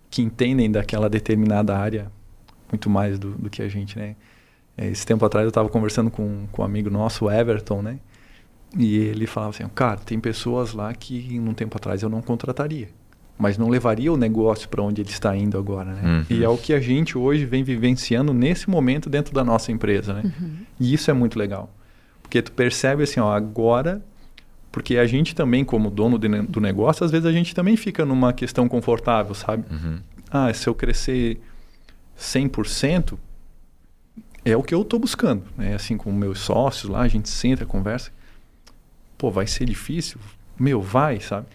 que 0.10 0.22
entendem 0.22 0.70
daquela 0.70 1.10
determinada 1.10 1.76
área 1.78 2.12
muito 2.70 2.90
mais 2.90 3.18
do, 3.18 3.32
do 3.32 3.50
que 3.50 3.62
a 3.62 3.68
gente, 3.70 3.98
né? 3.98 4.16
É, 4.78 4.88
Esse 4.88 5.06
tempo 5.06 5.26
atrás 5.26 5.46
eu 5.46 5.50
estava 5.50 5.70
conversando 5.70 6.12
com, 6.12 6.48
com 6.52 6.62
um 6.62 6.66
amigo 6.66 6.90
nosso, 6.90 7.26
o 7.26 7.32
Everton, 7.32 7.82
né? 7.82 8.00
E 8.78 8.98
ele 8.98 9.28
falava 9.28 9.52
assim, 9.52 9.68
cara, 9.76 9.98
tem 9.98 10.20
pessoas 10.20 10.74
lá 10.74 10.94
que 10.94 11.40
num 11.40 11.54
tempo 11.54 11.78
atrás 11.78 12.04
eu 12.04 12.10
não 12.10 12.22
contrataria, 12.22 12.90
mas 13.38 13.58
não 13.58 13.68
levaria 13.68 14.12
o 14.12 14.18
negócio 14.18 14.70
para 14.70 14.82
onde 14.82 15.02
ele 15.02 15.10
está 15.10 15.36
indo 15.36 15.58
agora, 15.58 15.94
né? 15.94 16.02
Uhum. 16.30 16.38
E 16.38 16.44
é 16.44 16.48
o 16.48 16.58
que 16.58 16.74
a 16.74 16.80
gente 16.80 17.18
hoje 17.18 17.46
vem 17.46 17.64
vivenciando 17.64 18.34
nesse 18.34 18.70
momento 18.70 19.10
dentro 19.10 19.34
da 19.34 19.44
nossa 19.44 19.72
empresa, 19.72 20.14
né? 20.14 20.22
Uhum. 20.24 20.58
E 20.80 20.94
isso 20.94 21.12
é 21.12 21.14
muito 21.14 21.38
legal. 21.38 21.70
Porque 22.22 22.42
tu 22.42 22.52
percebe 22.54 23.04
assim, 23.04 23.20
ó, 23.20 23.34
agora. 23.34 24.02
Porque 24.72 24.96
a 24.96 25.06
gente 25.06 25.36
também, 25.36 25.66
como 25.66 25.92
dono 25.92 26.18
de 26.18 26.30
do 26.44 26.62
negócio, 26.62 27.04
às 27.04 27.12
vezes 27.12 27.26
a 27.26 27.32
gente 27.34 27.54
também 27.54 27.76
fica 27.76 28.06
numa 28.06 28.32
questão 28.32 28.70
confortável, 28.70 29.36
sabe? 29.36 29.66
Uhum. 29.70 30.00
Ah, 30.32 30.54
se 30.54 30.66
eu 30.70 30.74
crescer 30.74 31.42
100%, 32.18 33.18
é 34.46 34.56
o 34.56 34.64
que 34.64 34.74
eu 34.74 34.82
estou 34.82 34.98
buscando. 34.98 35.44
Né? 35.58 35.76
Assim, 35.76 35.98
com 35.98 36.10
meus 36.14 36.40
sócios 36.40 36.90
lá, 36.90 37.02
a 37.02 37.08
gente 37.10 37.28
senta, 37.28 37.66
conversa. 37.66 38.12
Pô, 39.22 39.30
vai 39.30 39.46
ser 39.46 39.66
difícil? 39.66 40.20
Meu, 40.60 40.82
vai, 40.82 41.20
sabe? 41.20 41.46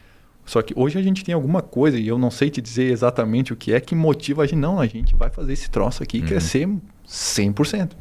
Só 0.44 0.62
que 0.62 0.72
hoje 0.76 0.96
a 1.00 1.02
gente 1.02 1.24
tem 1.24 1.34
alguma 1.34 1.60
coisa, 1.60 1.98
e 1.98 2.06
eu 2.06 2.16
não 2.16 2.30
sei 2.30 2.48
te 2.48 2.60
dizer 2.62 2.92
exatamente 2.92 3.52
o 3.52 3.56
que 3.56 3.72
é, 3.72 3.80
que 3.80 3.92
motiva 3.92 4.44
a 4.44 4.46
gente. 4.46 4.60
Não, 4.60 4.78
a 4.78 4.86
gente 4.86 5.16
vai 5.16 5.30
fazer 5.30 5.52
esse 5.52 5.68
troço 5.68 6.00
aqui 6.00 6.20
Uhum. 6.20 6.26
crescer 6.26 6.68
100%. 7.04 7.96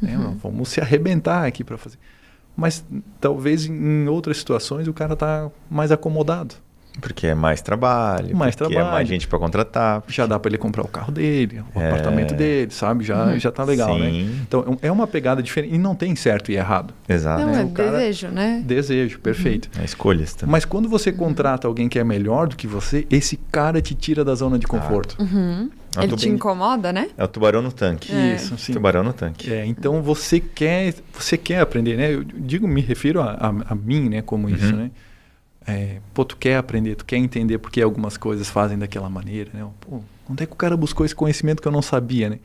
Né? 0.00 0.16
Vamos 0.40 0.68
se 0.68 0.80
arrebentar 0.80 1.44
aqui 1.44 1.64
para 1.64 1.76
fazer. 1.76 1.98
Mas 2.56 2.84
talvez 3.20 3.66
em 3.66 4.06
outras 4.06 4.36
situações 4.36 4.86
o 4.86 4.94
cara 4.94 5.16
tá 5.16 5.50
mais 5.68 5.90
acomodado. 5.90 6.54
Porque 7.00 7.26
é 7.28 7.34
mais 7.34 7.62
trabalho, 7.62 8.36
Mais 8.36 8.54
porque 8.56 8.72
é 8.72 8.76
trabalho. 8.76 8.94
mais 8.94 9.08
gente 9.08 9.26
para 9.28 9.38
contratar. 9.38 10.02
Já 10.08 10.26
dá 10.26 10.38
para 10.38 10.50
ele 10.50 10.58
comprar 10.58 10.82
o 10.82 10.88
carro 10.88 11.12
dele, 11.12 11.62
o 11.74 11.80
É. 11.80 11.86
apartamento 11.88 12.34
dele, 12.34 12.70
sabe? 12.72 13.04
Já, 13.04 13.26
Uhum. 13.26 13.38
já 13.38 13.50
tá 13.50 13.64
legal, 13.64 13.98
né? 13.98 14.10
Sim. 14.10 14.40
Então 14.46 14.76
é 14.82 14.90
uma 14.90 15.06
pegada 15.06 15.42
diferente. 15.42 15.74
E 15.74 15.78
não 15.78 15.94
tem 15.94 16.14
certo 16.16 16.50
e 16.52 16.56
errado. 16.56 16.92
Exato. 17.08 17.42
Não, 17.42 17.52
né? 17.52 17.62
é 17.62 17.64
O 17.64 17.70
cara- 17.70 17.90
desejo, 17.92 18.28
né? 18.28 18.62
Desejo, 18.66 19.18
perfeito. 19.20 19.70
É 19.80 19.84
escolhas 19.84 20.34
também. 20.34 20.50
Mas 20.52 20.64
quando 20.64 20.88
você 20.88 21.10
contrata 21.12 21.66
alguém 21.68 21.88
que 21.88 21.98
é 21.98 22.04
melhor 22.04 22.48
do 22.48 22.56
que 22.56 22.66
você, 22.66 23.06
esse 23.10 23.36
cara 23.50 23.80
te 23.80 23.94
tira 23.94 24.24
da 24.24 24.34
zona 24.34 24.58
de 24.58 24.66
conforto. 24.66 25.16
Uhum. 25.20 25.70
É 25.96 26.04
Ele 26.04 26.16
te 26.16 26.28
incomoda, 26.28 26.92
né? 26.92 27.08
É 27.18 27.24
o 27.24 27.28
tubarão 27.28 27.62
no 27.62 27.72
tanque. 27.72 28.12
É. 28.14 28.34
Isso, 28.36 28.56
sim. 28.58 28.72
Tubarão 28.72 29.02
no 29.02 29.12
tanque. 29.12 29.52
É, 29.52 29.64
então 29.66 30.02
você 30.02 30.38
quer, 30.38 30.94
você 31.12 31.36
quer 31.36 31.60
aprender, 31.60 31.96
né? 31.96 32.14
Eu 32.14 32.22
digo, 32.22 32.68
me 32.68 32.80
refiro 32.80 33.20
a, 33.20 33.30
a, 33.32 33.72
a 33.72 33.74
mim, 33.74 34.08
né? 34.08 34.22
Como 34.22 34.48
isso, 34.48 34.66
Uhum. 34.72 34.76
né? 34.84 34.90
É, 35.70 35.98
pô, 36.14 36.24
tu 36.24 36.36
quer 36.36 36.56
aprender, 36.56 36.96
tu 36.96 37.04
quer 37.04 37.16
entender 37.16 37.58
por 37.58 37.70
que 37.70 37.80
algumas 37.80 38.16
coisas 38.16 38.48
fazem 38.48 38.78
daquela 38.78 39.08
maneira, 39.08 39.50
né? 39.54 39.66
Pô, 39.80 40.00
onde 40.28 40.42
é 40.42 40.46
que 40.46 40.52
o 40.52 40.56
cara 40.56 40.76
buscou 40.76 41.04
esse 41.06 41.14
conhecimento 41.14 41.60
que 41.62 41.68
eu 41.68 41.72
não 41.72 41.82
sabia, 41.82 42.28
né? 42.30 42.38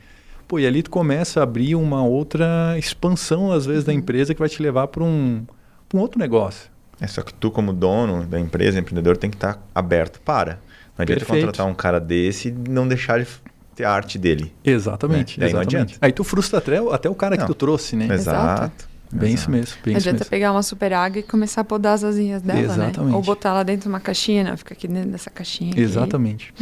Pô, 0.48 0.58
e 0.58 0.66
ali 0.66 0.82
tu 0.82 0.90
começa 0.90 1.40
a 1.40 1.42
abrir 1.42 1.74
uma 1.74 2.04
outra 2.04 2.74
expansão, 2.78 3.50
às 3.50 3.66
vezes, 3.66 3.84
da 3.84 3.92
empresa 3.92 4.32
que 4.32 4.38
vai 4.38 4.48
te 4.48 4.62
levar 4.62 4.86
para 4.88 5.02
um, 5.02 5.44
pra 5.88 5.98
um 5.98 6.00
outro 6.02 6.18
negócio. 6.20 6.70
É 7.00 7.06
só 7.06 7.20
que 7.22 7.34
tu, 7.34 7.50
como 7.50 7.72
dono 7.72 8.24
da 8.24 8.38
empresa, 8.38 8.78
empreendedor, 8.78 9.16
tem 9.16 9.28
que 9.28 9.36
estar 9.36 9.60
aberto 9.74 10.20
para. 10.20 10.60
Não 10.96 11.02
adianta 11.02 11.20
Perfeito. 11.24 11.46
contratar 11.46 11.66
um 11.66 11.74
cara 11.74 11.98
desse 12.00 12.48
e 12.48 12.52
não 12.70 12.86
deixar 12.88 13.18
ele 13.18 13.28
ter 13.74 13.84
a 13.84 13.92
arte 13.92 14.18
dele. 14.18 14.52
Exatamente, 14.64 15.36
É, 15.38 15.40
daí 15.44 15.52
não 15.52 15.60
exatamente. 15.62 15.82
adianta. 15.94 16.06
Aí 16.06 16.12
tu 16.12 16.24
frustra 16.24 16.58
até, 16.58 16.80
o- 16.80 16.90
até 16.92 17.10
o 17.10 17.14
cara 17.14 17.36
Não. 17.36 17.42
que 17.44 17.52
tu 17.52 17.54
trouxe, 17.54 17.96
né? 17.96 18.06
Exato. 18.06 18.62
Exato. 18.62 18.88
Bem 19.16 19.32
Exato. 19.32 19.40
isso 19.42 19.50
mesmo, 19.50 19.76
bem 19.84 19.96
adianta 19.96 20.18
mesmo. 20.18 20.30
pegar 20.30 20.52
uma 20.52 20.62
super 20.62 20.92
água 20.92 21.18
e 21.20 21.22
começar 21.22 21.62
a 21.62 21.64
podar 21.64 21.94
as 21.94 22.04
asinhas 22.04 22.42
dela, 22.42 22.60
Exatamente. 22.60 23.00
né? 23.00 23.14
Ou 23.14 23.22
botar 23.22 23.50
ela 23.50 23.62
dentro 23.64 23.82
de 23.82 23.88
uma 23.88 24.00
caixinha, 24.00 24.44
não, 24.44 24.56
fica 24.56 24.74
aqui 24.74 24.86
dentro 24.86 25.10
dessa 25.10 25.30
caixinha. 25.30 25.70
aqui. 25.72 25.80
Exatamente. 25.80 26.52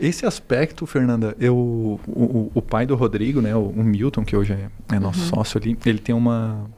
Esse 0.00 0.26
aspecto, 0.26 0.84
Fernanda, 0.84 1.36
eu, 1.38 1.56
o, 1.56 2.00
o, 2.08 2.50
o 2.54 2.62
pai 2.62 2.84
do 2.86 2.96
Rodrigo, 2.96 3.40
né, 3.40 3.54
o, 3.54 3.68
o 3.68 3.84
Milton, 3.84 4.24
que 4.24 4.34
hoje 4.36 4.52
é, 4.52 4.68
é 4.94 4.98
nosso 4.98 5.20
Uhum. 5.20 5.26
sócio 5.28 5.58
ali, 5.60 5.78
ele 5.86 5.98
tem 6.00 6.12
uma, 6.14 6.68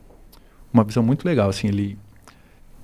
uma 0.73 0.85
visão 0.85 1.03
muito 1.03 1.25
legal. 1.25 1.49
Assim, 1.49 1.69
ele, 1.69 1.97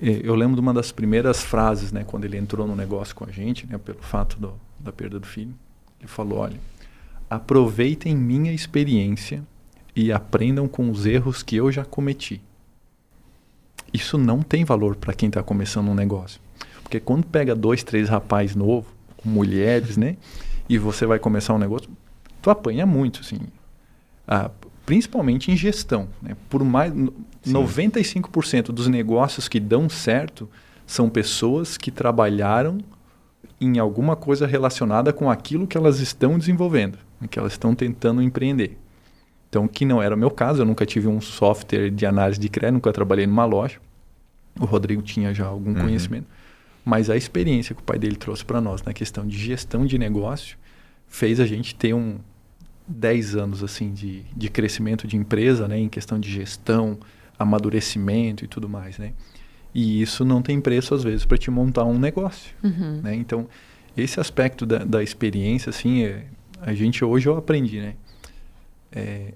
eh, 0.00 0.20
eu 0.24 0.34
lembro 0.34 0.54
de 0.54 0.60
uma 0.62 0.72
das 0.72 0.90
primeiras 0.92 1.42
frases, 1.42 1.92
né, 1.92 2.04
quando 2.06 2.24
ele 2.24 2.38
entrou 2.38 2.66
no 2.66 2.74
negócio 2.74 3.14
com 3.14 3.24
a 3.24 3.30
gente, 3.30 3.66
né, 3.66 3.76
pelo 3.76 3.98
fato 4.00 4.38
do, 4.40 4.54
da 4.78 4.90
perda 4.90 5.20
do 5.20 5.26
filho. 5.26 5.52
Ele 6.00 6.08
falou: 6.08 6.38
olha, 6.38 6.56
aproveitem 7.28 8.16
minha 8.16 8.52
experiência 8.52 9.42
e 9.94 10.12
aprendam 10.12 10.68
com 10.68 10.90
os 10.90 11.06
erros 11.06 11.42
que 11.42 11.56
eu 11.56 11.70
já 11.70 11.84
cometi. 11.84 12.40
Isso 13.92 14.16
não 14.16 14.42
tem 14.42 14.64
valor 14.64 14.96
para 14.96 15.12
quem 15.12 15.28
está 15.28 15.42
começando 15.42 15.88
um 15.88 15.94
negócio. 15.94 16.40
Porque 16.82 17.00
quando 17.00 17.24
pega 17.26 17.54
dois, 17.54 17.82
três 17.82 18.08
rapazes 18.08 18.54
novos, 18.54 18.90
mulheres, 19.24 19.96
né? 19.96 20.16
E 20.68 20.78
você 20.78 21.06
vai 21.06 21.18
começar 21.18 21.54
um 21.54 21.58
negócio, 21.58 21.90
tu 22.40 22.50
apanha 22.50 22.86
muito, 22.86 23.20
assim. 23.20 23.38
Ah, 24.26 24.50
principalmente 24.86 25.50
em 25.50 25.56
gestão. 25.56 26.08
Né? 26.22 26.36
Por 26.48 26.64
mais. 26.64 26.92
Sim. 26.92 27.52
95% 27.52 28.66
dos 28.66 28.86
negócios 28.86 29.48
que 29.48 29.58
dão 29.58 29.88
certo 29.88 30.48
são 30.86 31.08
pessoas 31.08 31.76
que 31.76 31.90
trabalharam 31.90 32.78
em 33.60 33.78
alguma 33.78 34.16
coisa 34.16 34.46
relacionada 34.46 35.12
com 35.12 35.30
aquilo 35.30 35.66
que 35.66 35.76
elas 35.76 36.00
estão 36.00 36.38
desenvolvendo, 36.38 36.98
né, 37.20 37.28
que 37.28 37.38
elas 37.38 37.52
estão 37.52 37.74
tentando 37.74 38.20
empreender. 38.20 38.76
Então, 39.50 39.66
que 39.68 39.84
não 39.84 40.00
era 40.00 40.14
o 40.14 40.18
meu 40.18 40.30
caso, 40.30 40.62
eu 40.62 40.64
nunca 40.66 40.86
tive 40.86 41.06
um 41.08 41.20
software 41.20 41.90
de 41.90 42.06
análise 42.06 42.38
de 42.40 42.48
crédito, 42.48 42.74
nunca 42.74 42.92
trabalhei 42.92 43.26
numa 43.26 43.44
loja. 43.44 43.78
O 44.58 44.64
Rodrigo 44.64 45.02
tinha 45.02 45.34
já 45.34 45.44
algum 45.46 45.72
Uhum. 45.74 45.80
conhecimento, 45.82 46.26
mas 46.84 47.10
a 47.10 47.16
experiência 47.16 47.74
que 47.74 47.80
o 47.80 47.84
pai 47.84 47.98
dele 47.98 48.16
trouxe 48.16 48.44
para 48.44 48.60
nós 48.60 48.82
na 48.82 48.92
questão 48.92 49.26
de 49.26 49.36
gestão 49.36 49.84
de 49.84 49.98
negócio 49.98 50.56
fez 51.08 51.40
a 51.40 51.46
gente 51.46 51.74
ter 51.74 51.92
um 51.94 52.18
10 52.86 53.34
anos 53.36 53.62
assim 53.62 53.92
de, 53.92 54.22
de 54.36 54.48
crescimento 54.48 55.06
de 55.06 55.16
empresa, 55.16 55.66
né, 55.68 55.78
em 55.78 55.88
questão 55.88 56.18
de 56.18 56.30
gestão, 56.30 56.98
amadurecimento 57.38 58.44
e 58.44 58.48
tudo 58.48 58.68
mais, 58.68 58.98
né? 58.98 59.12
E 59.74 60.00
isso 60.02 60.24
não 60.24 60.42
tem 60.42 60.60
preço 60.60 60.94
às 60.94 61.02
vezes 61.02 61.24
para 61.24 61.38
te 61.38 61.50
montar 61.50 61.84
um 61.84 61.98
negócio, 61.98 62.52
Uhum. 62.62 63.00
né? 63.02 63.14
Então, 63.14 63.48
esse 63.96 64.20
aspecto 64.20 64.64
da, 64.64 64.78
da 64.84 65.02
experiência, 65.02 65.70
assim, 65.70 66.04
é, 66.04 66.24
a 66.60 66.72
gente 66.72 67.04
hoje 67.04 67.28
eu 67.28 67.36
aprendi, 67.36 67.80
né? 67.80 67.94
É, 68.92 69.34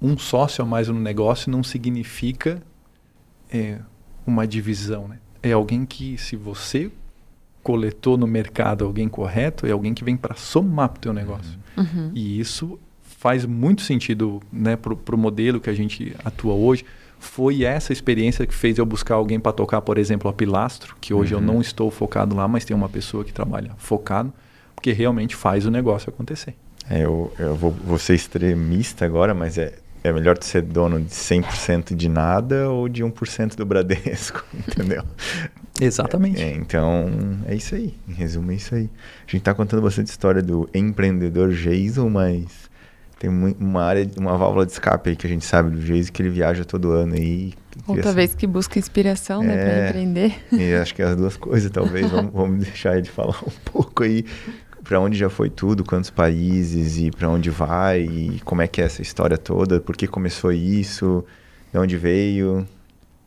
um 0.00 0.16
sócio 0.18 0.62
a 0.62 0.66
mais 0.66 0.88
no 0.88 0.98
negócio 1.00 1.50
não 1.50 1.62
significa 1.62 2.62
é, 3.52 3.78
uma 4.26 4.46
divisão, 4.46 5.08
né? 5.08 5.18
É 5.42 5.52
alguém 5.52 5.84
que, 5.86 6.18
se 6.18 6.36
você 6.36 6.90
coletou 7.62 8.16
no 8.16 8.26
mercado 8.26 8.84
alguém 8.84 9.08
correto, 9.08 9.66
é 9.66 9.70
alguém 9.72 9.92
que 9.94 10.04
vem 10.04 10.16
para 10.16 10.34
somar 10.34 10.88
para 10.90 10.98
o 10.98 11.00
teu 11.00 11.12
negócio. 11.12 11.58
Uhum. 11.76 12.10
E 12.14 12.38
isso 12.38 12.78
faz 13.02 13.44
muito 13.44 13.82
sentido 13.82 14.40
né, 14.52 14.76
para 14.76 15.14
o 15.14 15.18
modelo 15.18 15.60
que 15.60 15.68
a 15.70 15.74
gente 15.74 16.14
atua 16.24 16.54
hoje. 16.54 16.84
Foi 17.18 17.64
essa 17.64 17.92
experiência 17.92 18.46
que 18.46 18.54
fez 18.54 18.78
eu 18.78 18.86
buscar 18.86 19.14
alguém 19.16 19.40
para 19.40 19.52
tocar, 19.52 19.80
por 19.80 19.98
exemplo, 19.98 20.30
a 20.30 20.32
Pilastro, 20.32 20.96
que 21.00 21.14
hoje 21.14 21.32
eu 21.34 21.38
Uhum. 21.38 21.44
não 21.44 21.60
estou 21.60 21.90
focado 21.90 22.36
lá, 22.36 22.46
mas 22.46 22.64
tem 22.64 22.76
uma 22.76 22.88
pessoa 22.88 23.24
que 23.24 23.32
trabalha 23.32 23.72
focado, 23.78 24.32
porque 24.74 24.92
realmente 24.92 25.34
faz 25.34 25.64
o 25.66 25.70
negócio 25.70 26.10
acontecer. 26.10 26.54
É, 26.90 27.04
eu 27.04 27.32
eu 27.38 27.54
vou, 27.54 27.70
vou 27.70 27.98
ser 27.98 28.14
extremista 28.14 29.04
agora, 29.04 29.34
mas 29.34 29.58
é, 29.58 29.74
é 30.04 30.12
melhor 30.12 30.36
ser 30.40 30.62
dono 30.62 31.00
de 31.00 31.10
100% 31.10 31.94
de 31.94 32.08
nada 32.08 32.70
ou 32.70 32.88
de 32.88 33.02
1% 33.04 33.56
do 33.56 33.66
Bradesco, 33.66 34.44
entendeu? 34.54 35.02
Exatamente. 35.80 36.40
É, 36.42 36.52
então, 36.52 37.10
é 37.46 37.54
isso 37.54 37.74
aí. 37.74 37.94
Em 38.08 38.12
resumo, 38.12 38.50
é 38.52 38.54
isso 38.54 38.74
aí. 38.74 38.88
A 39.26 39.30
gente 39.30 39.38
está 39.40 39.52
contando 39.52 39.82
bastante 39.82 40.06
história 40.08 40.40
do 40.42 40.68
empreendedor 40.74 41.52
Jason, 41.52 42.08
mas 42.08 42.46
tem 43.18 43.28
uma 43.30 43.82
área, 43.82 44.08
uma 44.16 44.36
válvula 44.36 44.64
de 44.64 44.72
escape 44.72 45.10
aí 45.10 45.16
que 45.16 45.26
a 45.26 45.30
gente 45.30 45.44
sabe 45.44 45.70
do 45.70 45.78
Jason 45.80 46.12
que 46.12 46.22
ele 46.22 46.30
viaja 46.30 46.64
todo 46.64 46.92
ano 46.92 47.14
aí. 47.14 47.52
Outra 47.86 48.12
vez 48.12 48.34
que 48.34 48.46
busca 48.46 48.78
inspiração, 48.78 49.42
né, 49.42 49.54
para 49.54 49.72
É. 49.72 49.88
empreender. 49.88 50.34
E 50.52 50.74
acho 50.74 50.94
que 50.94 51.02
é 51.02 51.06
as 51.06 51.16
duas 51.16 51.36
coisas, 51.36 51.70
talvez. 51.70 52.08
vamos, 52.10 52.32
vamos 52.32 52.64
deixar 52.64 52.96
ele 52.96 53.06
falar 53.08 53.36
um 53.46 53.50
pouco 53.70 54.02
aí 54.02 54.24
para 54.86 55.00
onde 55.00 55.18
já 55.18 55.28
foi 55.28 55.50
tudo, 55.50 55.84
quantos 55.84 56.10
países 56.10 56.96
e 56.98 57.10
para 57.10 57.28
onde 57.28 57.50
vai 57.50 58.02
e 58.02 58.40
como 58.44 58.62
é 58.62 58.68
que 58.68 58.80
é 58.80 58.84
essa 58.84 59.02
história 59.02 59.36
toda, 59.36 59.80
por 59.80 59.96
que 59.96 60.06
começou 60.06 60.52
isso, 60.52 61.24
de 61.72 61.78
onde 61.78 61.96
veio, 61.96 62.66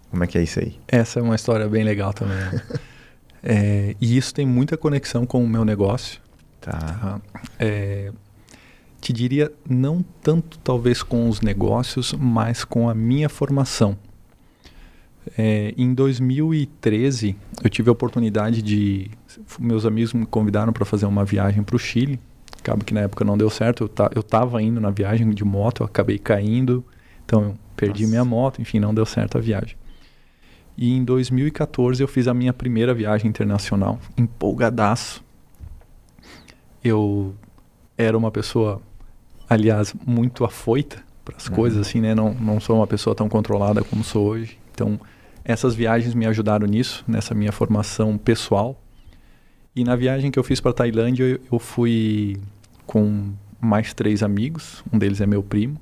como 0.10 0.23
é 0.23 0.27
que 0.27 0.38
é 0.38 0.44
isso 0.44 0.60
aí? 0.60 0.80
Essa 0.88 1.19
é 1.19 1.22
uma 1.22 1.36
história 1.36 1.68
bem 1.68 1.84
legal 1.84 2.14
também. 2.14 2.38
né? 2.38 2.61
É, 3.41 3.95
e 4.02 4.18
isso 4.18 4.34
tem 4.34 4.45
muita 4.45 4.76
conexão 4.76 5.26
com 5.26 5.41
o 5.41 5.48
meu 5.48 5.64
negócio. 5.64 6.19
Tá. 6.60 6.72
tá? 6.77 7.22
É, 7.57 8.11
te 8.99 9.14
diria, 9.14 9.49
não 9.65 10.03
tanto 10.22 10.60
talvez 10.60 11.02
com 11.02 11.30
os 11.30 11.40
negócios, 11.40 12.11
mas 12.11 12.65
com 12.65 12.90
a 12.90 12.94
minha 12.94 13.30
formação. 13.30 13.98
É, 15.38 15.73
em 15.77 15.93
2013, 15.93 17.35
eu 17.64 17.69
tive 17.69 17.89
a 17.89 17.91
oportunidade 17.91 18.61
de. 18.61 19.10
Meus 19.60 19.85
amigos 19.85 20.14
me 20.14 20.26
convidaram 20.26 20.73
para 20.73 20.85
fazer 20.85 21.06
uma 21.06 21.23
viagem 21.23 21.64
para 21.64 21.76
o 21.76 21.80
Chile. 21.80 22.19
Acaba 22.60 22.84
que 22.84 22.93
na 22.93 23.01
época 23.01 23.23
não 23.23 23.38
deu 23.38 23.49
certo. 23.49 23.84
Eu, 23.84 23.88
ta, 23.89 24.10
eu 24.14 24.23
tava 24.23 24.61
indo 24.61 24.81
na 24.81 24.89
viagem 24.89 25.30
de 25.30 25.43
moto, 25.45 25.81
eu 25.84 25.85
acabei 25.85 26.18
caindo. 26.18 26.84
Então 27.26 27.41
eu 27.43 27.56
perdi 27.76 28.03
Nossa. 28.03 28.10
minha 28.11 28.26
moto, 28.26 28.61
enfim, 28.61 28.80
não 28.80 28.93
deu 28.93 29.06
certo 29.06 29.38
a 29.38 29.41
viagem. 29.41 29.76
E 30.77 30.93
em 30.93 31.03
2014 31.03 32.01
eu 32.01 32.07
fiz 32.07 32.27
a 32.27 32.34
minha 32.34 32.53
primeira 32.53 32.93
viagem 32.93 33.30
internacional, 33.30 33.99
empolgadaço. 34.18 35.23
Eu 36.84 37.35
era 37.97 38.18
uma 38.18 38.31
pessoa, 38.31 38.81
aliás, 39.49 39.93
muito 40.06 40.43
afoita 40.45 41.03
para 41.26 41.35
as 41.38 41.47
Uhum. 41.47 41.56
coisas, 41.56 41.85
assim, 41.85 41.99
né? 41.99 42.15
Não, 42.15 42.34
não 42.34 42.60
sou 42.60 42.77
uma 42.77 42.88
pessoa 42.88 43.14
tão 43.15 43.27
controlada 43.27 43.84
como 43.84 44.03
sou 44.03 44.27
hoje. 44.30 44.57
Então, 44.73 44.99
essas 45.50 45.74
viagens 45.74 46.14
me 46.14 46.28
ajudaram 46.28 46.68
nisso, 46.68 47.04
nessa 47.08 47.34
minha 47.34 47.52
formação 47.52 48.20
pessoal. 48.20 48.80
E 49.76 49.84
na 49.84 49.96
viagem 49.96 50.30
que 50.30 50.38
eu 50.38 50.44
fiz 50.44 50.62
para 50.62 50.72
Tailândia, 50.72 51.24
eu, 51.24 51.40
eu 51.54 51.58
fui 51.58 52.38
com 52.86 53.32
mais 53.60 53.92
três 53.92 54.22
amigos, 54.22 54.84
um 54.94 55.00
deles 55.00 55.20
é 55.20 55.26
meu 55.26 55.42
primo. 55.42 55.82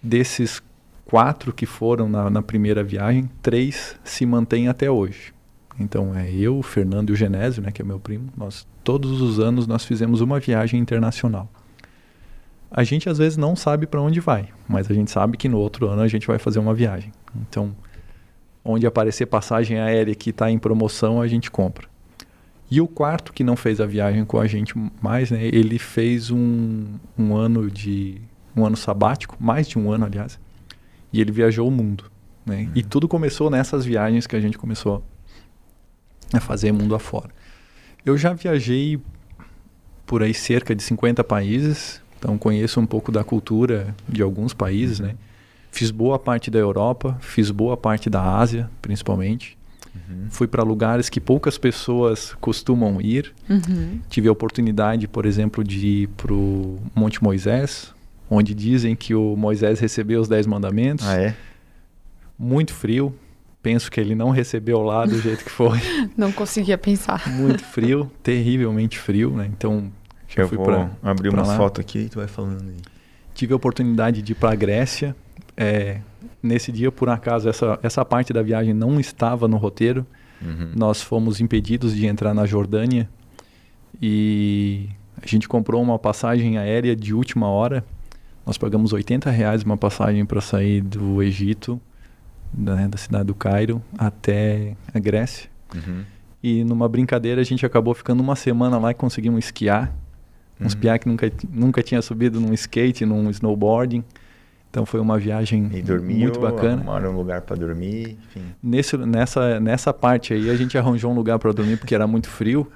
Desses 0.00 0.62
quatro 1.04 1.52
que 1.52 1.66
foram 1.66 2.08
na, 2.08 2.30
na 2.30 2.40
primeira 2.40 2.84
viagem, 2.84 3.28
três 3.42 3.96
se 4.04 4.24
mantêm 4.24 4.68
até 4.68 4.88
hoje. 4.88 5.34
Então 5.80 6.14
é 6.16 6.30
eu, 6.30 6.58
o 6.58 6.62
Fernando 6.62 7.10
e 7.10 7.12
o 7.14 7.16
Genésio, 7.16 7.64
né, 7.64 7.72
que 7.72 7.82
é 7.82 7.84
meu 7.84 7.98
primo. 7.98 8.28
Nós 8.36 8.64
todos 8.84 9.20
os 9.20 9.40
anos 9.40 9.66
nós 9.66 9.84
fizemos 9.84 10.20
uma 10.20 10.38
viagem 10.38 10.78
internacional. 10.78 11.50
A 12.70 12.84
gente 12.84 13.08
às 13.08 13.18
vezes 13.18 13.36
não 13.36 13.56
sabe 13.56 13.88
para 13.88 14.00
onde 14.00 14.20
vai, 14.20 14.50
mas 14.68 14.88
a 14.88 14.94
gente 14.94 15.10
sabe 15.10 15.36
que 15.36 15.48
no 15.48 15.58
outro 15.58 15.88
ano 15.88 16.02
a 16.02 16.08
gente 16.08 16.28
vai 16.28 16.38
fazer 16.38 16.60
uma 16.60 16.72
viagem. 16.72 17.10
Então, 17.34 17.74
onde 18.64 18.86
aparecer 18.86 19.26
passagem 19.26 19.78
aérea 19.78 20.14
que 20.14 20.30
está 20.30 20.50
em 20.50 20.58
promoção, 20.58 21.20
a 21.20 21.26
gente 21.26 21.50
compra. 21.50 21.88
E 22.70 22.80
o 22.80 22.88
quarto 22.88 23.32
que 23.32 23.44
não 23.44 23.56
fez 23.56 23.80
a 23.80 23.86
viagem 23.86 24.24
com 24.24 24.38
a 24.38 24.46
gente 24.46 24.74
mais, 25.00 25.30
né, 25.30 25.44
ele 25.44 25.78
fez 25.78 26.30
um, 26.30 26.86
um 27.18 27.36
ano 27.36 27.70
de 27.70 28.20
um 28.56 28.64
ano 28.64 28.76
sabático, 28.76 29.36
mais 29.38 29.68
de 29.68 29.78
um 29.78 29.90
ano, 29.90 30.06
aliás, 30.06 30.38
e 31.12 31.20
ele 31.20 31.32
viajou 31.32 31.68
o 31.68 31.70
mundo. 31.70 32.04
Né? 32.46 32.70
E 32.74 32.82
tudo 32.82 33.06
começou 33.06 33.50
nessas 33.50 33.84
viagens 33.84 34.26
que 34.26 34.36
a 34.36 34.40
gente 34.40 34.56
começou 34.56 35.02
a 36.32 36.40
fazer 36.40 36.72
mundo 36.72 36.94
afora. 36.94 37.30
Eu 38.04 38.16
já 38.16 38.32
viajei 38.32 38.98
por 40.06 40.22
aí 40.22 40.34
cerca 40.34 40.74
de 40.74 40.82
50 40.82 41.22
países, 41.22 42.00
então 42.18 42.36
conheço 42.38 42.80
um 42.80 42.86
pouco 42.86 43.12
da 43.12 43.22
cultura 43.22 43.94
de 44.08 44.22
alguns 44.22 44.54
países, 44.54 44.98
né? 44.98 45.14
Fiz 45.72 45.90
boa 45.90 46.18
parte 46.18 46.50
da 46.50 46.58
Europa, 46.58 47.16
fiz 47.20 47.50
boa 47.50 47.76
parte 47.76 48.08
da 48.10 48.22
Ásia, 48.36 48.70
principalmente. 48.82 49.56
Uhum. 49.94 50.26
Fui 50.30 50.46
para 50.46 50.62
lugares 50.62 51.08
que 51.08 51.18
poucas 51.20 51.56
pessoas 51.58 52.34
costumam 52.40 53.00
ir. 53.00 53.32
Uhum. 53.48 53.98
Tive 54.08 54.28
a 54.28 54.32
oportunidade, 54.32 55.08
por 55.08 55.24
exemplo, 55.26 55.64
de 55.64 55.86
ir 55.86 56.06
para 56.08 56.32
o 56.32 56.78
Monte 56.94 57.22
Moisés, 57.24 57.92
onde 58.30 58.54
dizem 58.54 58.94
que 58.94 59.14
o 59.14 59.34
Moisés 59.34 59.80
recebeu 59.80 60.20
os 60.20 60.28
Dez 60.28 60.46
Mandamentos. 60.46 61.06
Ah, 61.08 61.16
é? 61.18 61.34
Muito 62.38 62.74
frio. 62.74 63.14
Penso 63.62 63.90
que 63.90 63.98
ele 64.00 64.14
não 64.14 64.30
recebeu 64.30 64.82
lá 64.82 65.06
do 65.06 65.18
jeito 65.22 65.42
que 65.44 65.50
foi. 65.50 65.78
Não 66.16 66.32
conseguia 66.32 66.76
pensar. 66.76 67.26
Muito 67.30 67.64
frio, 67.64 68.10
terrivelmente 68.22 68.98
frio, 68.98 69.30
né? 69.30 69.48
Então, 69.56 69.90
Eu 70.36 70.48
fui 70.48 70.56
vou 70.58 70.66
pra- 70.66 70.90
abrir 71.02 71.30
pra 71.30 71.40
uma 71.42 71.46
lá. 71.48 71.56
foto 71.56 71.80
aqui 71.80 72.00
e 72.00 72.08
tu 72.10 72.18
vai 72.18 72.28
falando 72.28 72.62
aí. 72.68 72.76
tive 73.34 73.52
a 73.52 73.56
oportunidade 73.56 74.20
de 74.20 74.32
ir 74.32 74.34
para 74.34 74.52
a 74.52 74.54
Grécia. 74.54 75.14
É, 75.56 76.00
nesse 76.42 76.72
dia, 76.72 76.90
por 76.90 77.08
acaso, 77.08 77.48
essa, 77.48 77.78
essa 77.82 78.04
parte 78.04 78.32
da 78.32 78.42
viagem 78.42 78.72
não 78.72 78.98
estava 78.98 79.46
no 79.46 79.56
roteiro. 79.56 80.06
Uhum. 80.40 80.72
Nós 80.74 81.00
fomos 81.02 81.40
impedidos 81.40 81.94
de 81.94 82.06
entrar 82.06 82.34
na 82.34 82.46
Jordânia 82.46 83.08
e 84.00 84.88
a 85.22 85.26
gente 85.26 85.48
comprou 85.48 85.80
uma 85.82 85.98
passagem 85.98 86.58
aérea 86.58 86.96
de 86.96 87.14
última 87.14 87.48
hora. 87.48 87.84
Nós 88.44 88.58
pagamos 88.58 88.92
80 88.92 89.30
reais 89.30 89.62
uma 89.62 89.76
passagem 89.76 90.24
para 90.26 90.40
sair 90.40 90.80
do 90.80 91.22
Egito, 91.22 91.80
né, 92.52 92.88
da 92.88 92.98
cidade 92.98 93.24
do 93.24 93.34
Cairo, 93.34 93.80
até 93.96 94.76
a 94.92 94.98
Grécia. 94.98 95.48
Uhum. 95.74 96.02
E 96.42 96.64
numa 96.64 96.88
brincadeira 96.88 97.40
a 97.40 97.44
gente 97.44 97.64
acabou 97.64 97.94
ficando 97.94 98.20
uma 98.20 98.34
semana 98.34 98.78
lá 98.78 98.90
e 98.90 98.94
conseguimos 98.94 99.44
esquiar. 99.44 99.94
Uns 100.60 100.74
Uhum. 100.74 100.80
piá 100.80 100.98
que 100.98 101.08
nunca, 101.08 101.32
nunca 101.50 101.82
tinha 101.82 102.02
subido 102.02 102.40
num 102.40 102.52
skate, 102.52 103.06
num 103.06 103.30
snowboarding. 103.30 104.02
Então 104.72 104.86
foi 104.86 105.00
uma 105.00 105.18
viagem 105.18 105.68
E 105.74 105.82
dormiu, 105.82 106.16
muito 106.16 106.40
bacana. 106.40 106.76
arrumaram 106.76 107.10
um 107.12 107.16
lugar 107.16 107.42
para 107.42 107.54
dormir, 107.54 108.16
enfim. 108.30 108.40
Nesse, 108.62 108.96
nessa, 108.96 109.60
nessa 109.60 109.92
parte 109.92 110.32
aí 110.32 110.48
a 110.48 110.56
gente 110.56 110.78
arranjou 110.78 111.12
um 111.12 111.14
lugar 111.14 111.38
para 111.38 111.52
dormir 111.52 111.76
porque 111.76 111.94
era 111.94 112.06
muito 112.06 112.26
frio. 112.30 112.66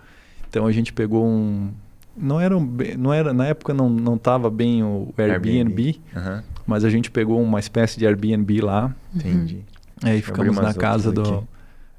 Então 0.51 0.67
a 0.67 0.73
gente 0.73 0.93
pegou 0.93 1.27
um 1.27 1.71
não 2.15 2.39
era, 2.39 2.55
um, 2.57 2.77
não 2.99 3.15
era 3.15 3.33
na 3.33 3.47
época 3.47 3.73
não 3.73 3.89
não 3.89 4.19
tava 4.19 4.51
bem 4.51 4.83
o 4.85 5.09
Airbnb, 5.17 5.99
Aham, 6.15 6.45
mas 6.67 6.85
a 6.85 6.91
gente 6.91 7.11
pegou 7.11 7.43
uma 7.43 7.59
espécie 7.59 7.99
de 7.99 8.07
Airbnb 8.07 8.61
lá. 8.61 8.95
entendi. 9.15 9.61
Aí 10.03 10.19
abri 10.19 10.23
ficamos 10.23 10.57
na 10.57 10.75
casa 10.75 11.11
do, 11.11 11.23
aqui. 11.23 11.47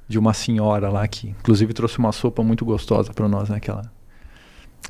de 0.08 0.20
uma 0.20 0.34
senhora 0.36 0.90
lá 0.90 1.08
que 1.08 1.30
inclusive 1.30 1.74
trouxe 1.74 1.98
uma 1.98 2.12
sopa 2.12 2.44
muito 2.44 2.64
gostosa 2.64 3.12
para 3.12 3.28
nós 3.28 3.50
naquela. 3.50 3.92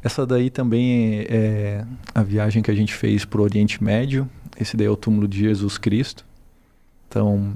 Essa 0.07 0.25
daí 0.25 0.49
também 0.49 1.25
é, 1.29 1.83
a 2.15 2.23
viagem 2.23 2.63
que 2.63 2.71
a 2.71 2.73
gente 2.73 2.93
fez 2.93 3.25
para 3.25 3.41
o 3.41 3.43
Oriente 3.43 3.83
Médio. 3.83 4.29
Esse 4.59 4.77
daí 4.77 4.87
é 4.87 4.89
o 4.89 4.95
túmulo 4.95 5.27
de 5.27 5.39
Jesus 5.39 5.77
Cristo. 5.77 6.25
Então 7.09 7.53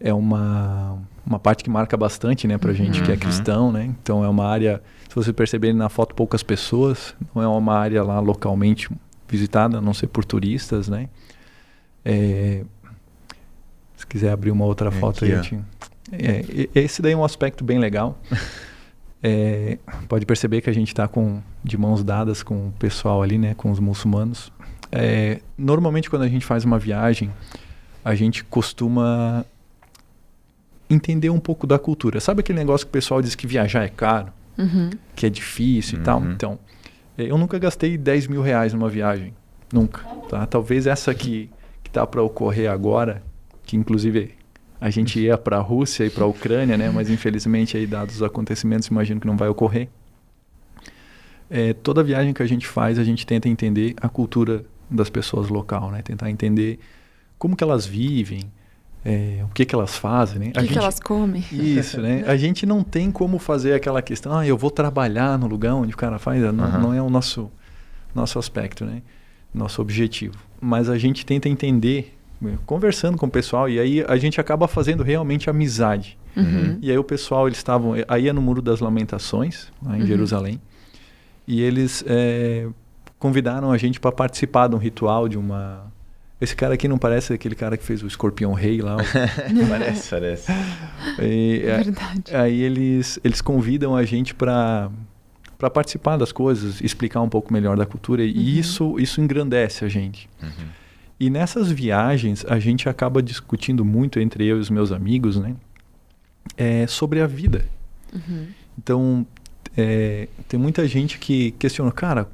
é 0.00 0.12
uma 0.12 0.98
uma 1.24 1.38
parte 1.38 1.62
que 1.64 1.70
marca 1.70 1.96
bastante, 1.96 2.46
né, 2.46 2.58
pra 2.58 2.72
gente 2.74 3.00
que 3.02 3.10
é 3.10 3.14
Uhum. 3.14 3.20
cristão, 3.20 3.72
né? 3.72 3.84
Então 4.02 4.22
é 4.24 4.28
uma 4.28 4.44
área, 4.46 4.82
se 5.08 5.14
vocês 5.14 5.34
perceberem 5.34 5.74
na 5.76 5.88
foto, 5.88 6.14
poucas 6.16 6.42
pessoas. 6.42 7.14
Não 7.34 7.40
é 7.42 7.46
uma 7.46 7.74
área 7.78 8.02
lá 8.02 8.18
localmente 8.20 8.90
visitada, 9.28 9.78
a 9.78 9.80
não 9.80 9.94
ser 9.94 10.08
por 10.08 10.24
turistas, 10.24 10.88
né? 10.88 11.08
É, 12.04 12.62
se 13.96 14.06
quiser 14.06 14.32
abrir 14.32 14.50
uma 14.50 14.64
outra 14.66 14.88
É 14.88 14.90
foto 14.90 15.24
aqui, 15.24 15.32
aí, 15.32 16.68
é, 16.74 16.80
esse 16.80 17.00
daí 17.00 17.12
é 17.12 17.16
um 17.16 17.24
aspecto 17.24 17.62
bem 17.64 17.78
legal. 17.78 18.18
É, 19.26 19.78
pode 20.06 20.26
perceber 20.26 20.60
que 20.60 20.68
a 20.68 20.72
gente 20.72 20.88
está 20.88 21.08
com 21.08 21.40
de 21.64 21.78
mãos 21.78 22.04
dadas 22.04 22.42
com 22.42 22.68
o 22.68 22.72
pessoal 22.78 23.22
ali, 23.22 23.38
né, 23.38 23.54
com 23.54 23.70
os 23.70 23.80
muçulmanos. 23.80 24.52
É, 24.92 25.40
normalmente 25.56 26.10
quando 26.10 26.22
a 26.22 26.28
gente 26.28 26.44
faz 26.44 26.62
uma 26.62 26.78
viagem, 26.78 27.30
a 28.04 28.14
gente 28.14 28.44
costuma 28.44 29.46
entender 30.90 31.30
um 31.30 31.40
pouco 31.40 31.66
da 31.66 31.78
cultura. 31.78 32.20
Sabe 32.20 32.40
aquele 32.40 32.58
negócio 32.58 32.86
que 32.86 32.90
o 32.90 32.92
pessoal 32.92 33.22
diz 33.22 33.34
que 33.34 33.46
viajar 33.46 33.82
é 33.84 33.88
caro, 33.88 34.30
Uhum. 34.58 34.90
que 35.16 35.24
é 35.24 35.30
difícil 35.30 35.98
e 35.98 36.02
tal? 36.02 36.20
Uhum. 36.20 36.32
Então, 36.32 36.58
é, 37.16 37.22
eu 37.30 37.38
nunca 37.38 37.58
gastei 37.58 37.96
10 37.96 38.26
mil 38.28 38.42
reais 38.42 38.74
numa 38.74 38.90
viagem. 38.90 39.32
Nunca. 39.72 40.04
Tá? 40.28 40.44
Talvez 40.44 40.86
essa 40.86 41.14
que, 41.14 41.50
que 41.82 41.90
tá 41.90 42.06
para 42.06 42.22
ocorrer 42.22 42.70
agora, 42.70 43.22
que 43.64 43.74
inclusive 43.74 44.34
a 44.84 44.90
gente 44.90 45.18
ia 45.18 45.38
para 45.38 45.56
a 45.56 45.60
Rússia 45.60 46.04
e 46.04 46.10
para 46.10 46.24
a 46.24 46.26
Ucrânia, 46.26 46.76
né? 46.76 46.90
Mas 46.90 47.08
infelizmente 47.08 47.74
aí 47.74 47.86
dados 47.86 48.16
os 48.16 48.22
acontecimentos, 48.22 48.88
imagino 48.88 49.18
que 49.18 49.26
não 49.26 49.34
vai 49.34 49.48
ocorrer. 49.48 49.88
É, 51.48 51.72
toda 51.72 52.02
viagem 52.02 52.34
que 52.34 52.42
a 52.42 52.46
gente 52.46 52.66
faz, 52.66 52.98
a 52.98 53.04
gente 53.04 53.24
tenta 53.24 53.48
entender 53.48 53.94
a 53.98 54.10
cultura 54.10 54.62
das 54.90 55.08
pessoas 55.08 55.48
local, 55.48 55.90
né? 55.90 56.02
Tentar 56.02 56.28
entender 56.28 56.78
como 57.38 57.56
que 57.56 57.64
elas 57.64 57.86
vivem, 57.86 58.42
é, 59.02 59.42
o 59.48 59.54
que 59.54 59.64
que 59.64 59.74
elas 59.74 59.96
fazem, 59.96 60.38
né? 60.38 60.48
O 60.50 60.60
que, 60.60 60.68
que 60.68 60.78
elas 60.78 61.00
comem? 61.00 61.42
Isso, 61.50 62.02
né? 62.02 62.22
A 62.26 62.36
gente 62.36 62.66
não 62.66 62.84
tem 62.84 63.10
como 63.10 63.38
fazer 63.38 63.72
aquela 63.72 64.02
questão, 64.02 64.36
ah, 64.36 64.46
eu 64.46 64.58
vou 64.58 64.70
trabalhar 64.70 65.38
no 65.38 65.46
lugar 65.46 65.72
onde 65.72 65.94
o 65.94 65.96
cara 65.96 66.18
faz, 66.18 66.42
não, 66.52 66.62
Aham. 66.62 66.78
não 66.78 66.92
é 66.92 67.00
o 67.00 67.08
nosso, 67.08 67.50
nosso 68.14 68.38
aspecto, 68.38 68.84
né? 68.84 69.00
nosso 69.54 69.80
objetivo. 69.80 70.36
Mas 70.60 70.90
a 70.90 70.98
gente 70.98 71.24
tenta 71.24 71.48
entender, 71.48 72.14
conversando 72.66 73.16
com 73.18 73.26
o 73.26 73.30
pessoal, 73.30 73.68
e 73.68 73.78
aí 73.78 74.04
a 74.08 74.16
gente 74.16 74.40
acaba 74.40 74.66
fazendo 74.68 75.02
realmente 75.02 75.48
amizade. 75.50 76.16
Uhum. 76.36 76.78
E 76.82 76.90
aí 76.90 76.98
o 76.98 77.04
pessoal, 77.04 77.46
eles 77.46 77.58
estavam. 77.58 77.94
Aí 78.08 78.28
é 78.28 78.32
no 78.32 78.42
Muro 78.42 78.60
das 78.62 78.80
Lamentações, 78.80 79.68
lá 79.82 79.96
em 79.96 80.00
Uhum. 80.00 80.06
Jerusalém. 80.06 80.60
E 81.46 81.60
eles 81.62 82.02
é, 82.06 82.66
convidaram 83.18 83.70
a 83.70 83.76
gente 83.78 84.00
para 84.00 84.10
participar 84.10 84.68
de 84.68 84.74
um 84.74 84.78
ritual, 84.78 85.28
de 85.28 85.38
uma. 85.38 85.92
Esse 86.40 86.56
cara 86.56 86.74
aqui 86.74 86.88
não 86.88 86.98
parece 86.98 87.32
aquele 87.32 87.54
cara 87.54 87.76
que 87.76 87.84
fez 87.84 88.02
o 88.02 88.06
escorpião 88.06 88.52
rei 88.52 88.80
lá. 88.82 88.96
o- 88.96 88.98
parece, 89.68 90.10
parece. 90.10 90.52
e, 91.22 91.62
É 91.64 91.76
verdade. 91.82 92.34
aí 92.34 92.60
eles, 92.62 93.18
eles 93.22 93.40
convidam 93.40 93.94
a 93.96 94.04
gente 94.04 94.34
para 94.34 94.90
para 95.56 95.70
participar 95.70 96.16
das 96.18 96.32
coisas, 96.32 96.80
explicar 96.80 97.20
um 97.22 97.28
pouco 97.28 97.50
melhor 97.52 97.76
da 97.76 97.86
cultura 97.86 98.22
Uhum. 98.22 98.28
e 98.28 98.58
isso 98.58 98.98
isso 98.98 99.20
engrandece 99.20 99.84
a 99.84 99.88
gente. 99.88 100.28
Uhum. 100.42 100.48
E 101.18 101.30
nessas 101.30 101.70
viagens 101.70 102.44
a 102.48 102.58
gente 102.58 102.88
acaba 102.88 103.22
discutindo 103.22 103.84
muito 103.84 104.18
entre 104.18 104.44
eu 104.46 104.56
e 104.56 104.60
os 104.60 104.70
meus 104.70 104.90
amigos, 104.92 105.36
né? 105.36 105.54
É, 106.56 106.86
sobre 106.86 107.20
a 107.20 107.26
vida. 107.26 107.64
Uhum. 108.12 108.46
Então 108.78 109.26
é, 109.76 110.28
tem 110.48 110.58
muita 110.58 110.86
gente 110.86 111.18
que 111.18 111.52
questiona, 111.52 111.90
cara, 111.92 112.28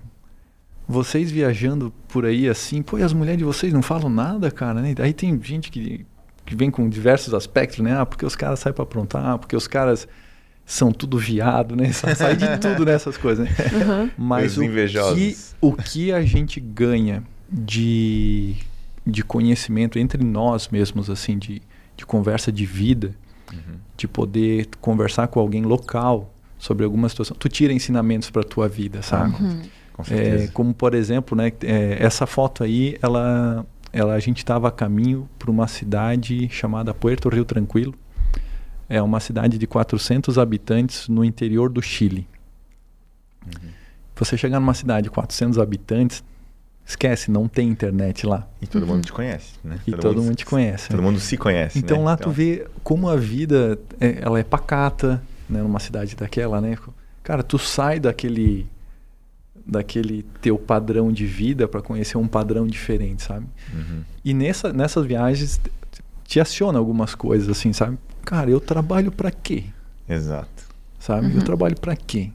vocês 0.88 1.30
viajando 1.30 1.92
por 2.08 2.24
aí 2.24 2.48
assim, 2.48 2.82
pô, 2.82 2.98
e 2.98 3.02
as 3.02 3.12
mulheres 3.12 3.38
de 3.38 3.44
vocês 3.44 3.72
não 3.72 3.82
falam 3.82 4.08
nada, 4.10 4.50
cara, 4.50 4.80
né? 4.80 4.94
Aí 4.98 5.12
tem 5.12 5.40
gente 5.42 5.70
que, 5.70 6.04
que 6.44 6.56
vem 6.56 6.70
com 6.70 6.88
diversos 6.88 7.32
aspectos, 7.34 7.78
né? 7.80 7.96
Ah, 7.98 8.04
porque 8.06 8.26
os 8.26 8.34
caras 8.34 8.58
saem 8.60 8.74
pra 8.74 8.82
aprontar, 8.82 9.24
ah, 9.24 9.38
porque 9.38 9.54
os 9.54 9.68
caras 9.68 10.08
são 10.66 10.90
tudo 10.90 11.16
viado, 11.18 11.76
né? 11.76 11.92
Sa- 11.92 12.14
Sai 12.14 12.34
de 12.36 12.46
tudo 12.58 12.84
nessas 12.84 13.16
coisas, 13.16 13.48
né? 13.48 13.54
Uhum. 13.72 14.10
Mas 14.18 14.52
Os 14.52 14.58
o 14.58 14.60
que, 14.62 14.66
invejosos. 14.66 15.54
o 15.60 15.72
que 15.74 16.12
a 16.12 16.22
gente 16.22 16.58
ganha 16.58 17.22
de, 17.52 18.56
de 19.06 19.22
conhecimento 19.24 19.98
entre 19.98 20.22
nós 20.24 20.68
mesmos, 20.68 21.08
assim, 21.10 21.38
de, 21.38 21.62
de 21.96 22.04
conversa 22.06 22.50
de 22.52 22.64
vida, 22.66 23.14
Uhum. 23.52 23.78
de 23.96 24.06
poder 24.06 24.68
conversar 24.80 25.26
com 25.26 25.40
alguém 25.40 25.62
local 25.64 26.32
sobre 26.56 26.84
alguma 26.84 27.08
situação, 27.08 27.36
tu 27.36 27.48
tira 27.48 27.72
ensinamentos 27.72 28.30
para 28.30 28.44
tua 28.44 28.68
vida, 28.68 29.02
sabe? 29.02 29.34
Uhum. 29.42 29.62
Com 29.92 30.02
É, 30.02 30.04
certeza. 30.04 30.52
como 30.52 30.72
por 30.72 30.94
exemplo, 30.94 31.36
né, 31.36 31.50
é, 31.62 31.96
essa 32.00 32.26
foto 32.28 32.62
aí, 32.62 32.96
ela, 33.02 33.66
ela 33.92 34.14
a 34.14 34.20
gente 34.20 34.38
estava 34.38 34.68
a 34.68 34.70
caminho 34.70 35.28
para 35.36 35.50
uma 35.50 35.66
cidade 35.66 36.48
chamada 36.48 36.94
Puerto 36.94 37.28
Rio 37.28 37.44
Tranquilo. 37.44 37.92
É 38.88 39.02
uma 39.02 39.18
cidade 39.18 39.58
de 39.58 39.66
400 39.66 40.38
habitantes 40.38 41.08
no 41.08 41.24
interior 41.24 41.70
do 41.70 41.82
Chile. 41.82 42.28
Uhum. 43.46 43.70
Você 44.16 44.36
chegar 44.36 44.60
numa 44.60 44.74
cidade 44.74 45.04
de 45.04 45.10
400 45.10 45.58
habitantes, 45.58 46.22
esquece, 46.86 47.30
não 47.30 47.46
tem 47.48 47.68
internet 47.68 48.26
lá. 48.26 48.46
E 48.60 48.66
todo 48.66 48.82
Uhum. 48.82 48.88
mundo 48.94 49.04
te 49.04 49.12
conhece, 49.12 49.52
né? 49.62 49.78
E 49.86 49.92
todo, 49.92 50.22
mundo 50.22 50.34
te 50.36 50.44
conhece. 50.44 50.88
Todo 50.88 51.02
mundo 51.02 51.20
se 51.20 51.36
conhece, 51.36 51.78
Então 51.78 51.98
né? 51.98 52.04
lá 52.04 52.16
tu 52.16 52.30
vê 52.30 52.66
como 52.82 53.08
a 53.08 53.16
vida 53.16 53.78
é, 54.00 54.18
ela 54.22 54.38
é 54.38 54.42
pacata, 54.42 55.22
né, 55.48 55.62
numa 55.62 55.78
cidade 55.80 56.16
daquela, 56.16 56.60
né? 56.60 56.76
Cara, 57.22 57.42
tu 57.42 57.58
sai 57.58 58.00
daquele 58.00 58.66
daquele 59.66 60.24
teu 60.40 60.58
padrão 60.58 61.12
de 61.12 61.26
vida 61.26 61.68
para 61.68 61.80
conhecer 61.82 62.16
um 62.18 62.26
padrão 62.26 62.66
diferente, 62.66 63.22
sabe? 63.22 63.46
Uhum. 63.72 64.02
E 64.24 64.34
nessa, 64.34 64.72
nessas 64.72 65.06
viagens 65.06 65.58
te- 65.58 66.02
te 66.24 66.40
aciona 66.40 66.78
algumas 66.78 67.14
coisas 67.14 67.48
assim, 67.48 67.72
sabe? 67.72 67.96
Cara, 68.24 68.50
eu 68.50 68.58
trabalho 68.58 69.12
para 69.12 69.30
quê? 69.30 69.64
Exato. 70.08 70.64
Sabe? 70.98 71.26
Uhum. 71.28 71.34
Eu 71.36 71.42
trabalho 71.42 71.78
para 71.78 71.94
quê? 71.94 72.30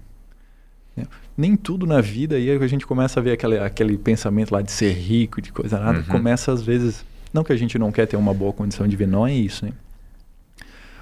Né? 0.96 1.06
Nem 1.38 1.56
tudo 1.56 1.86
na 1.86 2.00
vida, 2.02 2.40
e 2.40 2.50
aí 2.50 2.58
a 2.64 2.68
gente 2.68 2.86
começa 2.88 3.20
a 3.20 3.24
ver 3.24 3.32
aquele, 3.32 3.58
aquele 3.60 3.98
pensamento 3.98 4.52
lá 4.54 4.62
de 4.62 4.72
ser 4.72 4.92
rico, 4.94 5.42
de 5.42 5.52
coisa 5.52 5.80
nada, 5.80 6.00
Uhum. 6.00 6.06
começa 6.06 6.52
às 6.52 6.62
vezes. 6.62 7.04
Não 7.34 7.44
que 7.44 7.52
a 7.52 7.58
gente 7.58 7.78
não 7.78 7.92
quer 7.92 8.06
ter 8.08 8.16
uma 8.16 8.34
boa 8.34 8.54
condição 8.54 8.88
de 8.88 8.96
vida, 8.96 9.12
não 9.12 9.28
é 9.28 9.34
isso, 9.34 9.66
né? 9.66 9.72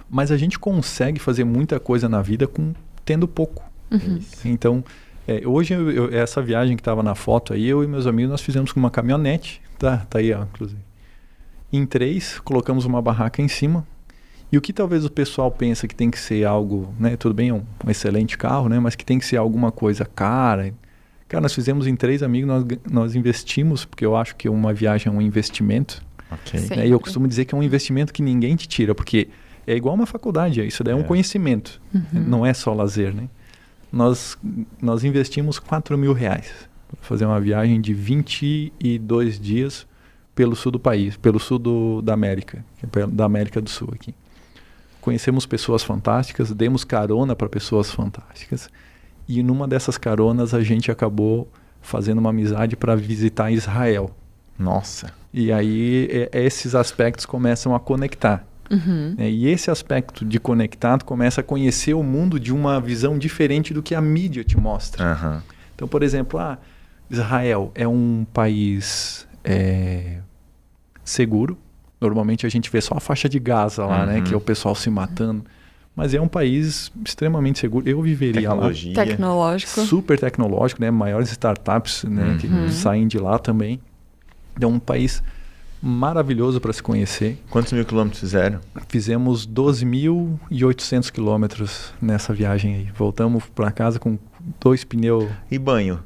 Mas 0.09 0.31
a 0.31 0.37
gente 0.37 0.57
consegue 0.59 1.19
fazer 1.19 1.43
muita 1.43 1.79
coisa 1.79 2.07
na 2.09 2.21
vida 2.21 2.47
com 2.47 2.73
tendo 3.05 3.27
pouco. 3.27 3.63
Uhum. 3.91 4.17
Isso. 4.17 4.47
Então, 4.47 4.83
é, 5.27 5.41
hoje, 5.47 5.73
eu- 5.73 5.91
eu- 5.91 6.13
essa 6.13 6.41
viagem 6.41 6.75
que 6.75 6.81
estava 6.81 7.01
na 7.03 7.15
foto 7.15 7.53
aí, 7.53 7.65
eu 7.67 7.83
e 7.83 7.87
meus 7.87 8.07
amigos, 8.07 8.31
nós 8.31 8.41
fizemos 8.41 8.71
com 8.71 8.79
uma 8.79 8.89
caminhonete. 8.91 9.61
Tá, 9.77 9.97
tá 10.09 10.19
aí, 10.19 10.33
ó, 10.33 10.43
inclusive. 10.43 10.79
Em 11.71 11.85
três, 11.85 12.39
colocamos 12.39 12.85
uma 12.85 13.01
barraca 13.01 13.41
em 13.41 13.47
cima. 13.47 13.85
E 14.53 14.57
o 14.57 14.61
que 14.61 14.71
talvez 14.71 15.03
o 15.03 15.09
pessoal 15.09 15.49
pensa 15.49 15.87
que 15.87 15.95
tem 15.95 16.11
que 16.11 16.19
ser 16.19 16.45
algo, 16.45 16.93
né? 16.99 17.17
Tudo 17.17 17.33
bem, 17.33 17.49
é 17.49 17.53
um, 17.55 17.63
um 17.83 17.89
excelente 17.89 18.37
carro, 18.37 18.69
né? 18.69 18.79
Mas 18.79 18.93
que 18.95 19.03
tem 19.03 19.17
que 19.17 19.25
ser 19.25 19.37
alguma 19.37 19.71
coisa 19.71 20.05
cara. 20.05 20.71
Cara, 21.27 21.41
nós 21.41 21.55
fizemos 21.55 21.87
em 21.87 21.95
três 21.95 22.21
amigos, 22.21 22.47
nós, 22.47 22.63
nós 22.87 23.15
investimos, 23.15 23.83
porque 23.83 24.05
eu 24.05 24.15
acho 24.15 24.35
que 24.35 24.47
uma 24.47 24.71
viagem 24.71 25.11
é 25.11 25.15
um 25.15 25.19
investimento. 25.19 26.03
Ok. 26.29 26.59
Né? 26.69 26.85
E 26.87 26.91
eu 26.91 26.99
costumo 26.99 27.27
dizer 27.27 27.45
que 27.45 27.55
é 27.55 27.57
um 27.57 27.63
investimento 27.63 28.13
que 28.13 28.21
ninguém 28.21 28.55
te 28.55 28.67
tira, 28.67 28.93
porque 28.93 29.27
é 29.65 29.75
igual 29.75 29.95
uma 29.95 30.05
faculdade, 30.05 30.63
isso 30.63 30.83
daí 30.83 30.93
é 30.93 30.95
um 30.95 30.99
É. 30.99 31.03
conhecimento. 31.03 31.81
Uhum. 31.91 32.03
Não 32.13 32.45
é 32.45 32.53
só 32.53 32.75
lazer, 32.75 33.11
né? 33.11 33.27
Nós, 33.91 34.37
nós 34.79 35.03
investimos 35.03 35.57
4 35.57 35.97
mil 35.97 36.13
reais 36.13 36.69
para 36.89 36.97
fazer 37.01 37.25
uma 37.25 37.41
viagem 37.41 37.81
de 37.81 37.91
22 37.91 39.39
dias 39.39 39.87
pelo 40.35 40.55
sul 40.55 40.71
do 40.71 40.79
país, 40.79 41.17
pelo 41.17 41.39
sul 41.39 41.57
do, 41.57 42.03
da 42.03 42.13
América, 42.13 42.63
da 43.11 43.25
América 43.25 43.59
do 43.59 43.69
Sul 43.71 43.89
aqui. 43.95 44.13
Conhecemos 45.03 45.45
pessoas 45.45 45.83
fantásticas, 45.83 46.49
demos 46.53 46.85
carona 46.85 47.35
para 47.35 47.49
pessoas 47.49 47.91
fantásticas 47.91 48.69
e 49.27 49.43
numa 49.43 49.67
dessas 49.67 49.97
caronas 49.97 50.53
a 50.53 50.63
gente 50.63 50.89
acabou 50.89 51.51
fazendo 51.81 52.19
uma 52.19 52.29
amizade 52.29 52.77
para 52.77 52.95
visitar 52.95 53.51
Israel. 53.51 54.11
Nossa. 54.57 55.11
E 55.33 55.51
aí 55.51 56.07
é- 56.09 56.45
esses 56.45 56.73
aspectos 56.73 57.25
começam 57.25 57.75
a 57.75 57.81
conectar. 57.81 58.47
Uhum. 58.71 59.13
né? 59.17 59.29
E 59.29 59.45
esse 59.49 59.69
aspecto 59.69 60.23
de 60.23 60.39
conectado 60.39 61.03
começa 61.03 61.41
a 61.41 61.43
conhecer 61.43 61.93
o 61.93 62.01
mundo 62.01 62.39
de 62.39 62.53
uma 62.53 62.79
visão 62.79 63.17
diferente 63.17 63.73
do 63.73 63.83
que 63.83 63.93
a 63.93 63.99
mídia 63.99 64.41
te 64.41 64.57
mostra. 64.57 65.03
Aham. 65.03 65.43
Então, 65.75 65.85
por 65.85 66.01
exemplo, 66.01 66.39
ah, 66.39 66.57
Israel 67.09 67.73
é 67.75 67.85
um 67.85 68.25
país 68.33 69.27
é, 69.43 70.19
seguro. 71.03 71.57
Normalmente 72.03 72.45
a 72.45 72.49
gente 72.49 72.69
vê 72.69 72.79
só 72.81 72.95
a 72.97 72.99
faixa 72.99 73.27
de 73.29 73.39
Gaza 73.39 73.85
lá, 73.85 74.05
né? 74.05 74.17
Uhum. 74.17 74.23
Que 74.23 74.33
é 74.33 74.37
o 74.37 74.41
pessoal 74.41 74.75
se 74.75 74.89
matando. 74.89 75.43
Mas 75.95 76.13
é 76.13 76.19
um 76.19 76.27
país 76.27 76.91
extremamente 77.05 77.59
seguro. 77.59 77.87
Eu 77.87 78.01
viveria 78.01 78.49
lá. 78.49 78.55
Tecnologia. 78.55 78.93
Tecnológico. 78.95 79.81
Super 79.81 80.19
tecnológico, 80.19 80.81
né? 80.81 80.89
Maiores 80.89 81.29
startups 81.29 82.03
né? 82.03 82.37
que 82.41 82.47
Uhum. 82.47 82.69
saem 82.69 83.07
de 83.07 83.17
lá 83.19 83.37
também. 83.37 83.79
É 84.59 84.65
um 84.65 84.79
país 84.79 85.21
maravilhoso 85.81 86.59
para 86.61 86.73
se 86.73 86.81
conhecer. 86.81 87.37
Quantos 87.49 87.73
mil 87.73 87.85
quilômetros 87.85 88.19
fizeram? 88.21 88.59
Fizemos 88.87 89.45
12.800 89.45 91.11
quilômetros 91.11 91.93
nessa 92.01 92.33
viagem 92.33 92.75
aí. 92.75 92.87
Voltamos 92.95 93.43
para 93.53 93.71
casa 93.71 93.99
com 93.99 94.17
dois 94.59 94.83
pneus, 94.83 95.29
E 95.51 95.57
banho? 95.59 95.99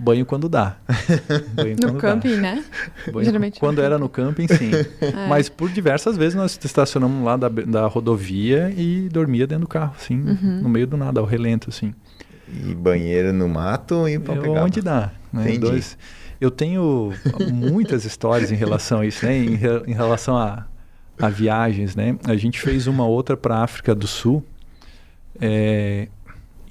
Banho 0.00 0.24
quando 0.26 0.48
dá. 0.48 0.76
Banho 1.54 1.76
No 1.76 1.88
quando 1.92 2.00
camping, 2.00 2.34
dá. 2.36 2.40
né? 2.40 2.64
Banho 3.12 3.24
Geralmente 3.24 3.60
quando 3.60 3.80
era 3.82 3.98
no 3.98 4.08
camping, 4.08 4.46
sim. 4.48 4.70
É. 5.00 5.26
Mas 5.28 5.48
por 5.48 5.68
diversas 5.70 6.16
vezes 6.16 6.34
nós 6.34 6.58
estacionamos 6.64 7.24
lá 7.24 7.36
da, 7.36 7.48
da 7.48 7.86
rodovia 7.86 8.72
e 8.76 9.08
dormia 9.08 9.46
dentro 9.46 9.62
do 9.64 9.68
carro, 9.68 9.94
assim, 9.98 10.18
Uhum. 10.20 10.60
no 10.62 10.68
meio 10.68 10.86
do 10.86 10.96
nada, 10.96 11.20
ao 11.20 11.26
relento, 11.26 11.68
assim. 11.68 11.94
E 12.48 12.74
banheiro 12.74 13.32
no 13.32 13.48
mato 13.48 14.08
e 14.08 14.18
pra 14.18 14.34
É 14.34 14.38
pegar. 14.40 14.64
onde 14.64 14.80
dá. 14.80 15.10
Né? 15.32 15.42
Entendi. 15.42 15.58
Dois- 15.60 15.98
eu 16.40 16.50
tenho 16.50 17.12
muitas 17.52 18.04
histórias 18.06 18.50
em 18.50 18.56
relação 18.56 19.00
a 19.00 19.06
isso, 19.06 19.24
né? 19.26 19.36
Em, 19.36 19.54
re- 19.54 19.82
em 19.86 19.92
relação 19.92 20.36
a, 20.36 20.66
a 21.20 21.28
viagens, 21.28 21.94
né? 21.94 22.16
A 22.24 22.34
gente 22.34 22.58
fez 22.58 22.86
uma 22.86 23.06
outra 23.06 23.36
para 23.36 23.56
a 23.56 23.62
África 23.62 23.94
do 23.94 24.06
Sul. 24.06 24.42
É, 25.40 26.08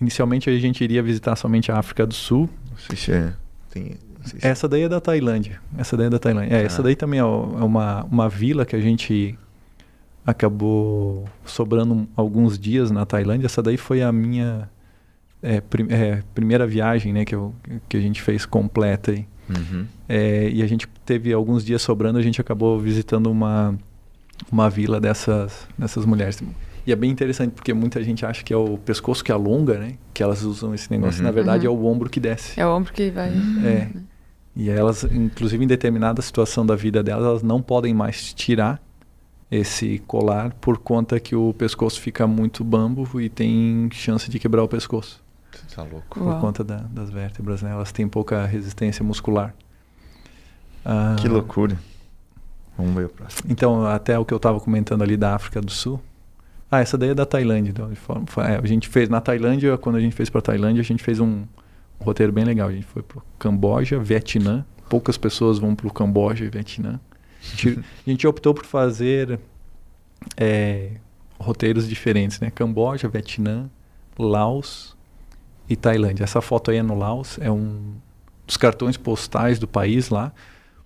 inicialmente 0.02 0.50
a 0.50 0.58
gente 0.58 0.84
iria 0.84 1.02
visitar 1.04 1.36
somente 1.36 1.72
a 1.72 1.78
África 1.78 2.06
do 2.06 2.14
Sul. 2.14 2.50
Sei 2.88 2.96
se 2.98 3.12
é. 3.12 3.34
Tem, 3.72 3.98
se 4.26 4.38
Essa 4.42 4.68
daí 4.68 4.82
é 4.84 4.90
da 4.90 5.00
Tailândia. 5.00 5.60
Essa 5.78 5.96
daí 5.98 6.08
é 6.08 6.10
da 6.10 6.20
Tailândia. 6.20 6.56
É, 6.56 6.64
essa 6.64 6.82
Ah. 6.82 6.84
daí 6.84 6.96
também 6.96 7.20
é 7.20 7.24
é 7.24 7.26
uma, 7.26 8.04
uma 8.06 8.28
vila 8.30 8.66
que 8.66 8.76
a 8.76 8.80
gente 8.82 9.38
acabou 10.26 11.26
sobrando 11.46 12.08
alguns 12.16 12.58
dias 12.60 12.92
na 12.92 13.06
Tailândia. 13.06 13.46
Essa 13.48 13.62
daí 13.62 13.78
foi 13.78 14.02
a 14.02 14.12
minha 14.12 14.70
é, 15.42 15.62
prim- 15.62 15.88
é, 15.90 16.22
primeira 16.36 16.68
viagem, 16.68 17.14
né, 17.14 17.26
que, 17.26 17.34
eu, 17.34 17.54
que 17.88 17.98
a 17.98 18.02
gente 18.02 18.22
fez 18.22 18.46
completa 18.46 19.12
aí. 19.12 19.26
Uhum. 19.50 19.86
É, 20.08 20.50
e 20.50 20.62
a 20.62 20.68
gente 20.68 20.88
teve 21.06 21.34
alguns 21.34 21.64
dias 21.66 21.82
sobrando, 21.82 22.20
a 22.20 22.22
gente 22.22 22.40
acabou 22.40 22.80
visitando 22.80 23.32
uma, 23.32 23.76
uma 24.52 24.70
vila 24.70 25.00
dessas, 25.00 25.68
dessas 25.78 26.06
mulheres. 26.06 26.42
E 26.90 26.92
é 26.92 26.96
bem 26.96 27.12
interessante, 27.12 27.52
porque 27.52 27.72
muita 27.72 28.04
gente 28.04 28.26
acha 28.26 28.44
que 28.44 28.52
é 28.52 28.58
o 28.58 28.76
pescoço 28.78 29.24
que 29.24 29.32
alonga, 29.32 29.78
né? 29.78 29.94
Que 30.12 30.24
elas 30.24 30.42
usam 30.42 30.74
esse 30.74 30.90
negócio. 30.90 31.20
Uhum. 31.20 31.26
Na 31.28 31.32
verdade, 31.32 31.68
Uhum. 31.68 31.76
é 31.76 31.78
o 31.78 31.86
ombro 31.86 32.10
que 32.10 32.20
desce. 32.20 32.60
É 32.60 32.66
o 32.66 32.76
ombro 32.76 32.92
que 32.92 33.12
vai. 33.12 33.30
É. 33.64 33.90
E 34.56 34.72
elas, 34.72 35.04
inclusive 35.04 35.64
em 35.64 35.68
determinada 35.68 36.20
situação 36.24 36.66
da 36.66 36.76
vida 36.76 37.04
delas, 37.04 37.26
elas 37.26 37.44
não 37.44 37.62
podem 37.62 37.94
mais 37.94 38.34
tirar 38.34 38.82
esse 39.52 40.00
colar 40.08 40.52
por 40.60 40.80
conta 40.80 41.20
que 41.20 41.36
o 41.36 41.54
pescoço 41.54 42.02
fica 42.02 42.26
muito 42.26 42.64
bambo 42.64 43.22
e 43.22 43.30
tem 43.30 43.88
chance 43.92 44.28
de 44.32 44.40
quebrar 44.40 44.64
o 44.64 44.68
pescoço 44.68 45.22
Você 45.52 45.76
tá 45.76 45.84
louco. 45.84 46.20
por 46.20 46.24
Uau. 46.28 46.42
conta 46.42 46.64
da- 46.64 46.86
das 46.90 47.12
vértebras, 47.12 47.62
né? 47.62 47.70
Elas 47.72 47.92
têm 47.92 48.08
pouca 48.08 48.48
resistência 48.48 49.04
muscular. 49.06 49.54
Ah, 50.84 51.16
Que 51.20 51.28
loucura. 51.28 51.78
Vamos 52.76 52.96
ver 52.96 53.06
o 53.06 53.10
próximo. 53.10 53.44
Então, 53.52 53.86
até 53.86 54.18
o 54.18 54.26
que 54.26 54.34
eu 54.34 54.38
estava 54.38 54.60
comentando 54.60 55.04
ali 55.04 55.16
da 55.16 55.36
África 55.36 55.62
do 55.62 55.70
Sul. 55.72 56.02
Ah, 56.72 56.82
essa 56.82 56.98
daí 56.98 57.10
é 57.10 57.16
da 57.16 57.26
Tailândia. 57.26 57.72
Então, 57.72 57.90
é, 58.44 58.56
a 58.64 58.68
gente 58.68 58.88
fez 58.88 59.10
na 59.10 59.20
Tailândia, 59.20 59.78
quando 59.78 59.96
a 59.96 60.00
gente 60.00 60.16
fez 60.16 60.30
para 60.30 60.42
Tailândia, 60.42 60.82
a 60.82 60.86
gente 60.86 61.04
fez 61.04 61.20
um, 61.20 61.44
um 62.00 62.04
roteiro 62.04 62.32
bem 62.32 62.44
legal. 62.44 62.70
A 62.70 62.72
gente 62.72 62.86
foi 62.86 63.02
para 63.02 63.22
Camboja, 63.40 64.00
Vietnã. 64.00 64.66
Poucas 64.88 65.18
pessoas 65.18 65.58
vão 65.58 65.76
para 65.76 65.88
o 65.88 65.94
Camboja 65.94 66.46
e 66.46 66.50
Vietnã. 66.50 67.00
A 67.42 67.56
gente, 67.56 67.80
a 67.80 68.10
gente 68.10 68.28
optou 68.28 68.54
por 68.54 68.66
fazer 68.66 69.40
é, 70.38 70.92
roteiros 71.40 71.88
diferentes, 71.88 72.40
né? 72.40 72.52
Camboja, 72.52 73.08
Vietnã, 73.08 73.70
Laos 74.18 74.96
e 75.70 75.76
Tailândia. 75.76 76.24
Essa 76.24 76.42
foto 76.42 76.72
aí 76.72 76.78
é 76.78 76.84
no 76.84 76.98
Laos, 76.98 77.38
é 77.42 77.50
um 77.50 77.96
dos 78.46 78.58
cartões 78.58 78.98
postais 78.98 79.60
do 79.60 79.68
país 79.68 80.10
lá, 80.10 80.34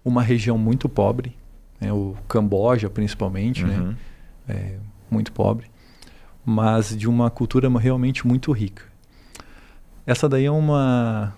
uma 0.04 0.22
região 0.22 0.58
muito 0.58 0.90
pobre, 0.90 1.36
né? 1.80 1.92
o 1.92 2.16
Camboja 2.28 2.90
principalmente, 2.90 3.64
né? 3.64 3.80
Uhum. 3.80 3.96
é, 4.50 4.76
muito 5.10 5.32
pobre, 5.32 5.66
mas 6.46 6.96
de 6.96 7.08
uma 7.08 7.30
cultura 7.30 7.70
realmente 7.78 8.26
muito 8.28 8.52
rica. 8.52 8.84
Essa 10.06 10.28
daí 10.28 10.46
é 10.46 10.52
uma 10.52 11.34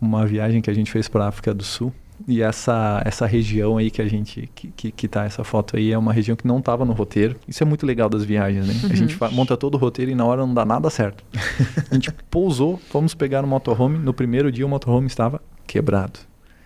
uma 0.00 0.26
viagem 0.26 0.60
que 0.60 0.68
a 0.70 0.74
gente 0.74 0.90
fez 0.90 1.08
para 1.08 1.24
a 1.24 1.28
África 1.28 1.54
do 1.54 1.62
Sul 1.62 1.92
e 2.26 2.42
essa 2.42 3.00
essa 3.04 3.26
região 3.26 3.76
aí 3.78 3.90
que 3.92 4.02
a 4.02 4.08
gente 4.08 4.50
que, 4.54 4.68
que, 4.68 4.90
que 4.90 5.06
tá 5.06 5.24
essa 5.24 5.44
foto 5.44 5.76
aí 5.76 5.92
é 5.92 5.98
uma 5.98 6.12
região 6.12 6.34
que 6.36 6.46
não 6.46 6.58
estava 6.58 6.84
no 6.84 6.92
roteiro. 6.92 7.36
Isso 7.46 7.62
é 7.62 7.66
muito 7.66 7.86
legal 7.86 8.08
das 8.08 8.24
viagens, 8.24 8.66
né? 8.66 8.90
A 8.90 8.96
gente 8.96 9.14
fa- 9.14 9.30
monta 9.30 9.56
todo 9.56 9.74
o 9.76 9.78
roteiro 9.78 10.10
e 10.10 10.14
na 10.14 10.24
hora 10.24 10.44
não 10.44 10.52
dá 10.54 10.64
nada 10.64 10.90
certo. 10.90 11.22
A 11.90 11.94
gente 11.94 12.10
pousou, 12.30 12.78
fomos 12.90 13.14
pegar 13.14 13.42
no 13.42 13.48
motorhome, 13.48 13.98
no 13.98 14.12
primeiro 14.12 14.50
dia 14.50 14.66
o 14.66 14.68
motorhome 14.68 15.06
estava 15.06 15.40
quebrado. 15.66 16.18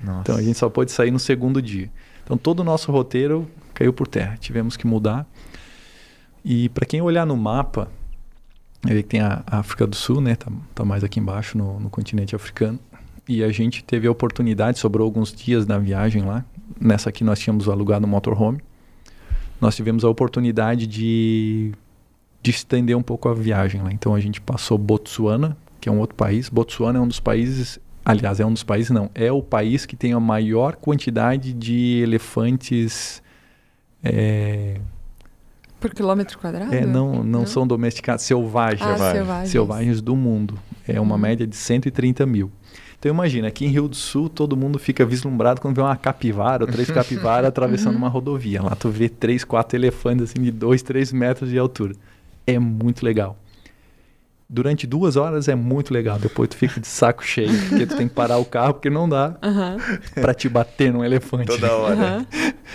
Nossa. 0.02 0.20
Então 0.22 0.36
a 0.36 0.42
gente 0.42 0.58
só 0.58 0.68
pôde 0.70 0.90
sair 0.90 1.10
no 1.10 1.18
segundo 1.18 1.60
dia. 1.60 1.90
Então 2.24 2.36
todo 2.38 2.60
o 2.60 2.64
nosso 2.64 2.90
roteiro 2.92 3.46
caiu 3.74 3.92
por 3.92 4.06
terra. 4.06 4.36
Tivemos 4.40 4.76
que 4.76 4.86
mudar. 4.86 5.26
E 6.44 6.68
para 6.70 6.86
quem 6.86 7.00
olhar 7.00 7.26
no 7.26 7.36
mapa, 7.36 7.88
que 8.82 9.02
tem 9.02 9.20
a 9.20 9.42
África 9.46 9.86
do 9.86 9.94
Sul, 9.94 10.20
né? 10.20 10.34
Tá, 10.34 10.50
tá 10.74 10.84
mais 10.84 11.04
aqui 11.04 11.20
embaixo 11.20 11.56
no, 11.56 11.78
no 11.78 11.88
continente 11.88 12.34
africano. 12.34 12.78
E 13.28 13.44
a 13.44 13.50
gente 13.50 13.84
teve 13.84 14.08
a 14.08 14.10
oportunidade, 14.10 14.78
sobrou 14.78 15.04
alguns 15.04 15.32
dias 15.32 15.66
na 15.66 15.78
viagem 15.78 16.22
lá. 16.22 16.44
Nessa 16.80 17.10
aqui 17.10 17.22
nós 17.22 17.38
tínhamos 17.38 17.68
alugado 17.68 18.06
um 18.06 18.10
motorhome. 18.10 18.60
Nós 19.60 19.76
tivemos 19.76 20.04
a 20.04 20.08
oportunidade 20.08 20.88
de, 20.88 21.72
de 22.42 22.50
estender 22.50 22.96
um 22.96 23.02
pouco 23.02 23.28
a 23.28 23.34
viagem 23.34 23.80
lá. 23.80 23.92
Então 23.92 24.12
a 24.12 24.20
gente 24.20 24.40
passou 24.40 24.76
Botsuana, 24.76 25.56
que 25.80 25.88
é 25.88 25.92
um 25.92 26.00
outro 26.00 26.16
país. 26.16 26.48
Botsuana 26.48 26.98
é 26.98 27.02
um 27.02 27.06
dos 27.06 27.20
países 27.20 27.78
Aliás, 28.04 28.40
é 28.40 28.46
um 28.46 28.52
dos 28.52 28.64
países, 28.64 28.90
não. 28.90 29.08
É 29.14 29.30
o 29.30 29.40
país 29.40 29.86
que 29.86 29.94
tem 29.94 30.12
a 30.12 30.18
maior 30.18 30.74
quantidade 30.74 31.52
de 31.52 32.00
elefantes. 32.02 33.22
É, 34.02 34.80
Por 35.82 35.92
quilômetro 35.92 36.38
quadrado? 36.38 36.72
é, 36.74 36.86
não, 36.86 37.16
não, 37.16 37.40
Não? 37.40 37.46
são 37.46 37.66
domesticados, 37.66 38.24
selvagens. 38.24 38.80
Ah, 38.82 38.92
Selvagem. 38.94 39.16
selvagens. 39.20 39.50
selvagens 39.50 40.00
do 40.00 40.16
mundo. 40.16 40.58
É 40.88 40.98
uma 41.00 41.16
Uhum. 41.16 41.20
média 41.20 41.46
de 41.46 41.56
130 41.56 42.24
mil. 42.24 42.50
Então 42.98 43.10
imagina, 43.12 43.48
aqui 43.48 43.64
em 43.64 43.68
Rio 43.68 43.88
do 43.88 43.96
Sul 43.96 44.28
todo 44.28 44.56
mundo 44.56 44.78
fica 44.78 45.04
vislumbrado 45.04 45.60
quando 45.60 45.74
vê 45.74 45.82
uma 45.82 45.96
capivara 45.96 46.64
ou 46.64 46.70
três 46.70 46.88
capivaras 47.42 47.48
atravessando 47.48 47.92
Uhum. 47.94 47.98
uma 47.98 48.08
rodovia. 48.08 48.62
Lá 48.62 48.76
tu 48.76 48.88
vê 48.88 49.08
três, 49.08 49.42
quatro 49.44 49.76
elefantes 49.76 50.30
assim 50.30 50.40
de 50.40 50.52
dois, 50.52 50.82
três 50.82 51.12
metros 51.12 51.50
de 51.50 51.58
altura. 51.58 51.94
É 52.46 52.58
muito 52.60 53.04
legal. 53.04 53.36
Durante 54.54 54.86
duas 54.86 55.16
horas 55.16 55.48
é 55.48 55.54
muito 55.54 55.94
legal. 55.94 56.18
Depois 56.18 56.46
tu 56.50 56.56
fica 56.56 56.78
de 56.78 56.86
saco 56.86 57.24
cheio, 57.24 57.48
porque 57.70 57.86
tu 57.86 57.96
tem 57.96 58.06
que 58.06 58.14
parar 58.14 58.36
o 58.36 58.44
carro, 58.44 58.74
porque 58.74 58.90
não 58.90 59.08
dá 59.08 59.34
Aham. 59.42 59.78
pra 60.14 60.34
te 60.34 60.46
bater 60.46 60.92
num 60.92 61.02
elefante. 61.02 61.46
Toda 61.46 61.72
hora. 61.72 61.94
Aham. 61.94 62.26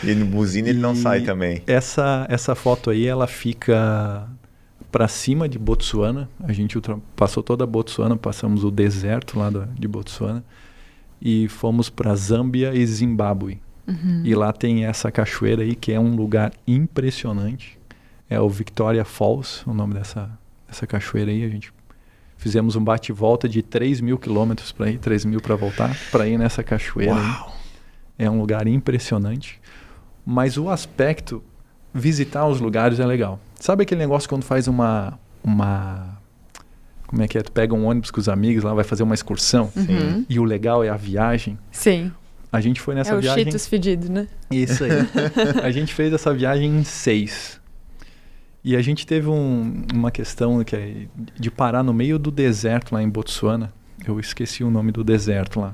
E 0.04 0.16
no 0.16 0.26
buzina 0.26 0.70
ele 0.70 0.80
não 0.80 0.96
sai 0.96 1.22
também. 1.22 1.62
Essa, 1.68 2.26
essa 2.30 2.56
foto 2.56 2.90
aí, 2.90 3.06
ela 3.06 3.28
fica 3.28 4.28
para 4.92 5.08
cima 5.08 5.48
de 5.48 5.60
Botsuana. 5.60 6.28
A 6.44 6.52
gente 6.52 6.80
passou 7.16 7.44
toda 7.44 7.64
a 7.64 7.68
Botsuana, 7.68 8.18
passamos 8.18 8.64
o 8.64 8.72
deserto 8.72 9.38
lá 9.38 9.50
da- 9.52 9.68
de 9.78 9.88
Botsuana 9.88 10.44
e 11.22 11.48
fomos 11.48 11.90
para 11.92 12.16
Zâmbia 12.16 12.74
e 12.74 12.86
Zimbábue. 12.88 13.62
Uhum. 13.88 14.22
E 14.24 14.34
lá 14.34 14.52
tem 14.52 14.86
essa 14.86 15.12
cachoeira 15.12 15.62
aí 15.62 15.76
que 15.76 15.92
é 15.92 16.00
um 16.00 16.16
lugar 16.16 16.52
impressionante. 16.68 17.78
É 18.30 18.40
o 18.42 18.50
Victoria 18.50 19.06
Falls, 19.06 19.62
o 19.66 19.74
nome 19.74 19.94
dessa, 19.94 20.30
dessa 20.68 20.86
cachoeira 20.88 21.32
aí. 21.32 21.44
A 21.44 21.50
gente 21.50 21.72
fizemos 22.38 22.76
um 22.76 22.84
bate-volta 22.84 23.48
de 23.50 23.62
3 23.62 24.02
mil 24.02 24.18
quilômetros 24.18 24.72
para 24.72 24.90
ir, 24.92 25.00
3 25.00 25.26
mil 25.26 25.42
para 25.42 25.56
voltar, 25.56 25.96
para 26.12 26.28
ir 26.28 26.38
nessa 26.38 26.64
cachoeira 26.64 27.16
aí. 27.16 27.54
É 28.20 28.30
um 28.30 28.40
lugar 28.40 28.68
impressionante. 28.68 29.60
Mas 30.26 30.58
o 30.58 30.70
aspecto 30.70 31.44
visitar 31.94 32.46
os 32.48 32.60
lugares 32.60 33.00
é 33.00 33.06
legal. 33.06 33.40
Sabe 33.60 33.84
aquele 33.84 34.00
negócio 34.00 34.28
quando 34.30 34.44
faz 34.44 34.68
uma 34.68 35.18
uma 35.44 36.18
como 37.08 37.24
é 37.24 37.28
que 37.28 37.38
é? 37.38 37.42
Tu 37.42 37.52
pega 37.52 37.74
um 37.74 37.86
ônibus 37.86 38.12
com 38.12 38.20
os 38.20 38.28
amigos 38.28 38.64
lá, 38.64 38.74
vai 38.74 38.84
fazer 38.84 39.04
uma 39.04 39.16
excursão 39.16 39.72
Uhum. 39.76 40.26
e 40.30 40.40
o 40.40 40.44
legal 40.44 40.84
é 40.84 40.90
a 40.90 40.98
viagem. 40.98 41.58
Sim. 41.72 42.12
A 42.52 42.60
gente 42.60 42.82
foi 42.82 42.96
nessa 42.96 43.14
é 43.14 43.18
o 43.18 43.22
viagem. 43.22 43.44
Cheetos 43.46 43.68
fedido, 43.68 44.12
né? 44.12 44.28
Isso 44.52 44.84
aí. 44.84 44.92
a 45.64 45.72
gente 45.72 45.94
fez 45.94 46.12
essa 46.14 46.34
viagem 46.34 46.70
em 46.80 46.84
seis. 46.84 47.57
E 48.68 48.76
a 48.76 48.82
gente 48.82 49.08
teve 49.08 49.30
um- 49.30 49.82
uma 49.94 50.12
questão 50.12 50.62
que 50.62 50.76
é 50.76 51.08
de 51.40 51.50
parar 51.50 51.84
no 51.84 51.94
meio 51.94 52.20
do 52.20 52.30
deserto 52.30 52.94
lá 52.94 53.02
em 53.02 53.08
Botsuana. 53.08 53.72
Eu 54.06 54.20
esqueci 54.20 54.62
o 54.62 54.70
nome 54.70 54.92
do 54.92 55.06
deserto 55.06 55.62
lá. 55.62 55.74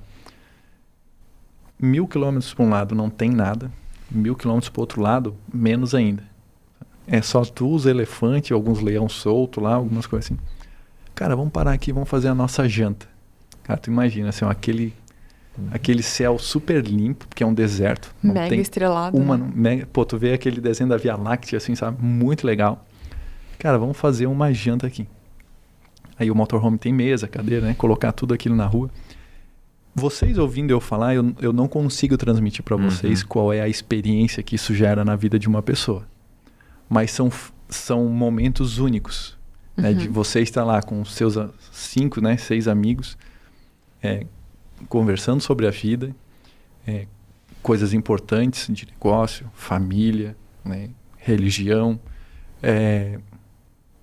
Mil 1.81 2.07
quilômetros 2.07 2.53
para 2.53 2.63
um 2.63 2.69
lado 2.69 2.93
não 2.93 3.09
tem 3.09 3.31
nada. 3.31 3.71
Mil 4.11 4.35
quilômetros 4.35 4.69
para 4.69 4.79
outro 4.79 5.01
lado, 5.01 5.35
menos 5.51 5.95
ainda. 5.95 6.23
É 7.07 7.19
só 7.19 7.43
tu, 7.43 7.73
os 7.73 7.87
elefantes, 7.87 8.51
alguns 8.51 8.79
leão 8.79 9.09
solto 9.09 9.59
lá, 9.59 9.73
algumas 9.73 10.05
coisas 10.05 10.27
assim. 10.31 10.39
Cara, 11.15 11.35
vamos 11.35 11.51
parar 11.51 11.71
aqui, 11.71 11.91
vamos 11.91 12.07
fazer 12.07 12.27
a 12.27 12.35
nossa 12.35 12.69
janta. 12.69 13.07
Cara, 13.63 13.79
tu 13.79 13.89
imagina, 13.89 14.29
assim, 14.29 14.45
aquele, 14.45 14.93
aquele 15.71 16.01
céu 16.03 16.37
super 16.39 16.83
limpo, 16.83 17.27
porque 17.27 17.43
é 17.43 17.47
um 17.47 17.53
deserto. 17.53 18.13
Não 18.21 18.33
Mega 18.33 18.49
tem 18.49 18.59
estrelado. 18.59 19.17
uma 19.17 19.37
né? 19.37 19.51
mega, 19.53 19.85
pô, 19.85 20.03
tu 20.05 20.17
vê 20.17 20.33
aquele 20.33 20.59
desenho 20.59 20.89
da 20.89 20.97
Via 20.97 21.15
Láctea, 21.15 21.57
assim, 21.57 21.75
sabe? 21.75 22.03
Muito 22.03 22.45
legal. 22.47 22.85
Cara, 23.59 23.77
vamos 23.77 23.97
fazer 23.97 24.25
uma 24.27 24.51
janta 24.53 24.87
aqui. 24.87 25.07
Aí 26.19 26.29
o 26.29 26.35
motorhome 26.35 26.77
tem 26.77 26.91
mesa, 26.93 27.27
cadeira, 27.27 27.65
né? 27.67 27.73
Colocar 27.75 28.11
tudo 28.11 28.33
aquilo 28.33 28.55
na 28.55 28.65
rua. 28.65 28.89
Vocês 29.95 30.37
ouvindo 30.39 30.71
eu 30.71 30.79
falar, 30.81 31.13
eu, 31.13 31.33
eu 31.39 31.53
não 31.53 31.67
consigo 31.67 32.17
transmitir 32.17 32.63
para 32.63 32.75
Uhum. 32.75 32.89
vocês 32.89 33.21
qual 33.23 33.53
é 33.53 33.61
a 33.61 33.67
experiência 33.67 34.41
que 34.41 34.55
isso 34.55 34.73
gera 34.73 35.05
na 35.05 35.15
vida 35.15 35.37
de 35.37 35.47
uma 35.47 35.61
pessoa. 35.61 36.07
Mas 36.89 37.11
são, 37.11 37.31
são 37.69 38.05
momentos 38.07 38.79
únicos. 38.79 39.37
Né? 39.77 39.93
De 39.93 40.07
Uhum. 40.07 40.13
você 40.13 40.41
estar 40.41 40.63
lá 40.63 40.81
com 40.81 40.99
os 41.01 41.13
seus 41.13 41.35
cinco, 41.71 42.21
né? 42.21 42.37
Seis 42.37 42.67
amigos, 42.67 43.17
é, 44.01 44.25
conversando 44.89 45.41
sobre 45.41 45.67
a 45.67 45.71
vida, 45.71 46.15
é, 46.87 47.07
coisas 47.61 47.93
importantes 47.93 48.67
de 48.69 48.85
negócio, 48.85 49.49
família, 49.53 50.35
né, 50.63 50.89
religião. 51.17 51.99
É, 52.61 53.19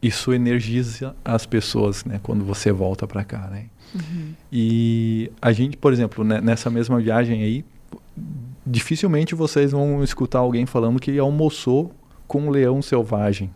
isso 0.02 0.32
energiza 0.32 1.14
as 1.24 1.44
pessoas, 1.44 2.04
né, 2.04 2.18
quando 2.22 2.44
você 2.44 2.72
volta 2.72 3.06
para 3.06 3.22
cá, 3.22 3.48
né? 3.48 3.66
Uhum. 3.94 4.32
E 4.50 5.30
a 5.42 5.52
gente, 5.52 5.76
por 5.76 5.92
exemplo, 5.92 6.24
né, 6.24 6.40
nessa 6.40 6.70
mesma 6.70 6.98
viagem 7.00 7.42
aí, 7.42 7.64
dificilmente 8.66 9.34
vocês 9.34 9.72
vão 9.72 10.02
escutar 10.02 10.38
alguém 10.38 10.64
falando 10.64 11.00
que 11.00 11.18
almoçou 11.18 11.92
com 12.26 12.42
um 12.42 12.50
leão 12.50 12.80
selvagem. 12.80 13.50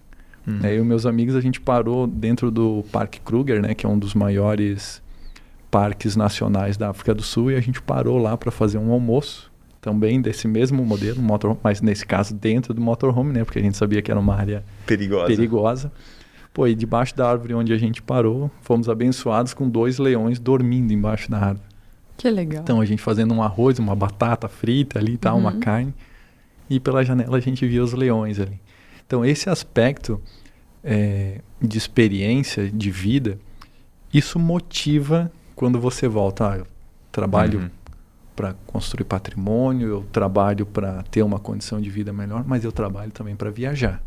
Hum. 0.46 0.58
Né, 0.58 0.76
Eu 0.76 0.84
e 0.84 0.86
meus 0.86 1.06
amigos, 1.06 1.34
a 1.34 1.40
gente 1.40 1.60
parou 1.60 2.06
dentro 2.06 2.50
do 2.50 2.84
Parque 2.92 3.20
Kruger, 3.20 3.62
né, 3.62 3.74
que 3.74 3.86
é 3.86 3.88
um 3.88 3.98
dos 3.98 4.14
maiores 4.14 5.02
parques 5.74 6.14
nacionais 6.14 6.76
da 6.76 6.90
África 6.90 7.12
do 7.12 7.22
Sul, 7.22 7.50
e 7.50 7.56
a 7.56 7.60
gente 7.60 7.82
parou 7.82 8.16
lá 8.16 8.36
para 8.36 8.52
fazer 8.52 8.78
um 8.78 8.92
almoço, 8.92 9.50
também 9.80 10.22
desse 10.22 10.46
mesmo 10.46 10.84
modelo, 10.84 11.20
motorhome, 11.20 11.58
mas 11.64 11.82
nesse 11.82 12.06
caso 12.06 12.32
dentro 12.32 12.72
do 12.72 12.80
motorhome, 12.80 13.32
né, 13.32 13.42
porque 13.44 13.58
a 13.58 13.62
gente 13.62 13.76
sabia 13.76 14.00
que 14.00 14.08
era 14.08 14.20
uma 14.20 14.36
área 14.36 14.64
Perigosa. 14.86 15.26
perigosa. 15.26 15.92
Pô, 16.52 16.68
e 16.68 16.76
debaixo 16.76 17.16
da 17.16 17.28
árvore 17.28 17.54
onde 17.54 17.72
a 17.72 17.76
gente 17.76 18.00
parou, 18.00 18.48
fomos 18.62 18.88
abençoados 18.88 19.52
com 19.52 19.68
dois 19.68 19.98
leões 19.98 20.38
dormindo 20.38 20.92
embaixo 20.92 21.28
da 21.28 21.38
árvore. 21.38 21.66
Que 22.16 22.30
legal. 22.30 22.62
Então 22.62 22.80
a 22.80 22.84
gente 22.84 23.02
fazendo 23.02 23.34
um 23.34 23.42
arroz, 23.42 23.80
uma 23.80 23.96
batata 23.96 24.46
frita 24.48 25.00
ali, 25.00 25.16
tá, 25.16 25.34
uma 25.34 25.52
Uhum. 25.54 25.58
carne, 25.60 25.92
e 26.70 26.78
pela 26.78 27.04
janela 27.04 27.36
a 27.36 27.40
gente 27.40 27.66
via 27.66 27.82
os 27.82 27.92
leões 27.92 28.38
ali. 28.38 28.60
Então 29.04 29.24
esse 29.24 29.50
aspecto 29.50 30.20
é, 30.84 31.40
de 31.60 31.76
experiência, 31.76 32.70
de 32.70 32.90
vida, 32.92 33.38
isso 34.12 34.38
motiva 34.38 35.32
quando 35.54 35.80
você 35.80 36.08
volta. 36.08 36.50
Ah, 36.52 36.58
eu 36.58 36.66
trabalho 37.12 37.60
Uhum. 37.60 37.70
para 38.36 38.54
construir 38.66 39.04
patrimônio, 39.04 39.88
eu 39.88 40.04
trabalho 40.12 40.66
para 40.66 41.02
ter 41.04 41.22
uma 41.22 41.38
condição 41.38 41.80
de 41.80 41.88
vida 41.90 42.12
melhor, 42.12 42.44
mas 42.46 42.64
eu 42.64 42.72
trabalho 42.72 43.10
também 43.12 43.36
para 43.36 43.50
viajar, 43.50 44.02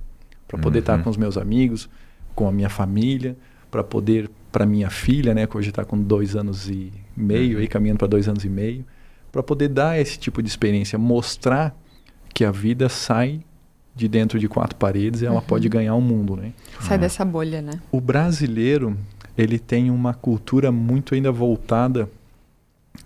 para 0.48 0.58
poder 0.60 0.80
estar 0.80 0.98
Uhum. 0.98 1.04
com 1.04 1.10
os 1.10 1.18
meus 1.18 1.38
amigos, 1.38 1.90
com 2.36 2.48
a 2.48 2.52
minha 2.52 2.70
família, 2.70 3.38
para 3.72 3.84
poder 3.84 4.30
para 4.52 4.66
minha 4.66 4.90
filha, 4.90 5.34
né, 5.36 5.46
que 5.46 5.56
hoje 5.56 5.70
está 5.70 5.86
com 5.86 6.02
dois 6.02 6.36
anos 6.36 6.68
e 6.70 6.92
meio, 7.16 7.56
Uhum. 7.58 7.62
aí 7.62 7.68
caminhando 7.68 8.00
para 8.00 8.08
dois 8.08 8.28
anos 8.28 8.44
e 8.44 8.50
meio, 8.50 8.84
para 9.32 9.44
poder 9.44 9.68
dar 9.68 10.00
esse 10.00 10.18
tipo 10.18 10.42
de 10.42 10.50
experiência, 10.50 10.98
mostrar 10.98 11.76
que 12.34 12.44
a 12.44 12.50
vida 12.52 12.90
sai 12.90 13.42
de 13.96 14.08
dentro 14.08 14.40
de 14.40 14.48
quatro 14.48 14.76
paredes 14.76 15.22
e 15.22 15.26
ela 15.26 15.36
Uhum. 15.36 15.42
pode 15.42 15.70
ganhar 15.70 15.94
o 15.96 16.02
mundo, 16.02 16.36
né? 16.36 16.54
Sai 16.80 16.98
dessa 16.98 17.24
bolha, 17.26 17.62
né? 17.62 17.80
O 17.92 18.00
brasileiro, 18.02 18.98
ele 19.38 19.60
tem 19.60 19.92
uma 19.92 20.14
cultura 20.14 20.72
muito 20.72 21.14
ainda 21.14 21.32
voltada 21.32 22.10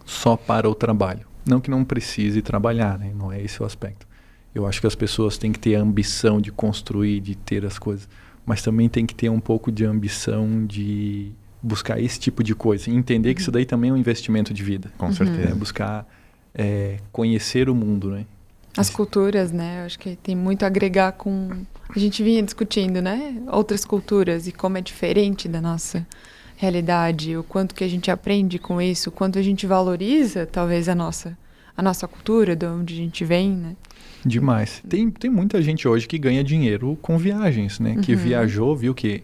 só 0.05 0.35
para 0.37 0.69
o 0.69 0.75
trabalho. 0.75 1.25
Não 1.45 1.59
que 1.59 1.69
não 1.71 1.83
precise 1.83 2.41
trabalhar, 2.41 2.97
né? 2.97 3.11
Não 3.15 3.31
é 3.31 3.41
esse 3.41 3.61
o 3.61 3.65
aspecto. 3.65 4.07
Eu 4.53 4.67
acho 4.67 4.79
que 4.81 4.87
as 4.87 4.95
pessoas 4.95 5.37
têm 5.37 5.51
que 5.51 5.59
ter 5.59 5.75
a 5.75 5.81
ambição 5.81 6.39
de 6.39 6.51
construir, 6.51 7.19
de 7.19 7.35
ter 7.35 7.65
as 7.65 7.79
coisas, 7.79 8.07
mas 8.45 8.61
também 8.61 8.87
tem 8.89 9.05
que 9.05 9.15
ter 9.15 9.29
um 9.29 9.39
pouco 9.39 9.71
de 9.71 9.85
ambição 9.85 10.65
de 10.65 11.31
buscar 11.61 11.99
esse 12.01 12.19
tipo 12.19 12.43
de 12.43 12.55
coisa, 12.55 12.89
e 12.89 12.95
entender 12.95 13.33
que 13.35 13.41
isso 13.41 13.51
daí 13.51 13.65
também 13.65 13.91
é 13.91 13.93
um 13.93 13.97
investimento 13.97 14.53
de 14.53 14.63
vida. 14.63 14.91
Com 14.97 15.07
Uhum. 15.07 15.13
certeza. 15.13 15.49
É 15.49 15.53
buscar 15.53 16.07
é, 16.53 16.97
conhecer 17.11 17.69
o 17.69 17.75
mundo, 17.75 18.09
né? 18.11 18.25
As 18.75 18.89
culturas, 18.89 19.51
né? 19.51 19.81
Eu 19.81 19.85
acho 19.85 19.99
que 19.99 20.15
tem 20.15 20.35
muito 20.35 20.63
a 20.63 20.67
agregar 20.67 21.11
com. 21.13 21.49
A 21.95 21.99
gente 21.99 22.23
vinha 22.23 22.41
discutindo, 22.41 23.01
né? 23.01 23.41
Outras 23.51 23.83
culturas 23.85 24.47
e 24.47 24.51
como 24.51 24.77
é 24.77 24.81
diferente 24.81 25.47
da 25.47 25.59
nossa 25.61 26.05
realidade, 26.55 27.35
o 27.35 27.43
quanto 27.43 27.73
que 27.75 27.83
a 27.83 27.87
gente 27.87 28.11
aprende 28.11 28.59
com 28.59 28.81
isso, 28.81 29.09
o 29.09 29.11
quanto 29.11 29.39
a 29.39 29.41
gente 29.41 29.65
valoriza, 29.65 30.45
talvez, 30.45 30.87
a 30.87 30.93
nossa, 30.95 31.37
a 31.75 31.81
nossa 31.81 32.07
cultura, 32.07 32.55
de 32.55 32.65
onde 32.65 32.93
a 32.93 32.97
gente 32.97 33.25
vem, 33.25 33.49
né? 33.49 33.75
Demais. 34.23 34.81
Tem, 34.87 35.09
tem 35.09 35.29
muita 35.31 35.61
gente 35.61 35.87
hoje 35.87 36.07
que 36.07 36.17
ganha 36.19 36.43
dinheiro 36.43 36.97
com 37.01 37.17
viagens, 37.17 37.79
né? 37.79 37.97
Que 38.01 38.11
Uhum. 38.13 38.17
viajou, 38.19 38.75
viu 38.75 38.93
que, 38.93 39.23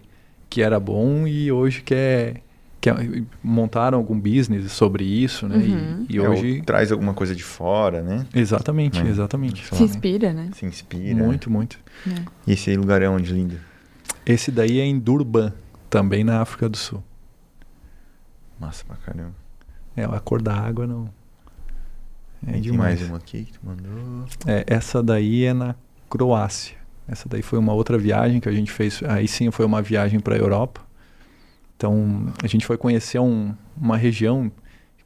que 0.50 0.62
era 0.62 0.80
bom 0.80 1.28
e 1.28 1.52
hoje 1.52 1.82
quer, 1.84 2.42
quer 2.80 2.96
montaram 3.44 3.98
algum 3.98 4.20
business 4.20 4.72
sobre 4.72 5.04
isso, 5.04 5.48
né? 5.48 5.56
Uhum. 5.58 6.06
E, 6.10 6.16
e 6.16 6.18
É, 6.20 6.30
hoje 6.30 6.58
ou 6.60 6.64
traz 6.66 6.92
alguma 6.92 7.14
coisa 7.14 7.36
de 7.36 7.44
fora, 7.44 8.02
né? 8.02 8.26
exatamente, 8.34 9.00
É. 9.00 9.08
exatamente. 9.08 9.66
Se 9.66 9.76
lá, 9.76 9.82
inspira, 9.82 10.34
né? 10.34 10.50
Se 10.54 10.66
inspira. 10.66 11.16
Muito, 11.16 11.50
muito. 11.50 11.80
É. 12.08 12.22
E 12.48 12.54
esse 12.54 12.76
lugar 12.76 13.02
é 13.02 13.10
onde, 13.10 13.34
lindo? 13.34 13.58
Esse 14.26 14.52
daí 14.52 14.80
é 14.80 14.84
em 14.86 15.00
Durban, 15.00 15.54
também 15.90 16.24
na 16.24 16.42
África 16.42 16.68
do 16.70 16.78
Sul. 16.78 17.04
Massa 18.60 18.84
pra 18.86 18.96
caramba. 18.98 19.34
É, 19.96 20.04
a 20.04 20.20
cor 20.20 20.42
da 20.42 20.54
água 20.56 20.86
não. 20.88 21.10
É 22.46 22.50
E 22.50 22.54
tem 22.54 22.62
demais. 22.62 23.00
mais 23.00 23.10
uma 23.10 23.18
aqui 23.18 23.46
que 23.46 23.54
tu 23.54 23.60
mandou. 23.64 24.26
É, 24.46 24.64
essa 24.68 25.02
daí 25.02 25.44
é 25.46 25.54
na 25.54 25.76
Croácia. 26.10 26.76
Essa 27.08 27.28
daí 27.30 27.42
foi 27.42 27.58
uma 27.58 27.74
outra 27.74 27.98
viagem 27.98 28.40
que 28.40 28.50
a 28.50 28.52
gente 28.52 28.72
fez. 28.72 29.02
Aí 29.08 29.28
sim 29.28 29.50
foi 29.50 29.66
uma 29.66 29.82
viagem 29.82 30.20
para 30.20 30.36
a 30.36 30.38
Europa. 30.38 30.82
Então 31.78 32.28
a 32.44 32.48
gente 32.48 32.66
foi 32.66 32.76
conhecer 32.78 33.20
um- 33.20 33.54
uma 33.80 33.96
região. 33.96 34.52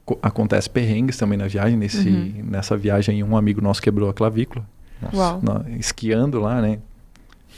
co- 0.04 0.18
Acontece 0.20 0.68
perrengues 0.68 1.16
também 1.16 1.38
na 1.38 1.46
viagem. 1.46 1.76
Nesse, 1.78 2.08
Uhum. 2.08 2.44
Nessa 2.50 2.76
viagem, 2.76 3.22
um 3.22 3.36
amigo 3.36 3.60
nosso 3.60 3.80
quebrou 3.80 4.08
a 4.10 4.14
clavícula. 4.14 4.66
Nossa. 5.00 5.16
Uau. 5.16 5.40
na- 5.42 5.64
esquiando 5.78 6.40
lá, 6.40 6.60
né? 6.62 6.78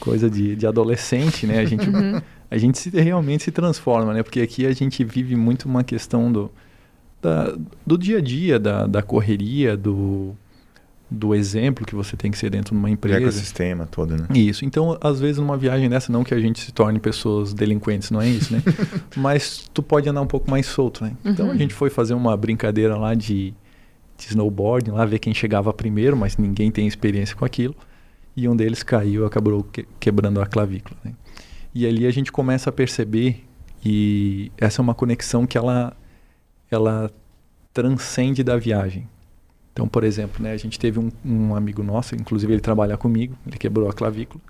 Coisa 0.01 0.29
de, 0.29 0.57
de 0.57 0.67
adolescente, 0.67 1.47
né? 1.47 1.61
A 1.61 1.65
gente, 1.65 1.89
Uhum. 1.89 2.21
a 2.51 2.59
gente 2.59 2.79
se- 2.79 2.91
realmente 2.91 3.45
se 3.45 3.51
transforma, 3.53 4.13
né? 4.13 4.23
Porque 4.23 4.41
aqui 4.41 4.67
a 4.67 4.73
gente 4.73 5.03
vive 5.05 5.37
muito 5.37 5.67
uma 5.67 5.85
questão 5.85 6.31
do, 6.33 6.51
da- 7.23 7.55
do 7.87 7.97
dia 7.97 8.19
a 8.19 8.21
dia, 8.21 8.59
da, 8.59 8.87
da 8.87 9.03
correria, 9.03 9.77
do, 9.77 10.35
do 11.15 11.35
exemplo 11.35 11.87
que 11.87 11.95
você 11.95 12.17
tem 12.17 12.31
que 12.31 12.37
ser 12.39 12.51
dentro 12.51 12.75
de 12.75 12.79
uma 12.79 12.89
O 12.89 12.91
empresa. 12.91 13.19
ecossistema 13.21 13.87
todo, 13.87 14.17
né? 14.17 14.27
Isso. 14.35 14.65
Então, 14.65 14.99
às 15.01 15.21
vezes, 15.21 15.39
numa 15.39 15.57
viagem 15.57 15.89
dessa, 15.89 16.13
não 16.13 16.23
que 16.25 16.35
a 16.35 16.41
gente 16.41 16.61
se 16.61 16.73
torne 16.73 16.99
pessoas 16.99 17.55
delinquentes, 17.55 18.11
não 18.11 18.21
é 18.21 18.29
isso, 18.29 18.53
né? 18.53 18.63
Mas 19.17 19.71
tu 19.73 19.83
pode 19.83 20.09
andar 20.09 20.21
um 20.21 20.27
pouco 20.27 20.51
mais 20.51 20.67
solto, 20.67 21.05
né? 21.05 21.13
Então, 21.25 21.47
Uhum. 21.47 21.53
a 21.53 21.57
gente 21.57 21.73
foi 21.73 21.89
fazer 21.91 22.15
uma 22.15 22.37
brincadeira 22.37 22.97
lá 22.97 23.15
de, 23.15 23.55
de 24.19 24.27
snowboarding, 24.29 24.91
lá 24.91 25.05
ver 25.07 25.19
quem 25.19 25.33
chegava 25.33 25.73
primeiro, 25.73 26.17
mas 26.17 26.37
ninguém 26.37 26.71
tem 26.71 26.87
experiência 26.87 27.35
com 27.37 27.45
aquilo. 27.45 27.75
E 28.37 28.49
um 28.49 28.57
deles 28.57 28.83
caiu 28.83 29.23
e 29.23 29.27
acabou 29.27 29.63
que- 29.63 29.87
quebrando 30.01 30.41
a 30.41 30.47
clavícula, 30.47 30.97
né? 31.05 31.13
E 31.75 31.87
ali 31.87 32.07
a 32.07 32.11
gente 32.11 32.31
começa 32.33 32.71
a 32.71 32.73
perceber, 32.73 33.45
e 33.85 34.51
essa 34.59 34.81
é 34.81 34.83
uma 34.83 34.95
conexão 34.95 35.47
que 35.47 35.57
ela, 35.59 35.97
ela 36.71 37.11
transcende 37.73 38.43
da 38.43 38.57
viagem. 38.57 39.09
Então, 39.75 39.89
por 39.89 40.05
exemplo, 40.05 40.41
né, 40.41 40.53
a 40.53 40.57
gente 40.57 40.79
teve 40.79 41.01
um, 41.01 41.11
um 41.25 41.57
amigo 41.57 41.83
nosso, 41.83 42.15
inclusive 42.15 42.53
ele 42.53 42.61
trabalha 42.61 42.97
comigo, 42.97 43.37
ele 43.45 43.59
quebrou 43.59 43.91
a 43.91 43.93
clavícula. 43.93 44.41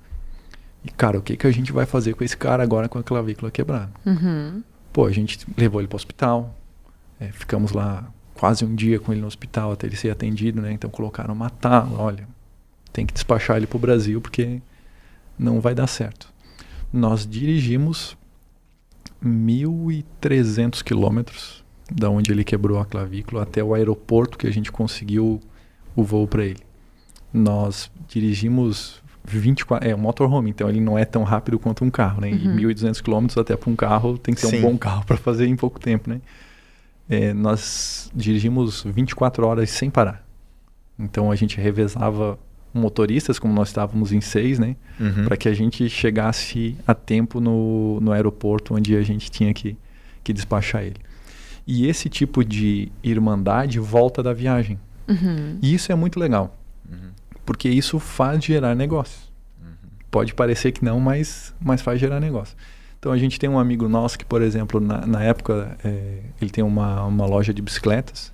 E, 0.85 0.91
cara, 0.91 1.19
o 1.19 1.23
que, 1.23 1.35
que 1.35 1.47
a 1.47 1.51
gente 1.51 1.73
vai 1.73 1.87
fazer 1.87 2.13
com 2.13 2.23
esse 2.23 2.37
cara 2.37 2.63
agora 2.63 2.91
com 2.91 2.99
a 2.99 3.03
clavícula 3.03 3.51
quebrada? 3.51 3.91
Uhum. 4.05 4.63
Pô, 4.93 5.07
a 5.07 5.11
gente 5.11 5.39
levou 5.57 5.81
ele 5.81 5.89
para 5.89 5.95
o 5.95 5.97
hospital, 5.97 6.55
é, 7.19 7.33
ficamos 7.33 7.73
lá 7.73 8.07
quase 8.35 8.67
um 8.67 8.75
dia 8.75 9.01
com 9.01 9.13
ele 9.13 9.23
no 9.23 9.27
hospital 9.27 9.73
até 9.73 9.87
ele 9.87 9.97
ser 9.97 10.11
atendido, 10.11 10.61
né? 10.61 10.73
Então 10.73 10.91
colocaram 10.91 11.33
uma 11.33 11.49
tala, 11.49 11.99
olha, 11.99 12.29
tem 12.93 13.07
que 13.07 13.15
despachar 13.15 13.57
ele 13.57 13.67
para 13.67 13.77
o 13.79 13.81
Brasil 13.81 14.21
porque 14.21 14.61
não 15.39 15.59
vai 15.59 15.75
dar 15.75 15.87
certo. 15.87 16.29
Nós 16.93 17.27
dirigimos 17.27 18.15
1.300 19.25 20.83
quilômetros 20.83 21.64
da 21.91 22.09
onde 22.11 22.33
ele 22.33 22.45
quebrou 22.45 22.79
a 22.79 22.85
clavícula 22.85 23.43
até 23.43 23.63
o 23.63 23.75
aeroporto 23.75 24.39
que 24.39 24.47
a 24.47 24.53
gente 24.53 24.73
conseguiu 24.73 25.41
o 25.95 26.03
voo 26.03 26.27
para 26.27 26.45
ele. 26.45 26.61
Nós 27.33 27.91
dirigimos 28.09 29.03
24, 29.25 29.89
é 29.89 29.95
um 29.95 29.99
motorhome, 29.99 30.51
então 30.51 30.69
ele 30.69 30.81
não 30.81 30.99
é 30.99 31.05
tão 31.05 31.23
rápido 31.23 31.59
quanto 31.59 31.85
um 31.85 31.91
carro, 31.91 32.21
né? 32.21 32.29
Uhum. 32.31 32.59
E 32.59 32.65
1.200 32.65 33.03
quilômetros 33.03 33.39
até 33.39 33.57
para 33.57 33.71
um 33.71 33.77
carro 33.77 34.19
tem 34.19 34.35
que 34.35 34.41
ser 34.41 34.49
Sim. 34.49 34.59
um 34.59 34.63
bom 34.63 34.79
carro 34.79 35.05
para 35.05 35.17
fazer 35.17 35.47
em 35.47 35.57
pouco 35.57 35.81
tempo, 35.81 36.11
né? 36.11 36.21
É, 37.09 37.33
nós 37.35 38.11
dirigimos 38.15 38.83
24 38.83 39.47
horas 39.47 39.71
sem 39.71 39.91
parar. 39.91 40.25
Então 40.99 41.31
a 41.31 41.37
gente 41.37 41.61
revezava 41.61 42.39
motoristas, 42.73 43.39
como 43.39 43.55
nós 43.55 43.69
estávamos 43.69 44.13
em 44.13 44.21
seis, 44.21 44.59
né? 44.59 44.77
Uhum. 44.99 45.25
Para 45.25 45.37
que 45.37 45.49
a 45.49 45.55
gente 45.55 45.89
chegasse 45.89 46.77
a 46.87 46.95
tempo 46.95 47.41
no, 47.41 48.01
no 48.01 48.13
aeroporto 48.13 48.75
onde 48.75 48.97
a 48.97 49.03
gente 49.03 49.31
tinha 49.31 49.53
que, 49.55 49.77
que 50.23 50.33
despachar 50.33 50.83
ele. 50.83 50.97
E 51.67 51.87
esse 51.87 52.09
tipo 52.09 52.45
de 52.45 52.91
irmandade 53.03 53.79
volta 53.79 54.23
da 54.23 54.33
viagem. 54.33 54.79
Uhum. 55.09 55.59
E 55.63 55.75
isso 55.75 55.91
é 55.91 55.95
muito 55.95 56.19
legal, 56.21 56.57
Uhum. 56.91 57.11
porque 57.47 57.69
isso 57.69 57.99
faz 57.99 58.43
gerar 58.45 58.75
negócio. 58.75 59.33
Pode 60.11 60.33
parecer 60.35 60.71
que 60.73 60.85
não, 60.85 61.01
mas, 61.01 61.53
mas 61.61 61.81
faz 61.83 61.99
gerar 62.01 62.21
negócio. 62.21 62.57
Então 63.01 63.11
a 63.11 63.19
gente 63.19 63.39
tem 63.39 63.51
um 63.51 63.59
amigo 63.59 63.89
nosso 63.89 64.17
que, 64.19 64.25
por 64.25 64.41
exemplo, 64.43 64.79
na, 64.81 65.05
na 65.07 65.23
época 65.23 65.77
é, 65.85 66.21
ele 66.41 66.51
tem 66.51 66.63
uma, 66.63 67.05
uma 67.05 67.27
loja 67.27 67.53
de 67.53 67.61
bicicletas. 67.61 68.33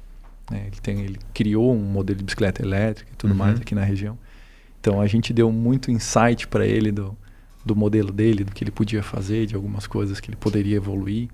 né? 0.50 0.64
Ele, 0.66 0.76
tem, 0.82 1.00
ele 1.00 1.18
criou 1.32 1.74
um 1.74 1.78
modelo 1.80 2.18
de 2.18 2.24
bicicleta 2.24 2.62
elétrica 2.62 3.10
e 3.12 3.16
tudo 3.16 3.30
Uhum. 3.30 3.36
mais 3.38 3.60
aqui 3.60 3.74
na 3.74 3.82
região. 3.82 4.18
Então 4.80 5.00
a 5.00 5.06
gente 5.06 5.32
deu 5.32 5.50
muito 5.50 5.90
insight 5.90 6.46
para 6.46 6.66
ele 6.66 6.92
do, 6.92 7.16
do 7.64 7.74
modelo 7.74 8.12
dele, 8.12 8.44
do 8.44 8.52
que 8.52 8.62
ele 8.62 8.70
podia 8.70 9.02
fazer, 9.02 9.46
de 9.46 9.54
algumas 9.54 9.86
coisas 9.86 10.20
que 10.20 10.28
ele 10.30 10.36
poderia 10.36 10.76
evoluir. 10.76 11.28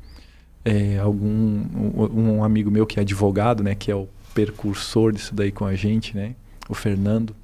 É, 0.69 0.99
algum 0.99 1.29
um, 1.29 2.37
um 2.39 2.45
amigo 2.45 2.71
meu 2.71 2.85
que 2.85 2.99
é 2.99 3.03
advogado, 3.03 3.63
né, 3.63 3.75
que 3.75 3.91
é 3.91 3.95
o 3.95 4.09
percursor 4.35 5.13
disso 5.13 5.35
daí 5.35 5.53
com 5.53 5.65
a 5.65 5.77
gente, 5.77 6.17
né, 6.17 6.35
o 6.69 6.75
Fernando, 6.75 7.35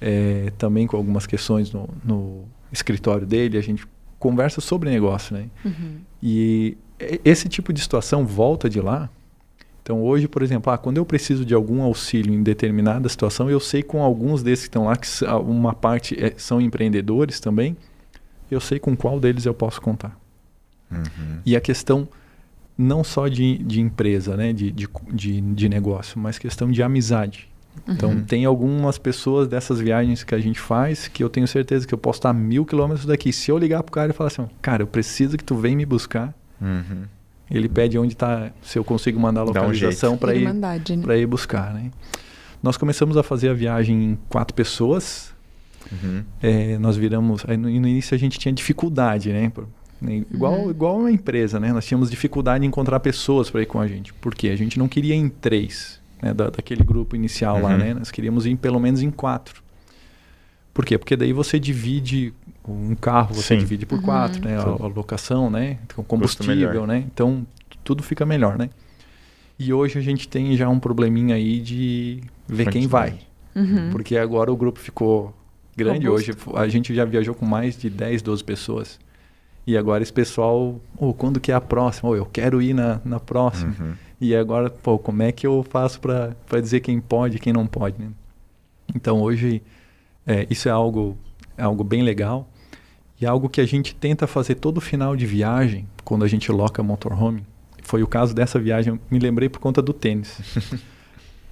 é, 0.00 0.52
também 0.58 0.86
com 0.86 0.96
algumas 0.96 1.26
questões 1.26 1.72
no, 1.72 1.88
no 2.04 2.44
escritório 2.72 3.26
dele, 3.26 3.56
a 3.56 3.62
gente 3.62 3.86
conversa 4.18 4.60
sobre 4.60 4.90
negócio, 4.90 5.36
né? 5.36 5.46
Uhum. 5.64 5.98
E 6.22 6.76
esse 7.24 7.48
tipo 7.48 7.72
de 7.72 7.80
situação 7.80 8.26
volta 8.26 8.68
de 8.68 8.80
lá. 8.80 9.08
Então 9.82 10.02
hoje, 10.02 10.28
por 10.28 10.42
exemplo, 10.42 10.72
ah, 10.72 10.76
quando 10.76 10.98
eu 10.98 11.06
preciso 11.06 11.44
de 11.44 11.54
algum 11.54 11.80
auxílio 11.82 12.34
em 12.34 12.42
determinada 12.42 13.08
situação, 13.08 13.48
eu 13.48 13.60
sei 13.60 13.82
com 13.82 14.02
alguns 14.02 14.42
desses 14.42 14.64
que 14.64 14.68
estão 14.68 14.84
lá, 14.84 14.96
que 14.96 15.08
uma 15.46 15.72
parte 15.72 16.14
é- 16.22 16.34
são 16.36 16.60
empreendedores 16.60 17.40
também, 17.40 17.76
eu 18.50 18.60
sei 18.60 18.78
com 18.78 18.96
qual 18.96 19.18
deles 19.18 19.46
eu 19.46 19.54
posso 19.54 19.80
contar. 19.80 20.18
Uhum. 20.90 21.40
E 21.46 21.56
a 21.56 21.60
questão 21.60 22.08
não 22.78 23.02
só 23.02 23.26
de, 23.26 23.58
de 23.58 23.80
empresa, 23.80 24.36
né, 24.36 24.52
de, 24.52 24.70
de, 24.70 24.88
de, 25.12 25.40
de 25.40 25.68
negócio, 25.68 26.18
mas 26.18 26.38
questão 26.38 26.70
de 26.70 26.80
amizade. 26.82 27.48
Então 27.88 28.10
Uhum. 28.10 28.24
tem 28.24 28.44
algumas 28.44 28.98
pessoas 28.98 29.46
dessas 29.48 29.80
viagens 29.80 30.22
que 30.24 30.34
a 30.34 30.38
gente 30.38 30.58
faz 30.60 31.06
que 31.08 31.22
eu 31.22 31.28
tenho 31.28 31.46
certeza 31.46 31.86
que 31.86 31.94
eu 31.94 31.98
posso 31.98 32.18
estar 32.18 32.30
a 32.30 32.32
mil 32.32 32.64
quilômetros 32.64 33.04
daqui. 33.06 33.32
Se 33.32 33.50
eu 33.50 33.58
ligar 33.58 33.82
pro 33.82 33.92
cara 33.92 34.10
e 34.10 34.14
falar 34.14 34.28
assim, 34.28 34.46
cara, 34.62 34.82
eu 34.82 34.86
preciso 34.86 35.36
que 35.36 35.44
tu 35.44 35.54
venha 35.56 35.76
me 35.76 35.84
buscar, 35.86 36.32
Uhum. 36.60 37.04
ele 37.50 37.68
pede 37.68 37.96
onde 37.98 38.14
está, 38.14 38.50
se 38.62 38.78
eu 38.78 38.84
consigo 38.84 39.18
mandar 39.20 39.42
a 39.42 39.44
Dá 39.44 39.50
um 39.50 39.54
localização 39.54 40.16
para 40.16 40.34
ir, 40.34 40.44
né? 40.96 41.18
ir 41.20 41.26
buscar, 41.26 41.72
né? 41.74 41.90
Nós 42.62 42.76
começamos 42.76 43.16
a 43.16 43.22
fazer 43.22 43.48
a 43.50 43.54
viagem 43.54 44.04
em 44.04 44.18
quatro 44.28 44.52
pessoas. 44.54 45.32
Uhum. 45.92 46.24
É, 46.42 46.76
nós 46.78 46.96
viramos. 46.96 47.44
Aí 47.46 47.56
no, 47.56 47.68
no 47.68 47.88
início 47.88 48.12
a 48.14 48.18
gente 48.18 48.38
tinha 48.40 48.52
dificuldade, 48.52 49.32
né? 49.32 49.52
Né, 50.00 50.24
Igual, 50.32 50.52
Uhum. 50.60 50.70
igual 50.70 50.98
uma 50.98 51.10
empresa, 51.10 51.58
né? 51.58 51.72
Nós 51.72 51.84
tínhamos 51.86 52.10
dificuldade 52.10 52.64
em 52.64 52.68
encontrar 52.68 53.00
pessoas 53.00 53.50
para 53.50 53.62
ir 53.62 53.66
com 53.66 53.80
a 53.80 53.86
gente. 53.88 54.12
Por 54.14 54.34
quê? 54.34 54.48
A 54.48 54.56
gente 54.56 54.78
não 54.78 54.88
queria 54.88 55.14
ir 55.14 55.18
em 55.18 55.28
três, 55.28 56.00
né? 56.22 56.32
Da, 56.32 56.50
daquele 56.50 56.84
grupo 56.84 57.16
inicial 57.16 57.60
lá, 57.60 57.70
Uhum. 57.70 57.78
né? 57.78 57.94
Nós 57.94 58.10
queríamos 58.10 58.46
ir 58.46 58.50
em 58.50 58.56
pelo 58.56 58.78
menos 58.78 59.02
em 59.02 59.10
quatro. 59.10 59.62
Por 60.72 60.84
quê? 60.84 60.96
Porque 60.96 61.16
daí 61.16 61.32
você 61.32 61.58
divide 61.58 62.32
um 62.66 62.94
carro, 62.94 63.34
você 63.34 63.54
Sim. 63.54 63.58
divide 63.58 63.84
por 63.86 63.96
Uhum. 63.98 64.04
quatro, 64.04 64.44
né? 64.44 64.56
A, 64.56 64.62
a 64.62 64.86
locação, 64.86 65.50
né? 65.50 65.78
Então, 65.84 65.96
melhor. 65.98 66.06
combustível, 66.06 66.86
né? 66.86 67.04
Então 67.12 67.44
tudo 67.82 68.02
fica 68.02 68.24
melhor, 68.24 68.56
né? 68.56 68.70
E 69.58 69.72
hoje 69.72 69.98
a 69.98 70.02
gente 70.02 70.28
tem 70.28 70.56
já 70.56 70.68
um 70.68 70.78
probleminha 70.78 71.34
aí 71.34 71.58
de 71.58 72.20
ver 72.46 72.70
quem 72.70 72.86
vai. 72.86 73.18
Uhum. 73.56 73.90
Porque 73.90 74.16
agora 74.16 74.52
o 74.52 74.56
grupo 74.56 74.78
ficou 74.78 75.34
grande. 75.76 76.06
Robusto. 76.06 76.30
Hoje 76.30 76.38
a 76.54 76.68
gente 76.68 76.94
já 76.94 77.04
viajou 77.04 77.34
com 77.34 77.44
mais 77.44 77.76
de 77.76 77.90
10, 77.90 78.22
12 78.22 78.44
pessoas. 78.44 79.00
E 79.68 79.76
agora 79.76 80.02
esse 80.02 80.12
pessoal, 80.12 80.80
oh, 80.96 81.12
quando 81.12 81.38
que 81.38 81.52
é 81.52 81.54
a 81.54 81.60
próxima? 81.60 82.08
Oh, 82.08 82.16
eu 82.16 82.24
quero 82.24 82.62
ir 82.62 82.72
na, 82.72 83.02
na 83.04 83.20
próxima. 83.20 83.76
Uhum. 83.78 83.92
E 84.18 84.34
agora, 84.34 84.70
pô, 84.70 84.98
como 84.98 85.22
é 85.22 85.30
que 85.30 85.46
eu 85.46 85.62
faço 85.68 86.00
para 86.00 86.60
dizer 86.62 86.80
quem 86.80 86.98
pode 87.02 87.36
e 87.36 87.38
quem 87.38 87.52
não 87.52 87.66
pode, 87.66 88.00
né? 88.00 88.08
Então 88.96 89.20
hoje 89.20 89.60
é, 90.26 90.46
isso 90.48 90.70
é 90.70 90.72
algo, 90.72 91.18
é 91.54 91.62
algo 91.64 91.84
bem 91.84 92.02
legal 92.02 92.48
e 93.20 93.26
é 93.26 93.28
algo 93.28 93.46
que 93.46 93.60
a 93.60 93.66
gente 93.66 93.94
tenta 93.94 94.26
fazer 94.26 94.54
todo 94.54 94.80
final 94.80 95.14
de 95.14 95.26
viagem, 95.26 95.86
quando 96.02 96.24
a 96.24 96.28
gente 96.28 96.50
loca 96.50 96.82
motorhome. 96.82 97.42
Foi 97.82 98.02
o 98.02 98.06
caso 98.06 98.34
dessa 98.34 98.58
viagem, 98.58 98.98
me 99.10 99.18
lembrei 99.18 99.50
por 99.50 99.58
conta 99.58 99.82
do 99.82 99.92
tênis. 99.92 100.40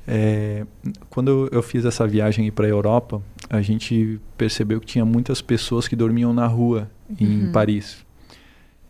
É, 0.08 0.64
quando 1.10 1.28
eu, 1.28 1.48
eu 1.50 1.62
fiz 1.64 1.84
essa 1.84 2.06
viagem 2.06 2.48
para 2.52 2.64
a 2.64 2.68
Europa, 2.68 3.20
a 3.50 3.60
gente 3.60 4.20
percebeu 4.38 4.78
que 4.80 4.86
tinha 4.86 5.04
muitas 5.04 5.42
pessoas 5.42 5.88
que 5.88 5.96
dormiam 5.96 6.32
na 6.32 6.46
rua 6.46 6.88
em 7.18 7.46
Uhum. 7.46 7.50
Paris. 7.52 8.05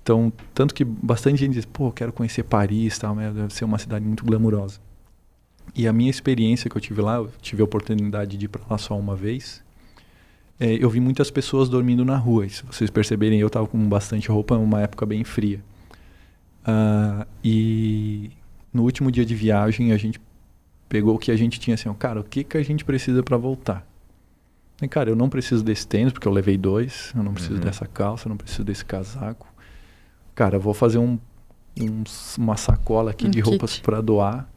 Então, 0.07 0.33
tanto 0.55 0.73
que 0.73 0.85
bastante 0.85 1.39
gente 1.41 1.55
diz, 1.55 1.65
pô, 1.65 1.89
eu 1.89 1.93
quero 1.93 2.13
conhecer 2.13 2.45
Paris, 2.45 2.97
tal, 2.97 3.13
né? 3.17 3.33
deve 3.33 3.53
ser 3.53 3.65
uma 3.65 3.77
cidade 3.77 4.05
muito 4.05 4.25
glamurosa. 4.25 4.79
E 5.75 5.89
a 5.89 5.93
minha 5.93 6.09
experiência 6.09 6.71
que 6.71 6.77
eu 6.77 6.81
tive 6.81 7.03
lá, 7.03 7.17
eu 7.17 7.29
tive 7.43 7.61
a 7.61 7.65
oportunidade 7.65 8.37
de 8.37 8.45
ir 8.45 8.49
para 8.49 8.63
lá 8.71 8.79
só 8.79 8.97
uma 8.97 9.17
vez, 9.17 9.65
é, 10.61 10.75
eu 10.75 10.89
vi 10.89 11.01
muitas 11.01 11.29
pessoas 11.29 11.69
dormindo 11.69 12.05
na 12.05 12.17
rua. 12.17 12.47
E 12.47 12.51
se 12.51 12.65
vocês 12.65 12.89
perceberem, 12.89 13.41
eu 13.41 13.49
estava 13.49 13.67
com 13.67 13.77
bastante 13.89 14.29
roupa, 14.29 14.57
uma 14.57 14.81
época 14.81 15.05
bem 15.05 15.25
fria. 15.25 15.61
Ah, 16.65 17.27
e 17.43 18.31
no 18.73 18.85
último 18.85 19.11
dia 19.11 19.25
de 19.27 19.35
viagem, 19.35 19.91
a 19.91 19.97
gente 19.97 20.21
pegou 20.89 21.17
o 21.17 21.19
que 21.19 21.33
a 21.33 21.37
gente 21.37 21.59
tinha 21.59 21.75
assim, 21.75 21.89
ó, 21.89 21.95
cara, 21.95 22.21
o 22.21 22.25
que, 22.25 22.45
que 22.45 22.57
a 22.57 22.63
gente 22.63 22.85
precisa 22.85 23.25
para 23.25 23.37
voltar? 23.37 23.85
E, 24.81 24.87
cara, 24.87 25.11
eu 25.11 25.17
não 25.17 25.29
preciso 25.29 25.65
desse 25.65 25.85
tênis, 25.85 26.13
porque 26.13 26.29
eu 26.29 26.33
levei 26.33 26.57
dois, 26.57 27.13
eu 27.17 27.25
não 27.25 27.33
preciso 27.35 27.55
Uhum. 27.55 27.61
dessa 27.61 27.87
calça, 27.87 28.29
eu 28.29 28.31
não 28.31 28.37
preciso 28.37 28.63
desse 28.63 28.85
casaco. 28.85 29.56
Cara, 30.37 30.57
vou 30.59 30.73
fazer 30.73 30.99
um, 30.99 31.19
um- 31.81 32.05
uma 32.39 32.57
sacola 32.57 33.11
aqui 33.11 33.27
Um 33.27 33.31
de 33.31 33.41
roupas 33.41 33.73
kit. 33.73 33.83
para 33.83 34.01
doar. 34.01 34.49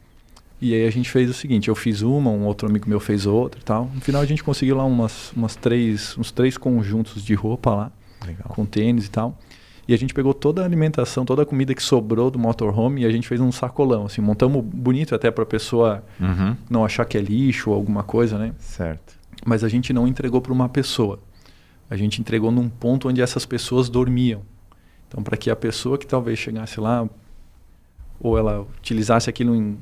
E 0.61 0.73
aí 0.75 0.85
a 0.85 0.91
gente 0.91 1.09
fez 1.09 1.29
o 1.29 1.33
seguinte, 1.33 1.69
eu 1.69 1.75
fiz 1.75 2.01
uma, 2.01 2.29
um 2.29 2.43
outro 2.45 2.67
amigo 2.69 2.87
meu 2.87 2.99
fez 2.99 3.25
outra 3.25 3.59
e 3.59 3.63
tal. 3.63 3.89
No 3.95 4.01
final 4.01 4.21
a 4.21 4.25
gente 4.25 4.43
conseguiu 4.43 4.75
lá 4.75 4.83
umas, 4.83 5.31
umas 5.31 5.55
três, 5.55 6.15
uns 6.17 6.31
três 6.31 6.57
conjuntos 6.57 7.23
de 7.23 7.33
roupa 7.33 7.73
lá, 7.73 7.91
Legal. 8.25 8.49
com 8.49 8.65
tênis 8.65 9.05
e 9.05 9.09
tal. 9.09 9.35
E 9.87 9.93
a 9.93 9.97
gente 9.97 10.13
pegou 10.13 10.33
toda 10.35 10.61
a 10.61 10.65
alimentação, 10.65 11.23
toda 11.25 11.41
a 11.43 11.45
comida 11.45 11.73
que 11.73 11.81
sobrou 11.81 12.29
do 12.29 12.37
motorhome 12.37 13.01
e 13.01 13.05
a 13.05 13.09
gente 13.09 13.27
fez 13.27 13.39
um 13.41 13.51
sacolão, 13.51 14.05
assim, 14.05 14.21
montamos 14.21 14.63
bonito 14.63 15.15
até 15.15 15.31
para 15.31 15.43
a 15.43 15.47
pessoa 15.47 16.03
Uhum. 16.19 16.55
não 16.69 16.83
achar 16.85 17.05
que 17.05 17.17
é 17.17 17.21
lixo 17.21 17.69
ou 17.71 17.75
alguma 17.75 18.03
coisa, 18.03 18.37
né? 18.37 18.53
Certo. 18.59 19.17
Mas 19.45 19.63
a 19.63 19.69
gente 19.69 19.91
não 19.93 20.07
entregou 20.07 20.41
para 20.41 20.51
uma 20.53 20.67
pessoa. 20.69 21.19
A 21.89 21.95
gente 21.95 22.19
entregou 22.21 22.51
num 22.51 22.67
ponto 22.69 23.07
onde 23.07 23.21
essas 23.21 23.45
pessoas 23.45 23.87
dormiam. 23.89 24.41
Então, 25.09 25.21
para 25.21 25.35
que 25.35 25.49
a 25.49 25.55
pessoa 25.55 25.97
que 25.97 26.07
talvez 26.07 26.39
chegasse 26.39 26.79
lá, 26.79 27.05
ou 28.19 28.37
ela 28.37 28.61
utilizasse 28.79 29.29
aquilo 29.29 29.53
em, 29.55 29.77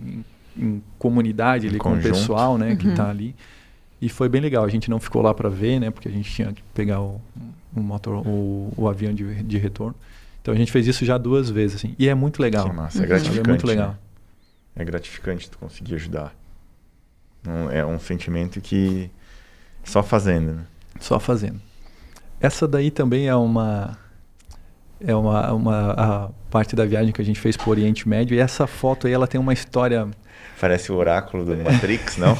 em- 0.57 0.63
em 0.65 0.83
comunidade, 0.97 1.67
Em 1.67 1.69
ali, 1.69 1.77
com 1.79 1.93
o 1.93 2.01
pessoal 2.01 2.57
né, 2.57 2.75
que 2.75 2.85
Uhum. 2.85 2.91
está 2.93 3.09
ali. 3.09 3.35
E 4.01 4.09
foi 4.09 4.29
bem 4.29 4.39
legal. 4.41 4.63
A 4.63 4.69
gente 4.69 4.89
não 4.89 4.99
ficou 4.99 5.21
lá 5.21 5.33
para 5.33 5.49
ver, 5.49 5.79
né? 5.79 5.91
Porque 5.91 6.07
a 6.07 6.11
gente 6.11 6.31
tinha 6.31 6.53
que 6.53 6.61
pegar 6.73 7.01
o, 7.01 7.19
o 7.75 7.79
motor, 7.81 8.25
o, 8.27 8.71
o 8.77 8.87
avião 8.87 9.13
de, 9.13 9.43
de 9.43 9.57
retorno. 9.57 9.95
Então 10.41 10.53
a 10.53 10.57
gente 10.57 10.71
fez 10.71 10.87
isso 10.87 11.03
já 11.03 11.17
duas 11.17 11.49
vezes, 11.49 11.77
assim. 11.77 11.95
E 11.99 12.07
é 12.07 12.13
muito 12.15 12.41
legal. 12.41 12.69
Que 12.69 12.75
massa. 12.75 12.99
É 12.99 13.01
Uhum. 13.01 13.07
gratificante. 13.07 13.39
É 13.47 13.51
muito 13.51 13.65
né? 13.67 13.71
legal. 13.73 13.97
É 14.75 14.85
gratificante 14.85 15.49
tu 15.49 15.57
conseguir 15.57 15.95
ajudar. 15.95 16.33
Não- 17.43 17.69
É 17.71 17.85
um 17.85 17.99
sentimento 17.99 18.61
que 18.61 19.09
só 19.83 20.03
fazendo, 20.03 20.53
né? 20.53 20.65
Só 20.99 21.19
fazendo. 21.19 21.59
Essa 22.39 22.67
daí 22.67 22.91
também 22.91 23.27
é 23.27 23.35
uma 23.35 23.97
é 24.99 25.15
uma, 25.15 25.51
uma 25.53 25.91
a 25.91 26.29
parte 26.49 26.75
da 26.75 26.85
viagem 26.85 27.11
que 27.11 27.21
a 27.21 27.25
gente 27.25 27.39
fez 27.39 27.55
para 27.57 27.67
o 27.67 27.71
Oriente 27.71 28.07
Médio 28.07 28.35
e 28.35 28.39
essa 28.39 28.65
foto 28.67 29.07
aí 29.07 29.13
ela 29.13 29.27
tem 29.27 29.39
uma 29.39 29.53
história 29.53 30.07
Parece 30.59 30.91
o 30.91 30.95
oráculo 30.95 31.45
do 31.45 31.55
Matrix, 31.55 32.17
não? 32.17 32.35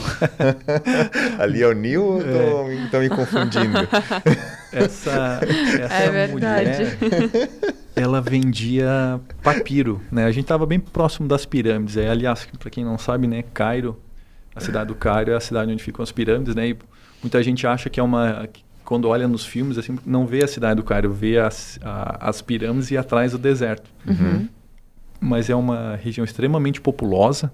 Ali 1.37 1.61
é 1.61 1.67
o 1.67 1.73
Neo 1.73 2.03
ou 2.03 2.19
tô, 2.19 2.89
tô 2.91 2.99
me 2.99 3.09
confundindo? 3.09 3.77
essa 4.73 5.39
essa 5.79 5.93
É 5.93 6.09
verdade. 6.09 6.97
mulher 6.99 7.49
ela 7.95 8.21
vendia 8.21 9.19
papiro, 9.41 10.01
né? 10.11 10.25
A 10.25 10.31
gente 10.31 10.43
estava 10.43 10.65
bem 10.65 10.79
próximo 10.79 11.27
das 11.27 11.45
pirâmides. 11.45 11.97
Aí, 11.97 12.07
aliás, 12.07 12.47
para 12.59 12.69
quem 12.69 12.85
não 12.85 12.97
sabe, 12.97 13.27
né, 13.27 13.43
Cairo, 13.53 13.99
a 14.55 14.59
cidade 14.59 14.87
do 14.87 14.95
Cairo 14.95 15.31
é 15.31 15.35
a 15.35 15.39
cidade 15.39 15.71
onde 15.71 15.83
ficam 15.83 16.03
as 16.03 16.11
pirâmides, 16.11 16.53
né? 16.53 16.69
E 16.69 16.77
muita 17.23 17.41
gente 17.41 17.65
acha 17.65 17.89
que 17.89 17.99
é 17.99 18.03
uma 18.03 18.47
quando 18.87 19.09
olha 19.09 19.27
nos 19.27 19.45
filmes 19.45 19.77
assim, 19.77 19.97
não 20.05 20.25
vê 20.25 20.45
a 20.45 20.47
cidade 20.47 20.77
do 20.77 20.83
Cairo, 20.83 21.11
vê 21.11 21.37
as, 21.37 21.77
a- 21.83 22.29
as 22.29 22.41
pirâmides 22.41 22.89
e 22.89 22.95
atrás 22.97 23.33
o 23.33 23.37
deserto. 23.37 23.91
Uhum. 24.07 24.47
mas 25.19 25.49
é 25.49 25.55
uma 25.55 25.95
região 25.97 26.23
extremamente 26.23 26.79
populosa, 26.79 27.51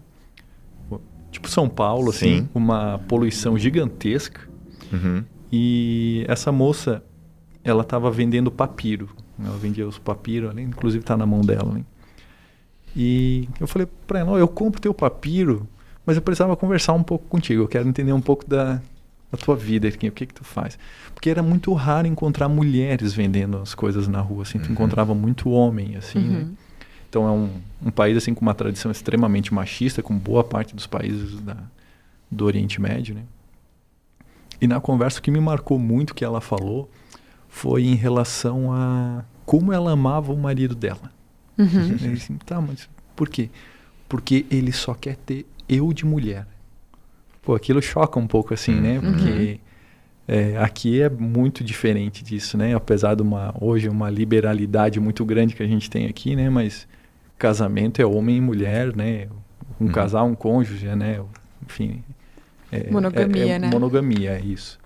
tipo 1.32 1.50
São 1.50 1.68
Paulo, 1.68 2.10
assim, 2.12 2.42
Sim. 2.42 2.50
uma 2.54 3.00
poluição 3.08 3.58
gigantesca. 3.58 4.42
Uhum. 4.92 5.24
E 5.52 6.24
essa 6.28 6.52
moça, 6.52 7.02
ela 7.64 7.82
estava 7.82 8.12
vendendo 8.12 8.52
papiro. 8.52 9.10
Ela 9.44 9.58
vendia 9.58 9.88
os 9.88 9.98
papiros 9.98 10.52
ali, 10.52 10.62
inclusive 10.62 11.02
está 11.02 11.18
na 11.18 11.26
mão 11.26 11.42
dela. 11.42 11.74
Né? 11.74 11.84
E 12.96 13.48
eu 13.60 13.66
falei 13.68 13.88
para 14.06 14.20
ela, 14.20 14.32
"Ó, 14.34 14.38
eu 14.38 14.48
compro 14.48 14.80
teu 14.80 14.94
papiro, 14.94 15.68
mas 16.06 16.16
eu 16.16 16.22
precisava 16.22 16.56
conversar 16.56 16.94
um 16.94 17.02
pouco 17.02 17.26
contigo. 17.28 17.64
Eu 17.64 17.68
quero 17.68 17.88
entender 17.88 18.14
um 18.14 18.22
pouco 18.22 18.48
da, 18.48 18.80
da 19.34 19.38
tua 19.38 19.56
vida, 19.56 19.88
o 19.88 19.92
que 19.92 20.12
que 20.12 20.34
tu 20.34 20.44
faz. 20.44 20.78
Porque 21.14 21.30
era 21.30 21.42
muito 21.42 21.74
raro 21.74 22.08
encontrar 22.08 22.48
mulheres 22.48 23.14
vendendo 23.14 23.58
as 23.58 23.74
coisas 23.74 24.08
na 24.08 24.22
rua, 24.22 24.44
assim. 24.44 24.60
Tu 24.60 24.68
Uhum. 24.68 24.74
encontrava 24.74 25.16
muito 25.16 25.50
homem, 25.50 25.96
assim, 25.96 26.20
né? 26.20 26.40
Uhum. 26.40 26.56
Então 27.10 27.28
é 27.28 27.32
um, 27.32 27.50
um 27.88 27.92
país 27.92 28.16
assim 28.18 28.34
com 28.34 28.42
uma 28.42 28.54
tradição 28.54 28.92
extremamente 28.92 29.54
machista, 29.54 30.02
com 30.02 30.18
boa 30.18 30.44
parte 30.44 30.76
dos 30.76 30.88
países 30.88 31.40
da, 31.42 31.58
do 32.30 32.46
Oriente 32.46 32.80
Médio, 32.82 33.16
né? 33.16 33.24
E 34.62 34.68
na 34.68 34.80
conversa 34.80 35.20
o 35.20 35.22
que 35.22 35.30
me 35.32 35.40
marcou 35.40 35.78
muito 35.78 36.14
que 36.16 36.24
ela 36.24 36.40
falou 36.42 36.90
foi 37.50 37.84
em 37.86 37.96
relação 37.96 38.72
a 38.72 39.24
como 39.46 39.74
ela 39.74 39.92
amava 39.92 40.32
o 40.32 40.38
marido 40.38 40.74
dela. 40.74 41.12
Uhum. 41.58 41.98
Eu 42.02 42.14
disse, 42.14 42.34
tá, 42.46 42.62
mas 42.62 42.88
por 43.16 43.30
quê? 43.30 43.50
Porque 44.08 44.46
ele 44.50 44.72
só 44.72 44.94
quer 44.94 45.18
ter 45.18 45.46
eu 45.68 45.92
de 45.94 46.06
mulher. 46.06 46.48
Pô, 47.44 47.53
aquilo 47.56 47.82
choca 47.82 48.18
um 48.20 48.26
pouco 48.26 48.53
assim, 48.53 48.80
né? 48.80 48.94
Uhum. 48.99 49.02
Porque 49.11 49.60
é, 50.28 50.57
aqui 50.57 51.02
é 51.02 51.10
muito 51.10 51.64
diferente 51.64 52.24
disso, 52.24 52.57
né? 52.57 52.74
Apesar 52.74 53.15
de 53.15 53.22
uma 53.22 53.53
hoje 53.60 53.90
uma 53.90 54.10
liberalidade 54.10 54.99
muito 54.99 55.24
grande 55.26 55.53
que 55.53 55.61
a 55.61 55.68
gente 55.68 55.90
tem 55.90 56.06
aqui, 56.07 56.36
né? 56.36 56.49
Mas 56.49 56.88
casamento 57.38 58.02
é 58.02 58.06
homem 58.06 58.38
e 58.38 58.41
mulher, 58.41 58.95
né? 58.95 59.28
Um 59.80 59.86
Uhum. 59.86 59.91
casal, 59.91 60.26
um 60.26 60.36
cônjuge, 60.36 60.88
né? 60.95 61.20
Enfim. 61.65 62.03
é- 62.72 62.90
Monogamia, 62.90 63.44
é- 63.45 63.49
é 63.49 63.60
né? 63.60 63.70
Monogamia, 63.70 64.40
isso. 64.40 64.80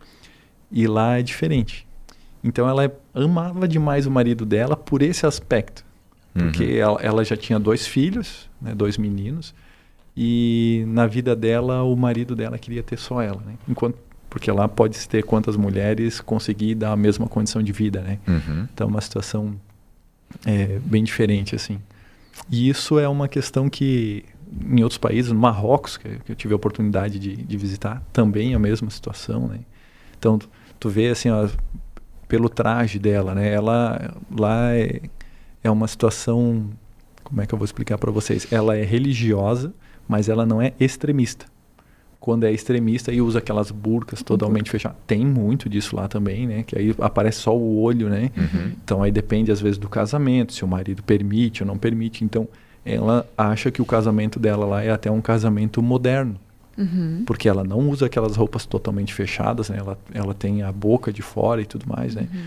E 0.71 0.87
lá 0.87 1.19
é 1.19 1.21
diferente. 1.21 1.87
Então 2.43 2.67
ela 2.67 2.91
amava 3.13 3.65
demais 3.67 4.05
o 4.05 4.11
marido 4.11 4.45
dela 4.45 4.75
por 4.75 5.01
esse 5.01 5.25
aspecto. 5.25 5.85
Porque 6.33 6.63
Uhum. 6.65 6.77
ela, 6.77 6.99
ela 7.01 7.23
já 7.25 7.37
tinha 7.37 7.57
dois 7.59 7.87
filhos, 7.87 8.49
né, 8.61 8.75
dois 8.75 8.97
meninos, 8.97 9.55
e 10.17 10.83
na 10.87 11.05
vida 11.05 11.35
dela 11.35 11.83
o 11.83 11.95
marido 11.95 12.35
dela 12.35 12.57
queria 12.57 12.81
ter 12.81 12.97
só 12.97 13.21
ela, 13.21 13.39
né? 13.45 13.53
Enquanto 13.69 13.99
porque 14.29 14.51
lá 14.51 14.67
pode 14.67 14.97
se 14.97 15.07
ter 15.07 15.23
quantas 15.23 15.55
mulheres 15.55 16.19
conseguir 16.19 16.75
dar 16.75 16.91
a 16.91 16.95
mesma 16.95 17.27
condição 17.27 17.61
de 17.61 17.71
vida, 17.71 18.01
né? 18.01 18.19
Uhum. 18.27 18.67
Então 18.73 18.87
uma 18.87 18.99
situação 18.99 19.55
é, 20.43 20.79
bem 20.83 21.03
diferente 21.03 21.55
assim. 21.55 21.79
E 22.49 22.67
isso 22.67 22.97
é 22.97 23.07
uma 23.07 23.27
questão 23.27 23.69
que 23.69 24.25
em 24.65 24.81
outros 24.81 24.97
países, 24.97 25.31
no 25.31 25.39
Marrocos, 25.39 25.97
que, 25.97 26.19
eu 26.27 26.35
tive 26.35 26.53
a 26.53 26.55
oportunidade 26.55 27.19
de, 27.19 27.35
de 27.35 27.57
visitar, 27.57 28.01
também 28.11 28.53
é 28.53 28.55
a 28.55 28.59
mesma 28.59 28.89
situação, 28.89 29.47
né? 29.47 29.59
Então 30.17 30.39
tu, 30.39 30.49
tu 30.79 30.89
vê 30.89 31.09
assim, 31.09 31.29
ó, 31.29 31.47
pelo 32.27 32.49
traje 32.49 32.97
dela, 32.97 33.35
né? 33.35 33.53
Ela 33.53 34.15
lá 34.35 34.73
é, 34.73 35.01
é 35.63 35.69
uma 35.69 35.87
situação, 35.87 36.69
como 37.23 37.39
é 37.41 37.45
que 37.45 37.53
eu 37.53 37.57
vou 37.57 37.65
explicar 37.65 37.99
para 37.99 38.11
vocês? 38.11 38.51
Ela 38.51 38.75
é 38.75 38.83
religiosa, 38.83 39.73
mas 40.07 40.29
ela 40.29 40.45
não 40.45 40.61
é 40.61 40.73
extremista. 40.79 41.45
Quando 42.19 42.45
é 42.45 42.51
extremista 42.51 43.11
e 43.13 43.21
usa 43.21 43.39
aquelas 43.39 43.69
burcas 43.71 44.21
totalmente 44.23 44.69
fechadas. 44.71 44.97
Tem 45.05 45.25
muito 45.25 45.69
disso 45.69 45.95
lá 45.95 46.07
também, 46.07 46.47
né? 46.47 46.63
Que 46.63 46.77
aí 46.77 46.95
aparece 46.99 47.39
só 47.39 47.55
o 47.55 47.79
olho, 47.79 48.09
né? 48.09 48.31
Uhum. 48.35 48.71
Então 48.83 49.03
aí 49.03 49.11
depende 49.11 49.51
às 49.51 49.61
vezes 49.61 49.77
do 49.77 49.87
casamento, 49.87 50.51
se 50.51 50.65
o 50.65 50.67
marido 50.67 51.03
permite 51.03 51.61
ou 51.63 51.67
não 51.67 51.77
permite. 51.77 52.23
Então 52.23 52.47
ela 52.83 53.25
acha 53.37 53.69
que 53.69 53.81
o 53.81 53.85
casamento 53.85 54.39
dela 54.39 54.65
lá 54.65 54.83
é 54.83 54.89
até 54.89 55.11
um 55.11 55.21
casamento 55.21 55.81
moderno, 55.81 56.35
Uhum. 56.77 57.23
porque 57.25 57.49
ela 57.49 57.63
não 57.63 57.89
usa 57.89 58.05
aquelas 58.05 58.35
roupas 58.35 58.65
totalmente 58.65 59.13
fechadas, 59.13 59.69
né? 59.69 59.77
Ela, 59.79 59.97
ela 60.13 60.33
tem 60.33 60.63
a 60.63 60.71
boca 60.71 61.11
de 61.13 61.21
fora 61.21 61.61
e 61.61 61.65
tudo 61.65 61.85
mais, 61.87 62.13
né? 62.15 62.27
Uhum. 62.33 62.39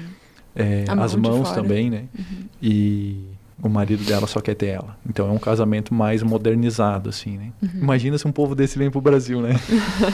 É, 0.54 0.84
mão 0.94 1.04
as 1.04 1.14
mãos 1.14 1.52
também, 1.52 1.90
né? 1.90 2.04
Uhum. 2.18 2.44
E 2.62 3.16
o 3.62 3.68
marido 3.68 4.04
dela 4.04 4.26
só 4.26 4.40
quer 4.40 4.54
ter 4.54 4.66
ela. 4.66 4.96
Então 5.08 5.28
é 5.28 5.32
um 5.32 5.38
casamento 5.38 5.92
mais 5.92 6.22
modernizado, 6.22 7.08
assim, 7.08 7.36
né? 7.36 7.52
Uhum. 7.62 7.80
Imagina 7.82 8.18
se 8.18 8.26
um 8.26 8.32
povo 8.32 8.54
desse 8.54 8.78
vem 8.78 8.90
pro 8.90 9.00
Brasil, 9.00 9.40
né? 9.40 9.54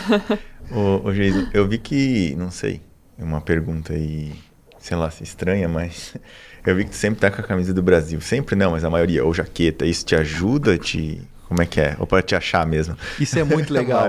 ô, 0.71 1.09
ô 1.09 1.13
eu 1.53 1.69
vi 1.69 1.79
que, 1.79 2.35
não 2.37 2.51
sei, 2.51 2.81
uma 3.19 3.41
pergunta 3.41 3.93
aí, 3.93 4.33
sei 4.79 4.97
lá, 4.97 5.11
se 5.11 5.23
estranha, 5.23 5.69
mas 5.69 6.17
eu 6.67 6.75
vi 6.75 6.85
que 6.85 6.91
tu 6.91 6.97
sempre 6.97 7.21
tá 7.21 7.31
com 7.31 7.41
a 7.41 7.45
camisa 7.45 7.73
do 7.73 7.83
Brasil. 7.83 8.21
Sempre 8.21 8.57
não, 8.57 8.73
mas 8.73 8.85
a 8.85 8.91
maioria, 8.91 9.25
ou 9.25 9.33
jaqueta, 9.33 9.87
isso 9.87 10.05
te 10.05 10.17
ajuda, 10.17 10.77
te 10.77 11.23
como 11.49 11.63
é 11.63 11.67
que 11.67 11.81
é? 11.81 11.97
Ou 11.99 12.07
para 12.07 12.23
te 12.23 12.35
achar 12.35 12.67
mesmo? 12.67 12.97
Isso 13.21 13.39
é 13.39 13.45
muito 13.45 13.73
legal. 13.73 14.09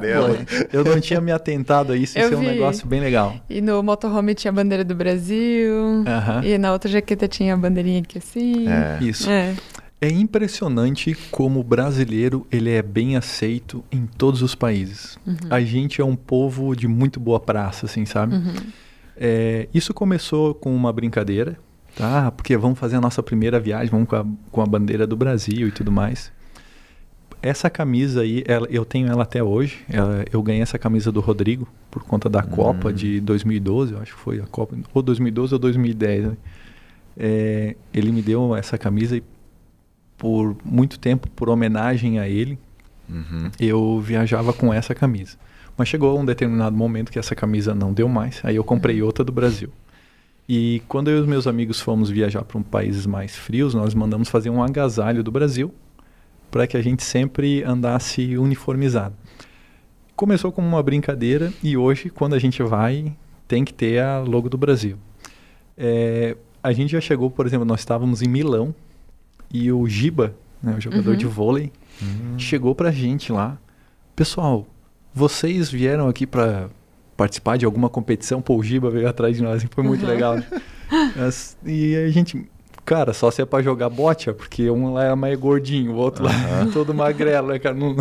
eu 0.73 0.83
não 0.83 0.99
tinha 0.99 1.21
me 1.21 1.31
atentado 1.31 1.93
a 1.93 1.97
isso, 1.97 2.17
eu 2.17 2.29
isso 2.29 2.37
vi. 2.37 2.45
é 2.45 2.49
um 2.49 2.51
negócio 2.51 2.87
bem 2.87 2.99
legal. 2.99 3.35
E 3.49 3.61
no 3.61 3.81
motorhome 3.83 4.33
tinha 4.33 4.49
a 4.49 4.53
bandeira 4.53 4.83
do 4.83 4.95
Brasil, 4.95 5.73
uh 6.01 6.03
-huh. 6.03 6.43
e 6.43 6.57
na 6.57 6.73
outra 6.73 6.89
jaqueta 6.89 7.27
tinha 7.27 7.53
a 7.53 7.57
bandeirinha 7.57 7.99
aqui 7.99 8.17
assim. 8.17 8.67
É. 8.67 9.03
Isso. 9.03 9.29
É. 9.29 9.55
É 9.99 10.09
impressionante 10.09 11.15
como 11.31 11.59
o 11.59 11.63
brasileiro 11.63 12.45
ele 12.51 12.69
é 12.69 12.83
bem 12.83 13.15
aceito 13.15 13.83
em 13.91 14.05
todos 14.05 14.43
os 14.43 14.53
países. 14.53 15.17
Uhum. 15.25 15.35
A 15.49 15.59
gente 15.61 16.01
é 16.01 16.05
um 16.05 16.15
povo 16.15 16.75
de 16.75 16.87
muito 16.87 17.19
boa 17.19 17.39
praça, 17.39 17.87
assim, 17.87 18.05
sabe? 18.05 18.35
Uhum. 18.35 18.53
É, 19.15 19.67
isso 19.73 19.95
começou 19.95 20.53
com 20.53 20.75
uma 20.75 20.93
brincadeira, 20.93 21.57
tá? 21.95 22.29
Porque 22.29 22.55
vamos 22.55 22.77
fazer 22.77 22.97
a 22.97 23.01
nossa 23.01 23.23
primeira 23.23 23.59
viagem, 23.59 23.89
vamos 23.89 24.07
com 24.07 24.15
a, 24.15 24.25
com 24.51 24.61
a 24.61 24.67
bandeira 24.67 25.07
do 25.07 25.15
Brasil 25.15 25.67
e 25.67 25.71
tudo 25.71 25.91
mais 25.91 26.31
essa 27.41 27.69
camisa 27.69 28.21
aí, 28.21 28.43
ela, 28.47 28.67
eu 28.69 28.83
tenho 28.83 29.07
ela 29.07 29.23
até 29.23 29.43
hoje. 29.43 29.79
Ela, 29.89 30.25
eu 30.31 30.41
ganhei 30.41 30.61
essa 30.61 30.77
camisa 30.77 31.11
do 31.11 31.19
Rodrigo 31.19 31.67
por 31.89 32.03
conta 32.03 32.29
da 32.29 32.39
hum. 32.39 32.47
Copa 32.47 32.91
de 32.91 33.19
2012, 33.21 33.93
eu 33.93 34.01
acho 34.01 34.15
que 34.15 34.19
foi 34.19 34.39
a 34.39 34.47
Copa, 34.47 34.75
ou 34.93 35.01
2012 35.01 35.53
ou 35.53 35.59
2010. 35.59 36.25
Né? 36.25 36.37
É, 37.15 37.75
ele 37.93 38.11
me 38.11 38.21
deu 38.21 38.55
essa 38.55 38.77
camisa 38.77 39.17
e 39.17 39.23
por 40.17 40.57
muito 40.65 40.99
tempo, 40.99 41.29
por 41.29 41.47
homenagem 41.47 42.19
a 42.19 42.27
ele, 42.27 42.57
uhum. 43.07 43.51
eu 43.59 43.99
viajava 44.01 44.51
com 44.51 44.73
essa 44.73 44.95
camisa. 44.95 45.37
Mas 45.77 45.87
chegou 45.87 46.19
um 46.19 46.25
determinado 46.25 46.75
momento 46.75 47.11
que 47.11 47.19
essa 47.19 47.35
camisa 47.35 47.75
não 47.75 47.93
deu 47.93 48.09
mais, 48.09 48.41
aí 48.43 48.55
eu 48.55 48.63
comprei 48.63 49.01
outra 49.03 49.23
do 49.23 49.31
Brasil. 49.31 49.69
E 50.49 50.81
quando 50.87 51.09
eu 51.09 51.17
e 51.17 51.19
os 51.19 51.27
meus 51.27 51.45
amigos 51.45 51.79
fomos 51.79 52.09
viajar 52.09 52.43
para 52.43 52.57
um 52.57 52.63
países 52.63 53.05
mais 53.05 53.35
frios, 53.35 53.75
nós 53.75 53.93
mandamos 53.93 54.27
fazer 54.29 54.49
um 54.49 54.63
agasalho 54.63 55.23
do 55.23 55.31
Brasil 55.31 55.71
para 56.57 56.65
que 56.65 56.75
a 56.75 56.81
gente 56.81 57.03
sempre 57.03 57.63
andasse 57.63 58.35
uniformizado. 58.35 59.13
Começou 60.15 60.51
como 60.51 60.67
uma 60.67 60.81
brincadeira 60.81 61.53
e 61.61 61.77
hoje, 61.77 62.09
quando 62.09 62.33
a 62.33 62.39
gente 62.39 62.63
vai, 62.63 63.15
tem 63.47 63.63
que 63.63 63.71
ter 63.71 64.01
a 64.01 64.17
logo 64.21 64.49
do 64.49 64.57
Brasil. 64.57 64.97
É, 65.77 66.35
a 66.63 66.73
gente 66.73 66.93
já 66.93 66.99
chegou, 66.99 67.29
por 67.29 67.45
exemplo, 67.45 67.63
nós 67.63 67.81
estávamos 67.81 68.23
em 68.23 68.27
Milão 68.27 68.73
e 69.53 69.71
o 69.71 69.87
Giba, 69.87 70.33
né, 70.63 70.73
o 70.75 70.81
jogador 70.81 71.11
uhum. 71.11 71.15
de 71.15 71.27
vôlei, 71.27 71.71
uhum. 72.01 72.39
chegou 72.39 72.73
para 72.73 72.89
a 72.89 72.91
gente 72.91 73.31
lá. 73.31 73.55
Pessoal, 74.15 74.65
vocês 75.13 75.69
vieram 75.69 76.07
aqui 76.07 76.25
para 76.25 76.71
participar 77.15 77.57
de 77.57 77.65
alguma 77.65 77.87
competição? 77.87 78.41
Pô, 78.41 78.55
o 78.55 78.63
Giba 78.63 78.89
veio 78.89 79.07
atrás 79.07 79.35
de 79.35 79.43
nós 79.43 79.61
e 79.61 79.67
foi 79.67 79.83
muito 79.83 80.01
uhum. 80.01 80.09
legal. 80.09 80.37
Né? 80.89 81.29
e 81.65 81.97
a 81.97 82.09
gente, 82.09 82.49
Cara, 82.87 83.11
só 83.11 83.29
se 83.29 83.41
é 83.41 83.45
pra 83.45 83.61
jogar 83.61 83.89
bote, 83.89 84.31
porque 84.31 84.69
um 84.69 84.93
lá 84.93 85.03
era 85.03 85.15
mais 85.17 85.37
gordinho, 85.37 85.91
o 85.91 85.95
outro 85.97 86.23
lá 86.23 86.31
todo 86.71 86.93
magrelo, 86.93 87.49
né, 87.49 87.59
cara? 87.59 87.75
Não, 87.75 87.97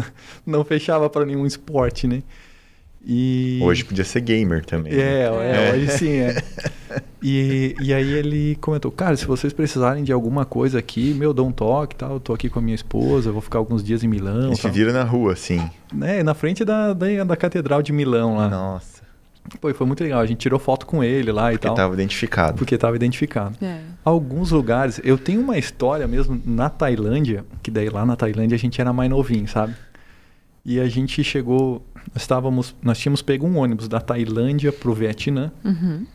não 0.46 0.64
fechava 0.64 1.10
para 1.10 1.26
nenhum 1.26 1.44
esporte, 1.44 2.06
né? 2.06 2.22
E... 3.04 3.58
Hoje 3.64 3.84
podia 3.84 4.04
ser 4.04 4.20
gamer 4.20 4.64
também. 4.64 4.92
É, 4.92 5.28
né? 5.28 5.70
é, 5.70 5.74
hoje 5.74 5.90
sim 5.98 6.10
é. 6.18 6.40
E, 7.20 7.74
e 7.80 7.92
aí 7.92 8.12
ele 8.12 8.56
comentou, 8.60 8.92
cara, 8.92 9.16
se 9.16 9.26
vocês 9.26 9.52
precisarem 9.52 10.04
de 10.04 10.12
alguma 10.12 10.44
coisa 10.44 10.78
aqui, 10.78 11.12
meu, 11.14 11.34
dou 11.34 11.48
um 11.48 11.50
toque 11.50 11.96
tal, 11.96 12.12
eu 12.12 12.20
tô 12.20 12.32
aqui 12.32 12.48
com 12.48 12.60
a 12.60 12.62
minha 12.62 12.74
esposa, 12.76 13.32
vou 13.32 13.40
ficar 13.40 13.58
alguns 13.58 13.82
dias 13.82 14.04
em 14.04 14.06
Milão. 14.06 14.52
E 14.52 14.56
se 14.56 14.70
vira 14.70 14.92
na 14.92 15.02
rua, 15.02 15.34
sim. 15.34 15.68
É, 16.02 16.22
na 16.22 16.34
frente 16.34 16.64
da, 16.64 16.92
da, 16.92 17.24
da 17.24 17.36
Catedral 17.36 17.82
de 17.82 17.92
Milão 17.92 18.36
lá. 18.36 18.48
Nossa. 18.48 18.95
Pô, 19.60 19.72
foi 19.72 19.86
muito 19.86 20.02
legal. 20.02 20.20
A 20.20 20.26
gente 20.26 20.38
tirou 20.38 20.58
foto 20.58 20.86
com 20.86 21.02
ele 21.02 21.30
lá 21.30 21.44
Porque 21.44 21.54
e 21.54 21.58
tal. 21.58 21.70
Porque 21.70 21.80
estava 21.80 21.94
identificado. 21.94 22.58
Porque 22.58 22.74
estava 22.74 22.96
identificado. 22.96 23.56
É. 23.64 23.80
Alguns 24.04 24.50
lugares. 24.50 25.00
Eu 25.04 25.16
tenho 25.16 25.40
uma 25.40 25.58
história 25.58 26.06
mesmo 26.06 26.40
na 26.44 26.68
Tailândia, 26.68 27.44
que 27.62 27.70
daí 27.70 27.88
lá 27.88 28.04
na 28.04 28.16
Tailândia 28.16 28.56
a 28.56 28.58
gente 28.58 28.80
era 28.80 28.92
mais 28.92 29.10
novinho, 29.10 29.46
sabe? 29.48 29.74
E 30.64 30.80
a 30.80 30.88
gente 30.88 31.22
chegou. 31.22 31.84
Nós, 32.12 32.22
estávamos, 32.22 32.74
nós 32.82 32.98
tínhamos 32.98 33.22
pego 33.22 33.46
um 33.46 33.58
ônibus 33.58 33.88
da 33.88 34.00
Tailândia 34.00 34.72
para 34.72 34.90
o 34.90 34.94
Vietnã. 34.94 35.52
Uhum. 35.64 36.06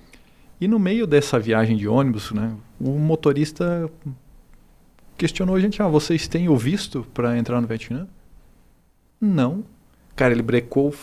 E 0.60 0.68
no 0.68 0.80
meio 0.80 1.08
dessa 1.08 1.40
viagem 1.40 1.76
de 1.76 1.88
ônibus, 1.88 2.32
né, 2.32 2.54
o 2.80 2.92
motorista 2.92 3.90
questionou 5.18 5.56
a 5.56 5.60
gente: 5.60 5.82
ah, 5.82 5.88
vocês 5.88 6.28
têm 6.28 6.50
o 6.50 6.56
visto 6.56 7.06
para 7.14 7.38
entrar 7.38 7.60
no 7.60 7.68
Vietnã? 7.68 8.08
Não. 9.20 9.64
Cara, 10.16 10.34
ele 10.34 10.42
brecou 10.42 10.94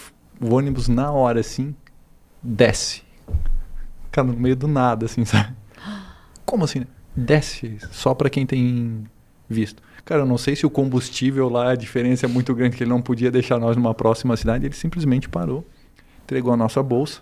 o 0.41 0.55
ônibus 0.55 0.89
na 0.89 1.11
hora, 1.11 1.41
assim 1.41 1.75
desce. 2.43 3.03
Cara, 4.11 4.27
no 4.27 4.35
meio 4.35 4.57
do 4.57 4.67
nada, 4.67 5.07
assim, 5.07 5.25
sabe? 5.25 5.55
Como 6.45 6.65
assim? 6.65 6.85
Desce 7.15 7.79
só 7.91 8.15
para 8.15 8.31
quem 8.31 8.47
tem 8.47 9.05
visto. 9.49 9.83
Cara, 10.05 10.23
eu 10.23 10.27
não 10.27 10.39
sei 10.39 10.57
se 10.57 10.65
o 10.65 10.71
combustível 10.71 11.49
lá, 11.49 11.73
a 11.73 11.75
diferença 11.75 12.27
é 12.27 12.29
muito 12.29 12.55
grande, 12.55 12.77
que 12.77 12.83
ele 12.83 12.91
não 12.91 13.03
podia 13.03 13.31
deixar 13.31 13.59
nós 13.59 13.77
numa 13.77 13.93
próxima 13.93 14.37
cidade. 14.37 14.65
Ele 14.65 14.75
simplesmente 14.75 15.29
parou, 15.29 15.67
entregou 16.23 16.53
a 16.53 16.57
nossa 16.57 16.83
bolsa. 16.83 17.21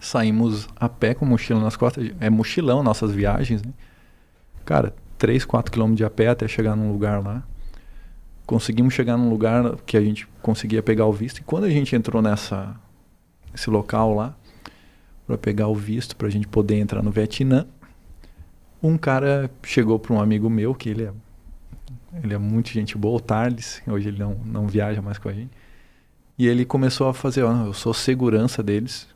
Saímos 0.00 0.68
a 0.76 0.88
pé 0.88 1.14
com 1.14 1.24
mochila 1.24 1.60
nas 1.60 1.76
costas. 1.76 2.10
É 2.20 2.30
mochilão 2.30 2.82
nossas 2.82 3.12
viagens, 3.12 3.62
né? 3.62 3.72
Cara, 4.64 4.94
3, 5.18 5.44
4 5.44 5.70
quilômetros 5.72 5.98
de 5.98 6.04
a 6.04 6.10
pé 6.10 6.28
até 6.28 6.46
chegar 6.48 6.76
num 6.76 6.90
lugar 6.92 7.22
lá. 7.22 7.42
Conseguimos 8.46 8.94
chegar 8.94 9.16
num 9.16 9.28
lugar 9.28 9.76
que 9.84 9.96
a 9.96 10.00
gente 10.00 10.26
conseguia 10.40 10.82
pegar 10.82 11.06
o 11.06 11.12
visto. 11.12 11.38
E 11.38 11.42
quando 11.42 11.64
a 11.64 11.70
gente 11.70 11.94
entrou 11.94 12.22
nessa 12.22 12.74
esse 13.58 13.68
local 13.68 14.14
lá 14.14 14.34
para 15.26 15.36
pegar 15.36 15.68
o 15.68 15.74
visto 15.74 16.16
para 16.16 16.28
a 16.28 16.30
gente 16.30 16.48
poder 16.48 16.76
entrar 16.76 17.02
no 17.02 17.10
Vietnã. 17.10 17.66
Um 18.82 18.96
cara 18.96 19.50
chegou 19.62 19.98
para 19.98 20.14
um 20.14 20.20
amigo 20.20 20.48
meu 20.48 20.74
que 20.74 20.88
ele 20.88 21.04
é 21.04 21.12
ele 22.22 22.34
é 22.34 22.38
muito 22.38 22.70
gente 22.70 22.96
boa, 22.96 23.18
o 23.18 23.20
Tarles, 23.20 23.82
hoje 23.86 24.08
ele 24.08 24.18
não, 24.18 24.34
não 24.44 24.66
viaja 24.66 25.02
mais 25.02 25.18
com 25.18 25.28
a 25.28 25.32
gente. 25.32 25.50
E 26.38 26.46
ele 26.46 26.64
começou 26.64 27.08
a 27.08 27.14
fazer, 27.14 27.42
ó, 27.42 27.66
eu 27.66 27.74
sou 27.74 27.92
segurança 27.92 28.62
deles. 28.62 29.06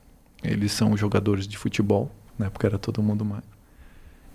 Eles 0.42 0.72
são 0.72 0.96
jogadores 0.96 1.46
de 1.46 1.56
futebol, 1.56 2.10
na 2.38 2.46
época 2.46 2.66
era 2.66 2.78
todo 2.78 3.02
mundo 3.02 3.24
mais. 3.24 3.44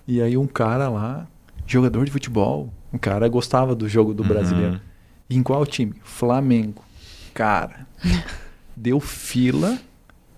E 0.06 0.20
aí 0.20 0.36
um 0.36 0.46
cara 0.46 0.88
lá, 0.88 1.26
jogador 1.66 2.04
de 2.04 2.10
futebol, 2.10 2.72
um 2.92 2.98
cara 2.98 3.28
gostava 3.28 3.74
do 3.74 3.88
jogo 3.88 4.12
do 4.12 4.22
uhum. 4.22 4.28
brasileiro. 4.28 4.80
E 5.30 5.36
em 5.36 5.42
qual 5.42 5.64
time? 5.64 5.94
Flamengo. 6.02 6.82
Cara, 7.32 7.86
deu 8.74 8.98
fila 8.98 9.78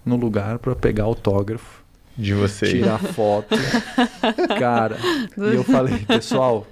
no 0.05 0.17
lugar 0.17 0.59
para 0.59 0.75
pegar 0.75 1.05
autógrafo. 1.05 1.81
De 2.17 2.35
você. 2.35 2.67
Tirar 2.67 2.99
foto. 2.99 3.57
Cara, 4.59 4.97
e 5.39 5.55
eu 5.55 5.65
falei, 5.65 5.97
pessoal, 6.01 6.67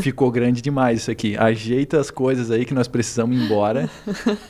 ficou 0.00 0.30
grande 0.30 0.62
demais 0.62 1.00
isso 1.00 1.10
aqui. 1.10 1.36
Ajeita 1.36 1.98
as 1.98 2.08
coisas 2.08 2.52
aí 2.52 2.64
que 2.64 2.72
nós 2.72 2.86
precisamos 2.86 3.36
ir 3.36 3.44
embora. 3.44 3.90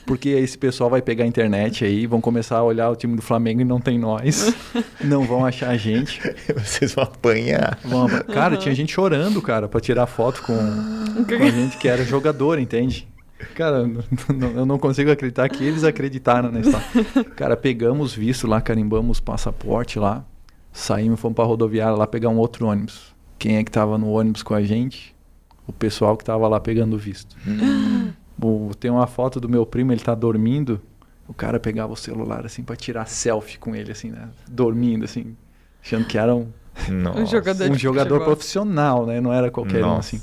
Porque 0.04 0.28
esse 0.28 0.58
pessoal 0.58 0.90
vai 0.90 1.00
pegar 1.00 1.24
a 1.24 1.26
internet 1.26 1.86
aí, 1.86 2.06
vão 2.06 2.20
começar 2.20 2.58
a 2.58 2.62
olhar 2.62 2.90
o 2.90 2.96
time 2.96 3.16
do 3.16 3.22
Flamengo 3.22 3.62
e 3.62 3.64
não 3.64 3.80
tem 3.80 3.98
nós. 3.98 4.54
Não 5.02 5.24
vão 5.24 5.44
achar 5.44 5.70
a 5.70 5.76
gente. 5.76 6.20
Vocês 6.54 6.94
vão 6.94 7.04
apanhar. 7.04 7.78
Vão, 7.82 8.06
cara, 8.32 8.58
tinha 8.58 8.74
gente 8.74 8.92
chorando, 8.92 9.40
cara, 9.40 9.68
para 9.68 9.80
tirar 9.80 10.06
foto 10.06 10.42
com, 10.42 10.54
com 11.24 11.42
a 11.42 11.50
gente 11.50 11.78
que 11.78 11.88
era 11.88 12.04
jogador, 12.04 12.58
entende? 12.58 13.08
Cara, 13.54 13.88
eu 14.54 14.66
não 14.66 14.78
consigo 14.78 15.10
acreditar 15.10 15.48
que 15.48 15.64
eles 15.64 15.84
acreditaram 15.84 16.50
nessa. 16.50 16.80
Cara, 17.36 17.56
pegamos 17.56 18.14
visto 18.14 18.46
lá, 18.46 18.60
carimbamos 18.60 19.20
passaporte 19.20 19.98
lá, 19.98 20.24
saímos, 20.72 21.20
fomos 21.20 21.36
pra 21.36 21.44
rodoviária 21.44 21.96
lá 21.96 22.06
pegar 22.06 22.28
um 22.28 22.38
outro 22.38 22.66
ônibus. 22.66 23.14
Quem 23.38 23.56
é 23.56 23.64
que 23.64 23.70
tava 23.70 23.98
no 23.98 24.10
ônibus 24.10 24.42
com 24.42 24.54
a 24.54 24.62
gente? 24.62 25.14
O 25.66 25.72
pessoal 25.72 26.16
que 26.16 26.24
tava 26.24 26.46
lá 26.48 26.60
pegando 26.60 26.96
visto. 26.98 27.36
Hum. 27.46 28.12
tem 28.78 28.90
uma 28.90 29.06
foto 29.06 29.40
do 29.40 29.48
meu 29.48 29.64
primo, 29.64 29.92
ele 29.92 30.00
tá 30.00 30.14
dormindo. 30.14 30.80
O 31.26 31.32
cara 31.32 31.58
pegava 31.58 31.92
o 31.92 31.96
celular 31.96 32.44
assim 32.44 32.62
para 32.62 32.76
tirar 32.76 33.06
selfie 33.06 33.58
com 33.58 33.74
ele, 33.74 33.90
assim, 33.90 34.10
né? 34.10 34.28
Dormindo, 34.48 35.04
assim, 35.04 35.34
achando 35.82 36.04
que 36.06 36.18
era 36.18 36.34
um, 36.34 36.48
um 37.16 37.26
jogador, 37.26 37.70
um 37.70 37.74
jogador 37.74 38.24
profissional, 38.24 39.06
né? 39.06 39.20
Não 39.20 39.32
era 39.32 39.50
qualquer 39.50 39.80
Nossa. 39.80 39.94
um, 39.94 39.98
assim. 40.18 40.22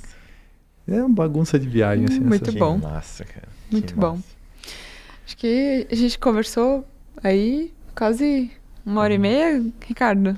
É 0.87 0.99
uma 1.01 1.09
bagunça 1.09 1.57
de 1.59 1.67
viagem, 1.67 2.05
assim. 2.05 2.19
Muito 2.19 2.49
essa... 2.49 2.59
bom. 2.59 2.79
Que 2.79 2.85
massa, 2.85 3.25
cara. 3.25 3.47
Muito 3.71 3.93
que 3.93 3.99
bom. 3.99 4.15
Massa. 4.15 4.41
Acho 5.25 5.37
que 5.37 5.87
a 5.89 5.95
gente 5.95 6.19
conversou 6.19 6.85
aí 7.23 7.73
quase 7.95 8.51
uma 8.85 9.01
hora 9.01 9.13
e 9.13 9.17
meia, 9.17 9.63
Ricardo. 9.87 10.35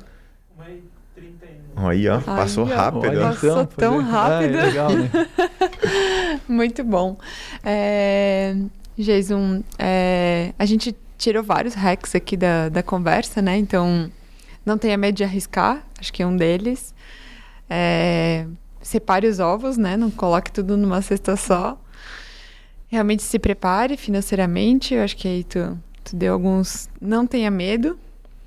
Uma 0.56 0.70
e 0.70 0.84
trinta 1.16 1.48
Aí, 1.76 2.08
ó, 2.08 2.20
passou 2.22 2.66
aí, 2.66 2.74
rápido. 2.74 3.08
Olha, 3.08 3.22
passou 3.22 3.62
então, 3.62 3.66
tão 3.66 4.02
é. 4.02 4.04
rápido. 4.04 4.58
Ah, 4.58 4.62
é 4.62 4.66
legal, 4.66 4.90
né? 4.92 5.10
Muito 6.48 6.84
bom. 6.84 7.18
É, 7.64 8.56
Jason, 8.98 9.64
é, 9.80 10.54
a 10.60 10.66
gente 10.66 10.96
tirou 11.18 11.42
vários 11.42 11.74
hacks 11.74 12.14
aqui 12.14 12.38
da, 12.38 12.70
da 12.70 12.84
conversa, 12.84 13.42
né? 13.42 13.58
Então, 13.58 14.12
não 14.66 14.78
tenha 14.78 14.98
medo 14.98 15.16
de 15.16 15.24
arriscar, 15.24 15.84
acho 16.00 16.14
que 16.14 16.22
é 16.22 16.28
um 16.28 16.36
deles. 16.36 16.94
É, 17.70 18.46
separe 18.84 19.28
os 19.28 19.40
ovos, 19.40 19.78
né? 19.78 19.98
Não 19.98 20.12
coloque 20.12 20.52
tudo 20.52 20.78
numa 20.78 21.02
cesta 21.02 21.36
só. 21.36 21.80
Realmente 22.88 23.24
se 23.24 23.40
prepare 23.40 23.98
financeiramente. 23.98 24.94
Eu 24.94 25.04
acho 25.04 25.18
que 25.18 25.28
aí 25.28 25.44
tu, 25.44 25.78
tu 26.04 26.16
deu 26.16 26.34
alguns. 26.34 26.90
Não 27.02 27.26
tenha 27.26 27.50
medo 27.50 27.98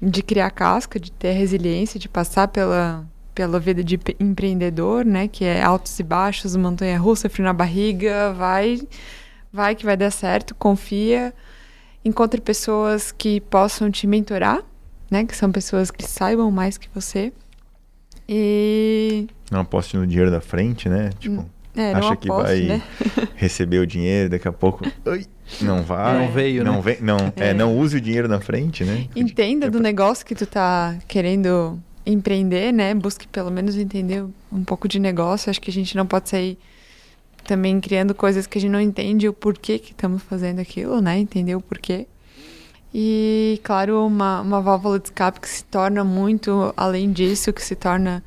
de 0.01 0.23
criar 0.23 0.51
casca, 0.51 1.01
de 1.01 1.11
ter 1.11 1.33
resiliência, 1.33 1.99
de 1.99 2.09
passar 2.09 2.49
pela, 2.49 3.05
pela 3.35 3.59
vida 3.59 3.83
de 3.83 3.99
empreendedor, 4.21 5.05
né? 5.05 5.27
Que 5.27 5.45
é 5.45 5.63
altos 5.63 5.99
e 5.99 6.03
baixos, 6.03 6.55
montanha 6.55 6.99
russa, 6.99 7.29
frio 7.29 7.45
na 7.45 7.53
barriga. 7.53 8.33
Vai, 8.35 8.81
vai 9.53 9.75
que 9.75 9.85
vai 9.85 9.97
dar 9.97 10.11
certo. 10.11 10.55
Confia. 10.55 11.35
Encontre 12.05 12.41
pessoas 12.41 13.11
que 13.11 13.41
possam 13.41 13.91
te 13.91 14.07
mentorar, 14.07 14.63
né? 15.11 15.25
Que 15.25 15.35
são 15.35 15.51
pessoas 15.51 15.91
que 15.91 16.05
saibam 16.05 16.51
mais 16.53 16.79
que 16.79 16.89
você. 16.95 17.33
E. 18.29 19.27
Não 19.51 19.61
aposte 19.61 19.97
no 19.97 20.07
dinheiro 20.07 20.31
da 20.31 20.41
frente, 20.41 20.89
né? 20.89 21.11
Tipo, 21.19 21.45
É, 21.77 21.93
acha 21.93 22.09
não 22.11 22.17
que 22.17 22.29
vai 22.29 22.61
né? 22.63 22.83
receber 23.37 23.79
o 23.79 23.87
dinheiro, 23.87 24.31
daqui 24.31 24.49
a 24.49 24.53
pouco. 24.53 24.85
Ui, 25.05 25.25
não 25.61 25.83
vai. 25.83 26.19
Não 26.19 26.33
veio, 26.33 26.65
não 26.65 26.77
né? 26.77 26.81
Vem, 26.83 26.97
não, 27.01 27.17
é. 27.37 27.51
É. 27.51 27.55
não 27.55 27.79
use 27.79 27.97
o 27.97 28.01
dinheiro 28.01 28.29
na 28.29 28.41
frente, 28.41 28.85
né? 28.85 29.07
Entenda 29.15 29.67
É 29.67 29.71
do 29.71 29.79
negócio 29.81 30.25
que 30.27 30.35
tu 30.35 30.47
tá 30.47 30.97
querendo 31.07 31.79
empreender, 32.05 32.73
né? 32.73 32.95
Busque 32.95 33.27
pelo 33.29 33.51
menos 33.51 33.77
entender 33.77 34.25
um 34.53 34.65
pouco 34.65 34.89
de 34.89 34.99
negócio. 34.99 35.51
Acho 35.51 35.61
que 35.61 35.71
a 35.71 35.73
gente 35.73 35.97
não 35.97 36.07
pode 36.07 36.29
sair 36.29 36.59
também 37.45 37.81
criando 37.81 38.15
coisas 38.15 38.47
que 38.47 38.59
a 38.59 38.61
gente 38.61 38.71
não 38.71 38.81
entende 38.81 39.29
o 39.29 39.33
porquê 39.33 39.79
que 39.79 39.93
estamos 39.93 40.23
fazendo 40.23 40.61
aquilo, 40.61 41.01
né? 41.01 41.19
Entender 41.19 41.55
o 41.55 41.61
porquê. 41.61 42.07
E, 42.99 43.61
claro, 43.63 44.07
uma, 44.07 44.41
uma 44.41 44.63
válvula 44.63 44.99
de 44.99 45.09
escape 45.09 45.39
que 45.39 45.49
se 45.51 45.63
torna 45.65 46.03
muito 46.03 46.73
além 46.75 47.13
disso, 47.13 47.53
que 47.53 47.63
se 47.63 47.77
torna 47.77 48.25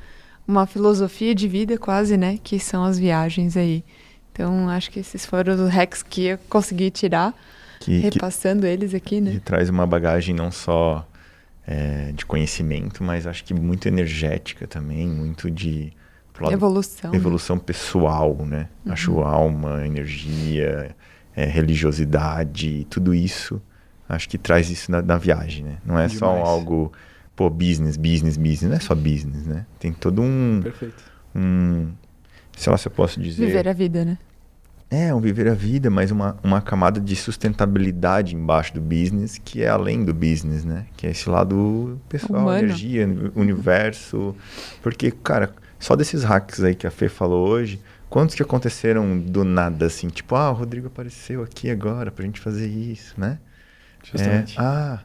uma 0.48 0.68
filosofia 0.68 1.34
de 1.34 1.48
vida 1.48 1.76
quase, 1.76 2.16
né? 2.16 2.38
Que 2.44 2.60
são 2.60 2.84
as 2.84 3.00
viagens 3.00 3.58
aí. 3.58 3.84
Então, 4.32 4.70
acho 4.70 4.92
que 4.92 5.00
esses 5.00 5.26
foram 5.26 5.56
os 5.56 5.72
hacks 5.72 6.04
que 6.04 6.26
eu 6.28 6.38
consegui 6.48 6.92
tirar, 6.92 7.34
Que, 7.80 8.00
que, 8.00 8.00
repassando 8.00 8.68
eles 8.68 8.94
aqui, 8.94 9.20
né? 9.20 9.32
que 9.32 9.40
traz 9.40 9.72
uma 9.72 9.88
bagagem 9.88 10.36
não 10.36 10.52
só 10.52 11.04
é, 11.66 12.12
de 12.12 12.24
conhecimento, 12.24 13.04
mas 13.04 13.26
acho 13.26 13.44
que 13.44 13.56
muito 13.56 13.88
energética 13.88 14.68
também, 14.68 15.08
muito 15.08 15.50
de 15.50 15.92
lado 16.40 16.54
Evolução. 16.54 17.10
né? 17.10 17.18
evolução 17.18 17.58
pessoal, 17.58 18.38
né? 18.46 18.70
Uhum. 18.86 18.94
Acho 18.94 19.20
alma, 19.22 19.84
energia, 19.84 20.96
é, 21.36 21.46
religiosidade, 21.46 22.86
tudo 22.88 23.16
isso. 23.16 23.60
Acho 24.10 24.28
que 24.28 24.38
traz 24.40 24.72
isso 24.72 24.92
na, 24.92 25.02
na 25.04 25.18
viagem, 25.18 25.64
né? 25.64 25.78
Não 25.86 25.98
é 25.98 26.10
só 26.10 26.32
Demais. 26.32 26.50
algo, 26.50 26.92
pô, 27.36 27.48
business, 27.48 27.96
business, 27.96 28.36
business. 28.36 28.64
Não 28.64 28.76
é 28.76 28.80
só 28.80 28.96
business, 28.96 29.46
né? 29.46 29.68
Tem 29.80 29.94
todo 29.94 30.22
um, 30.24 30.62
Perfeito. 30.64 31.04
um 31.36 31.92
sei 32.58 32.72
lá 32.72 32.78
se 32.78 32.88
eu 32.88 32.92
posso 32.92 33.22
dizer. 33.22 33.46
Viver 33.46 33.68
a 33.68 33.74
vida, 33.74 34.04
né? 34.04 34.18
É, 34.92 35.14
um 35.14 35.20
viver 35.20 35.48
a 35.48 35.54
vida, 35.54 35.92
mas 35.92 36.10
uma, 36.10 36.36
uma 36.44 36.60
camada 36.62 37.00
de 37.00 37.16
sustentabilidade 37.16 38.36
embaixo 38.36 38.74
do 38.74 38.82
business 38.82 39.38
que 39.38 39.62
é 39.62 39.70
além 39.70 40.04
do 40.04 40.16
business, 40.16 40.66
né? 40.66 40.88
Que 40.98 41.06
é 41.06 41.12
esse 41.12 41.30
lado 41.30 42.02
pessoal, 42.10 42.42
Humano. 42.42 42.58
energia, 42.66 43.08
universo. 43.36 44.36
Porque, 44.82 45.12
cara, 45.12 45.54
só 45.78 45.96
desses 45.96 46.24
hacks 46.24 46.64
aí 46.64 46.74
que 46.74 46.88
a 46.88 46.92
Fê 46.92 47.08
falou 47.08 47.48
hoje, 47.48 47.80
quantos 48.10 48.34
que 48.34 48.42
aconteceram 48.42 49.20
do 49.20 49.44
nada, 49.44 49.86
assim? 49.86 50.08
Tipo, 50.08 50.36
ah, 50.36 50.50
o 50.50 50.56
Rodrigo 50.56 50.88
apareceu 50.88 51.44
aqui 51.44 51.70
agora 51.70 52.10
pra 52.10 52.26
gente 52.26 52.40
fazer 52.40 52.68
isso, 52.68 53.14
né? 53.16 53.38
Justamente. 54.12 54.58
É, 54.58 54.62
ah, 54.62 55.00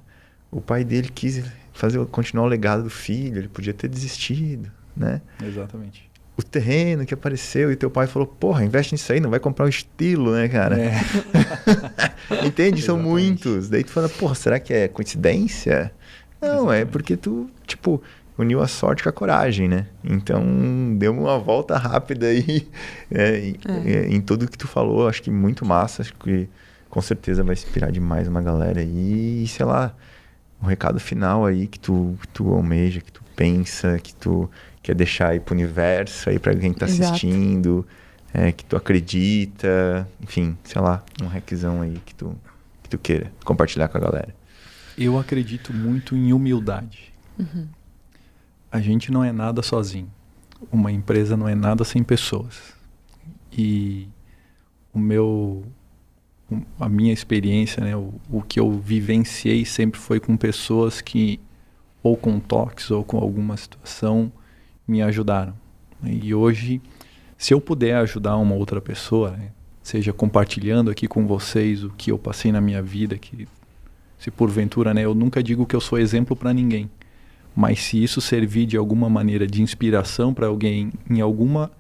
o 0.51 0.61
pai 0.61 0.85
dele 0.85 1.09
quis 1.13 1.43
fazer, 1.73 2.05
continuar 2.07 2.45
o 2.45 2.49
legado 2.49 2.83
do 2.85 2.91
filho, 2.91 3.39
ele 3.39 3.49
podia 3.49 3.73
ter 3.75 3.89
desistido, 3.89 4.71
né? 4.97 5.21
Exatamente. 5.43 6.09
o 6.37 6.43
terreno 6.43 7.05
que 7.07 7.15
apareceu 7.15 7.71
e 7.71 7.77
teu 7.77 7.91
pai 7.91 8.07
falou, 8.07 8.27
porra, 8.27 8.65
investe 8.65 8.93
nisso 8.95 9.13
aí, 9.13 9.21
não 9.21 9.31
vai 9.31 9.39
comprar 9.41 9.67
um 9.67 9.69
estilo, 9.69 10.33
né, 10.33 10.49
cara? 10.49 10.77
É. 10.81 11.01
Entende? 12.45 12.83
São 12.83 12.97
Exatamente. 12.97 13.09
muitos. 13.25 13.69
Daí 13.69 13.85
tu 13.85 13.91
fala, 13.91 14.09
porra, 14.09 14.35
será 14.35 14.59
que 14.59 14.73
é 14.73 14.89
coincidência? 14.89 15.93
Não, 16.41 16.49
é 16.51 16.57
Exatamente. 16.79 16.87
porque 16.93 17.17
tu, 17.17 17.49
tipo, 17.67 18.03
uniu 18.37 18.61
a 18.61 18.67
sorte 18.69 19.03
com 19.03 19.09
a 19.09 19.13
coragem, 19.13 19.69
né? 19.69 19.87
Então, 20.03 20.43
deu 20.99 21.13
uma 21.13 21.39
volta 21.39 21.77
rápida 21.79 22.27
aí 22.27 22.69
é, 23.11 23.39
em, 23.39 23.57
É. 23.67 23.93
é, 23.93 24.07
em 24.09 24.21
tudo 24.21 24.49
que 24.49 24.59
tu 24.59 24.67
falou. 24.67 25.09
Acho 25.09 25.23
que 25.23 25.31
muito 25.31 25.65
massa. 25.65 26.03
Acho 26.03 26.15
que 26.15 26.49
com 26.95 27.03
certeza 27.03 27.43
vai 27.43 27.55
inspirar 27.55 27.91
demais 27.91 28.29
uma 28.29 28.41
galera 28.41 28.81
aí. 28.81 29.43
E, 29.43 29.49
sei 29.49 29.67
lá, 29.67 29.93
um 30.63 30.67
recado 30.67 31.01
final 31.01 31.45
aí 31.45 31.67
que 31.67 31.81
tu, 31.81 32.17
que 32.21 32.29
tu 32.29 32.55
almeja, 32.55 33.01
que 33.01 33.11
tu 33.11 33.21
pensa, 33.35 33.99
que 33.99 34.15
tu 34.15 34.49
quer 34.81 34.95
deixar 34.95 35.31
aí 35.31 35.41
pro 35.41 35.57
universo, 35.57 36.31
aí 36.31 36.39
pra 36.39 36.55
quem 36.55 36.73
tá 36.73 36.87
Exato. 36.87 37.11
assistindo, 37.11 37.85
é, 38.33 38.53
que 38.53 38.65
tu 38.65 38.77
acredita, 38.77 40.09
enfim, 40.23 40.57
sei 40.63 40.81
lá, 40.81 41.03
um 41.21 41.27
hackzão 41.27 41.83
aí 41.83 42.01
que 42.07 42.15
tu, 42.15 42.33
que 42.85 42.91
tu 42.91 42.97
queira 42.97 43.33
compartilhar 43.45 43.89
com 43.89 43.99
a 43.99 44.01
galera. 44.01 44.33
Eu 44.97 45.19
acredito 45.19 45.75
muito 45.75 46.15
em 46.15 46.33
humildade. 46.33 47.13
Uhum. 47.37 47.67
A 48.71 48.81
gente 48.81 49.11
não 49.11 49.25
é 49.25 49.33
nada 49.33 49.63
sozinho. 49.63 50.09
Uma 50.71 50.93
empresa 50.93 51.37
não 51.37 51.49
é 51.49 51.57
nada 51.57 51.83
sem 51.83 52.05
pessoas. 52.05 52.73
E 53.53 54.07
o 54.93 54.99
meu 55.01 55.65
a 56.79 56.89
minha 56.89 57.13
experiência, 57.13 57.83
né, 57.83 57.97
o, 57.97 58.15
o 58.31 58.43
que 58.43 58.59
eu 58.59 58.71
vivenciei 58.73 59.65
sempre 59.65 60.01
foi 60.01 60.21
com 60.21 60.37
pessoas 60.37 61.01
que 61.01 61.41
ou 62.03 62.17
com 62.17 62.39
toques 62.39 62.91
ou 62.91 63.03
com 63.03 63.17
alguma 63.19 63.57
situação 63.57 64.31
me 64.87 65.01
ajudaram. 65.03 65.55
E 66.05 66.35
hoje, 66.35 66.83
se 67.39 67.55
eu 67.55 67.61
puder 67.61 67.97
ajudar 67.97 68.37
uma 68.37 68.55
outra 68.55 68.81
pessoa, 68.81 69.31
né, 69.31 69.51
seja 69.83 70.13
compartilhando 70.13 70.91
aqui 70.91 71.09
com 71.09 71.27
vocês 71.27 71.83
o 71.83 71.91
que 71.91 72.11
eu 72.11 72.19
passei 72.19 72.53
na 72.53 72.61
minha 72.61 72.83
vida, 72.83 73.17
que 73.17 73.49
se 74.19 74.31
porventura, 74.31 74.93
né, 74.93 75.03
eu 75.03 75.15
nunca 75.15 75.43
digo 75.43 75.67
que 75.67 75.75
eu 75.75 75.81
sou 75.81 75.99
exemplo 75.99 76.37
para 76.37 76.53
ninguém, 76.53 76.91
mas 77.57 77.81
se 77.81 78.03
isso 78.03 78.21
servir 78.21 78.67
de 78.67 78.77
alguma 78.77 79.09
maneira 79.09 79.47
de 79.47 79.63
inspiração 79.63 80.35
para 80.35 80.47
alguém 80.47 80.93
em 81.09 81.21
alguma 81.21 81.71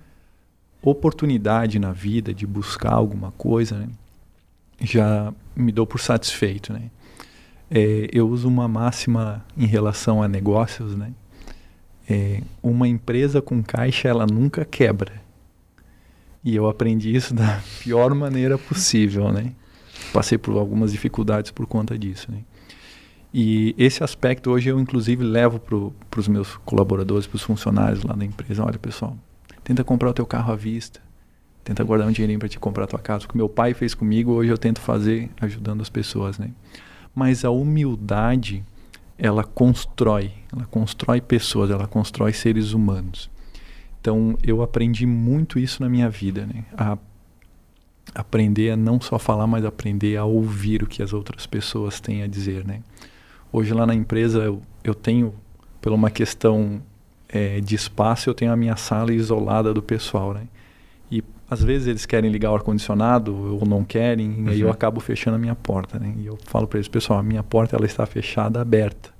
oportunidade 0.82 1.78
na 1.78 1.92
vida 1.92 2.32
de 2.32 2.46
buscar 2.46 2.92
alguma 2.92 3.32
coisa, 3.32 3.78
né, 3.78 3.88
já 4.80 5.32
me 5.54 5.72
dou 5.72 5.86
por 5.86 6.00
satisfeito, 6.00 6.72
né? 6.72 6.90
É, 7.70 8.08
eu 8.12 8.28
uso 8.28 8.46
uma 8.48 8.68
máxima 8.68 9.44
em 9.56 9.66
relação 9.66 10.22
a 10.22 10.28
negócios, 10.28 10.94
né? 10.94 11.12
É, 12.08 12.42
uma 12.62 12.86
empresa 12.86 13.40
com 13.40 13.62
caixa 13.62 14.08
ela 14.08 14.26
nunca 14.26 14.64
quebra. 14.64 15.22
E 16.44 16.54
eu 16.54 16.68
aprendi 16.68 17.14
isso 17.14 17.34
da 17.34 17.62
pior 17.82 18.14
maneira 18.14 18.58
possível, 18.58 19.32
né? 19.32 19.52
Passei 20.12 20.36
por 20.36 20.56
algumas 20.56 20.92
dificuldades 20.92 21.50
por 21.50 21.66
conta 21.66 21.98
disso, 21.98 22.30
né? 22.30 22.40
E 23.32 23.74
esse 23.76 24.04
aspecto 24.04 24.50
hoje 24.50 24.68
eu 24.68 24.78
inclusive 24.78 25.24
levo 25.24 25.58
para 25.58 26.20
os 26.20 26.28
meus 26.28 26.56
colaboradores, 26.58 27.26
para 27.26 27.34
os 27.34 27.42
funcionários 27.42 28.04
lá 28.04 28.14
da 28.14 28.24
empresa. 28.24 28.64
Olha, 28.64 28.78
pessoal, 28.78 29.16
tenta 29.64 29.82
comprar 29.82 30.10
o 30.10 30.14
teu 30.14 30.24
carro 30.24 30.52
à 30.52 30.56
vista. 30.56 31.00
Tenta 31.64 31.82
guardar 31.82 32.06
um 32.06 32.12
dinheirinho 32.12 32.38
para 32.38 32.48
te 32.48 32.58
comprar 32.58 32.84
a 32.84 32.86
tua 32.86 32.98
casa. 32.98 33.24
O 33.24 33.28
que 33.28 33.36
meu 33.36 33.48
pai 33.48 33.72
fez 33.72 33.94
comigo, 33.94 34.32
hoje 34.32 34.50
eu 34.50 34.58
tento 34.58 34.80
fazer 34.80 35.30
ajudando 35.40 35.80
as 35.80 35.88
pessoas, 35.88 36.38
né? 36.38 36.50
Mas 37.14 37.44
a 37.44 37.50
humildade, 37.50 38.62
ela 39.16 39.42
constrói, 39.42 40.30
ela 40.52 40.66
constrói 40.66 41.22
pessoas, 41.22 41.70
ela 41.70 41.86
constrói 41.86 42.34
seres 42.34 42.72
humanos. 42.72 43.30
Então, 43.98 44.36
eu 44.42 44.60
aprendi 44.60 45.06
muito 45.06 45.58
isso 45.58 45.82
na 45.82 45.88
minha 45.88 46.10
vida, 46.10 46.44
né? 46.44 46.66
A 46.76 46.98
aprender 48.14 48.70
a 48.70 48.76
não 48.76 49.00
só 49.00 49.18
falar, 49.18 49.46
mas 49.46 49.64
aprender 49.64 50.16
a 50.18 50.24
ouvir 50.24 50.82
o 50.82 50.86
que 50.86 51.02
as 51.02 51.14
outras 51.14 51.46
pessoas 51.46 51.98
têm 52.00 52.22
a 52.22 52.26
dizer, 52.26 52.64
né? 52.64 52.82
Hoje 53.50 53.72
lá 53.72 53.86
na 53.86 53.94
empresa 53.94 54.40
eu, 54.40 54.60
eu 54.82 54.94
tenho, 54.94 55.34
por 55.80 55.92
uma 55.92 56.10
questão 56.10 56.82
eh, 57.28 57.60
de 57.60 57.74
espaço, 57.74 58.28
eu 58.28 58.34
tenho 58.34 58.52
a 58.52 58.56
minha 58.56 58.76
sala 58.76 59.12
isolada 59.12 59.72
do 59.72 59.82
pessoal, 59.82 60.34
né? 60.34 60.46
Às 61.48 61.62
vezes 61.62 61.86
eles 61.86 62.06
querem 62.06 62.30
ligar 62.30 62.50
o 62.50 62.54
ar-condicionado 62.54 63.34
ou 63.60 63.66
não 63.66 63.84
querem, 63.84 64.44
e 64.46 64.48
aí 64.50 64.60
eu 64.60 64.66
Uhum. 64.68 64.72
acabo 64.72 64.98
fechando 65.00 65.36
a 65.36 65.38
minha 65.38 65.54
porta, 65.54 65.98
né? 65.98 66.14
E 66.18 66.26
eu 66.26 66.38
falo 66.46 66.66
para 66.66 66.78
eles, 66.78 66.88
pessoal, 66.88 67.18
a 67.18 67.22
minha 67.22 67.42
porta 67.42 67.76
ela 67.76 67.84
está 67.86 68.06
fechada, 68.06 68.60
aberta. 68.60 69.10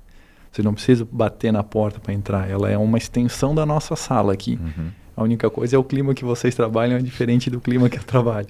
Você 0.51 0.63
não 0.63 0.73
precisa 0.73 1.07
bater 1.11 1.51
na 1.53 1.63
porta 1.63 1.99
para 1.99 2.13
entrar, 2.13 2.49
ela 2.49 2.69
é 2.69 2.77
uma 2.77 2.97
extensão 2.97 3.53
da 3.53 3.65
nossa 3.65 3.95
sala 3.95 4.33
aqui. 4.33 4.59
Uhum. 4.61 4.87
A 5.17 5.23
única 5.23 5.49
coisa 5.49 5.75
é 5.75 5.79
o 5.79 5.83
clima 5.83 6.13
que 6.13 6.25
vocês 6.25 6.55
trabalham 6.55 6.97
é 6.97 7.01
diferente 7.01 7.49
do 7.49 7.61
clima 7.61 7.89
que 7.89 7.97
eu 7.97 8.03
trabalho. 8.03 8.47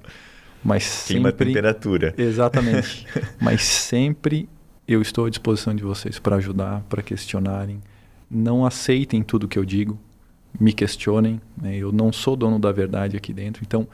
Mas 0.63 1.03
Clima, 1.05 1.29
sempre 1.29 1.47
temperatura. 1.47 2.13
Exatamente. 2.17 3.05
Mas 3.39 3.61
sempre 3.63 4.49
eu 4.87 5.01
estou 5.01 5.25
à 5.25 5.29
disposição 5.29 5.75
de 5.75 5.83
vocês 5.83 6.17
para 6.17 6.37
ajudar, 6.37 6.81
para 6.89 7.03
questionarem. 7.03 7.81
Não 8.29 8.65
aceitem 8.65 9.21
tudo 9.21 9.47
que 9.47 9.59
eu 9.59 9.65
digo, 9.65 9.99
me 10.59 10.73
questionem. 10.73 11.41
né? 11.61 11.75
Eu 11.77 11.91
não 11.91 12.11
sou 12.13 12.35
dono 12.35 12.59
da 12.59 12.71
verdade 12.71 13.15
aqui 13.17 13.33
dentro. 13.33 13.63
Então, 13.65 13.87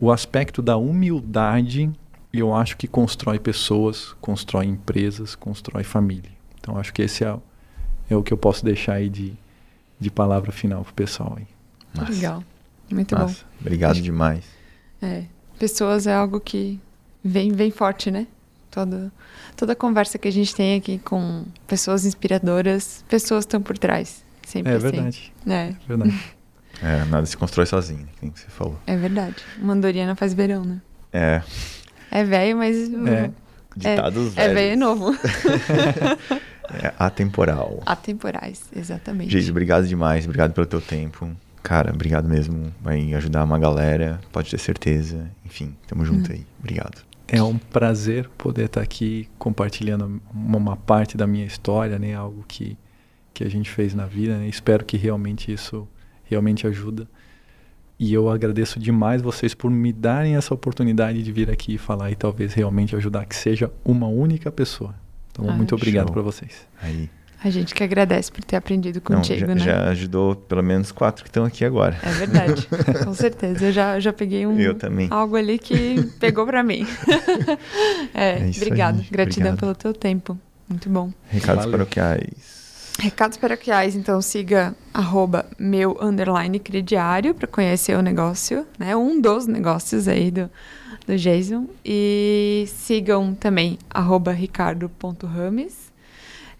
o 0.00 0.10
aspecto 0.10 0.60
da 0.62 0.76
humildade, 0.76 1.90
eu 2.32 2.54
acho 2.54 2.76
que 2.76 2.86
constrói 2.88 3.38
pessoas, 3.38 4.14
constrói 4.20 4.66
empresas, 4.66 5.34
constrói 5.34 5.84
família. 5.84 6.30
Então, 6.60 6.76
acho 6.76 6.92
que 6.92 7.02
esse 7.02 7.24
é, 7.24 7.32
o- 7.32 7.42
é 8.10 8.16
o 8.16 8.22
que 8.22 8.32
eu 8.32 8.36
posso 8.36 8.64
deixar 8.64 8.94
aí 8.94 9.08
de, 9.08 9.32
de 10.00 10.10
palavra 10.10 10.50
final 10.52 10.82
pro 10.84 10.94
pessoal 10.94 11.36
aí. 11.38 11.46
Legal. 12.08 12.42
Muito 12.90 13.14
Nossa, 13.14 13.44
obrigado 13.60 13.92
Acho- 13.92 14.02
demais. 14.02 14.44
bom. 15.00 15.06
É. 15.06 15.24
Pessoas 15.58 16.06
é 16.06 16.14
algo 16.14 16.40
que 16.40 16.78
vem, 17.22 17.52
vem 17.52 17.70
forte, 17.70 18.10
né? 18.10 18.26
Toda, 18.70 19.12
toda 19.56 19.76
conversa 19.76 20.18
que 20.18 20.26
a 20.26 20.32
gente 20.32 20.54
tem 20.54 20.76
aqui 20.76 20.98
com 20.98 21.44
pessoas 21.66 22.04
inspiradoras, 22.06 23.04
pessoas 23.08 23.44
estão 23.44 23.60
por 23.60 23.76
trás. 23.78 24.21
Sempre 24.46 24.72
É 24.72 24.76
assim. 24.76 24.90
verdade. 24.90 25.32
É, 25.46 25.52
É 25.52 25.74
verdade. 25.88 26.22
É, 26.82 27.04
nada 27.04 27.24
se 27.26 27.36
constrói 27.36 27.64
sozinho, 27.66 28.06
que 28.18 28.24
nem 28.26 28.32
você 28.34 28.46
falou. 28.48 28.76
é 28.88 28.96
verdade. 28.96 29.36
Mandoriana 29.58 30.16
faz 30.16 30.34
verão, 30.34 30.64
né? 30.64 30.80
É, 31.12 31.40
É 32.10 32.24
velho, 32.24 32.56
mas 32.56 32.76
É. 33.06 33.30
ditados 33.76 34.36
é 34.36 34.48
velhos. 34.48 34.54
velho 34.54 34.72
e 34.72 34.76
novo. 34.76 35.12
É 36.74 36.92
atemporal. 36.98 37.82
Atemporais, 37.84 38.62
exatamente. 38.74 39.30
Geis, 39.30 39.50
obrigado 39.50 39.86
demais. 39.86 40.24
Obrigado 40.24 40.52
pelo 40.54 40.66
teu 40.66 40.80
tempo. 40.80 41.30
Cara, 41.62 41.92
obrigado 41.92 42.26
mesmo. 42.28 42.72
Vai 42.80 43.12
ajudar 43.14 43.44
uma 43.44 43.58
galera, 43.58 44.20
pode 44.32 44.50
ter 44.50 44.58
certeza. 44.58 45.30
Enfim, 45.44 45.76
tamo 45.86 46.04
junto 46.04 46.30
Hum. 46.30 46.34
aí. 46.34 46.46
Obrigado. 46.60 47.02
É 47.28 47.42
um 47.42 47.58
prazer 47.58 48.28
poder 48.38 48.66
estar 48.66 48.80
aqui 48.80 49.28
compartilhando 49.38 50.20
uma, 50.32 50.56
uma 50.58 50.76
parte 50.76 51.16
da 51.16 51.26
minha 51.26 51.44
história, 51.44 51.98
né? 51.98 52.14
Algo 52.14 52.44
que, 52.48 52.76
que 53.32 53.44
a 53.44 53.48
gente 53.50 53.70
fez 53.70 53.94
na 53.94 54.06
vida, 54.06 54.36
né? 54.38 54.46
Espero 54.48 54.84
que 54.84 54.96
realmente 54.96 55.52
isso 55.52 55.88
realmente 56.24 56.66
ajuda. 56.66 57.06
E 57.98 58.12
eu 58.12 58.28
agradeço 58.28 58.80
demais 58.80 59.22
vocês 59.22 59.54
por 59.54 59.70
me 59.70 59.92
darem 59.92 60.34
essa 60.36 60.52
oportunidade 60.52 61.22
de 61.22 61.30
vir 61.30 61.50
aqui 61.50 61.74
e 61.74 61.78
falar 61.78 62.10
e 62.10 62.16
talvez 62.16 62.52
realmente 62.52 62.96
ajudar 62.96 63.24
que 63.26 63.36
seja 63.36 63.70
uma 63.84 64.06
única 64.08 64.50
pessoa. 64.50 64.94
Então, 65.30 65.48
Ah, 65.48 65.52
muito 65.52 65.74
obrigado 65.74 66.10
para 66.12 66.20
vocês. 66.22 66.66
Aí. 66.82 67.08
A 67.44 67.50
gente 67.50 67.74
que 67.74 67.82
agradece 67.82 68.30
por 68.30 68.42
ter 68.44 68.54
aprendido 68.56 69.02
Não, 69.08 69.16
contigo, 69.16 69.40
já, 69.40 69.46
né? 69.54 69.58
já 69.58 69.84
ajudou 69.90 70.36
pelo 70.36 70.62
menos 70.62 70.92
quatro 70.92 71.24
que 71.24 71.28
estão 71.28 71.44
aqui 71.44 71.64
agora. 71.64 71.96
É 72.02 72.10
verdade, 72.12 72.68
com 73.04 73.12
certeza. 73.14 73.66
Eu 73.66 73.72
já, 73.72 73.98
já 73.98 74.12
peguei 74.12 74.46
um, 74.46 74.58
Eu 74.60 74.74
também. 74.74 75.08
algo 75.10 75.34
ali 75.36 75.58
que 75.58 76.02
pegou 76.20 76.46
pra 76.46 76.62
mim. 76.62 76.86
é, 78.14 78.38
É 78.40 78.48
isso 78.48 78.62
obrigado. 78.64 79.00
aí, 79.00 79.06
Gratidão 79.10 79.52
obrigado. 79.54 79.58
pelo 79.60 79.74
teu 79.74 79.92
tempo. 79.92 80.38
Muito 80.68 80.88
bom. 80.88 81.12
Recados 81.28 81.64
Valeu. 81.64 81.78
paroquiais. 81.80 82.61
Recados 82.98 83.36
paroquiais, 83.36 83.96
então 83.96 84.20
siga 84.22 84.74
arroba 84.94 85.46
meu 85.58 85.96
underline 86.00 86.58
crediário 86.58 87.34
para 87.34 87.46
conhecer 87.48 87.96
o 87.96 88.02
negócio, 88.02 88.66
né? 88.78 88.94
Um 88.94 89.20
dos 89.20 89.46
negócios 89.46 90.06
aí 90.06 90.30
do, 90.30 90.48
do 91.06 91.16
Jason. 91.16 91.66
E 91.84 92.64
sigam 92.68 93.34
também 93.34 93.78
arroba 93.90 94.32
ricardo.rames 94.32 95.92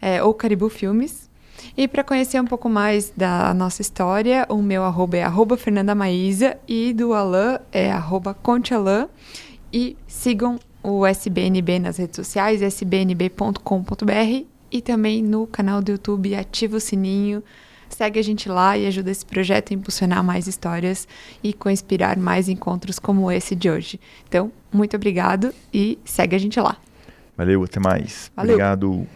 é, 0.00 0.22
ou 0.22 0.34
Caribu 0.34 0.68
Filmes. 0.68 1.30
E 1.76 1.86
para 1.86 2.02
conhecer 2.02 2.40
um 2.40 2.46
pouco 2.46 2.68
mais 2.68 3.12
da 3.16 3.54
nossa 3.54 3.82
história, 3.82 4.44
o 4.48 4.60
meu 4.60 4.82
arroba 4.82 5.16
é 5.16 5.22
arroba 5.22 5.56
Fernanda 5.56 5.94
Maísa 5.94 6.58
e 6.66 6.92
do 6.92 7.14
Alain 7.14 7.58
é 7.70 7.92
arroba 7.92 8.34
Conte 8.34 8.74
Alain. 8.74 9.06
E 9.72 9.96
sigam 10.08 10.58
o 10.82 11.06
SBNB 11.06 11.78
nas 11.78 11.98
redes 11.98 12.16
sociais, 12.16 12.60
sbnb.com.br 12.60 14.51
e 14.72 14.80
também 14.80 15.22
no 15.22 15.46
canal 15.46 15.82
do 15.82 15.92
YouTube 15.92 16.34
ativa 16.34 16.78
o 16.78 16.80
sininho. 16.80 17.42
Segue 17.88 18.18
a 18.18 18.22
gente 18.22 18.48
lá 18.48 18.76
e 18.78 18.86
ajuda 18.86 19.10
esse 19.10 19.24
projeto 19.24 19.70
a 19.70 19.74
impulsionar 19.74 20.24
mais 20.24 20.46
histórias 20.46 21.06
e 21.44 21.52
co-inspirar 21.52 22.18
mais 22.18 22.48
encontros 22.48 22.98
como 22.98 23.30
esse 23.30 23.54
de 23.54 23.68
hoje. 23.68 24.00
Então, 24.26 24.50
muito 24.72 24.96
obrigado 24.96 25.54
e 25.72 25.98
segue 26.02 26.34
a 26.34 26.38
gente 26.38 26.58
lá. 26.58 26.78
Valeu, 27.36 27.62
até 27.62 27.78
mais. 27.78 28.30
Valeu. 28.34 28.54
Obrigado. 28.54 29.06